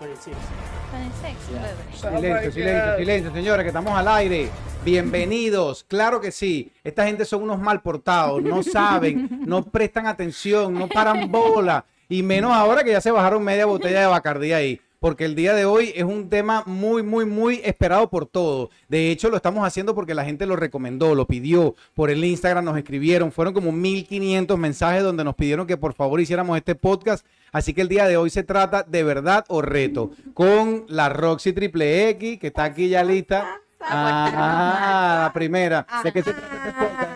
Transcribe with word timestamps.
26. 0.00 0.36
26. 0.92 1.36
bebé. 1.52 2.40
Silencio, 2.40 2.52
silencio, 2.52 2.96
silencio, 2.98 3.32
señores, 3.32 3.64
que 3.64 3.68
estamos 3.68 3.92
al 3.98 4.08
aire. 4.08 4.48
Bienvenidos, 4.84 5.84
claro 5.84 6.20
que 6.20 6.30
sí. 6.30 6.72
Esta 6.84 7.04
gente 7.06 7.24
son 7.24 7.42
unos 7.42 7.58
mal 7.58 7.82
portados, 7.82 8.42
no 8.42 8.62
saben, 8.62 9.42
no 9.44 9.64
prestan 9.64 10.06
atención, 10.06 10.72
no 10.74 10.88
paran 10.88 11.30
bola. 11.30 11.84
Y 12.08 12.22
menos 12.22 12.52
ahora 12.52 12.84
que 12.84 12.92
ya 12.92 13.00
se 13.00 13.10
bajaron 13.10 13.42
media 13.42 13.66
botella 13.66 14.00
de 14.00 14.06
Bacardí 14.06 14.52
ahí. 14.52 14.80
Porque 15.00 15.24
el 15.24 15.34
día 15.36 15.54
de 15.54 15.64
hoy 15.64 15.92
es 15.94 16.04
un 16.04 16.28
tema 16.28 16.64
muy, 16.66 17.02
muy, 17.02 17.24
muy 17.24 17.60
esperado 17.64 18.10
por 18.10 18.26
todos. 18.26 18.70
De 18.88 19.10
hecho, 19.10 19.30
lo 19.30 19.36
estamos 19.36 19.64
haciendo 19.64 19.94
porque 19.94 20.14
la 20.14 20.24
gente 20.24 20.44
lo 20.44 20.56
recomendó, 20.56 21.14
lo 21.14 21.26
pidió. 21.26 21.76
Por 21.94 22.10
el 22.10 22.24
Instagram 22.24 22.64
nos 22.64 22.76
escribieron. 22.76 23.30
Fueron 23.30 23.54
como 23.54 23.70
1500 23.70 24.58
mensajes 24.58 25.02
donde 25.04 25.22
nos 25.22 25.36
pidieron 25.36 25.66
que 25.66 25.76
por 25.76 25.94
favor 25.94 26.20
hiciéramos 26.20 26.56
este 26.56 26.74
podcast. 26.74 27.24
Así 27.52 27.74
que 27.74 27.82
el 27.82 27.88
día 27.88 28.06
de 28.06 28.16
hoy 28.16 28.30
se 28.30 28.42
trata 28.42 28.82
de 28.82 29.04
verdad 29.04 29.44
o 29.48 29.62
reto 29.62 30.10
con 30.34 30.84
la 30.88 31.08
Roxy 31.08 31.52
Triple 31.52 32.08
X, 32.10 32.38
que 32.40 32.48
está 32.48 32.64
aquí 32.64 32.88
ya 32.88 33.04
lista. 33.04 33.60
Ah, 33.90 35.20
la 35.26 35.32
primera. 35.32 35.86
¿De 36.02 36.12
qué 36.12 36.20
se 36.20 36.34
trata 36.34 36.56
este 36.56 36.72
podcast? 36.72 37.07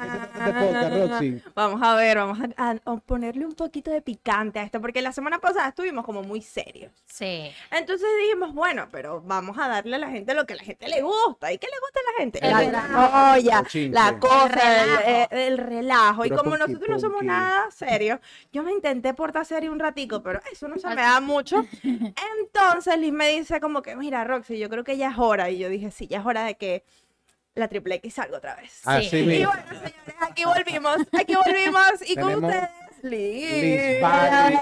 Este 0.48 0.60
podcast, 0.66 0.92
Roxy? 1.12 1.42
Vamos 1.54 1.82
a 1.82 1.94
ver, 1.96 2.16
vamos 2.18 2.38
a, 2.40 2.70
a- 2.70 2.76
a 2.92 2.96
ponerle 2.96 3.46
un 3.46 3.54
poquito 3.54 3.90
de 3.90 4.02
picante 4.02 4.58
a 4.58 4.62
esto, 4.64 4.80
porque 4.80 5.02
la 5.02 5.12
semana 5.12 5.38
pasada 5.38 5.68
estuvimos 5.68 6.04
como 6.04 6.22
muy 6.22 6.42
serios. 6.42 6.92
Sí. 7.06 7.50
Entonces 7.70 8.06
dijimos, 8.22 8.52
bueno, 8.54 8.88
pero 8.90 9.20
vamos 9.22 9.56
a 9.58 9.68
darle 9.68 9.96
a 9.96 9.98
la 9.98 10.10
gente 10.10 10.34
lo 10.34 10.46
que 10.46 10.54
a 10.54 10.56
la 10.56 10.62
gente 10.64 10.88
le 10.88 11.02
gusta. 11.02 11.52
¿Y 11.52 11.58
qué 11.58 11.66
le 11.66 11.78
gusta 11.80 12.00
a 12.00 12.12
la 12.12 12.18
gente? 12.18 12.38
El 12.44 12.50
La 12.50 12.58
relajo. 12.58 13.32
olla, 13.38 13.64
la 13.90 14.18
cosa, 14.18 14.44
El 14.46 14.50
relajo. 14.52 15.02
el, 15.06 15.14
eh, 15.14 15.28
el 15.46 15.58
relajo. 15.58 16.24
Y 16.24 16.30
como 16.30 16.42
punky, 16.42 16.58
nosotros 16.58 16.88
no 16.90 16.98
somos 16.98 17.22
nada 17.22 17.70
serios, 17.70 18.20
yo 18.52 18.62
me 18.62 18.72
intenté 18.72 19.14
portar 19.14 19.44
serio 19.44 19.72
un 19.72 19.78
ratico, 19.78 20.22
pero 20.22 20.40
eso 20.50 20.68
no 20.68 20.76
se 20.78 20.88
me 20.88 20.96
da 21.02 21.20
mucho. 21.20 21.64
Entonces 22.40 22.98
Liz 22.98 23.12
me 23.12 23.28
dice 23.28 23.60
como 23.60 23.82
que, 23.82 23.96
mira, 23.96 24.24
Roxy, 24.24 24.58
yo 24.58 24.68
creo 24.68 24.84
que 24.84 24.96
ya 24.96 25.10
es 25.10 25.18
hora. 25.18 25.50
Y 25.50 25.58
yo 25.58 25.68
dije, 25.68 25.90
sí, 25.90 26.06
ya 26.06 26.20
es 26.20 26.26
hora 26.26 26.44
de 26.44 26.56
que 26.56 26.84
la 27.54 27.68
triple 27.68 27.96
X 27.96 28.14
salga 28.14 28.38
otra 28.38 28.56
vez. 28.56 28.80
Así 28.84 29.08
Sí. 29.10 29.16
Y 29.18 29.44
bueno, 29.44 29.62
señores, 29.68 29.94
aquí 30.20 30.44
volvimos, 30.44 30.96
aquí 31.12 31.34
volvimos 31.34 31.92
y 32.06 32.16
con 32.16 32.44
ustedes, 32.44 32.68
Liz. 33.02 33.62
Liz 33.62 34.00
Barry. 34.00 34.58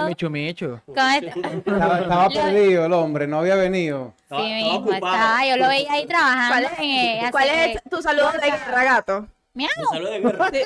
El. 0.00 0.06
Michu 0.08 0.30
Michu. 0.30 0.80
¿Cómo 0.86 0.96
está? 0.98 1.16
Estaba, 1.50 1.98
estaba 2.00 2.28
perdido 2.30 2.86
el 2.86 2.92
hombre, 2.92 3.26
no 3.26 3.40
había 3.40 3.56
venido. 3.56 4.14
Sí 4.16 4.22
Estaba- 4.34 4.48
estaba 4.48 4.72
mismo, 4.80 4.92
estaba. 4.92 5.46
Yo 5.46 5.56
lo 5.56 5.68
veía 5.68 5.92
ahí 5.92 6.06
trabajando. 6.06 6.48
¿Cuál 6.54 6.64
es, 6.64 6.78
en, 6.78 6.84
eh, 7.26 7.28
cuál 7.30 7.48
es 7.50 7.82
tu 7.90 8.02
saludo 8.02 8.30
de 8.32 8.50
guerra, 8.50 8.84
gato? 8.84 9.26
Miau. 9.54 9.68
Me 9.78 9.84
salió 9.98 10.10
de 10.10 10.20
guerra. 10.20 10.50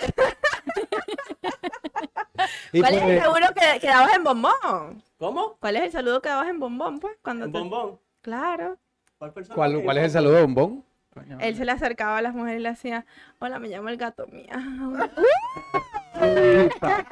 Y 2.73 2.81
¿Cuál 2.81 2.95
es 2.95 3.01
el 3.03 3.07
pues, 3.09 3.23
seguro 3.23 3.47
que, 3.55 3.81
que 3.81 3.87
dabas 3.87 4.15
en 4.15 4.25
bombón? 4.25 5.03
¿Cómo? 5.19 5.57
¿Cuál 5.59 5.77
es 5.77 5.83
el 5.85 5.93
saludo 5.93 6.21
que 6.21 6.29
dabas 6.29 6.49
en 6.49 6.61
bombón, 6.61 7.01
pues? 7.01 7.17
Cuando 7.23 7.47
Un 7.47 7.53
te- 7.53 7.59
bombón. 7.59 7.99
Claro. 8.21 8.77
¿Cuál? 9.19 9.33
¿cuál, 9.55 9.83
cuál 9.83 9.99
es 9.99 10.05
el 10.05 10.11
saludo 10.11 10.35
de 10.35 10.43
bombón? 10.43 10.85
Coño, 11.17 11.39
Él 11.41 11.57
se 11.57 11.65
le 11.65 11.73
acercaba 11.73 12.19
a 12.19 12.23
las 12.23 12.35
mujeres 12.35 12.61
y 12.61 12.63
le 12.63 12.69
hacía, 12.69 13.07
hola, 13.39 13.59
me 13.59 13.69
llamo 13.69 13.89
el 13.89 13.97
gato 13.97 14.27
miau. 14.27 15.09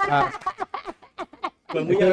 Ah, 0.08 0.30
Fue 1.68 1.82
muy 1.84 1.96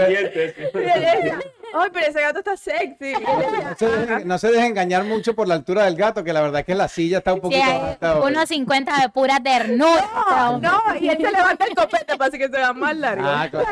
Ay, 1.74 1.90
pero 1.94 2.06
ese 2.06 2.20
gato 2.22 2.40
está 2.40 2.58
sexy. 2.58 3.14
No, 3.14 3.76
se 3.78 3.86
dejen, 3.88 4.28
no 4.28 4.38
se 4.38 4.48
dejen 4.52 4.66
engañar 4.72 5.06
mucho 5.06 5.34
por 5.36 5.48
la 5.48 5.54
altura 5.54 5.86
del 5.86 5.96
gato, 5.96 6.22
que 6.24 6.34
la 6.34 6.42
verdad 6.42 6.60
es 6.62 6.66
que 6.66 6.76
la 6.76 6.88
silla 6.90 7.20
está 7.20 7.32
un 7.34 7.38
Sí, 7.40 7.42
poquito 7.44 7.64
hay 7.64 7.80
alta 7.92 8.20
unos 8.20 8.50
50 8.50 9.02
de 9.02 9.10
pura 9.10 9.40
ternura. 9.42 10.60
no, 10.62 10.82
y 11.00 11.08
él 11.10 11.18
se 11.22 11.32
levanta 11.32 11.66
el 11.66 11.74
copete 11.76 12.18
para 12.18 12.30
que 12.32 12.40
se 12.44 12.48
vea 12.50 12.74
más 12.74 12.98
largo. 12.98 13.24
Ah, 13.26 13.48
claro. 13.50 13.68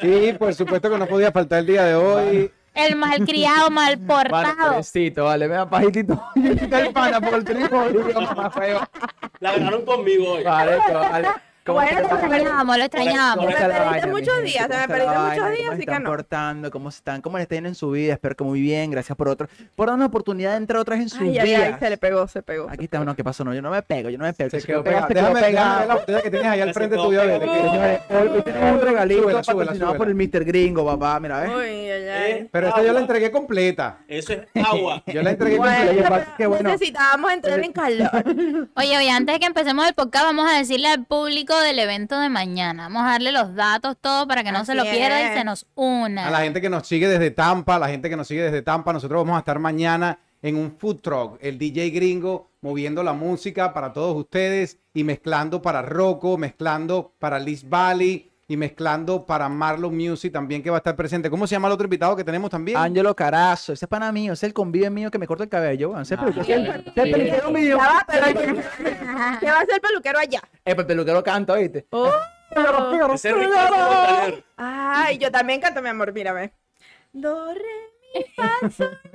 Sí, 0.00 0.34
por 0.38 0.52
supuesto 0.54 0.90
que 0.90 0.98
no 0.98 1.06
podía 1.06 1.30
faltar 1.30 1.60
el 1.60 1.66
día 1.66 1.84
de 1.84 1.94
hoy. 1.94 2.50
El 2.78 2.94
malcriado, 2.94 3.70
mal 3.72 3.98
portado. 3.98 4.68
pobrecito, 4.68 5.24
vale, 5.24 5.48
vea 5.48 5.68
pajitito. 5.68 6.22
Yo 6.36 6.56
quité 6.56 6.80
el 6.80 6.92
pana 6.92 7.20
por 7.20 7.34
el 7.34 7.44
trigo. 7.44 7.68
La 9.40 9.52
ganaron 9.52 9.84
conmigo 9.84 10.32
hoy. 10.34 10.44
Vale, 10.44 10.78
esto, 10.78 10.94
vale. 10.94 11.28
¿Cómo 11.68 11.80
Bueno, 11.80 11.96
se 11.98 12.02
Lo 12.02 12.08
va? 12.08 12.14
extrañábamos, 12.14 12.78
lo 12.78 12.84
extrañábamos. 12.84 13.36
¿Cómo 13.44 13.48
está 13.50 13.68
Me 13.68 13.74
perdiste 13.74 14.06
muchos 14.08 14.42
días, 14.42 14.66
¿Cómo 14.66 14.78
me 14.80 14.88
perdiste 14.88 15.18
muchos 15.18 15.50
días, 15.50 15.58
¿Cómo 15.58 15.70
así 15.72 15.80
se 15.80 15.86
que 15.86 15.90
están 15.92 16.02
no. 16.02 16.10
portando? 16.10 16.70
¿Cómo 16.70 16.88
están? 16.88 17.20
¿Cómo 17.20 17.36
les 17.36 17.42
está 17.42 17.54
yendo 17.56 17.68
en 17.68 17.74
su 17.74 17.90
vida? 17.90 18.12
Espero 18.14 18.36
que 18.36 18.44
muy 18.44 18.60
bien. 18.60 18.90
Gracias 18.90 19.16
por 19.16 19.28
otro. 19.28 19.48
Por 19.76 19.88
darnos 19.88 20.08
oportunidad 20.08 20.52
de 20.52 20.56
entrar 20.56 20.80
otra 20.80 20.96
vez 20.96 21.02
en 21.02 21.08
sus 21.10 21.20
Ay, 21.20 21.38
ay, 21.38 21.54
ay, 21.54 21.74
se 21.78 21.90
le 21.90 21.98
pegó, 21.98 22.26
se 22.26 22.42
pegó. 22.42 22.68
Aquí 22.70 22.84
está, 22.84 23.04
no, 23.04 23.14
¿qué 23.14 23.22
pasó? 23.22 23.44
No, 23.44 23.52
yo 23.54 23.60
no 23.60 23.70
me 23.70 23.82
pego, 23.82 24.08
yo 24.08 24.16
no 24.16 24.24
me 24.24 24.32
pego. 24.32 24.50
Se 24.50 24.62
quedó 24.62 24.82
pegado. 24.82 25.08
Déjame, 25.08 25.52
la 25.52 25.94
botella 25.94 26.22
que 26.22 26.30
tienes 26.30 26.48
ahí 26.48 26.60
al 26.62 26.68
Se 26.68 26.74
frente 26.74 26.96
tuyo. 26.96 27.20
hoy 27.22 28.42
tenemos 28.42 28.80
un 28.80 28.88
regalito 28.88 29.28
patrocinado 29.28 29.94
por 29.96 30.08
el 30.08 30.14
Mr. 30.14 30.44
Gringo, 30.44 30.86
papá. 30.86 31.20
Mira, 31.20 31.40
¿ves? 31.40 31.50
Uy, 31.50 31.90
ay, 31.90 31.90
ay. 32.08 32.32
Eh, 32.32 32.48
Pero 32.50 32.68
esta 32.68 32.82
yo 32.82 32.92
la 32.92 33.00
entregué 33.00 33.30
completa. 33.30 33.98
Eso 34.08 34.32
es 34.32 34.40
agua. 34.64 35.02
Yo 35.06 35.22
la 35.22 35.30
entregué 35.30 35.56
completa. 35.58 36.62
Necesitábamos 36.62 37.32
entrar 37.32 37.60
en 37.60 37.72
calor. 37.72 38.10
Oye, 38.76 38.96
oye, 38.96 39.10
antes 39.10 39.34
de 39.34 39.40
que 39.40 39.46
empecemos 39.46 39.86
el 39.86 39.94
podcast, 39.94 40.24
vamos 40.24 40.50
a 40.50 40.58
decirle 40.58 40.88
al 40.88 41.04
público 41.04 41.57
del 41.60 41.78
evento 41.78 42.18
de 42.18 42.28
mañana. 42.28 42.84
Vamos 42.84 43.02
a 43.02 43.12
darle 43.12 43.32
los 43.32 43.54
datos, 43.54 43.96
todo, 44.00 44.26
para 44.26 44.44
que 44.44 44.52
no 44.52 44.64
se 44.64 44.74
lo 44.74 44.82
pierda 44.84 45.32
y 45.32 45.36
se 45.36 45.44
nos 45.44 45.66
una. 45.74 46.26
A 46.26 46.30
la 46.30 46.40
gente 46.40 46.60
que 46.60 46.68
nos 46.68 46.86
sigue 46.86 47.08
desde 47.08 47.30
Tampa, 47.30 47.76
a 47.76 47.78
la 47.78 47.88
gente 47.88 48.08
que 48.08 48.16
nos 48.16 48.28
sigue 48.28 48.42
desde 48.42 48.62
Tampa, 48.62 48.92
nosotros 48.92 49.22
vamos 49.22 49.36
a 49.36 49.40
estar 49.40 49.58
mañana 49.58 50.18
en 50.42 50.56
un 50.56 50.76
food 50.78 51.00
truck, 51.00 51.38
el 51.40 51.58
DJ 51.58 51.90
gringo 51.90 52.50
moviendo 52.60 53.02
la 53.02 53.12
música 53.12 53.72
para 53.72 53.92
todos 53.92 54.16
ustedes 54.16 54.78
y 54.94 55.04
mezclando 55.04 55.62
para 55.62 55.82
Rocco, 55.82 56.38
mezclando 56.38 57.12
para 57.18 57.38
Liz 57.38 57.68
Valley 57.68 58.27
y 58.50 58.56
mezclando 58.56 59.26
para 59.26 59.46
Marlon 59.50 59.94
Music 59.94 60.32
también 60.32 60.62
que 60.62 60.70
va 60.70 60.76
a 60.76 60.78
estar 60.78 60.96
presente. 60.96 61.28
¿Cómo 61.28 61.46
se 61.46 61.54
llama 61.54 61.68
el 61.68 61.74
otro 61.74 61.84
invitado 61.84 62.16
que 62.16 62.24
tenemos 62.24 62.48
también? 62.48 62.78
Ángelo 62.78 63.14
Carazo, 63.14 63.74
ese 63.74 63.84
es 63.84 63.88
pana 63.88 64.10
mío, 64.10 64.32
ese 64.32 64.46
es 64.46 64.48
el 64.50 64.54
convive 64.54 64.88
mío 64.88 65.10
que 65.10 65.18
me 65.18 65.26
corta 65.26 65.44
el 65.44 65.50
cabello. 65.50 66.00
Ese 66.00 66.16
peluquero, 66.16 67.50
mío. 67.50 67.78
¿qué 67.78 67.84
va 67.84 67.98
a 67.98 69.60
hacer 69.60 69.74
el 69.74 69.80
peluquero 69.82 70.18
allá? 70.18 70.40
Eh, 70.64 70.74
pues 70.74 70.78
el 70.78 70.86
peluquero 70.86 71.22
canta, 71.22 71.56
¿viste? 71.56 71.86
Oh. 71.90 72.10
Ese 73.12 73.28
es 73.28 73.36
Ricardo 73.36 73.76
Montaner. 73.76 74.44
Ay, 74.56 75.18
yo 75.18 75.30
también 75.30 75.60
canto, 75.60 75.82
mi 75.82 75.90
amor, 75.90 76.10
mírame. 76.14 76.50
Do, 77.12 77.52
re, 77.52 77.60
mi, 78.14 78.24
fa, 78.34 78.70
sol. 78.70 78.98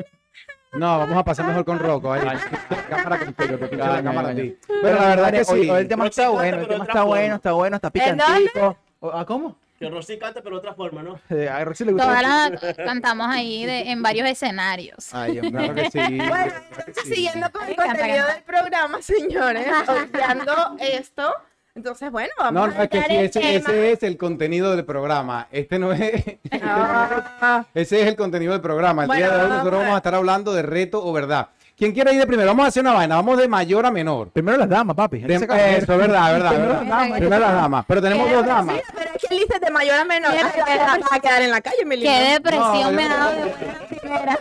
No, 0.73 0.97
vamos 0.97 1.15
a 1.15 1.23
pasar 1.23 1.45
mejor 1.45 1.63
con 1.65 1.77
Rocco. 1.77 2.11
Ahí. 2.11 2.25
La 2.25 2.97
cámara 2.97 3.19
contigo, 3.25 3.57
te 3.59 3.67
pincho 3.67 3.85
la 3.85 4.01
cámara 4.03 4.29
a 4.29 4.35
ti. 4.35 4.57
Pero 4.81 4.95
la 4.99 5.07
verdad 5.09 5.31
que 5.31 5.37
Hoy- 5.53 5.63
sí. 5.65 5.69
hoy 5.69 5.81
el 5.81 5.87
tema 5.87 6.07
está 6.07 6.29
bueno, 6.29 6.57
el 6.61 6.67
tema 6.67 6.83
está 6.85 7.03
bueno, 7.03 7.35
está 7.35 7.51
bueno, 7.51 7.75
está 7.75 7.91
¿En 7.93 8.17
dónde? 8.17 8.23
picantico. 8.49 8.77
O- 9.03 9.11
¿Ah, 9.11 9.25
cómo? 9.25 9.57
Que 9.77 9.89
Rosy 9.89 10.17
canta, 10.17 10.41
pero 10.41 10.55
de 10.55 10.59
otra 10.59 10.73
forma, 10.75 11.03
¿no? 11.03 11.19
Eh, 11.29 11.49
A 11.49 11.61
Roxy 11.65 11.83
le 11.83 11.91
gusta. 11.91 12.07
Todas 12.07 12.21
las 12.23 12.75
cantamos 12.77 13.27
ahí 13.29 13.65
de- 13.65 13.91
en 13.91 14.01
varios 14.01 14.29
escenarios. 14.29 15.13
Ay. 15.13 15.39
Claro 15.39 15.75
que 15.75 15.91
sí. 15.91 15.99
Bueno, 16.29 16.53
entonces 16.69 17.03
sí. 17.03 17.15
siguiendo 17.15 17.51
con 17.51 17.67
el 17.67 17.75
contenido 17.75 18.27
del 18.27 18.43
programa, 18.43 19.01
señores, 19.01 19.67
obviando 19.89 20.53
esto. 20.79 21.33
Entonces, 21.75 22.11
bueno, 22.11 22.29
vamos 22.37 22.53
No, 22.53 22.63
a 22.63 22.67
no, 22.67 22.83
es 22.83 22.89
que 22.89 23.01
sí, 23.01 23.15
ese, 23.15 23.39
tema. 23.41 23.55
ese 23.57 23.91
es 23.93 24.03
el 24.03 24.15
contenido 24.15 24.73
del 24.75 24.85
programa. 24.85 25.47
Este 25.51 25.79
no 25.79 25.91
es. 25.91 26.23
Ah, 26.61 27.65
Ese 27.73 28.01
es 28.01 28.07
el 28.07 28.15
contenido 28.15 28.53
del 28.53 28.61
programa. 28.61 29.03
El 29.03 29.09
día 29.11 29.25
de 29.27 29.33
hoy 29.33 29.39
Bueno, 29.41 29.55
nosotros 29.55 29.79
vamos 29.81 29.93
a 29.95 29.97
estar 29.97 30.15
hablando 30.15 30.53
de 30.53 30.61
reto 30.61 31.03
o 31.05 31.11
verdad. 31.11 31.49
¿Quién 31.75 31.91
quiere 31.91 32.13
ir 32.13 32.19
de 32.19 32.27
primero? 32.27 32.47
Vamos 32.49 32.65
a 32.65 32.67
hacer 32.67 32.81
una 32.83 32.93
vaina. 32.93 33.15
Vamos 33.15 33.37
de 33.37 33.47
mayor 33.47 33.85
a 33.85 33.91
menor. 33.91 34.29
Primero 34.29 34.57
las 34.57 34.69
damas, 34.69 34.95
papi. 34.95 35.19
De- 35.19 35.33
eso 35.35 35.43
es 35.43 35.87
verdad, 35.87 36.27
es 36.27 36.33
verdad. 36.43 36.49
Primero 36.51 36.67
verdad. 36.73 36.81
las 36.83 36.89
damas. 36.89 37.17
Primero 37.19 37.39
las 37.39 37.53
damas. 37.53 37.85
Pero 37.87 38.01
tenemos 38.01 38.31
dos 38.31 38.45
damas. 38.45 38.75
Sí, 38.77 38.81
pero 38.95 39.09
es 39.15 39.21
que 39.27 39.35
él 39.35 39.41
dice 39.47 39.59
de 39.59 39.71
mayor 39.71 39.95
a 39.99 40.05
menor. 40.05 40.31
Qué 40.31 40.61
Ay, 40.65 40.77
vas 40.79 41.11
a 41.11 41.19
quedar 41.19 41.41
en 41.41 41.51
la 41.51 41.61
calle, 41.61 41.83
mi 41.85 41.97
lindo. 41.97 42.11
Qué 42.11 42.29
depresión 42.33 42.81
No, 42.83 42.91
me 42.91 43.03
ha 43.03 43.07
dado 43.09 43.31
de 43.31 43.37
buena 43.45 43.87
primera. 43.89 44.39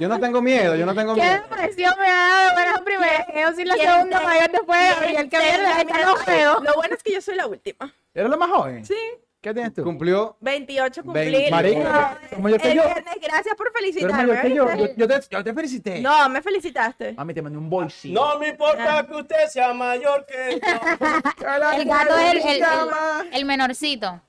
Yo 0.00 0.08
no 0.08 0.20
tengo 0.20 0.40
miedo, 0.40 0.76
yo 0.76 0.86
no 0.86 0.94
tengo 0.94 1.14
Qué 1.16 1.20
miedo. 1.22 1.34
depresión 1.50 1.94
me 1.98 2.06
ha 2.06 2.14
dado 2.14 2.46
de 2.48 2.52
buena 2.54 2.84
primera. 2.84 3.26
Yo 3.34 3.54
soy 3.54 3.64
la 3.64 3.74
¿Quién 3.74 3.90
segunda 3.90 4.18
te- 4.20 4.24
mayor 4.26 4.50
después 4.52 4.80
y 5.12 5.16
el 5.16 5.28
que 5.28 5.38
viene 5.40 5.58
de 5.76 5.84
Mira, 5.84 6.06
no 6.06 6.16
feo. 6.16 6.60
Lo 6.62 6.74
bueno 6.74 6.94
es 6.94 7.02
que 7.02 7.12
yo 7.12 7.20
soy 7.20 7.34
la 7.34 7.46
última. 7.48 7.92
¿Eres 8.14 8.30
la 8.30 8.36
más 8.36 8.48
joven? 8.50 8.84
Sí, 8.86 8.94
¿Qué 9.40 9.54
tienes 9.54 9.72
tú? 9.72 9.84
Cumplió. 9.84 10.36
28 10.40 11.02
Veinte. 11.04 11.32
cumplí. 11.32 11.50
Marica, 11.50 12.20
yo 12.32 12.58
que 12.58 12.70
el 12.72 12.76
yo. 12.76 12.82
viernes, 12.84 13.14
gracias 13.22 13.54
por 13.54 13.72
felicitarme. 13.72 14.16
mayor 14.26 14.40
que 14.42 14.54
yo. 14.54 14.74
Yo, 14.74 14.86
yo 14.96 15.08
te, 15.08 15.20
yo 15.30 15.44
te 15.44 15.54
felicité. 15.54 16.00
No, 16.00 16.28
me 16.28 16.42
felicitaste. 16.42 17.12
Mami, 17.12 17.34
te 17.34 17.42
mandé 17.42 17.56
un 17.58 17.70
voice. 17.70 18.08
No 18.08 18.36
me 18.40 18.48
importa 18.48 19.06
que 19.06 19.14
usted 19.14 19.46
sea 19.48 19.72
mayor 19.72 20.26
que 20.26 20.58
yo. 20.60 20.66
El 21.76 21.84
gato 21.84 22.18
es 22.18 22.44
el, 22.44 22.62
el, 22.62 22.64
el, 23.32 23.44
menorcito. 23.44 24.20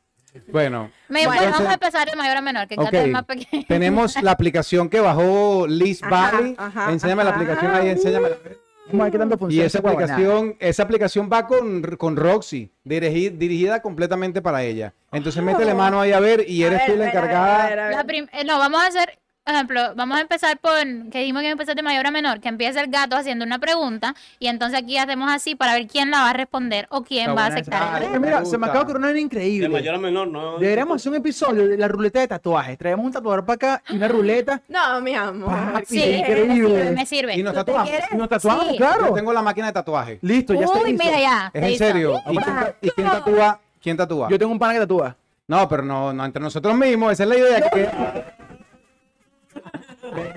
Bueno. 0.50 0.92
Me, 1.08 1.26
Bueno, 1.26 1.30
bueno, 1.30 1.42
vamos 1.42 1.42
a 1.42 1.46
entonces- 1.46 1.74
empezar 1.74 2.10
de 2.12 2.16
mayor 2.16 2.38
a 2.38 2.42
menor, 2.42 2.68
que 2.68 2.76
el 2.76 2.84
gato 2.84 2.98
es 2.98 3.08
más 3.08 3.26
pequeño. 3.26 3.66
Tenemos 3.68 4.22
la 4.22 4.30
aplicación 4.32 4.90
que 4.90 5.00
bajó 5.00 5.66
Liz 5.68 6.04
Ajá, 6.04 6.32
Valley. 6.32 6.56
ajá, 6.56 6.92
Enséñame 6.92 7.24
la 7.24 7.32
aplicación 7.32 7.74
ahí, 7.74 7.90
enséñame. 7.90 8.30
¿Cómo 8.90 9.06
es 9.06 9.12
que 9.12 9.18
tanto 9.18 9.36
Y 9.36 9.38
funciona 9.38 9.68
esa 9.68 9.78
esa 9.80 9.88
aplicación, 9.90 10.56
esa 10.60 10.84
aplicación 10.84 11.30
va 11.32 11.46
con, 11.48 11.82
con 11.98 12.16
Roxy, 12.16 12.72
dirigi- 12.86 13.32
dirigida 13.38 13.82
completamente 13.82 14.42
para 14.42 14.64
ella. 14.64 14.94
Entonces 15.12 15.44
métele 15.44 15.74
mano 15.74 16.02
ahí 16.02 16.12
a 16.12 16.20
ver 16.20 16.44
y 16.48 16.64
A 16.64 16.68
eres 16.68 16.80
ver, 16.80 16.88
tú 16.88 16.94
a 16.94 16.96
la 16.98 17.06
ver, 17.06 17.18
a 17.18 17.22
ver, 17.22 17.30
encargada. 17.30 17.66
a 17.66 17.70
ver, 17.70 17.80
a 17.80 17.88
ver. 17.88 17.96
La 17.96 18.40
eh, 18.40 18.44
no, 18.46 18.58
vamos 18.60 18.82
a 18.82 18.88
hacer 18.88 19.20
por 19.46 19.56
ejemplo, 19.56 19.82
vamos 19.96 20.18
a 20.18 20.22
empezar 20.22 20.60
por, 20.60 20.74
que 21.10 21.20
dijimos 21.20 21.42
que 21.42 21.50
empezar 21.50 21.76
de 21.76 21.82
mayor 21.82 22.06
a 22.06 22.12
menor, 22.12 22.40
que 22.40 22.50
empiece 22.50 22.80
el 22.80 22.88
gato 22.92 23.16
haciendo 23.16 23.44
una 23.44 23.58
pregunta 23.58 24.14
y 24.38 24.46
entonces 24.46 24.80
aquí 24.80 24.96
hacemos 24.98 25.32
así 25.32 25.56
para 25.56 25.74
ver 25.74 25.88
quién 25.88 26.12
la 26.12 26.20
va 26.22 26.30
a 26.30 26.34
responder 26.34 26.86
o 26.92 27.02
quién 27.04 27.36
va 27.36 27.46
a 27.46 27.48
aceptar. 27.48 28.04
el 28.04 28.20
mira, 28.20 28.42
Me 28.42 28.46
se 28.46 28.58
me 28.60 28.68
acaba 28.68 28.82
de 28.82 28.84
ocurrir 28.84 28.98
una 29.00 29.14
De 29.14 29.20
increíble. 29.22 29.70
mayor 29.70 29.96
a 29.96 29.98
menor, 29.98 30.28
no. 30.28 30.60
Deberíamos 30.60 30.98
hacer 30.98 31.12
un 31.12 31.18
episodio 31.18 31.68
de 31.68 31.78
la 31.78 31.88
ruleta 31.88 32.20
de 32.20 32.28
tatuajes. 32.28 32.78
Traemos 32.78 33.04
un 33.08 33.12
tatuador 33.12 33.44
para 33.44 33.56
acá 33.56 33.84
y 33.90 33.96
una 33.96 34.08
ruleta. 34.08 34.62
No, 34.68 35.02
mi 35.02 35.16
amor. 35.16 35.50
Papi, 35.74 35.86
Sí, 35.88 36.00
increíble. 36.04 36.92
me 36.92 37.06
sirve. 37.08 37.34
Y 37.36 37.42
nos 37.42 37.54
¿Tú 37.54 37.60
te 37.62 37.66
tatuamos. 37.72 37.92
Y 38.12 38.16
nos 38.18 38.30
tatuamos, 38.30 38.66
Sí. 38.68 38.72
Yo 38.74 38.78
claro. 38.78 39.14
tengo 39.16 39.34
la 39.34 39.42
máquina 39.42 39.66
de 39.68 39.74
tatuaje. 39.74 40.20
Listo, 40.22 40.54
ya 40.54 40.66
está 40.66 40.78
Uy, 40.80 40.92
listo. 40.92 41.06
mira 41.06 41.20
ya. 41.20 41.52
¿Es 41.54 41.64
en 41.64 41.78
serio? 41.78 42.22
¿Y 42.30 42.38
quién, 42.38 42.56
y 42.82 42.90
quién 42.92 43.08
tatúa? 43.08 43.60
¿Quién 43.82 43.98
tatúa? 43.98 44.28
Yo 44.30 44.38
tengo 44.38 44.52
un 44.52 44.60
pana 44.60 44.74
que 44.74 44.80
tatúa. 44.82 45.16
No, 45.48 45.68
pero 45.68 45.82
no, 45.82 46.14
no 46.14 46.24
entre 46.24 46.40
nosotros 46.44 46.76
mismos. 46.76 47.14
Esa 47.14 47.24
es 47.24 47.30
la 47.30 47.36
idea. 47.38 47.70
que- 47.72 48.39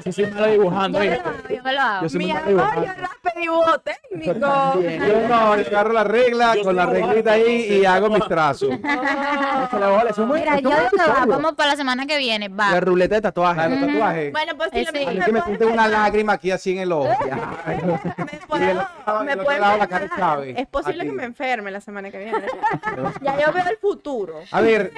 Sí, 0.04 0.12
sí, 0.12 0.22
me 0.26 0.40
lo 0.40 0.46
dibujando. 0.46 1.02
Yo 1.02 1.11
me 1.11 1.16
lo 1.16 1.23
hago, 1.23 1.49
yo 1.49 1.62
me 1.62 1.73
lo 1.73 1.80
hago. 1.80 2.06
Yo 2.06 2.18
Mi 2.18 2.30
amor, 2.30 2.44
malo 2.44 2.75
yo 2.75 2.80
dibujando. 2.80 3.02
raspe 3.02 3.40
dibujo 3.40 3.78
técnico. 3.80 4.32
Yo 4.35 5.28
no, 5.28 5.56
yo 5.56 5.66
agarro 5.68 5.92
la 5.92 6.04
regla 6.04 6.54
Yo 6.56 6.62
con 6.64 6.76
la 6.76 6.85
soy 6.87 6.94
reglita 7.02 7.32
ahí 7.32 7.78
y 7.80 7.85
hago 7.85 8.08
mis 8.11 8.25
trazos. 8.26 8.70
Echa 8.82 9.78
la 9.78 9.88
bola, 9.88 10.11
eso 10.11 10.23
es 10.23 10.28
muy- 10.28 10.40
Mira, 10.40 10.56
esto 10.56 10.70
yo 10.70 10.76
es 10.76 10.90
digo 10.90 11.04
que 11.04 11.11
va, 11.11 11.26
vamos 11.26 11.52
para 11.54 11.70
la 11.70 11.76
semana 11.76 12.06
que 12.06 12.18
viene, 12.18 12.49
La 12.49 12.54
va. 12.56 12.80
ruleta 12.80 13.14
de 13.14 13.20
La 13.20 13.28
de 13.28 13.32
tatuajes. 13.32 13.70
los 13.70 13.80
tatuajes. 13.80 14.32
Bueno, 14.32 14.52
Ese- 14.52 14.56
posiblemente 14.70 15.08
A 15.08 15.12
mí 15.12 15.18
me 15.18 15.25
que 15.26 15.32
me 15.32 15.42
siente 15.42 15.64
una 15.66 15.88
lágrima 15.88 16.32
aquí 16.35 16.50
así 16.50 16.73
en 16.73 16.78
el 16.80 16.92
ojo. 16.92 17.08
Me 17.08 18.25
Y 18.42 18.47
puedo, 18.47 18.66
del 18.66 18.78
otro- 18.78 19.25
me 19.25 19.37
puedo 19.37 19.58
lado 19.58 19.78
la 19.78 19.87
cara 19.87 20.04
enfermar. 20.04 20.32
Chávez, 20.37 20.54
Es 20.58 20.66
posible 20.66 21.02
aquí. 21.02 21.11
que 21.11 21.16
me 21.16 21.25
enferme 21.25 21.70
la 21.70 21.80
semana 21.80 22.11
que 22.11 22.18
viene. 22.18 22.38
ya 23.23 23.38
yo 23.40 23.52
veo 23.52 23.64
el 23.70 23.76
futuro. 23.78 24.35
A 24.50 24.61
ver, 24.61 24.92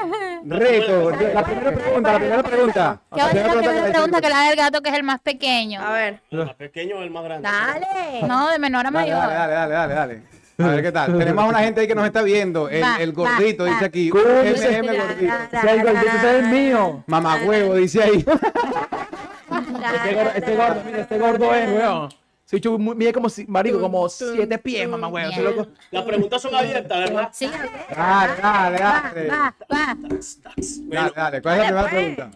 reto. 0.45 1.11
La 1.11 1.45
primera 1.45 1.73
pregunta, 1.73 2.13
la 2.13 2.19
primera 2.19 2.43
pregunta. 2.43 3.01
¿Qué 3.15 3.21
va 3.21 3.27
a 3.27 3.31
ser 3.31 3.47
la 3.47 3.53
primera 3.53 3.85
que 3.85 3.91
pregunta 3.93 4.21
que 4.21 4.29
la 4.29 4.41
del 4.43 4.57
gato, 4.65 4.83
que 4.83 4.91
es 4.91 4.97
el 4.97 5.03
más 5.03 5.21
pequeño? 5.21 5.81
A 5.81 5.93
ver. 5.93 6.21
El 6.31 6.39
más 6.47 6.55
pequeño 6.55 6.97
o 6.99 7.03
el 7.03 7.11
más 7.11 7.25
grande. 7.25 7.49
Dale. 7.49 8.23
No, 8.27 8.51
de 8.51 8.59
menor 8.59 8.87
a 8.87 8.91
Dale, 8.91 9.11
mayor. 9.13 9.29
dale, 9.29 9.53
dale, 9.55 9.75
dale, 9.75 9.95
dale. 9.95 10.23
A 10.57 10.67
ver 10.69 10.83
qué 10.83 10.93
tal. 10.93 11.19
Tenemos 11.19 11.45
a 11.45 11.49
una 11.49 11.59
gente 11.61 11.81
ahí 11.81 11.87
que 11.89 11.95
nos 11.95 12.07
está 12.07 12.23
viendo. 12.23 12.69
El, 12.69 12.83
Va, 12.83 12.97
el 13.01 13.13
gordito 13.13 13.65
va, 13.65 13.71
dice 13.71 13.85
aquí. 13.85 14.09
¿Cómo 14.11 14.25
MM 14.25 14.87
gordito. 14.87 15.33
Si 15.61 15.67
el 15.69 15.83
gordito 15.83 16.17
es 16.17 16.25
el 16.25 16.43
mío. 16.47 17.05
Mamá 17.07 17.39
huevo, 17.45 17.75
dice 17.75 18.03
ahí. 18.03 18.25
Este 19.95 20.15
gordo, 20.15 20.31
este 20.35 20.57
gordo, 20.57 20.83
mira, 20.85 21.01
este 21.01 21.19
gordo 21.19 21.55
es, 21.55 21.69
weón. 21.71 22.09
Chu- 22.61 22.79
muy- 22.79 22.95
mide 22.95 23.13
como, 23.13 23.27
marico, 23.49 23.81
como 23.81 24.09
siete 24.09 24.59
pies, 24.59 24.89
mamá, 24.89 25.09
weón. 25.09 25.33
Las 25.91 26.05
preguntas 26.05 26.41
son 26.41 26.55
abiertas, 26.55 26.99
¿verdad? 26.99 27.29
Sí, 27.33 27.51
Dale, 27.97 28.33
dale, 28.41 28.79
dale. 28.79 29.29
va, 29.29 29.55
va. 29.73 29.95
Bueno, 29.97 30.23
Dale, 30.89 31.13
dale. 31.17 31.43
¿Cuál 31.43 31.55
es 31.55 31.61
la 31.61 31.67
primera 31.67 31.81
pues. 31.83 31.91
pregunta? 31.91 32.31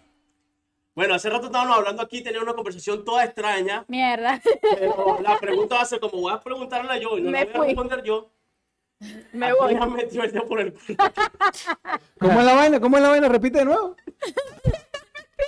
Bueno, 0.98 1.14
hace 1.14 1.30
rato 1.30 1.46
estábamos 1.46 1.76
hablando 1.76 2.02
aquí, 2.02 2.22
tenía 2.22 2.40
una 2.42 2.54
conversación 2.54 3.04
toda 3.04 3.22
extraña, 3.24 3.84
Mierda. 3.86 4.40
pero 4.76 5.18
la 5.22 5.38
pregunta 5.38 5.76
va 5.76 5.82
a 5.82 5.84
ser 5.84 6.00
como 6.00 6.20
voy 6.22 6.32
a 6.32 6.40
preguntarla 6.40 6.98
yo 6.98 7.16
y 7.16 7.22
no 7.22 7.30
Me 7.30 7.44
la 7.44 7.52
voy 7.52 7.60
a 7.62 7.64
responder 7.66 8.02
yo. 8.02 8.28
Me 9.32 9.46
¿A 9.46 9.54
voy. 9.54 9.74
has 9.80 9.88
metido 9.90 10.24
el 10.24 10.32
dedo 10.32 10.46
por 10.48 10.58
el 10.58 10.72
culo? 10.72 10.98
¿Cómo 12.18 12.40
es 12.40 12.44
la 12.46 12.54
vaina? 12.54 12.80
¿Cómo 12.80 12.96
es 12.96 13.02
la 13.04 13.08
vaina? 13.10 13.28
Repite 13.28 13.58
de 13.60 13.64
nuevo. 13.66 13.94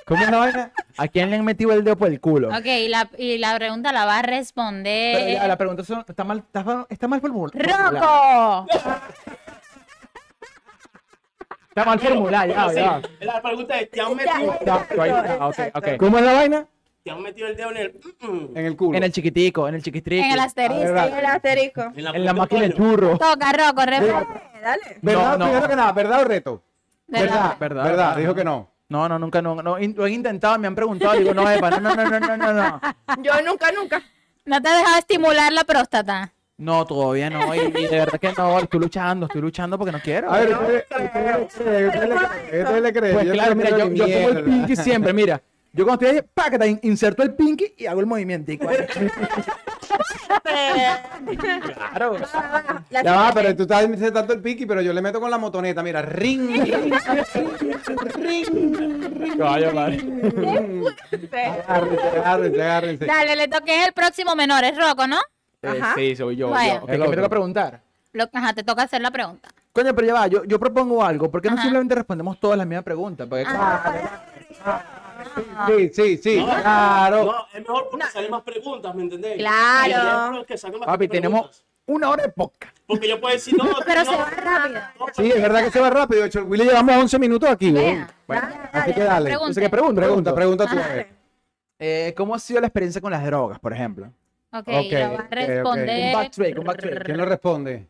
¿Cómo 0.07 0.23
es 0.23 0.31
la 0.31 0.39
vaina? 0.39 0.73
¿A 0.97 1.09
quién 1.09 1.31
le 1.31 1.37
han 1.37 1.45
metido 1.45 1.73
el 1.73 1.83
dedo 1.83 1.97
por 1.97 2.07
el 2.11 2.21
culo? 2.21 2.49
Ok, 2.51 2.67
y 2.67 2.87
la, 2.89 3.11
y 3.19 3.39
la 3.39 3.57
pregunta 3.57 3.91
la 3.91 4.05
va 4.05 4.19
a 4.21 4.23
Pero 4.23 4.37
responder. 4.37 5.33
ya, 5.35 5.49
la 5.49 5.59
pregunta 5.59 5.83
son- 5.83 6.05
está 6.07 6.23
mal, 6.23 6.39
está, 6.39 6.87
está 6.89 7.09
mal 7.09 7.21
formulada. 7.21 7.91
¡Rocco! 7.91 8.67
Está 11.71 11.85
mal 11.85 12.01
formulada, 12.01 12.47
ya, 12.47 12.73
ya. 12.73 13.03
La 13.21 13.41
pregunta 13.41 13.79
es, 13.79 13.91
¿te 13.91 14.01
han 14.01 14.17
metido, 14.17 14.59
Ya, 14.67 14.87
ahí 14.99 15.11
está, 15.11 15.47
ok, 15.47 15.59
ok. 15.75 15.89
¿Cómo 15.99 16.19
es 16.19 16.25
la 16.25 16.33
vaina? 16.33 16.67
te 17.03 17.11
han 17.11 17.23
metido 17.23 17.49
el 17.49 17.57
dedo 17.57 17.71
en 17.71 17.77
el... 17.79 18.01
En 18.55 18.67
el 18.67 18.77
culo. 18.77 18.99
En 18.99 19.05
el 19.05 19.13
chiquitico, 19.13 19.69
en 19.69 19.77
el 19.77 19.83
chiquistriqui. 19.83 20.27
En 20.27 20.33
el 20.33 20.41
asterisco. 20.41 20.93
ver, 20.93 21.15
El 21.19 21.27
asterisco. 21.27 21.83
en 21.95 22.05
la 22.05 22.11
En 22.11 22.37
máquina 22.37 22.61
del 22.63 22.75
churro. 22.75 23.17
Toca, 23.17 23.53
Rocco. 23.53 23.83
Dale. 23.87 24.99
¿Verdad? 25.01 25.39
No, 25.39 25.39
no. 25.39 25.45
Primero 25.47 25.69
que 25.69 25.77
nada, 25.77 25.93
¿verdad 25.93 26.21
o 26.21 26.25
reto? 26.25 26.63
¿Verdad? 27.07 27.57
Verdad. 27.59 28.17
Dijo 28.17 28.35
que 28.35 28.45
no. 28.45 28.69
No, 28.89 29.09
no, 29.09 29.19
nunca, 29.21 29.41
no, 29.41 29.55
no. 29.63 29.79
Lo 29.79 30.07
he 30.07 30.11
intentado, 30.11 30.59
me 30.59 30.67
han 30.67 30.75
preguntado, 30.75 31.15
digo, 31.15 31.33
no, 31.33 31.49
Epa, 31.49 31.71
no, 31.71 31.81
no, 31.81 31.95
no, 31.95 32.05
no, 32.05 32.21
no, 32.21 32.37
no, 32.37 32.53
no. 32.53 32.81
Yo 33.23 33.33
nunca, 33.47 33.71
nunca. 33.71 34.03
¿No 34.45 34.61
te 34.61 34.69
has 34.69 34.79
dejado 34.79 34.99
estimular 34.99 35.53
la 35.53 35.63
próstata? 35.65 36.33
No, 36.61 36.85
todavía 36.85 37.31
no, 37.31 37.55
y, 37.55 37.59
y 37.59 37.87
de 37.87 37.89
verdad 37.89 38.21
que 38.21 38.33
no, 38.37 38.59
estoy 38.59 38.81
luchando, 38.81 39.25
estoy 39.25 39.41
luchando 39.41 39.79
porque 39.79 39.93
no 39.93 39.99
quiero. 40.01 40.31
A 40.31 40.41
ver, 40.41 40.51
¿usted 40.51 40.85
usted- 41.47 41.89
usted 41.89 42.83
le 42.83 42.93
cree? 42.93 43.13
Pues 43.15 43.27
Yo 43.27 43.33
claro, 43.33 43.49
le 43.51 43.55
mira, 43.57 43.71
yo, 43.71 43.89
yo 43.91 44.05
pongo 44.05 44.29
el 44.39 44.45
pinky 44.45 44.77
siempre, 44.77 45.13
mira. 45.15 45.41
Yo 45.73 45.85
cuando 45.87 46.05
estoy 46.05 46.19
ahí, 46.19 46.27
pácata, 46.35 46.67
in- 46.67 46.81
inserto 46.83 47.23
el 47.23 47.33
pinky 47.35 47.75
y 47.79 47.87
hago 47.87 48.01
el 48.01 48.07
movimiento. 48.07 48.53
Claro. 51.75 52.17
La 52.91 53.03
Ya 53.03 53.15
va, 53.15 53.33
pero 53.33 53.57
tú 53.57 53.63
estás 53.63 53.85
insertando 53.85 54.33
el 54.35 54.41
piqui, 54.41 54.67
pero 54.67 54.81
yo 54.83 54.93
le 54.93 55.01
meto 55.01 55.21
con 55.21 55.31
la 55.31 55.39
motoneta, 55.39 55.83
mira, 55.83 56.03
ring, 56.03 56.51
ring, 58.17 59.39
Vaya, 59.39 59.71
vale. 59.73 59.97
agárrense, 61.67 62.09
agárrense, 62.19 62.63
agárrense. 62.63 63.07
Dale, 63.07 63.37
le 63.37 63.49
toqué 63.49 63.85
el 63.85 63.93
próximo 63.93 64.35
menor, 64.37 64.65
es 64.65 64.77
Rocco, 64.77 65.07
¿no? 65.07 65.19
Ajá. 65.63 65.95
sí, 65.95 66.17
soy 66.17 66.37
yo. 66.37 66.49
Bueno. 66.49 66.75
yo. 66.75 66.83
Ok, 66.85 66.89
El 66.89 66.95
¿qué 66.95 66.99
me 66.99 67.05
otro. 67.07 67.17
toca 67.17 67.29
preguntar? 67.29 67.81
Lo, 68.13 68.25
ajá, 68.33 68.53
te 68.55 68.63
toca 68.63 68.83
hacer 68.83 69.01
la 69.01 69.11
pregunta. 69.11 69.49
Coño, 69.73 69.95
pero 69.95 70.07
ya 70.09 70.15
va, 70.15 70.27
yo, 70.27 70.43
yo 70.45 70.59
propongo 70.59 71.05
algo. 71.05 71.31
¿Por 71.31 71.41
qué 71.41 71.49
no 71.49 71.55
Ajá. 71.55 71.63
simplemente 71.63 71.95
respondemos 71.95 72.41
todas 72.41 72.59
las 72.59 72.67
mismas 72.67 72.85
preguntas? 72.85 73.27
Porque, 73.29 73.45
Sí, 75.67 75.91
sí, 75.93 76.17
sí, 76.17 76.37
No, 76.39 76.47
claro. 76.47 77.25
No, 77.27 77.47
es 77.53 77.61
mejor 77.61 77.89
porque 77.91 78.07
salen 78.07 78.31
más 78.31 78.43
preguntas, 78.43 78.95
¿me 78.95 79.03
entendés? 79.03 79.37
Claro. 79.37 79.89
Y 79.89 80.33
es 80.33 80.39
lo 80.41 80.47
que 80.47 80.59
sacan 80.59 80.81
más 80.81 80.87
papi, 80.87 81.09
tenemos 81.09 81.41
preguntas. 81.43 81.65
una 81.87 82.09
hora 82.11 82.23
de 82.25 82.31
podcast. 82.31 82.77
Porque 82.87 83.09
yo 83.09 83.21
puedo 83.21 83.35
decir, 83.35 83.55
no, 83.57 83.65
Pero 83.87 84.03
no, 84.05 84.11
se 84.11 84.17
va 84.17 84.25
rápido. 84.31 84.81
no, 84.99 85.07
Sí, 85.15 85.31
es 85.31 85.43
verdad 85.43 85.65
que 85.65 85.71
se 85.71 85.81
va 85.81 85.91
rápido. 85.91 86.23
De 86.23 86.27
hecho, 86.29 86.39
el 86.41 86.47
Willy 86.47 86.65
llevamos 86.65 86.97
11 86.97 87.19
minutos 87.19 87.49
aquí, 87.51 87.71
güey. 87.71 87.85
Vea, 87.97 88.11
Bueno, 88.27 88.43
dale, 88.49 88.59
así 88.73 88.93
que 88.95 89.01
dale, 89.01 89.09
dale. 89.11 89.25
pregunte. 89.27 89.35
Entonces, 89.45 89.63
¿qué 89.63 89.71
pregunto? 89.71 90.01
Pregunta, 90.01 90.35
pregunta 90.35 90.67
tú. 90.67 90.77
a 90.79 90.81
Ajá. 90.81 90.95
ver. 90.95 91.09
Eh, 91.79 92.15
¿Cómo 92.17 92.35
ha 92.35 92.39
sido 92.39 92.61
la 92.61 92.67
experiencia 92.67 93.01
con 93.01 93.11
las 93.13 93.25
drogas, 93.25 93.59
por 93.61 93.73
ejemplo? 93.73 94.11
Ok, 94.53 94.69
Ok, 94.69 94.93
lo 94.93 94.99
va 94.99 95.21
a 95.21 95.25
ok, 95.25 95.31
ok. 95.31 95.37
responder. 95.37 96.05
Un 96.07 96.13
backtrack, 96.13 96.59
un 96.59 96.65
backtrack. 96.65 97.05
¿Quién 97.05 97.19
lo 97.19 97.25
responde? 97.25 97.87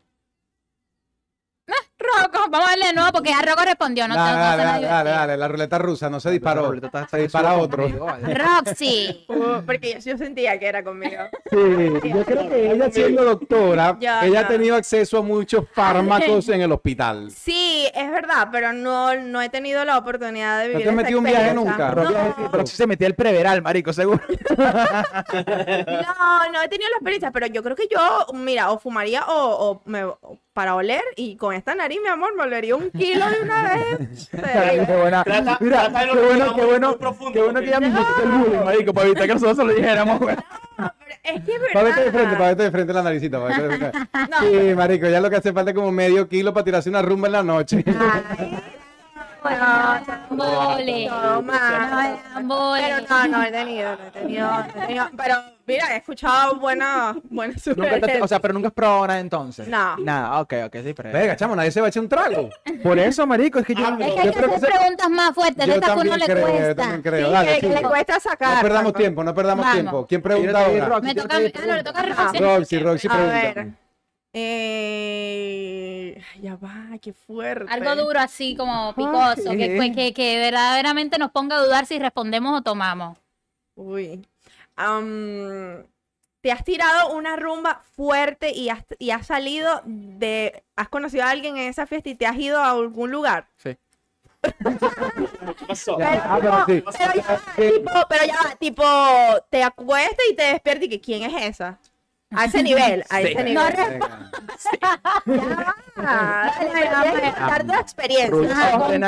Rocco, 2.00 2.47
vamos 2.50 2.66
a 2.66 2.71
darle 2.71 2.87
de 2.87 2.92
nuevo 2.95 3.12
porque 3.12 3.30
ya 3.30 3.42
Rocco 3.42 3.64
respondió. 3.64 4.09
No, 4.09 4.14
Dale, 4.14 4.30
no, 4.30 4.38
no 4.38 4.45
dale, 4.45 4.87
dale, 4.87 5.11
dale, 5.11 5.37
la 5.37 5.49
ruleta 5.49 5.78
rusa 5.78 6.09
no 6.09 6.19
se 6.19 6.30
disparó. 6.30 6.73
Se 7.11 7.19
dispara 7.19 7.54
otro. 7.54 7.87
Roxy. 7.88 9.25
Uh, 9.28 9.62
porque 9.66 9.95
yo, 9.95 10.12
yo 10.12 10.19
sentía 10.19 10.59
que 10.59 10.66
era 10.66 10.83
conmigo. 10.83 11.25
Sí, 11.50 12.09
yo 12.09 12.25
creo 12.25 12.49
que 12.49 12.73
ella 12.73 12.90
siendo 12.90 13.25
doctora, 13.25 13.99
ella 14.23 14.40
ha 14.40 14.49
tenido 14.49 14.76
acceso 14.76 15.19
a 15.19 15.23
muchos 15.23 15.64
fármacos 15.75 16.49
en 16.49 16.62
el 16.62 16.73
hospital. 16.73 17.30
Sí, 17.30 17.87
es 17.95 18.11
verdad, 18.11 18.49
pero 18.50 18.73
no, 18.73 19.14
no 19.16 19.42
he 19.42 19.49
tenido 19.49 19.85
la 19.85 19.99
oportunidad 19.99 20.61
de 20.61 20.69
¿No 20.69 20.71
vivir 20.71 20.85
te 20.85 20.90
has 20.90 20.97
metido 20.97 21.19
un 21.19 21.25
viaje 21.25 21.54
nunca? 21.54 21.95
Pero 22.50 22.66
si 22.66 22.76
se 22.76 22.87
metía 22.87 23.07
el 23.07 23.14
preveral, 23.14 23.62
marico, 23.62 23.92
seguro. 23.92 24.21
No, 24.50 26.52
no 26.52 26.62
he 26.62 26.69
tenido 26.69 26.90
la 26.90 26.97
experiencia, 26.97 27.30
pero 27.30 27.47
yo 27.47 27.62
creo 27.62 27.76
que 27.76 27.88
yo, 27.90 28.26
mira, 28.35 28.71
o 28.71 28.78
fumaría 28.78 29.25
o, 29.26 29.71
o 29.71 29.83
me, 29.85 30.04
para 30.52 30.75
oler 30.75 31.02
y 31.16 31.37
con 31.37 31.54
esta 31.54 31.75
nariz, 31.75 31.89
mi 31.99 32.06
amor, 32.09 32.37
me 32.37 32.42
olería 32.44 32.76
un 32.76 32.90
kilo 32.90 33.28
de 33.28 33.40
una 33.42 33.75
vez. 33.75 34.28
Qué 34.30 34.87
Sí. 34.87 34.92
buena. 34.92 35.25
Trata- 35.25 35.56
Mira, 35.61 35.88
trata 35.90 36.04
qué 36.12 36.20
bueno, 36.20 36.54
qué 36.54 36.64
bueno, 36.64 36.97
profundo, 36.99 37.32
qué 37.32 37.40
bueno 37.42 37.61
que 37.61 37.66
ya 37.66 37.80
me 37.80 37.88
hiciste 37.88 38.23
el 38.23 38.28
bullying, 38.30 38.64
marico, 38.64 38.92
para 38.94 39.06
evitar 39.06 39.26
que 39.26 39.35
nosotros 39.35 39.56
se 39.56 39.64
lo 39.64 39.73
dijéramos, 39.75 40.18
güey. 40.20 40.37
No, 40.78 40.92
pero 40.99 41.37
es 41.37 41.44
que 41.44 41.52
es 41.52 41.61
Para 41.73 41.85
verte 41.85 42.04
de 42.04 42.11
frente, 42.12 42.37
para 42.37 42.38
verdad. 42.38 42.47
verte 42.49 42.62
de 42.62 42.70
frente 42.70 42.92
la 42.92 43.02
naricita. 43.02 43.40
para 43.40 43.59
verte 43.59 43.68
de 43.68 43.78
frente. 43.90 43.99
No. 44.30 44.38
Sí, 44.68 44.75
marico, 44.75 45.09
ya 45.09 45.20
lo 45.20 45.30
que 45.30 45.37
hace 45.37 45.52
falta 45.52 45.70
es 45.73 45.76
como 45.76 45.90
medio 45.92 46.28
kilo 46.28 46.52
para 46.54 46.64
tirarse 46.64 46.88
una 46.90 47.02
rumba 47.02 47.26
en 47.28 47.32
la 47.32 47.42
noche. 47.42 47.85
Ay, 47.87 48.59
Embole. 50.30 51.09
Pero 52.80 53.00
no, 53.09 53.28
no 53.28 53.42
he 53.42 53.50
tenido, 53.50 53.97
no 53.97 54.06
he 54.06 54.11
tenido, 54.11 54.56
no 54.61 54.66
he 54.66 54.80
tenido. 54.80 55.11
Pero 55.16 55.35
mira, 55.66 55.94
he 55.94 55.97
escuchado 55.99 56.56
buenas, 56.56 57.16
buenas 57.30 57.62
sugerencias. 57.62 58.23
o 58.23 58.28
sea, 58.28 58.38
pero 58.40 58.54
nunca 58.54 58.68
has 58.68 58.75
probado 58.75 59.06
nada 59.06 59.20
entonces. 59.20 59.68
No. 59.68 59.97
Nada, 59.99 60.40
ok, 60.40 60.54
ok, 60.66 60.76
sí, 60.85 60.94
pero. 60.94 61.11
Venga, 61.12 61.37
chamo, 61.37 61.56
nadie 61.56 61.70
se 61.70 61.80
va 61.80 61.87
a 61.87 61.90
echar 61.90 62.02
un 62.02 62.09
trago. 62.09 62.50
Por 62.82 62.99
eso, 62.99 63.26
marico, 63.26 63.59
es 63.59 63.66
que 63.66 63.75
yo. 63.75 63.85
Ah, 63.87 63.97
Es 64.00 64.06
que 64.06 64.16
Yo 64.16 64.23
hay 64.23 64.30
que 64.30 64.54
hacer 64.54 64.70
preguntas 64.70 65.11
más 65.11 65.35
fuertes. 65.35 65.66
Yo 65.66 65.73
De 65.73 65.78
estas 65.78 65.94
que 65.94 66.00
uno 66.00 66.16
le 66.16 66.25
creo, 66.25 66.37
yo 66.38 66.52
cuesta. 66.52 66.75
también 66.75 67.02
Sí, 67.02 67.09
creo. 67.09 67.30
Dale, 67.30 67.61
que, 67.61 67.68
le 67.68 67.82
cuesta 67.82 68.20
sacar. 68.20 68.56
No 68.56 68.62
perdamos 68.62 68.92
tiempo, 68.94 69.25
no 69.25 69.35
perdamos 69.35 69.64
Vamos. 69.64 69.80
tiempo. 69.80 70.06
¿Quién 70.06 70.23
pregunta 70.23 70.64
ahora? 70.66 70.87
Roxy, 70.87 71.06
Me 71.06 71.14
toca, 71.14 71.37
ah, 71.37 71.66
no, 71.66 71.75
le 71.76 71.85
toca 71.85 72.00
a. 72.00 72.32
Roxy. 72.32 72.78
Roxy, 72.78 73.09
pregunta. 73.09 73.66
Eh, 74.32 76.22
ya 76.40 76.54
va, 76.56 76.96
qué 77.00 77.12
fuerte. 77.12 77.72
Algo 77.72 77.96
duro 77.96 78.20
así 78.20 78.54
como 78.56 78.94
picoso, 78.94 79.50
que, 79.50 79.76
que, 79.76 79.92
que, 79.92 80.14
que 80.14 80.38
verdaderamente 80.38 81.18
nos 81.18 81.32
ponga 81.32 81.56
a 81.56 81.64
dudar 81.64 81.87
si 81.87 81.99
respondemos 81.99 82.58
o 82.58 82.62
tomamos. 82.62 83.18
Uy. 83.75 84.25
¿Te 86.40 86.52
has 86.52 86.64
tirado 86.64 87.14
una 87.14 87.37
rumba 87.37 87.82
fuerte 87.96 88.52
y 88.52 88.70
has, 88.70 88.84
y 88.99 89.10
has 89.10 89.26
salido 89.26 89.82
de... 89.84 90.62
¿Has 90.75 90.88
conocido 90.88 91.25
a 91.25 91.30
alguien 91.30 91.58
en 91.58 91.68
esa 91.68 91.87
fiesta 91.87 92.08
y 92.08 92.14
te 92.14 92.26
has 92.26 92.37
ido 92.37 92.58
a 92.58 92.70
algún 92.70 93.10
lugar? 93.10 93.46
Sí. 93.56 93.76
¿Qué 94.42 95.66
pasó? 95.66 95.99
Ya, 95.99 96.22
ah, 96.25 96.38
pero 96.40 96.64
sí. 96.66 96.82
Pero 96.99 97.14
ya, 97.14 97.26
va, 97.28 97.40
tipo, 97.56 97.90
pero 98.08 98.25
ya 98.25 98.37
va, 98.42 98.56
tipo, 98.56 98.84
te 99.50 99.62
acuestas 99.62 100.25
y 100.30 100.34
te 100.34 100.44
despiertas 100.44 100.84
y 100.84 100.88
que 100.88 101.00
quién 101.00 101.25
es 101.25 101.42
esa. 101.42 101.78
A 102.32 102.44
ese 102.44 102.62
nivel, 102.62 103.02
a 103.10 103.18
Sí. 103.20 103.26
ese 103.26 103.42
nivel. 103.42 103.75
Contar 105.96 107.64
tu 107.66 107.72
experiencia. 107.75 108.56
Ah, 108.72 108.88
pero 108.88 109.00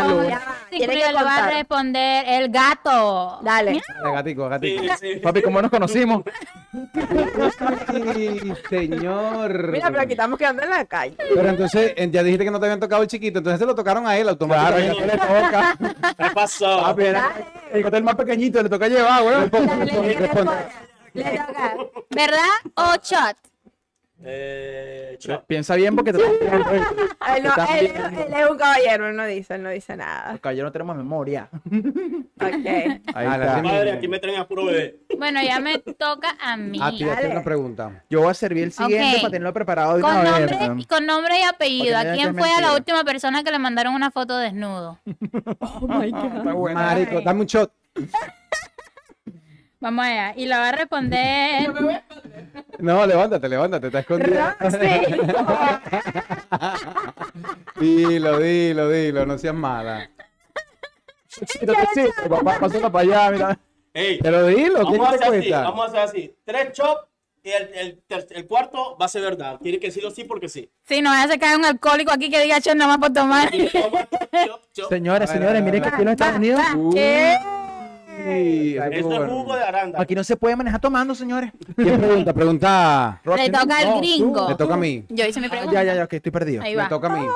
que 0.70 0.86
le 0.88 1.12
va 1.12 1.36
a 1.36 1.50
responder 1.52 2.24
el 2.26 2.50
gato. 2.50 3.38
Dale. 3.42 3.80
Dale, 4.02 4.12
gatico, 4.14 4.48
gatico. 4.48 4.82
Sí, 4.82 4.88
sí. 5.14 5.20
Papi, 5.20 5.40
¿cómo 5.42 5.62
nos 5.62 5.70
conocimos? 5.70 6.22
Señor. 8.68 9.68
Mira, 9.70 9.86
pero 9.90 10.00
aquí 10.00 10.12
estamos 10.12 10.36
quedando 10.38 10.62
en 10.64 10.70
la 10.70 10.84
calle. 10.84 11.14
Pero 11.16 11.48
entonces, 11.48 11.94
ya 12.10 12.22
dijiste 12.24 12.44
que 12.44 12.50
no 12.50 12.58
te 12.58 12.66
habían 12.66 12.80
tocado 12.80 13.02
el 13.02 13.08
chiquito, 13.08 13.38
entonces 13.38 13.60
se 13.60 13.66
lo 13.66 13.74
tocaron 13.76 14.04
a 14.06 14.16
él 14.16 14.22
Claro, 14.24 14.30
automáticamente. 14.32 14.96
ya 14.96 15.00
se 15.00 15.06
le 15.06 15.18
toca. 15.18 15.76
¿Qué 16.18 16.30
pasó? 16.34 16.82
Papi, 16.82 17.04
era- 17.04 17.30
el 17.72 17.86
hotel 17.86 18.02
más 18.02 18.16
pequeñito, 18.16 18.60
le 18.62 18.68
toca 18.68 18.88
llevar, 18.88 19.22
weón. 19.22 19.50
Le 21.14 21.24
toca. 21.24 21.76
¿Verdad 22.10 22.48
o 22.74 22.94
shot? 23.02 23.36
Eh, 24.24 25.16
chao. 25.18 25.42
Piensa 25.48 25.74
bien 25.74 25.96
porque 25.96 26.12
te 26.12 26.18
Él, 26.22 27.42
no- 27.42 27.48
Estás 27.48 27.70
él- 27.74 27.90
bien. 27.92 28.14
él 28.20 28.34
es 28.34 28.50
un 28.50 28.56
caballero, 28.56 29.08
él 29.08 29.16
no 29.16 29.26
dice, 29.26 29.54
él 29.56 29.64
no 29.64 29.70
dice 29.70 29.96
nada. 29.96 30.38
Caballero, 30.38 30.66
no 30.66 30.72
tenemos 30.72 30.96
memoria. 30.96 31.48
Ok. 32.42 32.48
Ahí 32.50 33.00
Ah, 33.14 33.38
la 33.38 33.44
está. 33.46 33.62
Madre, 33.62 33.92
aquí 33.92 34.08
me 34.08 34.18
traen 34.18 34.40
a 34.40 34.48
puro 34.48 34.64
bebé. 34.64 34.96
Bueno, 35.16 35.40
ya 35.42 35.60
me 35.60 35.78
toca 35.78 36.36
a 36.40 36.56
mí. 36.56 36.76
A 36.82 36.90
ti, 36.90 37.04
hacer 37.08 37.30
una 37.30 37.44
pregunta. 37.44 38.02
Yo 38.10 38.20
voy 38.22 38.30
a 38.30 38.34
servir 38.34 38.64
el 38.64 38.72
siguiente 38.72 39.10
Ok. 39.16 39.20
para 39.22 39.30
tenerlo 39.30 39.52
preparado 39.52 39.94
de 39.96 40.02
Con 40.02 40.10
una 40.16 40.40
nombre, 40.40 40.86
con 40.88 41.06
nombre 41.06 41.38
y 41.38 41.42
apellido. 41.44 41.94
Porque 41.96 42.08
¿A 42.08 42.12
mira 42.12 42.14
quién 42.14 42.34
fue 42.36 42.48
a 42.48 42.50
la 42.50 42.56
mentira. 42.68 42.74
última 42.74 43.04
persona 43.04 43.44
que 43.44 43.50
le 43.52 43.58
mandaron 43.60 43.94
una 43.94 44.10
foto 44.10 44.38
desnudo? 44.38 44.98
Está 45.06 46.52
buena. 46.52 46.80
Marico, 46.80 47.20
dame 47.20 47.40
un 47.42 47.46
shot. 47.46 47.72
Vamos 49.82 50.04
allá. 50.06 50.32
Y 50.36 50.46
la 50.46 50.58
va 50.60 50.68
a 50.70 50.72
responder. 50.72 51.72
No, 52.78 53.06
levántate, 53.06 53.48
levántate, 53.48 53.86
está 53.88 54.00
escondida. 54.00 54.56
dilo, 57.80 58.38
dilo, 58.38 58.88
dilo, 58.88 59.26
no 59.26 59.38
seas 59.38 59.54
mala. 59.54 60.10
Chiquito, 61.28 61.74
sí, 61.94 62.02
papá, 62.28 62.58
pásalo 62.58 62.90
para 62.90 63.04
allá, 63.04 63.30
mira. 63.30 63.58
Ey, 63.94 64.18
Pero 64.20 64.46
dilo, 64.46 64.78
¿qué 64.90 64.98
vamos 64.98 65.08
a 65.08 65.10
te 65.10 65.16
hacer 65.16 65.28
así, 65.28 65.36
cuesta? 65.48 65.62
vamos 65.62 65.84
a 65.84 65.88
hacer 65.88 66.00
así. 66.00 66.34
Tres 66.44 66.72
chops 66.72 67.02
y 67.44 67.50
el, 67.50 67.70
el, 67.74 68.02
el 68.30 68.46
cuarto 68.46 68.96
va 69.00 69.04
a 69.04 69.08
ser 69.08 69.22
verdad. 69.22 69.58
Tiene 69.62 69.78
que 69.78 69.86
decirlo 69.88 70.10
sí 70.10 70.24
porque 70.24 70.48
sí. 70.48 70.68
Sí, 70.84 71.02
no 71.02 71.10
vaya 71.10 71.24
a 71.24 71.28
ser 71.28 71.38
caer 71.38 71.58
un 71.58 71.64
alcohólico 71.64 72.10
aquí 72.12 72.30
que 72.30 72.40
diga 72.40 72.58
shot 72.58 72.74
nada 72.74 72.96
más 72.96 72.98
por 72.98 73.12
tomar. 73.12 73.50
Chop, 73.52 74.62
chop. 74.72 74.88
Señores, 74.88 75.30
A 75.30 75.34
señores, 75.34 75.60
a 75.60 75.64
miren 75.64 75.82
a 75.82 75.84
que 75.84 75.88
aquí 75.90 76.00
en 76.00 76.04
los 76.06 76.12
Estados 76.12 76.36
Unidos, 76.36 76.60
¿Qué? 76.94 77.36
Sí, 78.14 78.74
eso 78.76 78.84
Esto 78.84 78.94
estuvo 78.96 79.12
es 79.12 79.18
bueno. 79.18 79.34
jugo 79.34 79.56
de 79.56 79.62
aranda. 79.64 80.00
aquí 80.00 80.14
no 80.14 80.22
se 80.24 80.36
puede 80.36 80.54
manejar 80.56 80.80
tomando, 80.80 81.14
señores. 81.14 81.50
¿Quién 81.76 81.98
pregunta? 82.00 82.32
Pregunta. 82.32 83.20
Le 83.36 83.50
toca 83.50 83.78
al 83.78 83.98
gringo. 83.98 84.48
Me 84.48 84.54
toca 84.54 84.74
a 84.74 84.76
mí. 84.76 85.04
Yo 85.08 85.26
hice 85.26 85.40
mi 85.40 85.46
Ah, 85.46 85.50
pregunta. 85.50 85.72
Ya, 85.74 85.82
ya, 85.84 85.94
ya, 85.94 86.04
ok, 86.04 86.12
estoy 86.12 86.32
perdido. 86.32 86.62
Ahí 86.62 86.76
Me 86.76 86.82
va. 86.82 86.88
toca 86.88 87.06
a 87.12 87.16
mí. 87.16 87.26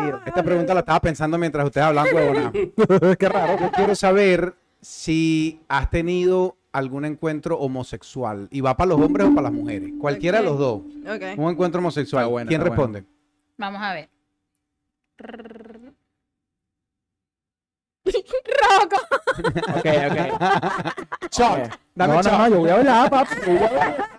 Bebido. 0.00 0.20
Esta 0.26 0.42
pregunta 0.42 0.74
la 0.74 0.80
estaba 0.80 1.00
pensando 1.00 1.38
mientras 1.38 1.64
ustedes 1.66 1.86
hablan, 1.86 2.06
huevona. 2.14 2.52
Qué 3.18 3.28
raro. 3.28 3.58
Yo 3.60 3.70
quiero 3.72 3.94
saber 3.94 4.54
si 4.80 5.60
has 5.68 5.90
tenido 5.90 6.56
algún 6.72 7.04
encuentro 7.06 7.58
homosexual. 7.58 8.48
¿Y 8.50 8.60
va 8.60 8.76
para 8.76 8.88
los 8.90 9.00
hombres 9.00 9.26
o 9.28 9.30
para 9.34 9.42
las 9.48 9.52
mujeres? 9.52 9.92
Cualquiera 9.98 10.38
de 10.38 10.44
los 10.44 10.58
dos. 10.58 10.82
Ok. 11.08 11.38
Un 11.38 11.50
encuentro 11.50 11.78
homosexual. 11.80 12.24
Está 12.24 12.30
bueno, 12.30 12.48
¿Quién 12.48 12.60
está 12.60 12.70
responde? 12.70 13.04
Vamos 13.56 13.80
a 13.82 13.94
ver. 13.94 14.08
Roco. 18.06 18.96
Ok, 19.78 19.86
ok. 20.10 21.30
Shot. 21.30 21.78
Dame 21.94 22.14
no, 22.14 22.22
shot. 22.22 22.32
no, 22.32 22.38
no, 22.38 22.48
yo 22.48 22.58
voy 22.60 22.70
a 22.70 22.74
hablar, 22.74 23.10
papi. 23.10 23.34
yo 23.46 23.52
voy 23.52 23.56
a 23.62 23.66
hablar. 23.66 24.10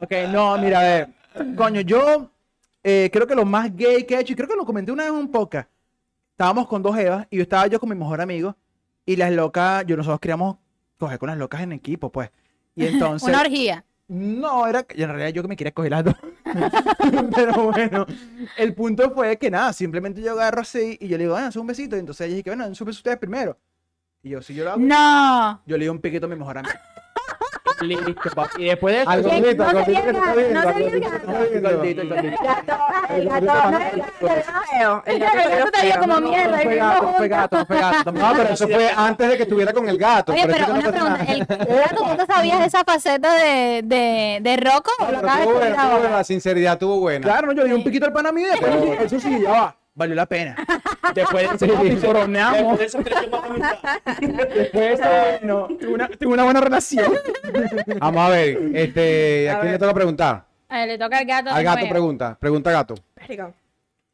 Ok, 0.00 0.12
no, 0.30 0.58
mira, 0.58 0.80
a 0.80 0.82
ver. 0.82 1.08
Coño, 1.56 1.80
yo 1.80 2.30
eh, 2.82 3.10
creo 3.12 3.26
que 3.26 3.34
lo 3.34 3.44
más 3.44 3.74
gay 3.74 4.04
que 4.04 4.16
he 4.16 4.20
hecho, 4.20 4.32
y 4.32 4.36
creo 4.36 4.48
que 4.48 4.56
lo 4.56 4.64
comenté 4.64 4.92
una 4.92 5.04
vez 5.04 5.12
en 5.12 5.18
un 5.18 5.30
podcast. 5.30 5.68
Estábamos 6.32 6.66
con 6.66 6.82
dos 6.82 6.96
Evas 6.98 7.26
y 7.30 7.36
yo 7.36 7.42
estaba 7.42 7.66
yo 7.68 7.78
con 7.80 7.88
mi 7.88 7.94
mejor 7.94 8.20
amigo. 8.20 8.56
Y 9.06 9.16
las 9.16 9.30
locas, 9.32 9.84
yo 9.86 9.96
nosotros 9.96 10.18
queríamos 10.20 10.56
coger 10.98 11.18
con 11.18 11.28
las 11.28 11.38
locas 11.38 11.60
en 11.60 11.72
equipo, 11.72 12.10
pues. 12.10 12.30
Y 12.74 12.86
entonces. 12.88 13.28
Una 13.28 13.40
orgía. 13.40 13.84
No, 14.08 14.66
era 14.66 14.82
que- 14.82 15.00
en 15.02 15.08
realidad 15.08 15.28
yo 15.30 15.42
que 15.42 15.48
me 15.48 15.56
quería 15.56 15.72
coger 15.72 15.92
las 15.92 16.04
dos. 16.04 16.14
Pero 17.34 17.72
bueno, 17.72 18.06
el 18.58 18.74
punto 18.74 19.10
fue 19.10 19.36
que 19.38 19.50
nada, 19.50 19.72
simplemente 19.72 20.20
yo 20.20 20.32
agarro 20.32 20.60
así 20.60 20.96
y 21.00 21.08
yo 21.08 21.16
le 21.18 21.24
digo, 21.24 21.36
ah, 21.36 21.46
haz 21.46 21.56
un 21.56 21.66
besito. 21.66 21.96
Y 21.96 22.00
entonces 22.00 22.26
ella 22.26 22.36
dice 22.36 22.50
bueno, 22.50 22.64
un 22.66 22.70
beso 22.72 22.84
ustedes 22.90 23.18
primero. 23.18 23.58
Y 24.22 24.30
yo, 24.30 24.42
si 24.42 24.54
yo 24.54 24.64
lo 24.64 24.70
hago, 24.72 24.80
No. 24.80 25.62
yo 25.66 25.76
le 25.76 25.84
di 25.84 25.88
un 25.88 26.00
piquito 26.00 26.26
a 26.26 26.28
mi 26.28 26.36
mejor 26.36 26.58
amigo. 26.58 26.74
Listo, 27.84 28.30
papi. 28.34 28.62
Y 28.62 28.64
después 28.66 28.94
de 28.94 29.02
eso, 29.02 29.10
Al 29.10 29.22
gordito, 29.22 29.64
al 29.64 29.74
No 29.74 29.80
gordito 29.80 30.02
que 30.02 30.12
te 30.12 30.18
está 30.18 30.34
viendo, 30.34 30.62
no 30.62 30.72
se 30.72 30.82
viendo. 30.90 31.68
El 31.68 31.76
gordito, 31.76 32.00
el 32.00 32.08
gordito. 32.08 32.36
El 32.36 32.46
gato, 32.46 32.76
el 33.10 33.28
gato, 33.28 33.70
no, 34.80 35.02
el 35.06 35.18
gato 35.18 35.70
te 35.70 35.80
feo. 35.80 36.00
como 36.00 36.20
mierda, 36.20 36.58
fue 36.58 36.76
gato, 36.76 37.14
fue 37.16 37.28
gato, 37.28 37.56
no 37.58 37.66
fue 37.66 37.76
gato. 37.78 38.12
No, 38.12 38.32
pero 38.36 38.54
eso 38.54 38.68
fue 38.68 38.90
antes 38.96 39.28
de 39.28 39.36
que 39.36 39.42
estuviera 39.42 39.72
con 39.72 39.88
el 39.88 39.98
gato. 39.98 40.32
Oye, 40.32 40.46
pero 40.46 40.72
una 40.72 40.90
pregunta. 40.90 41.24
¿El 41.28 41.46
gato 41.46 42.04
tú 42.04 42.16
te 42.16 42.26
sabías 42.26 42.60
de 42.60 42.66
esa 42.66 42.84
faceta 42.84 43.34
de, 43.34 44.60
Rocco? 44.62 44.92
La 45.10 46.24
sinceridad 46.24 46.74
estuvo 46.74 47.00
buena. 47.00 47.24
Claro, 47.24 47.48
no, 47.48 47.52
yo 47.52 47.62
le 47.62 47.68
di 47.68 47.74
un 47.74 47.84
piquito 47.84 48.06
al 48.06 48.12
pan 48.12 48.26
a 48.26 48.32
mí 48.32 48.42
y 48.42 48.44
después, 48.44 48.74
eso 49.00 49.20
sí, 49.20 49.40
ya 49.42 49.50
va. 49.50 49.76
Valió 49.94 50.14
la 50.14 50.26
pena. 50.26 50.56
Después 51.14 51.60
de 51.60 51.66
eso, 51.66 52.06
coronamos. 52.06 52.78
De 52.78 52.86
crecemos 52.86 53.44
amistad. 53.44 53.78
Después 54.20 54.72
de 54.72 54.92
eso, 54.92 55.04
bueno, 55.40 55.68
tuve 55.78 55.94
una, 55.94 56.08
tuve 56.08 56.32
una 56.34 56.44
buena 56.44 56.60
relación. 56.60 57.12
Vamos 57.98 58.26
a 58.26 58.28
ver, 58.30 58.58
este, 58.74 59.48
¿a, 59.50 59.56
A 59.56 59.60
quién 59.60 59.72
le 59.72 59.78
toca 59.78 59.94
preguntar? 59.94 60.44
A 60.68 60.78
ver, 60.78 60.88
le 60.88 60.98
toca 60.98 61.18
al 61.18 61.24
gato. 61.26 61.50
Al 61.50 61.56
de 61.58 61.64
gato 61.64 61.88
pregunta, 61.88 62.36
pregunta 62.40 62.72
gato. 62.72 62.94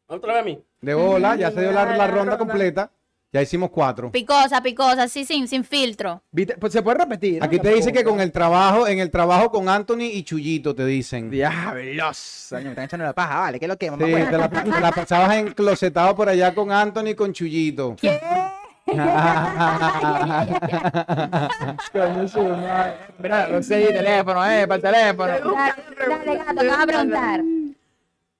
Otra 0.07 0.33
vez 0.33 0.41
a 0.41 0.45
mí. 0.45 0.63
De 0.81 0.93
bola, 0.93 1.35
ya 1.35 1.51
se 1.51 1.61
dio 1.61 1.71
la, 1.71 1.85
Ya, 1.85 1.91
la 1.91 1.97
la 1.97 2.07
ronda 2.07 2.21
ronda. 2.21 2.37
completa. 2.37 2.91
Ya 3.33 3.41
hicimos 3.41 3.69
cuatro. 3.69 4.11
Picosa, 4.11 4.61
picosa, 4.61 5.07
sí, 5.07 5.23
sin, 5.23 5.47
sin 5.47 5.63
filtro. 5.63 6.21
¿Viste? 6.31 6.57
Pues 6.57 6.73
se 6.73 6.81
puede 6.81 6.97
repetir. 6.97 7.39
¿no? 7.39 7.45
Aquí 7.45 7.59
te 7.59 7.73
dice 7.73 7.93
que 7.93 8.03
con 8.03 8.19
el 8.19 8.29
trabajo, 8.29 8.85
en 8.87 8.99
el 8.99 9.09
trabajo 9.09 9.49
con 9.49 9.69
Anthony 9.69 10.09
y 10.11 10.23
Chuyito 10.23 10.75
te 10.75 10.85
dicen. 10.85 11.29
Diablos. 11.29 12.51
Año, 12.51 12.65
me 12.65 12.69
están 12.71 12.85
echando 12.85 13.05
la 13.05 13.13
paja, 13.13 13.39
vale, 13.39 13.57
¿qué 13.57 13.65
es 13.65 13.69
lo 13.69 13.77
que, 13.77 13.89
mamá? 13.89 14.05
Sí, 14.05 14.11
te 14.11 14.37
la, 14.37 14.49
te 14.49 14.81
la 14.81 14.91
pasabas 14.91 15.37
enclosetado 15.37 16.13
por 16.13 16.27
allá 16.27 16.53
con 16.53 16.73
Anthony 16.73 17.07
y 17.07 17.15
con 17.15 17.31
Chuyito. 17.31 17.95
coño, 21.93 22.27
su 22.27 22.43
madre. 22.43 22.93
Mira, 23.17 23.47
no 23.47 23.63
sé, 23.63 23.85
teléfono, 23.93 24.45
eh, 24.45 24.67
para 24.67 24.75
el 24.75 24.81
teléfono. 24.81 25.27
Dale, 25.27 25.73
dale, 25.97 26.35
gato, 26.37 26.59
te 26.59 26.67
vas 26.67 26.79
a 26.79 26.85
preguntar. 26.85 27.41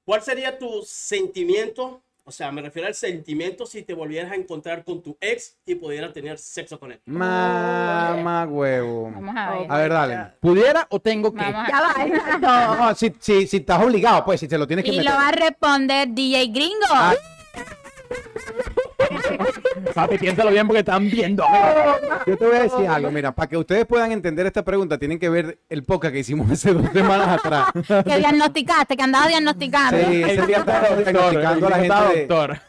¿Cuál 0.04 0.22
sería 0.22 0.60
tu 0.60 0.82
sentimiento? 0.86 2.02
O 2.24 2.32
sea, 2.32 2.52
me 2.52 2.62
refiero 2.62 2.88
al 2.88 2.94
sentimiento 2.94 3.66
si 3.66 3.82
te 3.82 3.94
volvieras 3.96 4.32
a 4.32 4.36
encontrar 4.36 4.84
con 4.84 5.02
tu 5.02 5.18
ex 5.20 5.58
y 5.66 5.74
pudieras 5.76 6.14
tener 6.14 6.38
sexo 6.38 6.80
con 6.80 6.92
él. 6.92 7.02
Mamá 7.06 8.46
huevo. 8.48 9.12
Vamos 9.12 9.36
a 9.36 9.52
ver. 9.52 9.72
A 9.72 9.78
ver, 9.78 9.92
dale. 9.92 10.18
¿Pudiera 10.40 10.86
o 10.92 11.00
tengo 11.00 11.34
que? 11.34 11.42
Vamos 11.42 11.68
a 11.68 11.72
Ya 11.72 11.82
va, 11.82 12.06
exacto. 12.06 12.48
No, 12.82 12.96
si, 12.96 13.14
si, 13.20 13.48
si 13.48 13.58
estás 13.58 13.84
obligado, 13.84 14.24
pues, 14.24 14.40
si 14.40 14.48
te 14.48 14.58
lo 14.58 14.68
tienes 14.68 14.86
que 14.86 14.92
Y 14.94 14.98
meter. 14.98 15.12
lo 15.12 15.18
va 15.18 15.30
a 15.30 15.32
responder 15.32 16.10
DJ 16.10 16.48
Gringo. 16.48 16.86
Ah. 16.92 17.14
Papi, 19.94 20.18
piénsalo 20.18 20.52
bien 20.52 20.68
porque 20.68 20.80
están 20.80 21.10
viendo. 21.10 21.44
Yo 22.26 22.38
te 22.38 22.46
voy 22.46 22.56
a 22.56 22.64
decir 22.64 22.88
algo, 22.88 23.12
mira, 23.12 23.32
para 23.34 23.48
que 23.48 23.58
ustedes 23.58 23.86
puedan 23.86 24.12
entender 24.12 24.46
esta 24.46 24.64
pregunta, 24.64 24.98
tienen 24.98 25.20
que 25.20 25.30
ver 25.30 25.60
el 25.70 25.84
podcast 25.84 26.14
que 26.14 26.20
hicimos 26.20 26.50
hace 26.52 26.74
dos 26.74 26.90
semanas 26.94 27.28
atrás. 27.28 27.66
Que 28.06 28.18
diagnosticaste, 28.18 28.96
que 28.96 29.04
andaba 29.04 29.28
diagnosticando. 29.28 29.98
Sí, 29.98 30.24
ese 30.24 30.46
día 30.48 30.58
estaba 30.58 30.88
diagnosticando 30.96 31.68
a 31.68 31.70
la 31.70 31.78
gente 31.78 31.96
de- 32.20 32.26
doctor. 32.28 32.60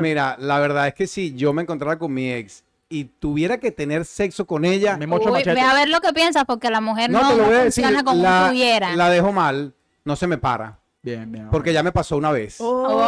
Mira, 0.00 0.36
la 0.38 0.58
verdad 0.58 0.88
es 0.88 0.94
que 0.94 1.06
si 1.06 1.34
yo 1.34 1.52
me 1.52 1.62
encontrara 1.62 1.98
con 1.98 2.12
mi 2.12 2.30
ex 2.32 2.64
y 2.88 3.04
tuviera 3.04 3.58
que 3.58 3.70
tener 3.70 4.04
sexo 4.04 4.46
con 4.46 4.64
ella, 4.64 4.96
Me 4.96 5.06
mocho 5.06 5.30
Uy, 5.30 5.42
ve 5.44 5.60
a 5.60 5.74
ver 5.74 5.88
lo 5.88 6.00
que 6.00 6.12
piensas, 6.12 6.44
porque 6.44 6.70
la 6.70 6.80
mujer 6.80 7.08
no, 7.10 7.22
no 7.22 7.28
te 7.28 7.36
lo 7.36 7.42
no 7.42 7.48
voy 7.48 7.56
a 7.58 7.64
decir, 7.64 7.84
funciona 7.84 8.02
como 8.04 8.22
la, 8.22 8.48
tuviera. 8.48 8.96
la 8.96 9.08
dejo 9.10 9.30
mal, 9.32 9.74
no 10.04 10.16
se 10.16 10.26
me 10.26 10.38
para, 10.38 10.79
Bien, 11.02 11.32
bien. 11.32 11.48
porque 11.50 11.72
ya 11.72 11.82
me 11.82 11.92
pasó 11.92 12.18
una 12.18 12.30
vez. 12.30 12.56
Oh. 12.60 13.00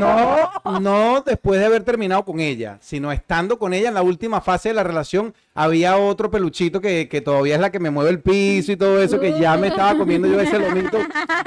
No, 0.00 0.80
no 0.80 1.20
después 1.26 1.60
de 1.60 1.66
haber 1.66 1.82
terminado 1.84 2.24
con 2.24 2.40
ella, 2.40 2.78
sino 2.80 3.12
estando 3.12 3.58
con 3.58 3.74
ella 3.74 3.88
en 3.88 3.94
la 3.94 4.02
última 4.02 4.40
fase 4.40 4.70
de 4.70 4.74
la 4.74 4.82
relación, 4.82 5.34
había 5.54 5.98
otro 5.98 6.30
peluchito 6.30 6.80
que, 6.80 7.08
que 7.08 7.20
todavía 7.20 7.56
es 7.56 7.60
la 7.60 7.70
que 7.70 7.78
me 7.80 7.90
mueve 7.90 8.10
el 8.10 8.20
piso 8.20 8.72
y 8.72 8.76
todo 8.76 9.02
eso, 9.02 9.20
que 9.20 9.38
ya 9.38 9.56
me 9.58 9.68
estaba 9.68 9.98
comiendo 9.98 10.26
yo 10.28 10.40
ese 10.40 10.58
lomito. 10.58 10.98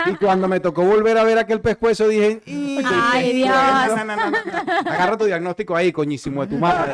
Y 0.05 0.15
cuando 0.15 0.47
me 0.47 0.59
tocó 0.59 0.83
volver 0.83 1.17
a 1.17 1.23
ver 1.23 1.39
aquel 1.39 1.61
pescuezo, 1.61 2.07
dije, 2.07 2.41
"Y, 2.45 2.79
Ay, 2.85 3.33
Dios. 3.33 3.49
no, 3.49 3.95
no, 3.95 4.05
no, 4.05 4.15
no, 4.15 4.31
no". 4.31 4.91
Agarra 4.91 5.17
tu 5.17 5.25
diagnóstico 5.25 5.75
ahí, 5.75 5.91
coñísimo 5.91 6.41
de 6.41 6.47
tu 6.47 6.57
madre. 6.59 6.93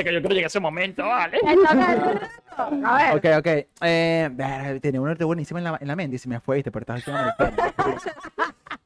Es 0.00 0.04
que 0.06 0.12
yo 0.12 0.20
quiero 0.20 0.34
llegar 0.34 0.44
a 0.44 0.48
ese 0.48 0.60
momento, 0.60 1.04
vale. 1.06 1.38
A 2.56 3.14
ver. 3.14 3.16
Ok, 3.16 3.38
ok. 3.38 3.66
Eh, 3.82 4.78
tenía 4.82 5.00
una 5.00 5.12
arte 5.12 5.24
buenísima 5.24 5.60
en 5.60 5.64
la, 5.64 5.78
en 5.80 5.88
la 5.88 5.96
mente 5.96 6.16
y 6.16 6.18
se 6.18 6.28
me 6.28 6.40
fue, 6.40 6.56
¿viste? 6.56 6.70
Pero 6.70 6.82
estás 6.82 6.98
haciendo 7.00 7.22
americano. 7.22 7.96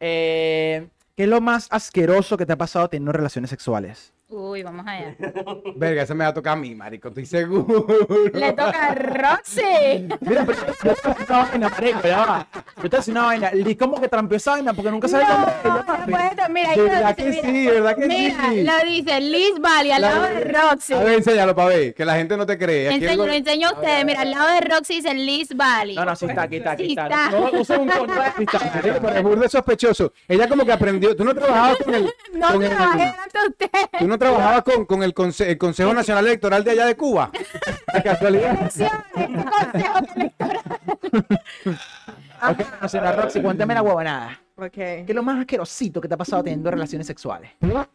eh, 0.01 0.87
¿Qué 1.17 1.23
es 1.25 1.29
lo 1.29 1.41
más 1.41 1.69
asqueroso 1.71 2.37
que 2.37 2.47
te 2.47 2.53
ha 2.53 2.57
pasado 2.57 2.89
teniendo 2.89 3.13
relaciones 3.13 3.51
sexuales? 3.51 4.13
Uy, 4.37 4.65
vamos 4.65 4.85
allá. 4.87 5.15
Verga, 5.77 6.03
ese 6.03 6.13
me 6.15 6.25
va 6.25 6.31
a 6.31 6.35
tocar 6.35 6.55
a 6.55 6.57
mí, 6.57 6.75
marico, 6.75 7.07
estoy 7.09 7.25
seguro. 7.25 7.87
Le 8.33 8.51
toca 8.51 8.89
a 8.89 8.95
Roxy. 8.95 10.09
Mira, 10.21 10.45
pero 10.45 10.59
yo 10.59 10.91
a 10.91 10.95
decir 10.95 11.27
una 11.29 11.45
vaina, 11.45 11.69
marico, 11.69 12.01
ya 12.03 12.19
va. 12.27 12.47
Yo 12.83 12.87
a 12.87 12.89
decir 12.89 13.13
una 13.13 13.27
vaina. 13.27 13.51
Liz 13.53 13.77
como 13.79 14.01
que 14.01 14.09
trampeó 14.09 14.37
esa 14.37 14.51
vaina 14.53 14.73
porque 14.75 14.91
nunca 14.91 15.07
sabe 15.07 15.25
cómo 15.25 15.47
es 15.47 15.55
ella, 15.65 15.85
papi. 15.87 16.11
Puede- 16.11 16.49
mira, 16.51 16.71
ahí 16.71 16.77
De 16.77 16.83
verdad 16.83 17.17
dice, 17.17 17.23
que 17.23 17.31
mira. 17.31 17.43
sí, 17.53 17.65
de 17.65 17.71
verdad 17.73 17.97
que 17.97 18.07
Mira, 18.09 18.51
sí. 18.51 18.63
lo 18.65 18.91
dice 18.91 19.21
Liz 19.21 19.53
Valley 19.61 19.91
al 19.93 20.03
La- 20.03 20.11
lado 20.11 20.23
de 20.25 20.41
Roxy. 20.53 20.95
A 20.95 20.99
ver, 20.99 21.15
enséñalo 21.15 21.55
para 21.55 21.69
ver, 21.69 21.95
que 21.95 22.05
la 22.05 22.17
gente 22.17 22.37
no 22.37 22.45
te 22.47 22.59
cree. 22.59 22.87
Aquí 22.89 22.95
Enseño, 22.97 23.13
algo- 23.13 23.27
lo 23.27 23.33
enseño 23.35 23.69
a 23.69 23.73
ustedes. 23.75 24.05
Mira, 24.05 24.21
al 24.23 24.31
lado 24.33 24.49
de 24.53 24.61
Roxy 24.63 24.95
dice 24.97 25.15
Liz 25.15 25.55
Valley. 25.57 25.95
No, 25.95 26.05
no, 26.05 26.17
sí 26.17 26.27
está, 26.27 26.43
aquí 26.43 26.57
está, 26.57 26.73
aquí 26.73 26.85
Sí 26.87 26.91
está. 26.91 27.31
No, 27.31 27.51
no 27.53 27.65
sé 27.65 27.77
un 27.79 27.89
aquí 27.91 28.43
está. 28.43 28.59
Marico, 28.75 28.99
pero 29.01 29.45
es 29.45 29.53
sospechoso. 29.53 30.13
Ella 30.27 30.49
como 30.49 30.65
que 30.65 30.73
aprendió. 30.73 31.15
Tú 31.15 31.25
no 31.25 31.33
trabajabas 31.35 31.79
con 31.79 31.95
el. 31.95 32.13
No 32.35 32.59
trabajé 32.59 32.99
de 33.33 33.49
ustedes. 33.49 33.89
Tú 33.99 34.09
no 34.09 34.19
trabajabas 34.31 34.63
con, 34.63 34.87
con 34.87 35.03
el, 35.03 35.15
conse- 35.15 35.47
el 35.47 35.59
Consejo 35.59 35.93
Nacional 35.95 36.27
Electoral 36.27 36.65
de 36.65 36.71
allá 36.71 36.87
de 36.87 36.97
Cuba. 36.97 37.31
De 37.95 38.03
casualidad. 38.03 38.59
Consejo 38.59 38.95
electoral. 40.17 40.61
Ok, 42.51 42.61
no 42.83 42.89
sé, 42.89 43.01
la 43.01 43.13
Roxy, 43.13 43.41
cuéntame 43.41 43.75
la 43.75 43.83
huevonada. 43.83 44.41
Ok. 44.57 44.73
¿Qué 44.73 45.05
es 45.09 45.15
lo 45.15 45.23
más 45.23 45.39
asquerosito 45.41 46.01
que 46.01 46.09
te 46.09 46.15
ha 46.15 46.17
pasado 46.19 46.43
teniendo 46.43 46.71
relaciones 46.71 47.07
sexuales? 47.07 47.51
Verga. 47.61 47.89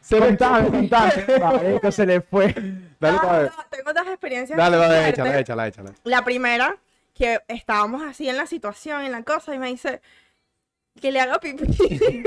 Se 0.00 0.20
le 0.20 0.28
está. 0.30 0.60
Marico, 1.40 1.92
se 1.92 2.06
le 2.06 2.20
fue. 2.20 2.54
Dale, 3.00 3.18
para 3.18 3.38
ver. 3.38 3.50
No, 3.56 3.64
tengo 3.70 3.92
dos 3.92 4.06
experiencias. 4.08 4.56
Dale, 4.56 4.76
dale, 4.76 5.08
échala, 5.08 5.38
échala, 5.38 5.66
échala. 5.68 5.92
La 6.04 6.24
primera, 6.24 6.76
que 7.16 7.40
estábamos 7.48 8.02
así 8.02 8.28
en 8.28 8.36
la 8.36 8.46
situación, 8.46 9.02
en 9.02 9.12
la 9.12 9.22
cosa, 9.22 9.54
y 9.54 9.58
me 9.58 9.68
dice 9.68 10.00
que 11.00 11.10
le 11.12 11.20
haga 11.20 11.38
pipí. 11.40 11.64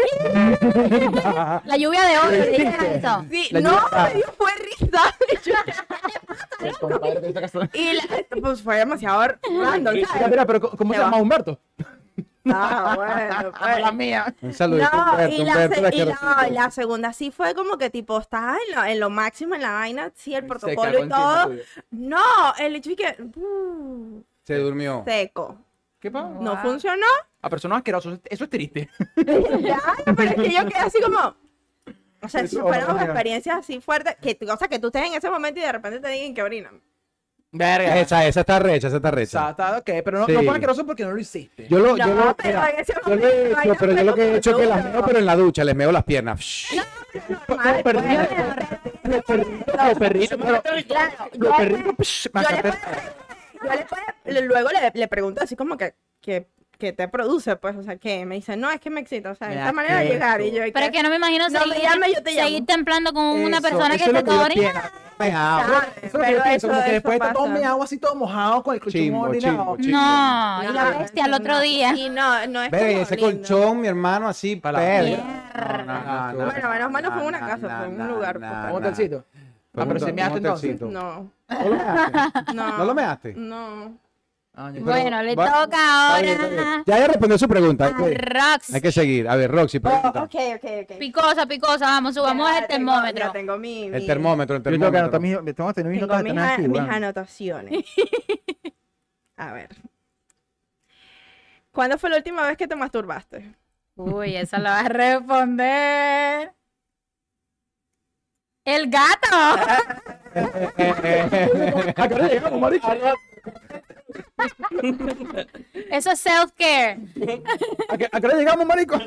La 1.66 1.76
lluvia 1.78 2.04
de 2.04 2.18
oro, 2.20 2.32
eso. 2.32 3.26
Sí, 3.30 3.48
La 3.52 3.62
no, 3.62 3.72
lluvia- 3.80 4.32
fue 4.38 4.52
risa. 4.58 5.02
Y 7.74 7.94
la- 7.94 8.04
pues 8.42 8.62
fue 8.62 8.78
demasiado 8.78 9.22
random, 9.62 9.94
Mira, 9.96 10.08
¿sabes? 10.08 10.30
mira, 10.30 10.46
pero 10.46 10.62
¿cómo 10.62 10.94
se 10.94 11.00
llama. 11.00 11.18
Humberto? 11.18 11.60
Ah, 12.46 12.94
bueno, 12.96 13.52
pues. 13.60 13.80
La 13.82 13.92
mía. 13.92 14.36
Un 14.42 14.54
saludito, 14.54 14.90
No, 14.94 15.12
Humberto, 15.14 15.36
y 15.36 15.38
la, 15.46 15.52
Humberto, 15.54 15.76
se- 15.76 15.82
la 15.82 15.88
y 15.90 15.92
quiero 15.92 16.12
la- 16.22 16.36
mucho. 16.42 16.54
la 16.54 16.72
segunda 16.72 17.14
sí 17.14 17.32
fue 17.32 17.56
como 17.56 17.78
que 17.78 17.90
tipo, 17.90 18.20
estás 18.20 18.58
en 18.68 18.76
lo, 18.76 18.84
en 18.86 19.00
lo 19.00 19.10
máximo 19.10 19.56
en 19.56 19.62
la 19.62 19.72
vaina, 19.72 20.12
sí, 20.16 20.36
el 20.36 20.46
protocolo 20.46 21.06
y 21.06 21.10
todo. 21.10 21.52
No, 21.92 22.54
el 22.60 22.76
hecho 22.76 22.92
es 22.92 22.96
que 22.98 23.24
uh, 23.40 24.22
Se 24.56 24.60
durmió. 24.60 25.04
seco. 25.06 25.58
¿Qué 26.00 26.10
pasa? 26.10 26.30
No 26.30 26.58
funcionó. 26.62 27.06
A 27.42 27.50
personas 27.50 27.78
asquerosas, 27.78 28.20
eso 28.30 28.44
es 28.46 28.50
triste. 28.50 28.90
Claro, 29.16 30.16
pero 30.18 30.24
es 30.32 30.36
que 30.36 30.52
yo 30.52 30.66
quedé 30.68 30.80
así 30.80 31.00
como. 31.02 31.36
O 32.22 32.28
sea, 32.28 32.46
si 32.48 32.58
experiencias 32.58 33.58
así 33.60 33.80
fuertes, 33.80 34.16
que, 34.22 34.38
o 34.50 34.58
sea, 34.58 34.68
que 34.68 34.80
tú 34.80 34.88
estés 34.88 35.04
en 35.06 35.14
ese 35.14 35.30
momento 35.30 35.60
y 35.60 35.64
de 35.64 35.72
repente 35.72 36.00
te 36.00 36.10
digan 36.10 36.34
que 36.34 36.44
orinan. 36.44 36.82
Verga. 37.52 37.98
Esa, 38.00 38.26
esa 38.28 38.42
está 38.42 38.60
recha, 38.60 38.88
esa 38.88 38.98
está 38.98 39.10
recha. 39.12 39.50
Está, 39.50 39.68
está 39.70 39.78
ok, 39.80 40.04
pero 40.06 40.20
no, 40.20 40.26
Sí. 40.26 40.34
no 40.34 40.44
fue 40.44 40.54
asqueroso 40.54 40.86
porque 40.86 41.04
no 41.06 41.12
lo 41.12 41.18
hiciste. 41.20 41.68
Yo 41.68 41.80
lo, 41.80 41.98
yo 41.98 42.06
No, 42.08 42.26
lo, 42.26 42.36
pero 42.36 42.60
mira, 42.60 42.70
en 42.72 42.80
ese 42.80 42.94
yo 42.94 43.00
lo 43.00 43.14
he 43.14 43.16
momento, 43.16 43.62
hecho, 43.62 43.76
pero 43.80 43.94
no, 43.94 43.98
yo 44.00 44.04
lo 44.06 44.16
que 44.16 44.22
he 44.22 44.36
hecho 44.38 44.52
es 44.52 44.58
que 44.58 44.66
las 44.66 44.86
meo, 44.86 45.06
pero 45.06 45.20
en 45.20 45.26
la 45.26 45.36
ducha, 45.36 45.64
les 45.64 45.76
meo 45.76 45.92
las 45.92 46.04
piernas. 46.04 46.66
Normal, 47.48 47.82
perdido. 47.84 48.28
pues. 48.28 48.70
Los 49.04 49.24
perritos, 49.98 50.40
los 50.40 50.60
perritos, 50.62 50.96
los 51.38 51.50
yo- 51.50 51.58
perritos, 51.58 52.30
yo 53.64 54.32
le 54.32 54.42
luego 54.42 54.70
le, 54.70 54.92
le 54.94 55.08
pregunto 55.08 55.42
así 55.44 55.56
como 55.56 55.78
que, 55.78 55.96
que, 56.22 56.48
que 56.78 56.94
te 56.94 57.08
produce, 57.08 57.56
pues, 57.58 57.76
o 57.76 57.84
sea, 57.84 57.98
que 57.98 58.26
me 58.26 58.36
dice, 58.36 58.56
no, 58.56 58.72
es 58.72 58.80
que 58.80 58.90
me 58.90 59.02
excita, 59.02 59.32
o 59.32 59.36
sea, 59.36 59.50
Me 59.50 59.56
esta 59.58 59.74
manera 59.74 59.98
de 60.00 60.06
llegar, 60.06 60.40
y 60.42 60.52
yo, 60.52 60.62
Pero 60.74 60.86
es 60.86 60.92
que 60.92 61.04
no 61.04 61.10
me 61.10 61.18
imagino 61.18 61.50
No, 61.50 61.60
seguir, 61.60 61.82
llame, 61.82 62.14
yo 62.14 62.24
te 62.24 62.32
llamo. 62.32 62.48
seguir 62.48 62.66
templando 62.66 63.12
con 63.14 63.24
una 63.26 63.60
persona 63.62 63.96
eso 63.96 64.06
que 64.14 64.24
te 64.24 64.32
yo 64.32 64.42
orina. 64.42 64.72
pienso. 64.72 64.90
Venga, 65.20 65.60
Eso 65.62 65.74
es 66.08 66.14
lo 66.14 66.20
que 66.22 66.26
Pero 66.26 66.38
yo 66.38 66.44
pienso, 66.44 66.68
como 66.70 66.80
eso- 66.80 66.86
que 66.88 66.92
después 66.94 67.20
todo 67.20 67.34
pasa. 67.34 67.48
meado 67.50 67.84
así 67.84 67.98
todo 67.98 68.16
mojado 68.16 68.64
con 68.64 68.74
el 68.76 68.80
colchón 68.80 69.02
Chimbo, 69.02 69.22
orinado. 69.24 69.76
chimbo, 69.78 69.98
No, 70.00 70.64
y 70.64 70.74
la 70.74 70.98
bestia 70.98 71.26
al 71.26 71.34
otro 71.34 71.60
día. 71.60 71.94
Y 71.94 72.10
no, 72.10 72.48
no 72.48 72.62
es 72.64 72.70
como 72.70 72.82
ese 72.84 73.16
lindo. 73.18 73.32
colchón, 73.38 73.82
mi 73.82 73.88
hermano, 73.90 74.30
así, 74.30 74.56
Pa' 74.56 74.72
la 74.72 74.80
perra. 74.80 75.04
mierda. 75.04 75.24
No, 75.60 75.84
no, 75.84 76.32
no, 76.32 76.46
Bueno, 76.46 76.70
menos 76.70 76.92
mal 76.92 77.04
no 77.04 77.12
fue 77.12 77.22
en 77.24 77.28
una 77.28 77.40
casa, 77.42 77.78
fue 77.80 77.88
en 77.88 78.02
un 78.02 78.08
lugar, 78.08 78.40
pues. 78.40 78.52
¿Un 78.72 78.76
hotelcito? 78.78 79.26
Ah, 79.76 79.86
pero 79.88 80.00
si 80.00 80.06
un 80.06 80.16
measte 80.16 80.38
entonces. 80.38 80.82
No, 80.82 81.32
¿No 81.48 81.70
lo 81.70 81.76
measte? 81.76 82.18
no. 82.54 82.78
¿No 82.78 82.86
lo 82.86 82.96
measte? 82.96 83.34
No. 83.36 83.98
Ah, 84.56 84.72
yo- 84.74 84.82
Bueno, 84.84 85.22
le 85.24 85.36
va- 85.36 85.46
toca 85.64 85.78
Está 86.18 86.22
bien, 86.22 86.34
está 86.34 86.48
bien. 86.48 86.60
ahora 86.60 86.84
Ya 86.86 86.98
ella 86.98 87.08
respondió 87.08 87.38
su 87.38 87.48
pregunta. 87.48 87.86
Hay 87.86 87.94
que, 87.94 88.14
Rox. 88.16 88.74
hay 88.74 88.82
que 88.82 88.92
seguir. 88.92 89.30
A 89.30 89.36
ver, 89.38 89.52
Roxy, 89.52 89.78
Oh, 89.78 89.82
pregunta. 89.82 90.24
ok, 90.24 90.36
ok, 90.56 90.70
ok. 90.92 90.98
Picosa, 90.98 91.46
picosa, 91.46 91.86
vamos, 91.86 92.16
subamos 92.16 92.50
Ya 92.50 92.58
el 92.60 92.68
tengo- 92.68 92.92
termómetro. 92.92 93.26
Ya 93.28 93.32
tengo 93.32 93.58
mi, 93.58 93.84
El 93.86 94.02
mi- 94.02 94.08
termómetro, 94.08 94.56
el 94.58 94.62
Yo 94.62 94.64
tengo 94.64 94.74
que 94.74 94.80
termómetro. 94.92 95.00
anotar 95.18 95.22
mis, 95.22 95.56
tengo 95.56 95.74
que 95.74 95.84
mis 95.84 96.00
Tengo 96.00 96.08
notas 96.14 96.24
mis, 96.24 96.34
de 96.34 96.40
tener 96.40 96.44
a- 96.50 96.54
aquí, 96.54 96.62
mis 96.68 96.78
weón. 96.80 96.92
anotaciones. 96.92 97.86
A 99.38 99.54
ver. 99.54 99.70
¿Cuándo 101.72 101.98
fue 101.98 102.10
la 102.10 102.18
última 102.18 102.46
vez 102.46 102.58
que 102.58 102.68
te 102.68 102.76
masturbaste? 102.76 103.56
Uy, 103.96 104.36
esa 104.36 104.58
la 104.60 104.72
va 104.72 104.80
a 104.80 104.90
responder. 104.90 106.52
El 108.66 108.90
gato. 108.90 109.28
¿A 111.96 112.08
qué 112.08 112.14
hora 112.14 112.28
llegamos, 112.28 112.60
marico? 112.60 112.88
Eso 115.92 116.12
es 116.12 116.20
self-care. 116.26 116.98
¿A 117.90 117.98
qué, 117.98 118.10
a 118.12 118.20
qué 118.22 118.28
hora 118.28 118.38
llegamos, 118.38 118.66
marico? 118.66 118.98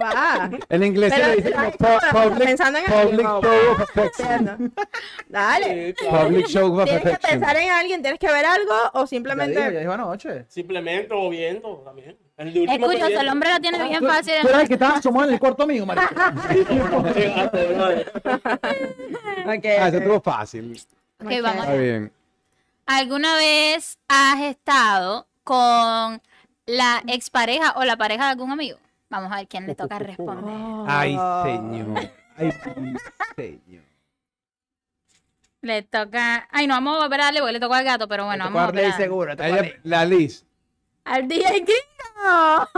Va. 0.00 0.50
En 0.68 0.82
inglés 0.82 1.12
se 1.12 1.20
Pero, 1.20 1.28
le 1.30 1.36
dice 1.36 1.52
como 1.52 1.64
ay, 1.64 1.72
pu- 1.72 2.10
public, 2.30 2.44
pensando 2.48 2.78
en 2.78 2.84
public 2.86 3.26
show 3.26 3.72
of 3.72 3.80
affection. 3.80 4.74
Dale. 5.28 5.94
Public 6.10 6.46
show 6.46 6.78
of 6.78 6.84
Tienes 6.84 7.02
que 7.02 7.08
affection. 7.10 7.40
pensar 7.40 7.56
en 7.56 7.70
alguien, 7.70 8.02
tienes 8.02 8.18
que 8.20 8.26
ver 8.30 8.44
algo 8.44 8.74
o 8.94 9.00
Ya 9.02 9.06
simplemente. 9.06 9.58
dijo, 9.58 9.70
ya 9.72 9.80
dijo 9.80 9.92
anoche. 9.92 10.44
Simplemente 10.48 11.08
o 11.12 11.28
viendo 11.30 11.76
también. 11.84 12.16
El 12.36 12.48
Escucha, 12.68 13.06
que 13.06 13.14
el 13.14 13.28
hombre 13.28 13.48
lo 13.52 13.60
tiene 13.60 13.88
bien 13.88 14.04
fácil. 14.04 14.34
Tú 14.42 14.48
eras 14.48 14.62
el 14.62 14.68
que 14.68 14.74
estaba 14.74 14.96
asomado 14.96 15.28
en 15.28 15.34
el 15.34 15.40
cuarto 15.40 15.66
mío, 15.66 15.86
marico. 15.86 16.06
Ok, 19.46 19.64
Ah, 19.78 19.88
eso 19.88 19.98
estuvo 19.98 20.20
fácil. 20.20 20.80
Ok, 21.22 21.30
vamos. 21.42 21.64
Está 21.64 21.74
bien. 21.74 22.12
¿Alguna 22.86 23.36
vez 23.36 23.98
has 24.08 24.40
estado 24.42 25.26
con 25.42 26.20
la 26.66 27.02
expareja 27.08 27.72
o 27.76 27.84
la 27.84 27.96
pareja 27.96 28.24
de 28.26 28.30
algún 28.32 28.50
amigo? 28.52 28.78
Vamos 29.08 29.32
a 29.32 29.36
ver 29.36 29.48
quién 29.48 29.66
le 29.66 29.74
toca 29.74 29.98
responder. 29.98 30.54
Ay, 30.88 31.16
Oh. 31.18 31.44
señor. 31.44 32.10
Ay, 32.36 32.52
señor. 33.36 33.82
Le 35.62 35.82
toca. 35.82 36.46
Ay, 36.50 36.66
no, 36.66 36.74
vamos 36.74 37.02
a 37.02 37.08
darle 37.08 37.40
porque 37.40 37.52
le 37.54 37.60
tocó 37.60 37.74
al 37.74 37.84
gato, 37.84 38.06
pero 38.06 38.26
bueno, 38.26 38.44
vamos 38.44 38.60
a 38.62 38.66
tocó 38.66 38.76
darle. 38.76 38.92
seguro. 38.96 39.36
te 39.36 39.48
tocó 39.48 39.60
a 39.62 39.66
la 39.84 40.04
Liz. 40.04 40.44
Al 41.04 41.26
DJ 41.28 41.60
Gringo. 41.60 42.68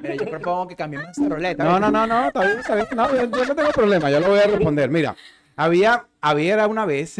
Mira, 0.00 0.14
yo 0.14 0.26
propongo 0.30 0.68
que 0.68 0.76
cambiemos 0.76 1.10
esa 1.10 1.28
roleta. 1.28 1.64
No, 1.64 1.80
no, 1.80 1.90
no, 1.90 2.06
no, 2.06 2.30
bien. 2.32 2.90
No, 2.94 3.12
yo 3.14 3.26
no 3.46 3.54
tengo 3.56 3.70
problema, 3.70 4.10
yo 4.10 4.20
lo 4.20 4.28
voy 4.28 4.38
a 4.38 4.46
responder. 4.46 4.88
Mira, 4.90 5.16
había, 5.58 6.06
había 6.20 6.54
era 6.54 6.66
una 6.68 6.86
vez, 6.86 7.16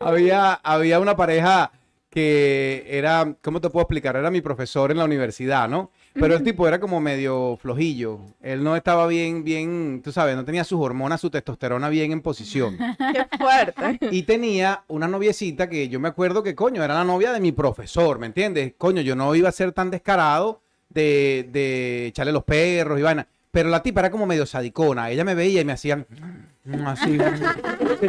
había, 0.00 0.52
había 0.52 1.00
una 1.00 1.16
pareja 1.16 1.72
que 2.10 2.84
era, 2.86 3.34
¿cómo 3.40 3.58
te 3.62 3.70
puedo 3.70 3.84
explicar? 3.84 4.16
Era 4.16 4.30
mi 4.30 4.42
profesor 4.42 4.90
en 4.90 4.98
la 4.98 5.06
universidad, 5.06 5.66
¿no? 5.70 5.90
Pero 6.12 6.34
el 6.36 6.42
tipo 6.42 6.68
era 6.68 6.78
como 6.78 7.00
medio 7.00 7.56
flojillo. 7.56 8.20
Él 8.42 8.62
no 8.62 8.76
estaba 8.76 9.06
bien, 9.06 9.42
bien, 9.42 10.02
tú 10.04 10.12
sabes, 10.12 10.36
no 10.36 10.44
tenía 10.44 10.64
sus 10.64 10.78
hormonas, 10.78 11.22
su 11.22 11.30
testosterona 11.30 11.88
bien 11.88 12.12
en 12.12 12.20
posición. 12.20 12.76
Qué 12.98 13.26
fuerte. 13.38 14.08
Y 14.10 14.24
tenía 14.24 14.84
una 14.88 15.08
noviecita 15.08 15.70
que 15.70 15.88
yo 15.88 15.98
me 15.98 16.08
acuerdo 16.08 16.42
que, 16.42 16.54
coño, 16.54 16.84
era 16.84 16.92
la 16.92 17.04
novia 17.04 17.32
de 17.32 17.40
mi 17.40 17.52
profesor, 17.52 18.18
¿me 18.18 18.26
entiendes? 18.26 18.74
Coño, 18.76 19.00
yo 19.00 19.16
no 19.16 19.34
iba 19.34 19.48
a 19.48 19.52
ser 19.52 19.72
tan 19.72 19.90
descarado 19.90 20.60
de, 20.90 21.48
de 21.50 22.08
echarle 22.08 22.32
los 22.32 22.44
perros 22.44 22.98
y 22.98 23.02
vaina. 23.02 23.26
Pero 23.52 23.68
la 23.68 23.82
tipa 23.82 24.00
era 24.00 24.10
como 24.10 24.26
medio 24.26 24.44
sadicona. 24.46 25.10
Ella 25.10 25.24
me 25.24 25.34
veía 25.36 25.60
y 25.60 25.64
me 25.64 25.72
hacían 25.72 26.06
mm, 26.64 26.86
así. 26.86 27.10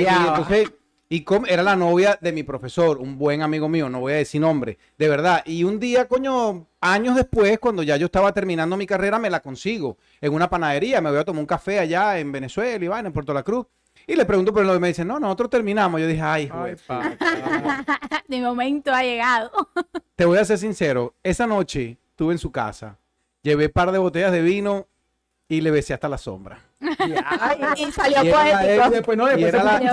y 0.00 0.06
entonces, 0.28 0.72
y 1.08 1.24
era 1.48 1.62
la 1.62 1.76
novia 1.76 2.18
de 2.20 2.32
mi 2.32 2.42
profesor, 2.42 2.98
un 2.98 3.18
buen 3.18 3.42
amigo 3.42 3.68
mío, 3.68 3.88
no 3.88 4.00
voy 4.00 4.14
a 4.14 4.16
decir 4.16 4.40
nombre, 4.40 4.78
de 4.96 5.08
verdad. 5.08 5.42
Y 5.44 5.64
un 5.64 5.78
día, 5.78 6.08
coño, 6.08 6.66
años 6.80 7.14
después, 7.16 7.58
cuando 7.58 7.82
ya 7.82 7.96
yo 7.96 8.06
estaba 8.06 8.32
terminando 8.32 8.76
mi 8.76 8.86
carrera, 8.86 9.18
me 9.18 9.28
la 9.28 9.40
consigo 9.40 9.98
en 10.20 10.32
una 10.32 10.48
panadería. 10.48 11.00
Me 11.00 11.10
voy 11.10 11.18
a 11.18 11.24
tomar 11.24 11.40
un 11.40 11.46
café 11.46 11.78
allá 11.80 12.18
en 12.18 12.32
Venezuela 12.32 12.84
y 12.84 13.06
en 13.06 13.12
Puerto 13.12 13.34
La 13.34 13.42
Cruz. 13.42 13.66
Y 14.06 14.14
le 14.14 14.24
pregunto 14.24 14.52
por 14.52 14.62
el 14.62 14.66
novio 14.68 14.78
y 14.78 14.82
me 14.82 14.88
dicen, 14.88 15.08
no, 15.08 15.18
nosotros 15.18 15.50
terminamos. 15.50 16.00
Yo 16.00 16.06
dije, 16.06 16.22
ay, 16.22 16.50
pa- 16.86 17.16
De 18.28 18.40
momento 18.40 18.92
ha 18.92 19.02
llegado. 19.02 19.50
Te 20.14 20.24
voy 20.24 20.38
a 20.38 20.44
ser 20.44 20.58
sincero, 20.58 21.14
esa 21.22 21.46
noche 21.46 21.98
estuve 22.10 22.32
en 22.32 22.38
su 22.38 22.50
casa, 22.52 22.98
llevé 23.46 23.68
par 23.68 23.92
de 23.92 23.98
botellas 23.98 24.32
de 24.32 24.42
vino 24.42 24.88
y 25.48 25.60
le 25.60 25.70
besé 25.70 25.94
hasta 25.94 26.08
la 26.08 26.18
sombra. 26.18 26.58
Ay, 26.80 27.58
Y 27.88 27.90
salió 27.92 28.22
Y 28.24 28.28
era 28.28 28.44
la 28.44 28.60
poético. 28.60 28.86
y 28.88 28.90
después 28.90 29.18
no, 29.18 29.32
Y 29.32 29.42
después 29.42 29.62
Y 29.82 29.86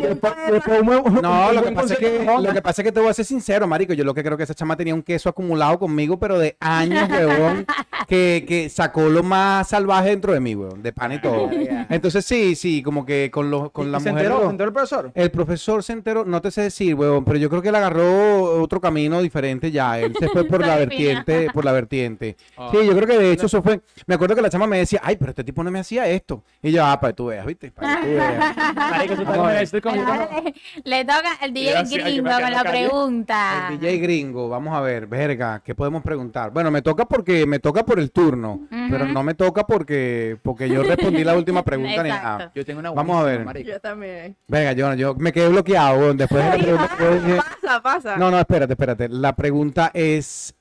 y 0.00 1.22
No, 1.22 1.52
lo 1.52 1.62
que 1.62 1.72
pasa 1.72 1.94
es 1.94 1.98
que, 1.98 2.24
lo 2.24 2.52
que 2.52 2.62
pasa 2.62 2.82
es 2.82 2.86
que 2.86 2.92
te 2.92 3.00
voy 3.00 3.10
a 3.10 3.14
ser 3.14 3.24
sincero, 3.24 3.66
marico. 3.66 3.92
Yo 3.94 4.04
lo 4.04 4.14
que 4.14 4.22
creo 4.22 4.36
que 4.36 4.44
esa 4.44 4.54
chama 4.54 4.76
tenía 4.76 4.94
un 4.94 5.02
queso 5.02 5.28
acumulado 5.28 5.78
conmigo, 5.78 6.18
pero 6.18 6.38
de 6.38 6.56
años, 6.60 7.08
weón, 7.10 7.66
que, 8.08 8.44
que 8.46 8.68
sacó 8.68 9.08
lo 9.08 9.22
más 9.22 9.68
salvaje 9.68 10.10
dentro 10.10 10.32
de 10.32 10.40
mí, 10.40 10.54
weón, 10.54 10.82
de 10.82 10.92
pan 10.92 11.12
y 11.12 11.20
todo. 11.20 11.50
Entonces 11.88 12.24
sí, 12.24 12.54
sí, 12.54 12.82
como 12.82 13.04
que 13.04 13.30
con 13.30 13.50
los, 13.50 13.70
con 13.72 13.88
¿Y 13.88 13.90
la 13.90 14.00
se 14.00 14.10
mujer. 14.10 14.26
enteró, 14.26 14.40
lo- 14.40 14.46
se 14.46 14.50
enteró 14.52 14.68
el 14.68 14.72
profesor? 14.74 15.12
El 15.14 15.30
profesor 15.30 15.82
se 15.82 15.92
enteró, 15.92 16.24
no 16.24 16.40
te 16.40 16.50
sé 16.50 16.62
decir, 16.62 16.94
weón, 16.94 17.24
pero 17.24 17.38
yo 17.38 17.48
creo 17.50 17.62
que 17.62 17.68
él 17.68 17.74
agarró 17.74 18.60
otro 18.62 18.80
camino 18.80 19.20
diferente 19.22 19.70
ya. 19.70 19.98
Él 19.98 20.14
se 20.18 20.28
fue 20.28 20.44
por 20.44 20.60
la 20.66 20.76
vertiente, 20.76 21.48
por 21.52 21.64
la 21.64 21.72
vertiente. 21.72 22.36
Sí, 22.72 22.78
yo 22.86 22.94
creo 22.94 23.06
que 23.06 23.18
de 23.18 23.32
hecho 23.32 23.46
eso 23.46 23.62
fue. 23.62 23.80
Me 24.06 24.14
acuerdo 24.14 24.34
que 24.34 24.42
la 24.42 24.50
chama 24.50 24.66
me 24.66 24.78
decía, 24.78 25.00
ay, 25.10 25.16
pero 25.16 25.30
este 25.30 25.44
tipo 25.44 25.62
no 25.64 25.70
me 25.70 25.80
hacía 25.80 26.06
esto. 26.08 26.42
Y 26.62 26.70
yo, 26.72 26.84
ah, 26.84 26.98
para 27.00 27.12
que 27.12 27.16
tú 27.16 27.26
veas, 27.26 27.44
¿viste? 27.46 27.70
Para 27.72 28.00
que 28.00 28.06
tú 28.06 28.12
veas. 28.14 28.56
Marico, 28.76 29.14
tú 29.16 29.20
estás 29.22 29.26
Vamos 29.26 29.34
a 29.34 29.36
con 29.38 29.46
ver. 29.48 29.62
eso, 29.62 29.76
estoy 29.76 29.80
con- 29.80 30.54
Le, 30.84 31.04
toca 31.04 31.30
el 31.42 31.52
DJ 31.52 31.82
gringo 31.84 32.30
con 32.30 32.40
la 32.50 32.62
calle. 32.62 32.70
pregunta. 32.88 33.68
El 33.70 33.80
DJ 33.80 33.98
gringo, 33.98 34.48
vamos 34.48 34.74
a 34.74 34.80
ver, 34.80 35.06
verga, 35.06 35.60
¿qué 35.64 35.74
podemos 35.74 36.02
preguntar? 36.02 36.50
Bueno, 36.52 36.70
me 36.70 36.82
toca 36.82 37.04
porque 37.06 37.46
me 37.46 37.58
toca 37.58 37.84
por 37.84 37.98
el 37.98 38.10
turno, 38.12 38.60
pero 38.90 39.06
no 39.06 39.22
me 39.22 39.34
toca 39.34 39.66
porque 39.66 40.38
porque 40.42 40.68
yo 40.68 40.82
respondí 40.82 41.24
la 41.24 41.36
última 41.36 41.62
pregunta 41.62 42.02
ni 42.02 42.08
nada. 42.08 42.34
Exacto. 42.34 42.52
Yo 42.54 42.64
tengo 42.64 42.80
una 42.80 42.90
Vamos 42.90 43.16
a 43.20 43.24
ver. 43.24 43.44
marico. 43.44 43.68
Yo 43.68 43.80
también. 43.80 44.36
Venga, 44.48 44.72
yo, 44.72 44.94
yo 44.94 45.14
me 45.16 45.32
quedé 45.32 45.48
bloqueado 45.48 46.14
después 46.14 46.42
de 46.44 46.72
la 46.72 46.88
pregunta. 46.96 47.44
Pasa, 47.62 47.82
pasa. 47.82 48.16
No, 48.16 48.30
no, 48.30 48.38
espérate, 48.38 48.72
espérate. 48.74 49.08
La 49.08 49.34
pregunta 49.34 49.90
es, 49.94 50.54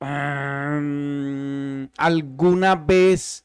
um, 0.00 1.88
¿alguna 1.96 2.74
vez 2.74 3.44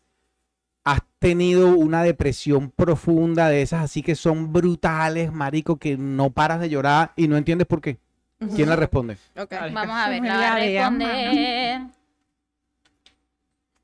tenido 1.22 1.68
una 1.76 2.02
depresión 2.02 2.72
profunda 2.72 3.48
de 3.48 3.62
esas 3.62 3.84
así 3.84 4.02
que 4.02 4.16
son 4.16 4.52
brutales, 4.52 5.32
marico, 5.32 5.78
que 5.78 5.96
no 5.96 6.32
paras 6.32 6.60
de 6.60 6.68
llorar 6.68 7.12
y 7.16 7.28
no 7.28 7.38
entiendes 7.38 7.68
por 7.68 7.80
qué? 7.80 7.98
¿Quién 8.56 8.68
la 8.68 8.76
responde? 8.76 9.18
Ok. 9.38 9.54
Vamos 9.72 9.96
a 9.96 10.10
ver, 10.10 10.24
la 10.24 10.36
voy 10.36 10.44
a 10.44 10.56
responder. 10.56 11.82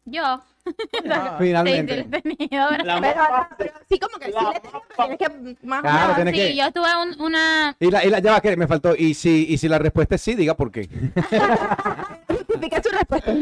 Yo. 0.05 0.41
Ah, 1.11 1.35
Finalmente. 1.39 2.07
Pero, 2.09 2.67
sí, 3.87 3.99
como 3.99 4.17
que 4.17 4.25
sí 4.25 5.17
que 5.19 5.57
más 5.67 5.81
Claro, 5.81 6.15
tienes 6.15 6.33
Sí, 6.33 6.39
que- 6.39 6.55
yo 6.55 6.71
tuve 6.71 6.89
un- 7.03 7.21
una... 7.21 7.75
Y 7.79 7.91
la, 7.91 8.03
y 8.03 8.09
la- 8.09 8.19
ya 8.19 8.31
va, 8.31 8.41
que 8.41 8.57
me 8.57 8.67
faltó. 8.67 8.95
Y 8.95 9.13
si, 9.13 9.45
y 9.47 9.57
si 9.59 9.67
la 9.69 9.77
respuesta 9.77 10.15
es 10.15 10.21
sí, 10.21 10.33
diga 10.35 10.55
por 10.55 10.71
qué. 10.71 10.89
Justifica 12.59 12.83
su 12.83 12.89
respuesta. 12.89 13.33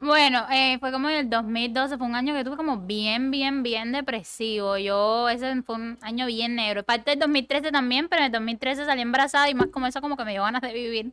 Bueno, 0.00 0.46
eh, 0.50 0.78
fue 0.80 0.90
como 0.92 1.08
en 1.10 1.16
el 1.16 1.30
2012, 1.30 1.96
fue 1.98 2.06
un 2.06 2.14
año 2.14 2.34
que 2.34 2.44
tuve 2.44 2.56
como 2.56 2.78
bien, 2.78 3.30
bien, 3.30 3.62
bien 3.62 3.92
depresivo. 3.92 4.76
Yo, 4.78 5.28
ese 5.28 5.62
fue 5.62 5.76
un 5.76 5.98
año 6.02 6.26
bien 6.26 6.54
negro. 6.56 6.82
Parte 6.82 7.10
del 7.12 7.20
2013 7.20 7.70
también, 7.70 8.08
pero 8.08 8.20
en 8.20 8.26
el 8.26 8.32
2013 8.32 8.84
salí 8.84 9.02
embarazada 9.02 9.48
y 9.48 9.54
más 9.54 9.68
como 9.68 9.86
eso 9.86 10.00
como 10.00 10.16
que 10.16 10.24
me 10.24 10.32
dio 10.32 10.42
ganas 10.42 10.62
de 10.62 10.72
vivir 10.72 11.12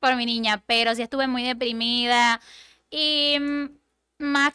por 0.00 0.14
mi 0.16 0.26
niña. 0.26 0.62
Pero 0.66 0.94
sí 0.94 1.02
estuve 1.02 1.26
muy 1.26 1.42
deprimida 1.44 2.40
y 2.90 3.38
mm, 3.40 3.66
más 4.18 4.52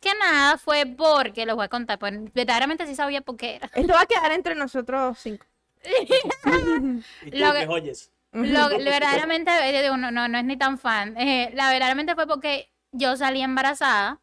que 0.00 0.10
nada 0.20 0.58
fue 0.58 0.84
porque, 0.86 1.46
lo 1.46 1.56
voy 1.56 1.64
a 1.64 1.68
contar, 1.68 1.98
pues 1.98 2.12
verdaderamente 2.34 2.86
sí 2.86 2.94
sabía 2.94 3.20
por 3.22 3.36
qué 3.36 3.56
era. 3.56 3.70
Esto 3.74 3.94
va 3.94 4.02
a 4.02 4.06
quedar 4.06 4.32
entre 4.32 4.54
nosotros 4.54 5.18
cinco. 5.18 5.46
y 7.26 7.30
tú 7.30 7.38
Lo 7.38 7.52
que 7.52 7.58
que- 7.60 7.66
oyes. 7.68 8.10
Lo, 8.34 8.68
lo 8.68 8.84
verdaderamente, 8.84 9.50
eh, 9.62 9.82
digo, 9.82 9.96
no, 9.96 10.10
no, 10.10 10.26
no 10.26 10.38
es 10.38 10.44
ni 10.44 10.56
tan 10.56 10.76
fan. 10.76 11.16
Eh, 11.16 11.52
la 11.54 11.70
verdaderamente 11.70 12.14
fue 12.14 12.26
porque 12.26 12.72
yo 12.90 13.16
salí 13.16 13.40
embarazada 13.42 14.20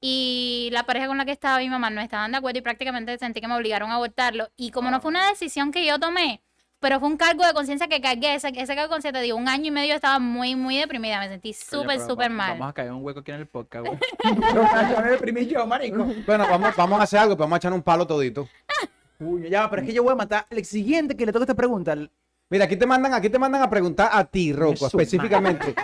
y 0.00 0.68
la 0.72 0.82
pareja 0.84 1.06
con 1.06 1.18
la 1.18 1.24
que 1.24 1.30
estaba 1.32 1.58
mi 1.58 1.68
mamá 1.68 1.88
no 1.88 2.00
estaban 2.00 2.32
de 2.32 2.38
acuerdo 2.38 2.58
y 2.58 2.62
prácticamente 2.62 3.16
sentí 3.16 3.40
que 3.40 3.48
me 3.48 3.54
obligaron 3.54 3.90
a 3.90 3.94
abortarlo. 3.94 4.48
Y 4.56 4.72
como 4.72 4.90
no 4.90 5.00
fue 5.00 5.10
una 5.10 5.28
decisión 5.28 5.70
que 5.70 5.86
yo 5.86 6.00
tomé, 6.00 6.42
pero 6.80 6.98
fue 6.98 7.08
un 7.08 7.16
cargo 7.16 7.46
de 7.46 7.52
conciencia 7.54 7.86
que 7.86 8.00
cargué, 8.00 8.34
ese, 8.34 8.48
ese 8.48 8.74
cargo 8.74 8.82
de 8.82 8.88
conciencia, 8.88 9.22
digo, 9.22 9.38
un 9.38 9.48
año 9.48 9.66
y 9.66 9.70
medio 9.70 9.94
estaba 9.94 10.18
muy, 10.18 10.56
muy 10.56 10.76
deprimida, 10.76 11.20
me 11.20 11.28
sentí 11.28 11.54
súper, 11.54 12.00
súper 12.00 12.30
mal. 12.30 12.58
Vamos 12.58 12.70
a 12.70 12.72
caer 12.74 12.92
un 12.92 13.04
hueco 13.04 13.20
aquí 13.20 13.30
en 13.30 13.38
el 13.38 13.46
podcast, 13.46 13.86
güey. 13.86 13.98
Yo 14.92 15.00
me 15.00 15.10
deprimí 15.10 15.46
yo, 15.46 15.66
marico. 15.66 16.04
Bueno, 16.26 16.44
vamos, 16.50 16.74
vamos 16.76 17.00
a 17.00 17.04
hacer 17.04 17.20
algo, 17.20 17.36
vamos 17.36 17.54
a 17.54 17.58
echar 17.58 17.72
un 17.72 17.82
palo 17.82 18.06
todito. 18.06 18.48
Uy, 19.20 19.48
ya, 19.48 19.70
pero 19.70 19.80
es 19.80 19.88
que 19.88 19.94
yo 19.94 20.02
voy 20.02 20.12
a 20.12 20.16
matar 20.16 20.44
el 20.50 20.64
siguiente 20.64 21.16
que 21.16 21.24
le 21.24 21.32
toca 21.32 21.44
esta 21.44 21.54
pregunta. 21.54 21.96
Mira, 22.54 22.66
aquí 22.66 22.76
te 22.76 22.86
mandan, 22.86 23.12
aquí 23.14 23.28
te 23.28 23.36
mandan 23.36 23.62
a 23.62 23.68
preguntar 23.68 24.10
a 24.12 24.22
ti, 24.22 24.52
Rocco, 24.52 24.74
Eso, 24.74 24.86
específicamente. 24.86 25.74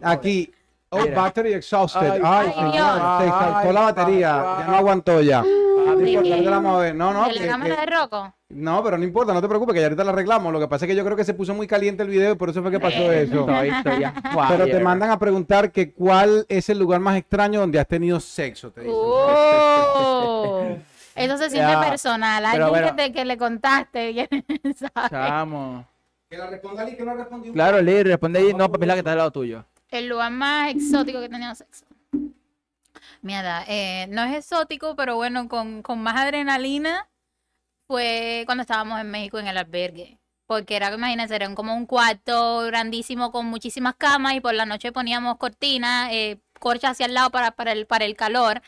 Aquí. 0.00 0.50
Oh, 0.88 1.00
Mira. 1.02 1.14
battery 1.20 1.52
exhausted. 1.52 2.10
Ay, 2.10 2.20
Ay, 2.24 2.52
señor, 2.54 3.20
se 3.20 3.28
saltó 3.28 3.72
la 3.72 3.80
batería. 3.82 4.56
Ya 4.60 4.64
no 4.66 4.76
aguantó 4.76 5.20
ya. 5.20 5.42
No 5.42 5.94
la 5.94 6.50
vamos 6.52 6.76
a 6.76 6.78
ver. 6.78 6.94
No, 6.94 7.12
no, 7.12 7.28
¿De 7.28 7.34
que- 7.34 7.40
la 7.40 7.52
cámara 7.52 7.74
que- 7.74 7.80
de 7.82 7.86
Rocco? 7.98 8.34
no, 8.48 8.82
pero 8.82 8.96
no 8.96 9.04
importa, 9.04 9.34
no 9.34 9.42
te 9.42 9.48
preocupes, 9.48 9.74
que 9.74 9.80
ya 9.80 9.86
ahorita 9.88 10.04
la 10.04 10.12
arreglamos. 10.12 10.50
Lo 10.54 10.58
que 10.58 10.68
pasa 10.68 10.86
es 10.86 10.88
que 10.90 10.96
yo 10.96 11.04
creo 11.04 11.18
que 11.18 11.24
se 11.24 11.34
puso 11.34 11.52
muy 11.52 11.66
caliente 11.66 12.02
el 12.02 12.08
video 12.08 12.32
y 12.32 12.36
por 12.36 12.48
eso 12.48 12.62
fue 12.62 12.70
que 12.70 12.80
pasó 12.80 13.12
eso. 13.12 13.40
Estoy, 13.40 13.68
estoy 13.68 14.00
ya. 14.00 14.14
Pero 14.48 14.64
te 14.64 14.80
mandan 14.80 15.10
a 15.10 15.18
preguntar 15.18 15.70
que 15.70 15.92
cuál 15.92 16.46
es 16.48 16.70
el 16.70 16.78
lugar 16.78 17.00
más 17.00 17.18
extraño 17.18 17.60
donde 17.60 17.78
has 17.78 17.86
tenido 17.88 18.18
sexo, 18.20 18.70
te 18.70 18.80
dicen. 18.80 18.96
Oh, 18.98 20.66
eso 21.14 21.36
se 21.36 21.50
siente 21.50 21.72
Ya, 21.72 21.80
personal. 21.90 22.42
Alguien 22.46 22.68
bueno. 22.70 22.86
que, 22.86 22.92
te- 23.02 23.12
que 23.12 23.24
le 23.26 23.36
contaste. 23.36 24.28
Chamo. 25.10 25.84
Que 26.28 26.36
la 26.36 26.46
responda 26.48 26.82
Ali, 26.82 26.96
que 26.96 27.04
no 27.04 27.14
respondió. 27.14 27.52
Claro, 27.52 27.80
Lee, 27.80 28.02
responde 28.02 28.40
ahí. 28.40 28.52
No, 28.52 28.70
papila 28.70 28.94
que 28.94 28.98
está 29.00 29.12
al 29.12 29.18
lado 29.18 29.30
tuyo. 29.30 29.64
El 29.90 30.08
lugar 30.08 30.32
más 30.32 30.70
exótico 30.74 31.20
que 31.20 31.26
he 31.26 31.28
tenido 31.28 31.54
sexo. 31.54 31.84
Mierda, 33.22 33.64
eh, 33.68 34.06
no 34.08 34.24
es 34.24 34.34
exótico, 34.36 34.96
pero 34.96 35.16
bueno, 35.16 35.48
con, 35.48 35.82
con 35.82 36.00
más 36.02 36.16
adrenalina 36.16 37.08
fue 37.86 38.42
cuando 38.46 38.62
estábamos 38.62 39.00
en 39.00 39.10
México 39.10 39.38
en 39.38 39.46
el 39.46 39.56
albergue. 39.56 40.18
Porque 40.46 40.76
era, 40.76 40.92
imagínense, 40.92 41.34
era 41.34 41.52
como 41.54 41.74
un 41.74 41.86
cuarto 41.86 42.60
grandísimo 42.66 43.32
con 43.32 43.46
muchísimas 43.46 43.94
camas 43.96 44.34
y 44.34 44.40
por 44.40 44.54
la 44.54 44.66
noche 44.66 44.92
poníamos 44.92 45.36
cortinas, 45.38 46.10
eh, 46.12 46.38
corchas 46.60 46.92
hacia 46.92 47.06
el 47.06 47.14
lado 47.14 47.30
para, 47.30 47.52
para, 47.52 47.72
el, 47.72 47.86
para 47.86 48.04
el 48.04 48.14
calor. 48.16 48.60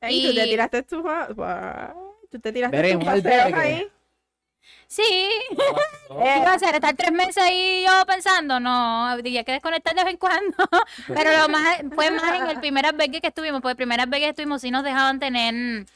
Ey, 0.00 0.22
tú 0.28 0.34
te 0.34 0.46
Y- 0.46 0.50
tiraste 0.50 0.82
tu... 0.82 1.02
Tú 2.30 2.40
te 2.40 2.52
tiraste 2.52 2.76
albergue. 2.92 3.60
ahí. 3.60 3.88
Sí, 4.92 5.02
¿qué 6.06 6.38
iba 6.38 6.50
a 6.50 6.54
hacer? 6.54 6.74
¿Estar 6.74 6.94
tres 6.94 7.12
meses 7.12 7.38
ahí 7.38 7.82
yo 7.82 8.04
pensando? 8.04 8.60
No, 8.60 9.06
había 9.06 9.42
que 9.42 9.52
desconectar 9.52 9.94
de 9.94 10.04
vez 10.04 10.12
en 10.12 10.18
cuando. 10.18 10.54
Pero 11.08 11.30
lo 11.38 11.48
más, 11.48 11.78
fue 11.94 12.10
más 12.10 12.34
en 12.34 12.50
el 12.50 12.60
primer 12.60 12.84
albergue 12.84 13.22
que 13.22 13.28
estuvimos, 13.28 13.62
porque 13.62 13.70
el 13.70 13.76
primer 13.78 14.00
albergue 14.00 14.26
que 14.26 14.30
estuvimos 14.30 14.60
sí 14.60 14.70
nos 14.70 14.84
dejaban 14.84 15.18
tener 15.18 15.86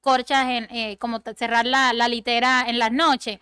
corchas, 0.00 0.46
en, 0.48 0.68
eh, 0.70 0.96
como 0.96 1.20
cerrar 1.36 1.66
la, 1.66 1.92
la 1.92 2.08
litera 2.08 2.64
en 2.66 2.78
las 2.78 2.92
noches. 2.92 3.40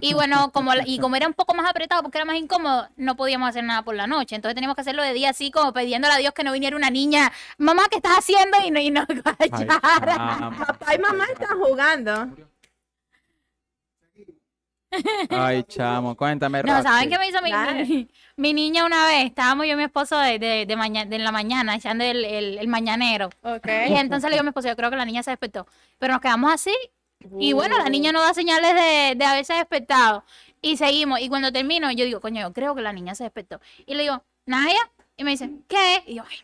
Y 0.00 0.14
bueno, 0.14 0.50
como, 0.50 0.72
y 0.86 0.98
como 0.98 1.16
era 1.16 1.26
un 1.26 1.34
poco 1.34 1.52
más 1.52 1.68
apretado 1.68 2.02
porque 2.02 2.16
era 2.16 2.24
más 2.24 2.36
incómodo, 2.36 2.88
no 2.96 3.16
podíamos 3.16 3.50
hacer 3.50 3.64
nada 3.64 3.82
por 3.82 3.94
la 3.94 4.06
noche. 4.06 4.34
Entonces 4.34 4.54
teníamos 4.54 4.76
que 4.76 4.80
hacerlo 4.80 5.02
de 5.02 5.12
día 5.12 5.28
así, 5.28 5.50
como 5.50 5.74
pidiéndole 5.74 6.14
a 6.14 6.18
Dios 6.18 6.32
que 6.32 6.42
no 6.42 6.52
viniera 6.52 6.74
una 6.74 6.88
niña, 6.88 7.30
mamá, 7.58 7.82
¿qué 7.90 7.96
estás 7.96 8.16
haciendo? 8.16 8.56
Y 8.64 8.70
no, 8.70 8.80
y 8.80 8.90
no 8.90 9.04
Ay, 9.38 9.50
chamo. 9.50 9.66
Papá 9.68 10.94
y 10.94 10.98
mamá 10.98 11.26
están 11.30 11.58
jugando. 11.58 12.53
Ay, 15.30 15.62
chamo, 15.64 16.16
cuéntame. 16.16 16.62
No, 16.62 16.82
¿saben 16.82 16.84
Roxy. 16.84 17.08
qué 17.08 17.18
me 17.18 17.28
hizo 17.28 17.42
mi, 17.42 17.52
mi, 17.94 18.08
mi 18.36 18.52
niña 18.54 18.84
una 18.84 19.06
vez? 19.06 19.26
Estábamos 19.26 19.66
yo 19.66 19.72
y 19.72 19.76
mi 19.76 19.84
esposo 19.84 20.18
de, 20.18 20.38
de, 20.38 20.66
de, 20.66 20.76
maña- 20.76 21.04
de 21.04 21.16
en 21.16 21.24
la 21.24 21.32
mañana, 21.32 21.74
echando 21.76 22.04
el, 22.04 22.24
el, 22.24 22.58
el 22.58 22.68
mañanero. 22.68 23.30
Ok. 23.42 23.66
Y 23.88 23.94
entonces 23.94 24.28
le 24.30 24.36
digo 24.36 24.40
a 24.40 24.44
mi 24.44 24.48
esposo, 24.50 24.68
yo 24.68 24.76
creo 24.76 24.90
que 24.90 24.96
la 24.96 25.04
niña 25.04 25.22
se 25.22 25.30
despertó. 25.30 25.66
Pero 25.98 26.12
nos 26.14 26.20
quedamos 26.22 26.52
así. 26.52 26.74
Y 27.38 27.52
bueno, 27.54 27.78
la 27.78 27.88
niña 27.88 28.12
no 28.12 28.20
da 28.20 28.34
señales 28.34 28.74
de, 28.74 29.14
de 29.16 29.24
haberse 29.24 29.54
despertado. 29.54 30.24
Y 30.60 30.76
seguimos. 30.76 31.20
Y 31.20 31.28
cuando 31.28 31.52
termino, 31.52 31.90
yo 31.92 32.04
digo, 32.04 32.20
coño, 32.20 32.40
yo 32.42 32.52
creo 32.52 32.74
que 32.74 32.82
la 32.82 32.92
niña 32.92 33.14
se 33.14 33.24
despertó. 33.24 33.60
Y 33.86 33.94
le 33.94 34.02
digo, 34.02 34.22
Naya. 34.46 34.90
Y 35.16 35.24
me 35.24 35.30
dice, 35.30 35.48
¿qué? 35.68 36.02
Y 36.06 36.16
yo, 36.16 36.24
ay, 36.28 36.36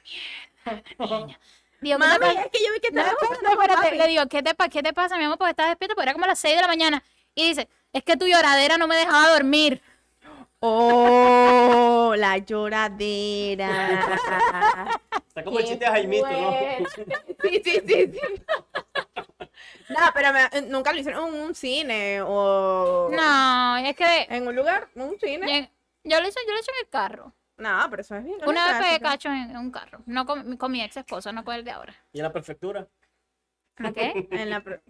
mierda, 0.68 0.82
la 1.10 1.20
niña. 1.26 1.38
Digo, 1.80 1.98
¿qué 1.98 2.04
te 2.04 2.18
Mami, 2.18 2.38
es 2.38 2.46
que 2.52 2.58
yo 2.64 2.72
vi 2.74 2.80
que 2.80 2.90
No, 2.92 3.02
con 3.02 3.52
espérate. 3.52 3.82
papi. 3.82 3.96
Le 3.96 4.08
digo, 4.08 4.26
¿qué 4.28 4.42
te, 4.42 4.54
¿qué 4.70 4.82
te 4.82 4.92
pasa, 4.92 5.16
mi 5.18 5.24
amor? 5.24 5.38
Porque 5.38 5.50
estás 5.50 5.68
despierta, 5.68 5.94
porque 5.94 6.04
era 6.10 6.12
como 6.12 6.26
las 6.26 6.38
6 6.38 6.54
de 6.56 6.60
la 6.62 6.68
mañana. 6.68 7.02
Y 7.34 7.48
dice, 7.48 7.68
es 7.92 8.02
que 8.04 8.16
tu 8.16 8.26
lloradera 8.26 8.78
no 8.78 8.86
me 8.86 8.96
dejaba 8.96 9.30
dormir. 9.30 9.82
Oh, 10.62 12.14
la 12.16 12.36
lloradera. 12.38 14.00
Está 15.28 15.42
como 15.44 15.58
el 15.58 15.64
chiste 15.66 15.84
de 15.84 15.90
Jaimito, 15.90 16.26
¿no? 16.30 16.52
Sí, 17.42 17.62
sí, 17.64 17.80
sí, 17.86 18.12
sí. 18.12 18.20
No, 19.88 19.98
pero 20.14 20.32
me- 20.32 20.44
eh, 20.52 20.62
nunca 20.68 20.92
lo 20.92 20.98
hicieron 21.00 21.34
en 21.34 21.40
un 21.40 21.54
cine 21.54 22.20
o 22.22 23.08
No, 23.10 23.76
es 23.78 23.96
que 23.96 24.26
en 24.28 24.46
un 24.46 24.54
lugar, 24.54 24.88
en 24.94 25.02
un 25.02 25.18
cine. 25.18 25.70
yo, 26.04 26.10
yo 26.16 26.20
lo 26.20 26.28
hice, 26.28 26.38
yo 26.46 26.52
lo 26.52 26.60
hice 26.60 26.70
en 26.70 26.84
el 26.84 26.90
carro. 26.90 27.32
No, 27.56 27.86
pero 27.90 28.02
eso 28.02 28.14
es 28.16 28.24
bien. 28.24 28.38
Una 28.46 28.66
vez 28.68 28.86
pegué 28.86 29.00
cacho 29.00 29.28
en, 29.28 29.50
en 29.50 29.56
un 29.56 29.70
carro. 29.70 30.00
No 30.06 30.24
con, 30.26 30.56
con 30.56 30.70
mi 30.72 30.82
ex 30.82 30.96
esposo, 30.96 31.32
no 31.32 31.44
con 31.44 31.54
el 31.56 31.64
de 31.64 31.70
ahora. 31.72 31.94
Y 32.12 32.18
en 32.18 32.24
la 32.24 32.32
prefectura. 32.32 32.86
¿A 33.76 33.92
qué? 33.92 34.28
En, 34.30 34.50
la 34.50 34.60
pro- 34.62 34.80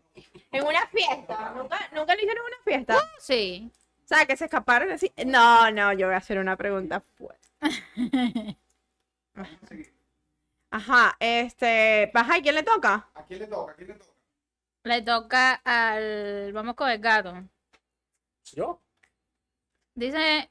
en 0.52 0.66
una 0.66 0.86
fiesta. 0.88 1.52
¿Nunca, 1.56 1.78
nunca 1.92 2.14
lo 2.14 2.20
hicieron 2.20 2.44
en 2.46 2.52
una 2.52 2.62
fiesta. 2.64 2.98
Sí. 3.18 3.70
O 4.04 4.08
sea, 4.08 4.26
que 4.26 4.36
se 4.36 4.46
escaparon 4.46 4.90
así. 4.90 5.12
No, 5.26 5.70
no, 5.70 5.92
yo 5.92 6.06
voy 6.06 6.14
a 6.14 6.18
hacer 6.18 6.38
una 6.38 6.56
pregunta 6.56 7.00
fuerte. 7.00 7.48
Ajá, 10.70 11.16
este. 11.20 12.10
Baja, 12.12 12.38
¿y 12.38 12.42
quién 12.42 12.54
le 12.54 12.62
toca? 12.62 13.08
¿A 13.14 13.24
quién 13.24 13.40
le 13.40 13.46
toca? 13.46 13.72
¿A 13.72 13.74
quién 13.74 13.88
le 13.88 13.94
toca? 13.94 14.12
Le 14.84 15.02
toca 15.02 15.54
al. 15.64 16.52
Vamos 16.52 16.74
con 16.74 16.90
el 16.90 16.98
gato. 17.00 17.34
¿Yo? 18.52 18.80
Dice. 19.94 20.48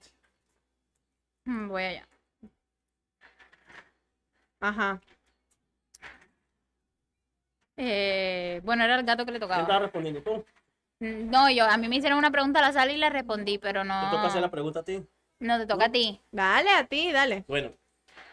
Mm, 1.46 1.68
Voy 1.70 1.84
allá. 1.84 2.08
Ajá. 4.62 5.02
Eh, 7.82 8.60
bueno, 8.66 8.84
era 8.84 8.96
el 9.00 9.06
gato 9.06 9.26
que 9.26 9.32
le 9.32 9.40
¿Quién 9.40 9.50
estaba 9.52 9.64
tocaba. 9.66 9.80
respondiendo 9.86 10.22
tú? 10.22 10.46
Mm, 11.00 11.30
No, 11.30 11.50
yo, 11.50 11.66
a 11.66 11.78
mí 11.78 11.88
me 11.88 11.96
hicieron 11.96 12.20
una 12.20 12.30
pregunta 12.30 12.60
a 12.60 12.64
la 12.64 12.74
sala 12.74 12.92
y 12.92 12.98
le 12.98 13.10
respondí, 13.10 13.58
pero 13.58 13.84
¿Te 13.84 13.88
toca 13.88 14.26
hacer 14.28 14.42
la 14.42 14.48
no. 14.48 14.52
pregunta 14.52 14.82
a 14.82 14.84
ti? 14.84 15.02
No, 15.40 15.58
te 15.58 15.66
toca 15.66 15.86
a 15.86 15.90
ti. 15.92 16.20
Dale 16.30 16.70
a 16.72 16.86
ti, 16.86 17.12
dale. 17.14 17.46
Bueno, 17.48 17.72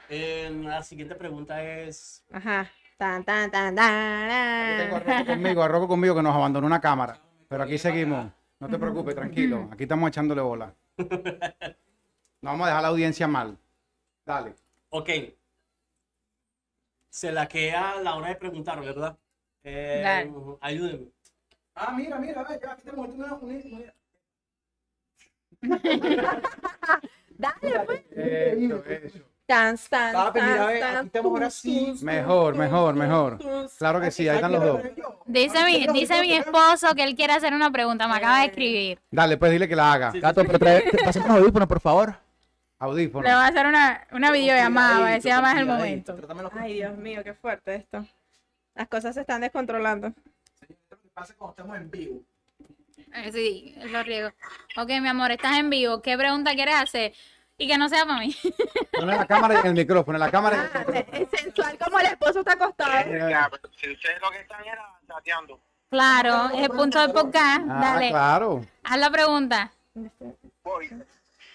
eh, 0.08 0.50
la 0.64 0.82
siguiente 0.82 1.14
pregunta 1.14 1.62
es... 1.62 2.24
Ajá. 2.32 2.68
Tan, 2.98 3.22
tan, 3.24 3.50
tan, 3.50 3.74
tan. 3.76 4.30
Aquí 4.30 4.82
tengo 4.82 4.96
a 4.96 5.00
tan. 5.04 5.18
Rocco 5.18 5.32
conmigo, 5.32 5.62
a 5.62 5.68
Rocco 5.68 5.88
conmigo 5.88 6.14
que 6.16 6.22
nos 6.22 6.34
abandonó 6.34 6.66
una 6.66 6.80
cámara. 6.80 7.20
Pero 7.48 7.62
aquí 7.62 7.78
seguimos. 7.78 8.32
No 8.58 8.68
te 8.68 8.78
preocupes, 8.78 9.14
tranquilo. 9.14 9.68
Aquí 9.70 9.84
estamos 9.84 10.08
echándole 10.08 10.40
bola. 10.42 10.74
No 12.42 12.50
vamos 12.50 12.66
a 12.66 12.68
dejar 12.68 12.82
la 12.82 12.88
audiencia 12.88 13.26
mal. 13.26 13.56
Dale. 14.24 14.54
Ok. 14.90 15.08
Se 17.08 17.32
la 17.32 17.48
queda 17.48 17.92
a 17.92 18.00
la 18.02 18.14
hora 18.14 18.28
de 18.28 18.36
preguntar, 18.36 18.78
¿verdad? 18.80 19.16
Eh, 19.68 20.30
ayúdenme. 20.60 21.08
Ah, 21.74 21.92
mira, 21.92 22.18
mira, 22.20 22.44
ve, 22.44 22.58
ya, 22.62 22.70
aquí 22.72 22.82
tenemos 22.82 23.08
una, 23.08 23.34
una, 23.34 23.54
una- 23.64 23.92
Dale, 27.36 27.80
pues. 27.84 28.00
Eso, 28.12 28.84
eso. 28.86 29.18
Tan, 29.44 29.76
tan, 29.90 30.12
Papi, 30.12 30.38
tan, 30.38 30.52
mira, 30.52 30.66
ve, 30.66 30.80
tan, 30.80 30.96
aquí 30.98 31.06
estamos 31.06 31.32
ahora 31.32 31.46
tus, 31.46 31.54
sí. 31.56 31.86
tus, 31.90 32.02
Mejor, 32.04 32.54
mejor, 32.54 32.94
mejor. 32.94 33.38
Claro 33.76 34.00
que 34.00 34.10
sí, 34.12 34.28
ahí 34.28 34.36
están 34.36 34.52
los 34.52 34.62
dos. 34.62 34.80
Dice 35.26 35.64
mi, 35.64 35.86
dice 35.92 36.20
mi 36.20 36.32
esposo 36.32 36.94
que 36.94 37.02
él 37.02 37.16
quiere 37.16 37.32
hacer 37.32 37.52
una 37.52 37.70
pregunta. 37.72 38.06
Me 38.06 38.14
acaba 38.14 38.40
de 38.40 38.46
escribir. 38.46 39.00
Dale, 39.10 39.36
pues 39.36 39.50
dile 39.50 39.66
que 39.68 39.74
la 39.76 39.92
haga. 39.92 40.12
Gato, 40.14 40.44
pero 40.44 40.60
trae, 40.60 40.82
te 40.82 40.98
pasas 41.04 41.26
los 41.26 41.36
audífonos, 41.38 41.66
por 41.68 41.80
favor. 41.80 42.14
Audífono. 42.78 43.26
Le 43.26 43.34
voy 43.34 43.42
a 43.42 43.46
hacer 43.48 43.66
una, 43.66 44.06
una 44.12 44.30
videollamada, 44.30 44.98
a 44.98 45.10
ver 45.10 45.22
si 45.22 45.28
más 45.28 45.56
el 45.58 45.66
momento. 45.66 46.16
Ay, 46.52 46.74
Dios 46.74 46.96
mío, 46.96 47.24
qué 47.24 47.34
fuerte 47.34 47.74
esto. 47.74 48.06
Las 48.76 48.88
cosas 48.88 49.14
se 49.14 49.22
están 49.22 49.40
descontrolando. 49.40 50.08
Lo 50.90 50.98
que 51.00 51.08
pasa 51.12 51.34
cuando 51.36 51.52
estamos 51.52 51.76
en 51.76 51.90
vivo. 51.90 52.20
Eh, 53.14 53.32
Sí, 53.32 53.74
lo 53.90 54.02
riego. 54.02 54.30
Ok, 54.76 54.88
mi 55.00 55.08
amor, 55.08 55.30
estás 55.32 55.56
en 55.58 55.70
vivo. 55.70 56.02
¿Qué 56.02 56.16
pregunta 56.16 56.52
quieres 56.54 56.74
hacer? 56.76 57.12
Y 57.58 57.66
que 57.66 57.78
no 57.78 57.88
sea 57.88 58.04
para 58.04 58.20
mí. 58.20 58.36
Pone 58.92 59.16
la 59.16 59.26
cámara 59.26 59.60
y 59.64 59.66
el 59.68 59.72
micrófono, 59.74 60.18
la 60.18 60.30
cámara 60.30 60.70
Ah, 60.74 60.78
micrófono. 60.86 60.98
es 61.12 61.28
sensual 61.40 61.78
como 61.78 61.98
el 62.00 62.06
esposo 62.06 62.40
está 62.40 62.52
acostado. 62.52 63.10
Ya, 63.30 63.48
pero 63.50 63.72
si 63.80 63.90
ustedes 63.92 64.20
lo 64.20 64.30
que 64.30 64.40
están 64.40 64.62
era 64.64 64.84
chateando. 65.08 65.58
Claro, 65.88 66.50
es 66.54 66.62
el 66.64 66.70
punto 66.70 67.00
del 67.00 67.12
podcast. 67.12 67.62
Ah, 67.70 67.80
Dale, 67.80 68.10
claro. 68.10 68.66
haz 68.84 68.98
la 68.98 69.10
pregunta. 69.10 69.72
Voy. 70.62 70.88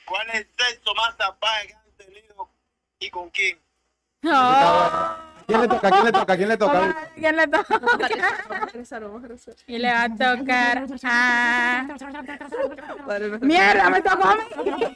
¿Cuál 0.05 0.27
es 0.29 0.35
el 0.35 0.47
sexo 0.57 0.95
más 0.95 1.15
salvaje 1.17 1.67
que 1.67 1.73
han 1.75 1.91
tenido 1.97 2.49
y 2.99 3.09
con 3.11 3.29
quién? 3.29 3.59
Oh, 4.25 5.15
¿Quién 5.51 5.61
le 5.61 5.67
toca? 5.67 5.89
¿Quién 5.91 6.03
le 6.05 6.11
toca? 6.11 6.37
¿Quién 6.37 6.49
le 6.49 6.57
toca? 6.57 6.97
¿Quién 7.15 7.35
le 7.35 7.47
toca? 7.47 7.77
Vamos 7.79 7.93
a 7.93 8.65
regresar, 8.65 9.01
vamos 9.03 9.23
a 9.23 9.27
regresar. 9.27 9.53
Y 9.67 9.77
le 9.77 9.91
va 9.91 10.03
a 10.03 10.09
tocar 10.09 10.85
a... 11.03 11.87
¡Mierda, 13.41 13.89
me 13.89 14.01
tocó 14.01 14.27
a 14.27 14.35
mí! 14.35 14.41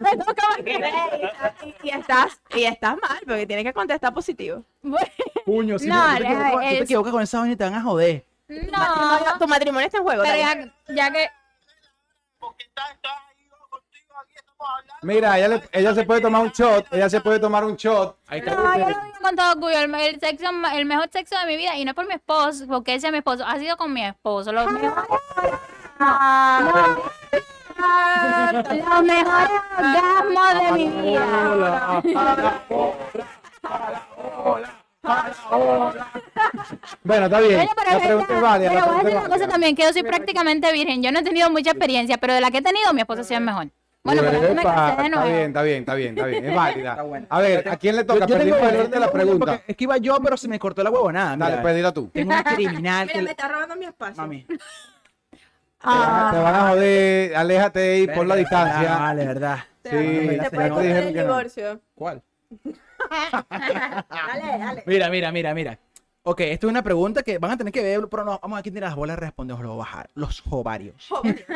me 0.00 0.16
toca 0.16 0.42
a 0.54 0.62
mí. 0.62 0.72
Y 1.82 1.90
estás, 1.90 2.40
y 2.54 2.64
estás 2.64 2.96
mal, 3.00 3.18
porque 3.26 3.46
tienes 3.46 3.64
que 3.64 3.72
contestar 3.72 4.12
positivo. 4.14 4.64
Puño, 5.44 5.78
si 5.78 5.86
No, 5.88 6.16
tú 6.16 6.22
te 6.22 6.78
equivocas- 6.82 7.12
con 7.12 7.22
esa 7.22 7.38
vaina 7.40 7.54
y 7.54 7.56
te 7.56 7.64
van 7.64 7.74
a 7.74 7.82
joder. 7.82 8.24
No, 8.48 9.38
Tu 9.38 9.48
matrimonio 9.48 9.86
está 9.86 9.98
en 9.98 10.04
juego. 10.04 10.24
ya, 10.24 10.72
ya 10.88 11.10
que... 11.10 11.28
Porque 12.38 12.64
estás 12.64 12.90
estás 12.92 13.12
ahí 13.28 13.46
yo 13.48 13.56
contigo, 13.70 14.14
aquí 14.22 14.32
estamos 14.36 14.36
hablando. 14.36 14.51
Mira, 15.02 15.36
ella, 15.38 15.48
le- 15.48 15.62
ella 15.72 15.94
se 15.94 16.04
puede 16.04 16.20
tomar 16.20 16.42
un 16.42 16.50
shot. 16.50 16.86
Ella 16.92 17.08
se 17.10 17.20
puede 17.20 17.38
tomar 17.40 17.64
un 17.64 17.74
shot. 17.76 18.16
Ahí 18.28 18.38
está. 18.38 18.54
No, 18.54 18.72
yo 18.74 18.78
lo 18.80 18.86
digo 18.88 19.00
con 19.20 19.34
todo 19.36 19.50
orgullo. 19.52 19.78
El, 19.78 19.94
el 19.94 20.20
sexo, 20.20 20.46
el 20.74 20.84
mejor 20.86 21.08
sexo 21.12 21.36
de 21.38 21.46
mi 21.46 21.56
vida, 21.56 21.76
y 21.76 21.84
no 21.84 21.94
por 21.94 22.06
mi 22.06 22.14
esposo, 22.14 22.64
porque 22.68 22.94
ese 22.94 23.06
es 23.08 23.12
mi 23.12 23.18
esposo, 23.18 23.44
ha 23.44 23.58
sido 23.58 23.76
con 23.76 23.92
mi 23.92 24.04
esposo. 24.04 24.52
Los 24.52 24.70
mejores, 24.70 25.02
los 28.52 29.02
mejores 29.02 29.50
orgasmos 29.78 30.54
de 30.54 30.72
mi 30.72 30.88
vida. 30.88 32.02
Bueno, 37.02 37.26
está 37.26 37.40
bien. 37.40 37.56
Bueno, 37.56 37.72
pero 37.76 37.90
La 37.90 37.96
es 37.96 38.02
pregunta 38.06 38.34
es 38.34 38.40
válida. 38.40 38.68
Pero 38.70 38.80
La 38.80 38.86
voy 38.86 38.94
a 38.94 38.98
decir 39.02 39.16
es 39.18 39.24
una 39.24 39.34
cosa 39.34 39.48
también, 39.48 39.74
que 39.76 39.82
yo 39.82 39.92
soy 39.92 40.02
prácticamente 40.04 40.72
virgen. 40.72 41.02
Yo 41.02 41.10
no 41.12 41.18
he 41.18 41.22
tenido 41.24 41.50
mucha 41.50 41.70
experiencia, 41.70 42.18
pero 42.18 42.34
de 42.34 42.40
la 42.40 42.50
que 42.50 42.58
he 42.58 42.62
tenido, 42.62 42.92
mi 42.92 43.00
esposo 43.00 43.22
ha 43.22 43.24
sido 43.24 43.38
el 43.38 43.44
mejor. 43.44 43.68
Bueno, 44.04 44.22
pero 44.22 44.40
me 44.54 44.62
Está 44.62 45.24
bien, 45.24 45.36
está 45.46 45.62
bien, 45.62 45.78
está 45.78 45.94
bien, 45.94 46.08
está 46.18 46.26
bien. 46.26 46.44
Es 46.46 46.54
válida. 46.56 46.90
Está. 46.92 47.36
A 47.36 47.40
ver, 47.40 47.68
¿a 47.68 47.76
quién 47.76 47.96
le 47.96 48.04
toca? 48.04 48.20
Yo- 48.20 48.26
yo 48.26 48.34
Perdimos 48.36 48.58
tengo- 48.58 48.70
el 48.70 48.76
orden 48.76 48.90
de 48.90 49.00
la 49.00 49.06
porque 49.10 49.22
pregunta. 49.24 49.62
Es 49.66 49.76
que 49.76 49.84
iba 49.84 49.96
yo, 49.98 50.18
pero 50.22 50.36
se 50.36 50.48
me 50.48 50.58
cortó 50.58 50.82
la 50.82 50.90
huevonada. 50.90 51.36
Dale, 51.36 51.50
mira. 51.58 51.62
pues 51.62 51.94
tú. 51.94 52.08
Tengo 52.12 52.32
una 52.32 52.42
criminal 52.56 53.06
Mira, 53.06 53.12
que... 53.18 53.22
me 53.22 53.30
está 53.30 53.48
robando 53.48 53.76
mi 53.76 53.84
espacio. 53.84 54.20
Mami. 54.22 54.44
Te 55.82 55.88
van 55.88 56.54
a 56.54 56.68
joder, 56.70 57.34
aléjate 57.36 57.98
y 58.00 58.06
por 58.06 58.24
la 58.26 58.34
Ah, 58.34 58.36
distancia. 58.36 58.96
Vale, 58.98 59.26
verdad. 59.26 59.58
Te, 59.82 59.90
Sí, 59.90 59.96
te 59.96 60.36
ya 60.36 60.50
puede 60.50 60.62
te 60.62 60.68
cortar 60.70 60.82
dijeron 60.82 61.08
el 61.08 61.12
que 61.14 61.18
no. 61.20 61.24
divorcio. 61.26 61.80
¿Cuál? 61.96 62.22
Dale, 63.50 64.58
dale. 64.58 64.82
Mira, 64.86 65.10
mira, 65.10 65.32
mira, 65.32 65.54
mira. 65.54 65.78
Ok, 66.24 66.40
esto 66.42 66.66
es 66.68 66.70
una 66.70 66.82
pregunta 66.84 67.24
que 67.24 67.38
van 67.38 67.50
a 67.50 67.56
tener 67.56 67.72
que 67.72 67.82
ver, 67.82 68.08
pero 68.08 68.24
no, 68.24 68.38
vamos 68.40 68.56
aquí 68.58 68.70
tiene 68.70 68.86
las 68.86 68.94
bolas 68.94 69.18
respondemos 69.18 69.60
los 69.64 69.76
bajar, 69.76 70.08
los 70.14 70.40
ovarios. 70.48 71.10
Ovarios. 71.10 71.46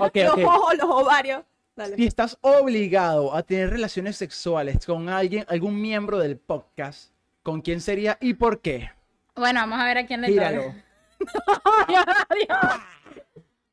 Ok, 0.00 0.16
Los 0.16 0.44
ojos, 0.44 0.74
los 0.78 0.88
ovarios. 0.88 1.42
Dale. 1.76 1.96
Si 1.96 2.06
estás 2.06 2.38
obligado 2.40 3.34
a 3.34 3.42
tener 3.42 3.68
relaciones 3.70 4.16
sexuales 4.16 4.84
con 4.86 5.10
alguien, 5.10 5.44
algún 5.48 5.78
miembro 5.80 6.18
del 6.18 6.38
podcast, 6.38 7.12
¿con 7.42 7.60
quién 7.60 7.82
sería 7.82 8.16
y 8.20 8.32
por 8.34 8.60
qué? 8.60 8.90
Bueno, 9.36 9.60
vamos 9.60 9.78
a 9.78 9.84
ver 9.84 9.98
a 9.98 10.06
quién 10.06 10.22
le 10.22 10.28
toca. 10.28 10.48
Gíralo. 10.48 10.74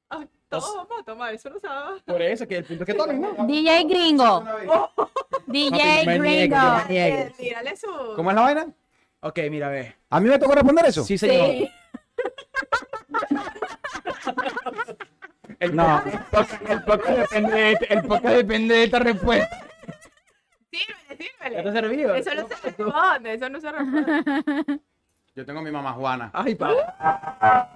Ay, 0.10 0.28
Todos 0.50 0.76
vamos 0.76 1.00
a 1.00 1.04
tomar, 1.04 1.34
eso 1.34 1.50
no 1.50 1.60
sabe. 1.62 2.02
Por 2.06 2.22
eso, 2.22 2.46
que 2.46 2.58
el 2.58 2.66
punto 2.66 2.84
es 2.84 2.88
que 2.88 2.94
tomen, 2.94 3.22
¿no? 3.22 3.34
DJ 3.48 3.84
Gringo. 3.86 4.44
DJ 5.48 6.06
no 6.06 6.24
Gringo. 6.24 6.58
no. 6.58 7.34
Tírale 7.38 7.78
su. 7.78 7.88
¿Cómo 8.18 8.32
es 8.32 8.36
la 8.36 8.42
vaina? 8.42 8.68
Ok, 9.28 9.40
mira, 9.52 9.68
ve. 9.70 9.96
¿A 10.10 10.20
mí 10.22 10.30
me 10.30 10.40
tocó 10.40 10.54
responder 10.56 10.86
eso? 10.86 11.04
Sí, 11.04 11.18
señor. 11.18 11.48
Sí. 11.48 11.70
El 15.60 15.76
No. 15.76 16.02
podcast, 16.32 16.70
el 16.70 16.84
podcast 16.84 17.18
depende 17.18 17.52
de, 17.58 17.72
el 17.90 18.04
podcast 18.04 18.36
depende 18.36 18.76
de 18.76 18.84
esta 18.84 19.00
respuesta. 19.00 19.58
Sírvele, 20.72 20.96
¿Ya 21.42 21.50
te 21.50 21.56
sírvele. 21.56 21.72
servido? 21.82 22.14
Eso 22.16 22.36
no 22.36 22.48
se 22.48 22.56
responde, 22.64 23.34
eso 23.34 23.50
no 23.50 23.60
se 23.60 23.72
responde. 23.72 24.80
Yo 25.36 25.46
tengo 25.46 25.60
a 25.60 25.64
mi 25.64 25.72
mamá 25.72 25.94
Juana. 25.94 26.30
Ay, 26.34 26.54
papá. 26.56 27.70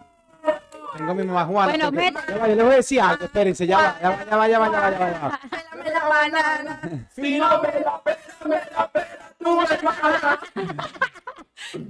Tengo 0.96 1.12
a 1.12 1.16
mi 1.16 1.24
mamá 1.24 1.46
Juana. 1.46 1.70
Bueno, 1.72 1.86
porque- 1.86 2.12
meta- 2.12 2.24
Ya 2.28 2.38
va, 2.38 2.48
yo 2.50 2.56
les 2.56 2.66
voy 2.66 2.74
a 2.74 2.78
decir 2.78 3.02
algo, 3.02 3.26
espérense, 3.26 3.66
ya 3.66 3.78
va, 3.78 3.96
ya 4.00 4.10
va, 4.10 4.26
ya 4.26 4.38
va, 4.38 4.48
ya 4.48 4.60
va, 4.60 4.70
ya 4.72 4.80
va, 4.80 4.92
ya 4.92 5.00
va, 5.00 5.12
ya 5.12 5.20
va. 5.20 5.40
Pélame 5.50 5.90
la 5.92 6.08
banana. 6.08 6.82
Si 7.16 7.38
no 7.40 7.62
me 7.62 7.68
la 7.80 8.02
pela, 8.02 8.02
me 8.46 8.56
la 8.56 8.88
pela, 8.92 9.08
tú 9.40 9.62
hermana. 9.62 10.40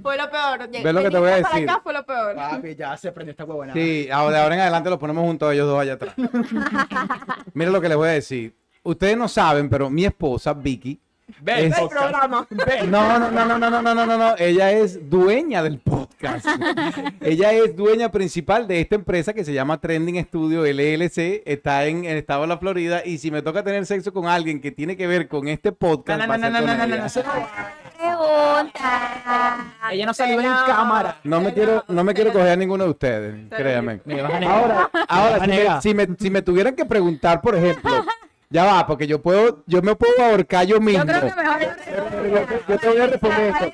Fue 0.02 0.16
lo 0.16 0.30
peor. 0.30 0.68
Ve 0.70 0.92
lo 0.92 1.02
que 1.02 1.10
te 1.10 1.18
voy 1.18 1.30
a 1.30 1.36
decir. 1.36 1.68
acá 1.68 1.80
fue 1.82 1.92
lo 1.92 2.04
peor. 2.04 2.34
Papi, 2.34 2.74
ya 2.74 2.96
se 2.96 3.12
prendió 3.12 3.32
esta 3.32 3.44
huevona. 3.44 3.72
Sí, 3.72 4.08
ahora 4.10 4.36
de 4.36 4.42
ahora 4.42 4.54
en 4.54 4.60
adelante 4.62 4.90
los 4.90 4.98
ponemos 4.98 5.24
juntos 5.24 5.52
ellos 5.52 5.66
dos 5.66 5.80
allá 5.80 5.94
atrás. 5.94 6.14
Mira 7.54 7.70
lo 7.70 7.80
que 7.80 7.88
les 7.88 7.96
voy 7.96 8.08
a 8.08 8.12
decir. 8.12 8.54
Ustedes 8.82 9.16
no 9.16 9.28
saben, 9.28 9.68
pero 9.68 9.88
mi 9.90 10.04
esposa, 10.04 10.52
Vicky, 10.54 11.00
Ve, 11.40 11.66
Es- 11.66 11.78
El 11.78 11.88
programa. 11.88 12.46
No, 12.86 13.18
no, 13.18 13.30
no, 13.30 13.44
no, 13.44 13.58
no, 13.58 13.70
no, 13.70 13.82
no, 13.82 13.94
no, 13.94 14.06
no, 14.06 14.18
no. 14.18 14.34
Ella 14.38 14.70
es 14.72 15.08
dueña 15.08 15.62
del 15.62 15.78
podcast. 15.78 16.46
Ella 17.20 17.52
es 17.52 17.74
dueña 17.76 18.10
principal 18.10 18.66
de 18.68 18.80
esta 18.80 18.94
empresa 18.94 19.32
que 19.32 19.44
se 19.44 19.52
llama 19.52 19.80
Trending 19.80 20.24
Studio 20.24 20.62
LLC. 20.64 21.42
Está 21.46 21.86
en 21.86 22.04
el 22.04 22.18
estado 22.18 22.42
de 22.42 22.48
la 22.48 22.58
Florida. 22.58 23.02
Y 23.04 23.18
si 23.18 23.30
me 23.30 23.42
toca 23.42 23.62
tener 23.64 23.86
sexo 23.86 24.12
con 24.12 24.26
alguien 24.26 24.60
que 24.60 24.70
tiene 24.70 24.96
que 24.96 25.06
ver 25.06 25.28
con 25.28 25.48
este 25.48 25.72
podcast, 25.72 26.20
No, 26.20 26.26
no, 26.26 26.38
no, 26.38 26.50
no, 26.50 26.60
no, 26.60 26.76
no, 26.76 26.86
no, 26.86 26.96
no. 26.96 27.08
Ella 29.90 30.06
no 30.06 30.14
salió 30.14 30.40
en 30.40 30.46
cámara. 30.46 31.18
No 31.24 31.40
me 31.40 31.52
quiero, 31.52 31.84
no 31.88 32.04
me 32.04 32.14
quiero 32.14 32.32
coger 32.32 32.48
a 32.50 32.56
ninguno 32.56 32.84
de 32.84 32.90
ustedes, 32.90 33.48
créanme. 33.50 34.00
Ahora, 34.46 34.90
ahora 35.08 35.80
si, 35.80 35.94
me, 35.94 36.08
si 36.18 36.30
me 36.30 36.42
tuvieran 36.42 36.74
que 36.74 36.84
preguntar, 36.84 37.40
por 37.40 37.56
ejemplo, 37.56 38.04
ya 38.52 38.64
va, 38.64 38.86
porque 38.86 39.06
yo 39.06 39.20
puedo, 39.22 39.62
yo 39.66 39.80
me 39.82 39.94
puedo 39.96 40.22
ahorcar 40.22 40.66
yo 40.66 40.80
mismo. 40.80 41.02
Yo 41.02 41.06
creo 41.06 41.20
que 41.22 41.42
mejor. 41.42 41.60
Yo 42.68 42.78
te 42.78 42.88
voy 42.88 42.98
a 42.98 43.06
responder 43.06 43.54
esto. 43.54 43.72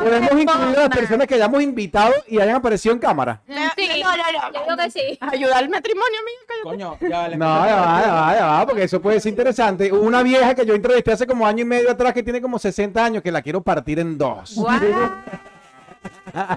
Podemos 0.00 0.32
incluir 0.32 0.76
a 0.78 0.80
las 0.80 0.88
personas 0.88 1.26
que 1.26 1.34
hayamos 1.34 1.62
invitado 1.62 2.12
y 2.26 2.40
hayan 2.40 2.56
aparecido 2.56 2.94
en 2.94 2.98
cámara. 2.98 3.42
Sí, 3.46 3.88
No, 4.02 4.16
no, 4.16 4.22
no. 4.52 4.68
yo 4.68 4.76
que 4.76 4.90
sí. 4.90 5.18
Ayuda 5.20 5.58
al 5.58 5.68
matrimonio, 5.68 6.18
amiga. 6.20 6.62
Coño, 6.62 6.96
ya 7.00 7.18
vale. 7.18 7.36
No, 7.36 7.66
ya 7.66 7.76
va, 7.76 8.02
ya 8.02 8.12
va, 8.14 8.34
ya 8.34 8.46
va, 8.46 8.66
porque 8.66 8.84
eso 8.84 9.00
puede 9.00 9.20
ser 9.20 9.30
interesante. 9.30 9.92
Hubo 9.92 10.00
Una 10.00 10.22
vieja 10.22 10.54
que 10.54 10.64
yo 10.64 10.74
entrevisté 10.74 11.12
hace 11.12 11.26
como 11.26 11.46
año 11.46 11.62
y 11.62 11.66
medio 11.66 11.90
atrás 11.90 12.12
que 12.14 12.22
tiene 12.22 12.40
como 12.40 12.58
60 12.58 13.04
años 13.04 13.22
que 13.22 13.30
la 13.30 13.42
quiero 13.42 13.60
partir 13.62 13.98
en 13.98 14.16
dos. 14.16 14.54
Guau. 14.54 14.80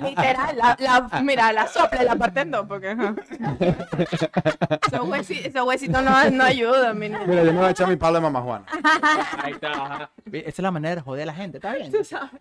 Literal, 0.04 0.58
la, 0.58 0.78
la- 0.80 1.22
mira, 1.22 1.52
la 1.54 1.68
sopla 1.68 2.04
y 2.04 2.06
la 2.06 2.16
parte 2.16 2.42
en 2.42 2.52
dos, 2.52 2.66
porque 2.68 2.90
ajá. 2.90 3.16
esos, 4.88 5.02
huesi- 5.02 5.46
esos 5.46 5.64
huesitos 5.66 6.04
no, 6.04 6.30
no 6.32 6.44
ayudan, 6.44 6.98
mi 6.98 7.10
niña. 7.10 7.24
Mira, 7.26 7.44
yo 7.44 7.52
me 7.54 7.60
voy 7.60 7.68
a 7.68 7.72
echar 7.72 7.88
mi 7.88 7.96
palo 7.96 8.16
de 8.16 8.22
mamá 8.22 8.42
Juana. 8.42 8.66
Ahí 9.44 9.54
está. 9.54 9.72
ajá. 9.72 10.10
Esa 10.32 10.48
es 10.50 10.60
la 10.60 10.72
manera 10.72 10.96
de 10.96 11.02
joder 11.02 11.24
a 11.24 11.26
la 11.28 11.34
gente, 11.34 11.58
¿está 11.58 11.74
bien? 11.76 11.92
Tú 11.92 12.04
sabes. 12.04 12.32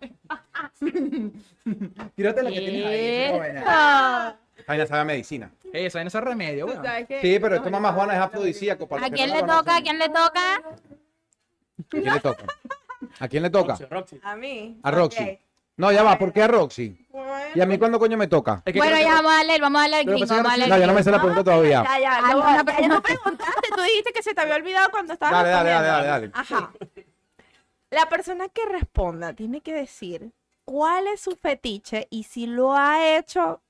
Tírate 2.15 2.43
la 2.43 2.49
que 2.51 2.59
tienes 2.59 2.85
ahí. 2.85 2.95
esa 2.95 3.31
es 3.31 3.37
buena. 3.37 4.35
Vaina 4.67 4.85
sabe 4.85 5.01
a 5.01 5.05
medicina. 5.05 5.51
Esa, 5.73 6.01
en 6.01 6.07
ese 6.07 6.19
remedio, 6.21 6.65
tú 6.65 6.71
weón. 6.73 6.83
sabes 6.85 7.07
que- 7.07 7.21
Sí, 7.21 7.39
pero 7.39 7.55
esto 7.55 7.69
mamá 7.71 7.91
Juana 7.93 8.13
es 8.15 8.19
afrodisíaco. 8.19 8.87
para 8.87 9.01
¿A 9.01 9.05
los 9.05 9.09
que 9.11 9.15
quién 9.15 9.29
no 9.29 9.35
le 9.35 9.41
la 9.41 9.47
toca? 9.47 9.59
¿A 9.59 9.63
conocen. 9.63 9.83
quién 9.83 9.99
le 9.99 10.09
toca? 10.09 10.39
¿A 11.79 11.87
quién 11.89 12.03
le 12.13 12.19
toca? 12.19 12.43
¿A 13.19 13.27
quién 13.27 13.43
le 13.43 13.49
toca? 13.49 13.73
Roxy, 13.73 13.85
Roxy. 13.85 14.19
A 14.23 14.35
mí. 14.35 14.79
A 14.83 14.91
Roxy. 14.91 15.23
Ok. 15.23 15.39
No, 15.79 15.93
ya 15.93 16.03
va, 16.03 16.17
¿por 16.19 16.33
qué 16.33 16.43
a 16.43 16.47
Roxy? 16.49 17.07
Bueno. 17.09 17.29
¿Y 17.55 17.61
a 17.61 17.65
mí 17.65 17.77
cuándo 17.77 17.97
coño 17.99 18.17
me 18.17 18.27
toca? 18.27 18.61
Es 18.65 18.73
que 18.73 18.79
Bueno, 18.79 18.95
creo 18.97 19.01
ya 19.03 19.09
que- 19.11 19.15
vamos 19.15 19.31
a 19.31 19.35
darle, 19.37 19.59
vamos 19.61 19.79
a 19.79 19.81
darle 19.83 19.95
al 19.95 20.05
Pero 20.05 20.17
gringo, 20.17 20.19
pensé 20.19 20.33
que 20.33 20.37
vamos 20.41 20.49
a 20.49 20.51
darle 20.51 20.67
No, 20.67 20.75
al 20.75 20.81
yo 20.81 20.87
no 20.87 20.93
me 20.93 21.03
sé 21.03 21.11
la 21.11 21.17
pregunta 21.19 21.43
todavía. 21.45 21.83
Ya, 21.83 21.99
ya, 21.99 22.21
no, 22.21 22.39
ya 22.49 22.59
tú 22.95 23.01
preguntaste, 23.01 23.67
tú 23.73 23.81
dijiste 23.81 24.11
que 24.11 24.21
se 24.21 24.33
te 24.33 24.41
había 24.41 24.55
olvidado 24.55 24.89
cuando 24.91 25.13
estabas 25.13 25.35
Dale, 25.35 25.49
dale, 25.49 25.69
dale, 25.69 26.07
respondiendo. 26.09 26.11
dale, 26.11 26.31
Ajá. 26.35 26.73
La 27.91 28.09
persona 28.09 28.49
que 28.49 28.65
responda 28.65 29.31
tiene 29.33 29.61
que 29.61 29.73
decir 29.73 30.31
cuál 30.65 31.07
es 31.07 31.21
su 31.21 31.37
fetiche 31.37 32.07
y 32.09 32.23
si 32.23 32.45
lo 32.45 32.75
ha 32.75 33.15
hecho, 33.17 33.61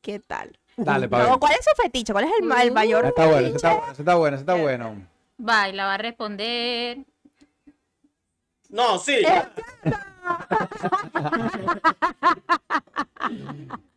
¿qué 0.00 0.18
tal? 0.18 0.58
Dale, 0.76 1.08
pa' 1.08 1.20
No, 1.20 1.30
ver. 1.30 1.38
¿Cuál 1.38 1.52
es 1.52 1.64
su 1.64 1.80
fetiche? 1.80 2.12
¿Cuál 2.12 2.24
es 2.24 2.32
el, 2.40 2.44
ma- 2.44 2.62
el 2.64 2.72
mayor 2.72 3.04
Está 3.06 3.24
bueno, 3.26 3.38
ese 3.38 3.46
fetiche? 3.52 3.56
está 3.56 3.70
bueno, 3.76 3.92
ese 3.92 4.02
está 4.02 4.14
bueno, 4.16 4.34
ese 4.36 4.42
está 4.42 4.54
bueno. 4.54 5.06
Va, 5.48 5.68
y 5.68 5.72
la 5.74 5.86
va 5.86 5.94
a 5.94 5.98
responder. 5.98 6.98
No, 8.70 8.98
sí. 8.98 9.22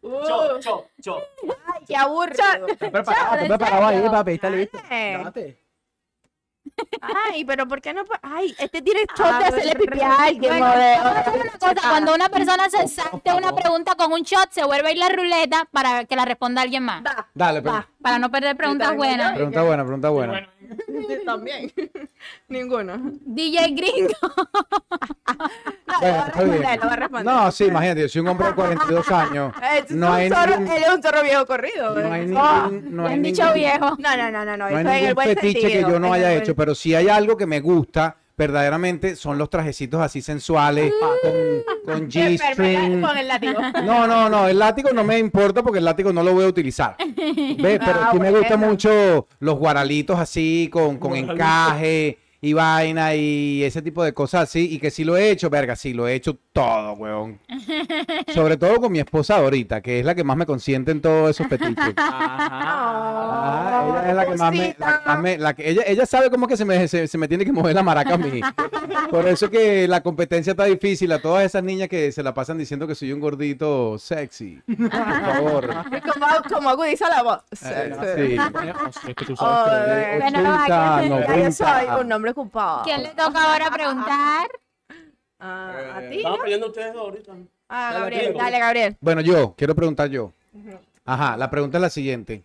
Cho, 0.02 0.60
cho, 0.60 0.86
cho. 1.02 1.18
Ay, 1.18 1.84
qué 1.88 1.96
aburrido. 1.96 2.68
Está 2.68 2.92
preparado, 2.92 3.36
está 3.38 3.58
preparado 3.58 3.86
ahí, 3.88 4.10
papi, 4.10 4.32
está 4.34 4.50
listo. 4.50 4.78
Dale. 4.90 5.24
Date. 5.24 5.69
Ay, 7.32 7.44
pero 7.46 7.68
¿por 7.68 7.82
qué 7.82 7.94
no? 7.94 8.04
Ay, 8.22 8.56
este 8.58 8.82
tiene 8.82 9.02
shot 9.18 9.38
de 9.40 9.46
hacerle 9.46 9.76
pipí 9.76 10.02
a 10.02 10.16
alguien. 10.16 10.60
Bueno, 10.60 10.74
una 10.74 11.52
cosa, 11.60 11.76
cuando 11.90 12.14
una 12.14 12.30
persona 12.30 12.70
se 12.70 12.88
salte 12.88 13.34
una 13.34 13.54
pregunta 13.54 13.96
con 13.96 14.12
un 14.14 14.22
shot, 14.22 14.50
se 14.52 14.64
vuelve 14.64 14.90
a 14.90 14.92
ir 14.92 14.98
la 14.98 15.10
ruleta 15.10 15.68
para 15.72 16.06
que 16.06 16.16
la 16.16 16.26
responda 16.26 16.62
alguien 16.62 16.84
más. 16.84 17.04
Dale, 17.34 17.62
pero- 17.62 17.74
va. 17.76 17.88
Para 18.02 18.18
no 18.18 18.32
perder 18.32 18.56
preguntas 18.56 18.96
buenas. 18.96 19.34
pregunta 19.34 19.62
buena, 19.62 19.84
pregunta 19.84 20.10
buena. 20.10 20.50
También. 21.26 21.72
Ninguno. 22.48 22.98
DJ 23.26 23.72
Gringo. 23.72 24.14
No, 25.88 26.00
Bueno, 26.00 26.16
lo 26.16 26.18
va 26.18 26.24
a 26.24 26.28
está 26.28 26.44
bien. 26.44 26.52
responder, 26.54 26.80
lo 26.80 26.86
va 26.88 26.94
a 26.94 26.96
responder. 26.96 27.26
No, 27.34 27.52
sí, 27.52 27.66
imagínate, 27.66 28.02
yo 28.04 28.10
soy 28.10 28.22
un 28.22 28.28
hombre 28.30 28.48
de 28.48 28.54
42 28.54 29.12
años. 29.12 29.54
Es 29.76 29.92
No 29.92 30.08
un 30.08 30.14
hay 30.14 30.30
zorro- 30.30 30.58
ningún- 30.60 30.76
Él 30.78 30.84
es 30.84 30.90
un 30.94 31.04
zorro 31.04 31.24
viejo 31.24 31.46
corrido. 31.46 31.96
No 32.00 32.14
hay 32.14 32.22
¿eh? 32.22 32.26
ningún, 32.26 32.96
no 32.96 33.04
Me 33.04 33.10
hay 33.10 33.14
han 33.16 33.22
dicho 33.24 33.42
ningún- 33.44 33.60
viejo. 33.60 33.96
No, 34.00 34.18
no, 34.18 34.32
no, 34.32 34.46
no, 34.46 34.58
no. 34.58 34.58
no 34.58 34.66
hay 34.66 34.72
eso 34.74 34.80
en 34.80 34.88
el 34.88 35.02
ningún 35.02 35.16
buen 35.16 35.28
fetiche 35.28 35.60
sentido, 35.62 35.88
que 35.88 35.92
yo 35.94 36.00
no 36.00 36.14
haya 36.14 36.28
buen- 36.30 36.38
pero 36.56 36.76
si 36.76 36.96
hay 36.96 37.08
algo 37.10 37.38
que 37.38 37.46
me 37.46 37.60
gusta 37.60 38.18
verdaderamente 38.38 39.18
son 39.18 39.38
los 39.38 39.50
trajecitos 39.50 40.00
así 40.02 40.22
sensuales 40.22 40.94
con, 41.02 41.34
con 41.86 42.10
G-string. 42.10 43.02
Con 43.02 43.18
el 43.18 43.28
látigo. 43.28 43.60
No, 43.84 44.08
no, 44.08 44.30
no, 44.30 44.48
el 44.48 44.58
látigo 44.58 44.92
no 44.94 45.04
me 45.04 45.20
importa 45.20 45.62
porque 45.62 45.80
el 45.80 45.86
látigo 45.86 46.14
no 46.14 46.24
lo 46.24 46.34
voy 46.34 46.46
a 46.46 46.48
utilizar. 46.48 46.96
¿Ves? 46.98 47.80
Pero 47.86 48.00
Ah, 48.02 48.10
sí 48.14 48.20
me 48.20 48.32
gustan 48.32 48.60
mucho 48.62 49.28
los 49.40 49.56
guaralitos 49.60 50.18
así, 50.18 50.70
con, 50.72 50.98
con 50.98 51.16
encaje 51.18 52.18
y 52.42 52.54
vaina 52.54 53.16
y 53.16 53.64
ese 53.64 53.82
tipo 53.82 54.04
de 54.04 54.14
cosas 54.14 54.44
así. 54.44 54.74
Y 54.74 54.80
que 54.80 54.92
sí 54.92 55.04
lo 55.04 55.18
he 55.18 55.30
hecho, 55.32 55.50
verga, 55.50 55.76
sí, 55.76 55.94
lo 55.94 56.08
he 56.08 56.14
hecho 56.16 56.38
todo, 56.54 56.94
weón. 56.94 57.40
Sobre 58.34 58.58
todo 58.58 58.80
con 58.80 58.92
mi 58.92 59.00
esposa 59.00 59.38
ahorita, 59.38 59.82
que 59.82 60.00
es 60.00 60.06
la 60.06 60.16
que 60.16 60.24
más 60.24 60.38
me 60.38 60.46
consiente 60.46 60.92
en 60.92 61.02
todos 61.02 61.30
esos 61.32 61.48
fetiches. 61.48 61.94
Ah, 62.62 64.02
ella 64.04 64.10
es 64.10 64.16
la 64.16 64.26
que 64.26 64.36
más 64.36 64.52
me, 64.52 64.76
la 64.78 65.00
que 65.00 65.08
más 65.10 65.20
me- 65.20 65.38
la 65.38 65.54
que- 65.54 65.70
ella, 65.70 65.82
ella 65.86 66.06
sabe 66.06 66.30
cómo 66.30 66.48
que 66.48 66.58
se 66.58 66.66
me, 66.66 66.88
se, 66.88 67.08
se 67.08 67.18
me 67.18 67.28
tiene 67.28 67.46
que 67.46 67.52
mover 67.52 67.76
la 67.76 67.84
maraca 67.84 68.16
a 68.16 68.18
mí. 68.18 68.42
Por 69.12 69.28
eso 69.28 69.50
que 69.50 69.88
la 69.88 70.02
competencia 70.02 70.52
está 70.52 70.66
difícil. 70.66 71.12
A 71.12 71.20
todas 71.20 71.44
esas 71.46 71.64
niñas 71.64 71.88
que 71.90 72.12
se 72.12 72.22
la 72.24 72.34
pasan 72.34 72.58
diciendo 72.58 72.88
que 72.88 72.96
soy 72.96 73.12
un 73.12 73.20
gordito 73.20 73.98
sexy. 73.98 74.62
Por 74.66 74.90
favor. 74.92 75.70
Como, 76.14 76.28
como 76.54 76.70
agudiza 76.70 77.10
la 77.10 77.24
voz. 77.24 77.40
Sí, 77.52 77.66
Eh, 77.72 77.94
sí. 78.16 78.38
sí. 79.02 79.10
Es 79.10 79.16
que 79.16 79.26
tú 79.26 79.34
Oh, 79.34 79.36
sabes 79.38 79.86
que- 79.86 79.90
bebé. 79.94 80.20
Bueno, 80.22 80.44
va, 80.44 80.64
80, 80.64 81.00
¿quién- 81.00 81.10
Ya 81.28 81.44
yo 81.46 81.52
soy 81.52 81.68
90. 81.68 81.98
un 82.00 82.12
hombre 82.14 82.29
ocupado. 82.32 82.84
¿Quién 82.84 83.04
le 83.04 83.10
toca 83.10 83.52
ahora 83.54 83.70
preguntar? 83.72 84.48
Ah, 85.40 85.94
¿A 85.96 86.10
ti? 86.10 86.18
Estaban 86.18 86.38
no? 86.38 86.44
peleando 86.44 86.68
ustedes 86.68 86.94
dos 86.94 87.02
ahorita. 87.04 87.34
Ah, 87.70 87.92
Dale, 87.94 88.00
Gabriel. 88.00 88.34
Dale, 88.38 88.60
Gabriel. 88.60 88.98
Bueno, 89.00 89.22
yo 89.22 89.54
quiero 89.56 89.76
preguntar 89.76 90.10
yo. 90.10 90.34
Ajá, 91.06 91.38
la 91.38 91.50
pregunta 91.50 91.78
es 91.78 91.82
la 91.82 91.90
siguiente. 91.90 92.44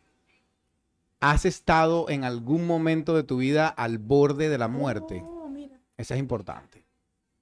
¿Has 1.21 1.45
estado 1.45 2.09
en 2.11 2.25
algún 2.25 2.67
momento 2.67 3.15
de 3.15 3.23
tu 3.23 3.39
vida 3.39 3.69
al 3.69 3.99
borde 3.99 4.49
de 4.49 4.59
la 4.59 4.69
muerte? 4.69 5.23
Oh, 5.25 5.49
mira. 5.49 5.77
Esa 5.97 6.15
es 6.15 6.21
importante. 6.21 6.85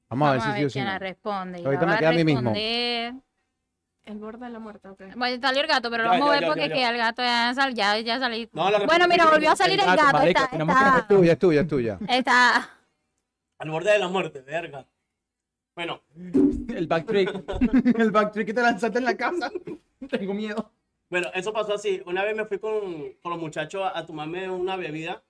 Vamos, 0.09 0.29
a 0.29 0.33
ver 0.33 0.41
si 0.43 0.53
sí 0.53 0.65
o 0.65 0.69
si 0.71 0.73
quién 0.75 0.85
no. 0.85 0.93
la 0.93 0.99
responde. 0.99 1.61
y 1.61 1.65
Ahorita 1.65 1.87
me 1.87 1.99
queda 1.99 2.09
a 2.11 2.13
mí 2.13 2.25
mismo. 2.25 2.53
El 4.05 4.19
borde 4.19 4.47
de 4.47 4.51
la 4.53 4.59
muerte, 4.59 4.89
ok. 4.89 5.01
Bueno, 5.17 5.41
salió 5.41 5.61
el 5.63 5.69
gato, 5.69 5.89
pero 5.91 6.03
lo 6.05 6.11
vamos 6.11 6.29
a 6.29 6.33
ver 6.33 6.45
porque 6.47 6.69
ya, 6.69 6.75
que 6.75 6.81
ya. 6.81 6.91
el 6.91 6.97
gato 6.97 7.23
ya, 7.23 7.55
sal, 7.55 7.73
ya, 7.75 7.99
ya 8.01 8.19
salí. 8.19 8.49
No, 8.53 8.65
bueno, 8.87 9.07
mira, 9.09 9.27
volvió 9.31 9.51
a 9.53 9.57
salir 9.57 9.79
el 9.79 9.87
gato, 9.87 10.03
gato. 10.03 10.19
marico, 10.19 10.41
Está, 10.41 10.51
tenemos 10.51 10.75
Es 10.77 10.83
está, 10.87 11.07
tuya, 11.09 11.33
es 11.33 11.39
tuya, 11.39 11.61
es 11.61 11.69
tuya. 11.69 11.99
está- 12.09 12.71
Al 13.59 13.71
borde 13.71 13.93
de 13.93 13.99
la 14.01 14.09
muerte, 14.09 14.41
verga. 14.43 14.85
Bueno, 15.77 16.03
El 16.75 16.87
backtrick. 16.89 17.45
El 17.99 18.11
backtrick 18.11 18.47
que 18.47 18.55
te 18.55 18.61
lanzaste 18.63 18.99
en 18.99 19.05
la 19.05 19.17
casa. 19.17 19.51
Tengo 20.11 20.35
miedo. 20.35 20.73
bueno, 21.09 21.29
eso 21.35 21.53
pasó 21.53 21.75
así. 21.75 22.03
Una 22.05 22.25
vez 22.25 22.37
me 22.37 22.45
fui 22.45 22.59
con, 22.59 23.13
con 23.23 23.31
los 23.31 23.39
muchachos 23.39 23.83
a, 23.85 23.97
a 23.97 24.05
tomarme 24.05 24.51
una 24.51 24.75
bebida 24.77 25.23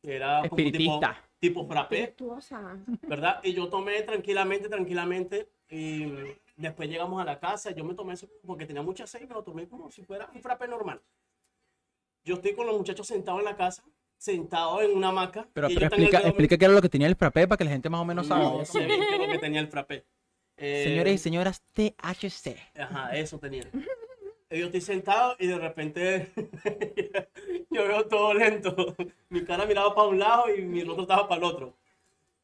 que 0.00 0.14
era 0.16 0.36
como 0.48 0.56
tipo, 0.56 0.62
Espiritista. 0.68 1.16
tipo 1.40 1.66
frappé. 1.66 2.14
¿verdad? 3.08 3.40
Y 3.42 3.52
yo 3.54 3.68
tomé 3.68 4.00
tranquilamente, 4.02 4.68
tranquilamente. 4.68 5.50
Y 5.68 6.04
después 6.60 6.88
llegamos 6.88 7.20
a 7.20 7.24
la 7.24 7.38
casa. 7.38 7.70
Yo 7.72 7.84
me 7.84 7.94
tomé 7.94 8.14
eso 8.14 8.28
porque 8.46 8.66
tenía 8.66 8.82
mucha 8.82 9.06
sed 9.06 9.22
y 9.22 9.26
me 9.26 9.34
lo 9.34 9.42
tomé 9.42 9.68
como 9.68 9.90
si 9.90 10.02
fuera 10.02 10.30
un 10.34 10.42
frappé 10.42 10.68
normal. 10.68 11.00
Yo 12.24 12.34
estoy 12.34 12.54
con 12.54 12.66
los 12.66 12.76
muchachos 12.76 13.06
sentados 13.06 13.40
en 13.40 13.46
la 13.46 13.56
casa, 13.56 13.82
sentados 14.18 14.82
en 14.82 14.96
una 14.96 15.08
hamaca. 15.08 15.48
Pero, 15.54 15.68
pero 15.68 15.86
explica, 15.86 16.18
explica 16.18 16.58
qué 16.58 16.64
era 16.66 16.74
lo 16.74 16.82
que 16.82 16.88
tenía 16.88 17.08
el 17.08 17.16
frappé 17.16 17.48
para 17.48 17.56
que 17.56 17.64
la 17.64 17.70
gente 17.70 17.88
más 17.88 18.00
o 18.00 18.04
menos 18.04 18.26
sabe. 18.26 18.44
No 18.44 18.64
sé 18.64 18.86
qué 18.86 19.18
lo 19.18 19.32
que 19.32 19.38
tenía 19.38 19.60
el 19.60 19.68
frappé. 19.68 20.04
Eh, 20.56 20.84
Señores 20.88 21.14
y 21.14 21.18
señoras, 21.18 21.62
THC. 21.72 22.56
Ajá, 22.78 23.16
eso 23.16 23.38
tenía. 23.38 23.64
Yo 24.50 24.66
estoy 24.66 24.80
sentado 24.80 25.36
y 25.38 25.46
de 25.46 25.58
repente 25.58 26.32
yo 27.70 27.86
veo 27.86 28.06
todo 28.06 28.34
lento. 28.34 28.96
Mi 29.28 29.44
cara 29.44 29.64
miraba 29.64 29.94
para 29.94 30.08
un 30.08 30.18
lado 30.18 30.54
y 30.54 30.62
mi 30.62 30.82
rostro 30.82 31.02
estaba 31.02 31.28
para 31.28 31.38
el 31.38 31.44
otro. 31.44 31.76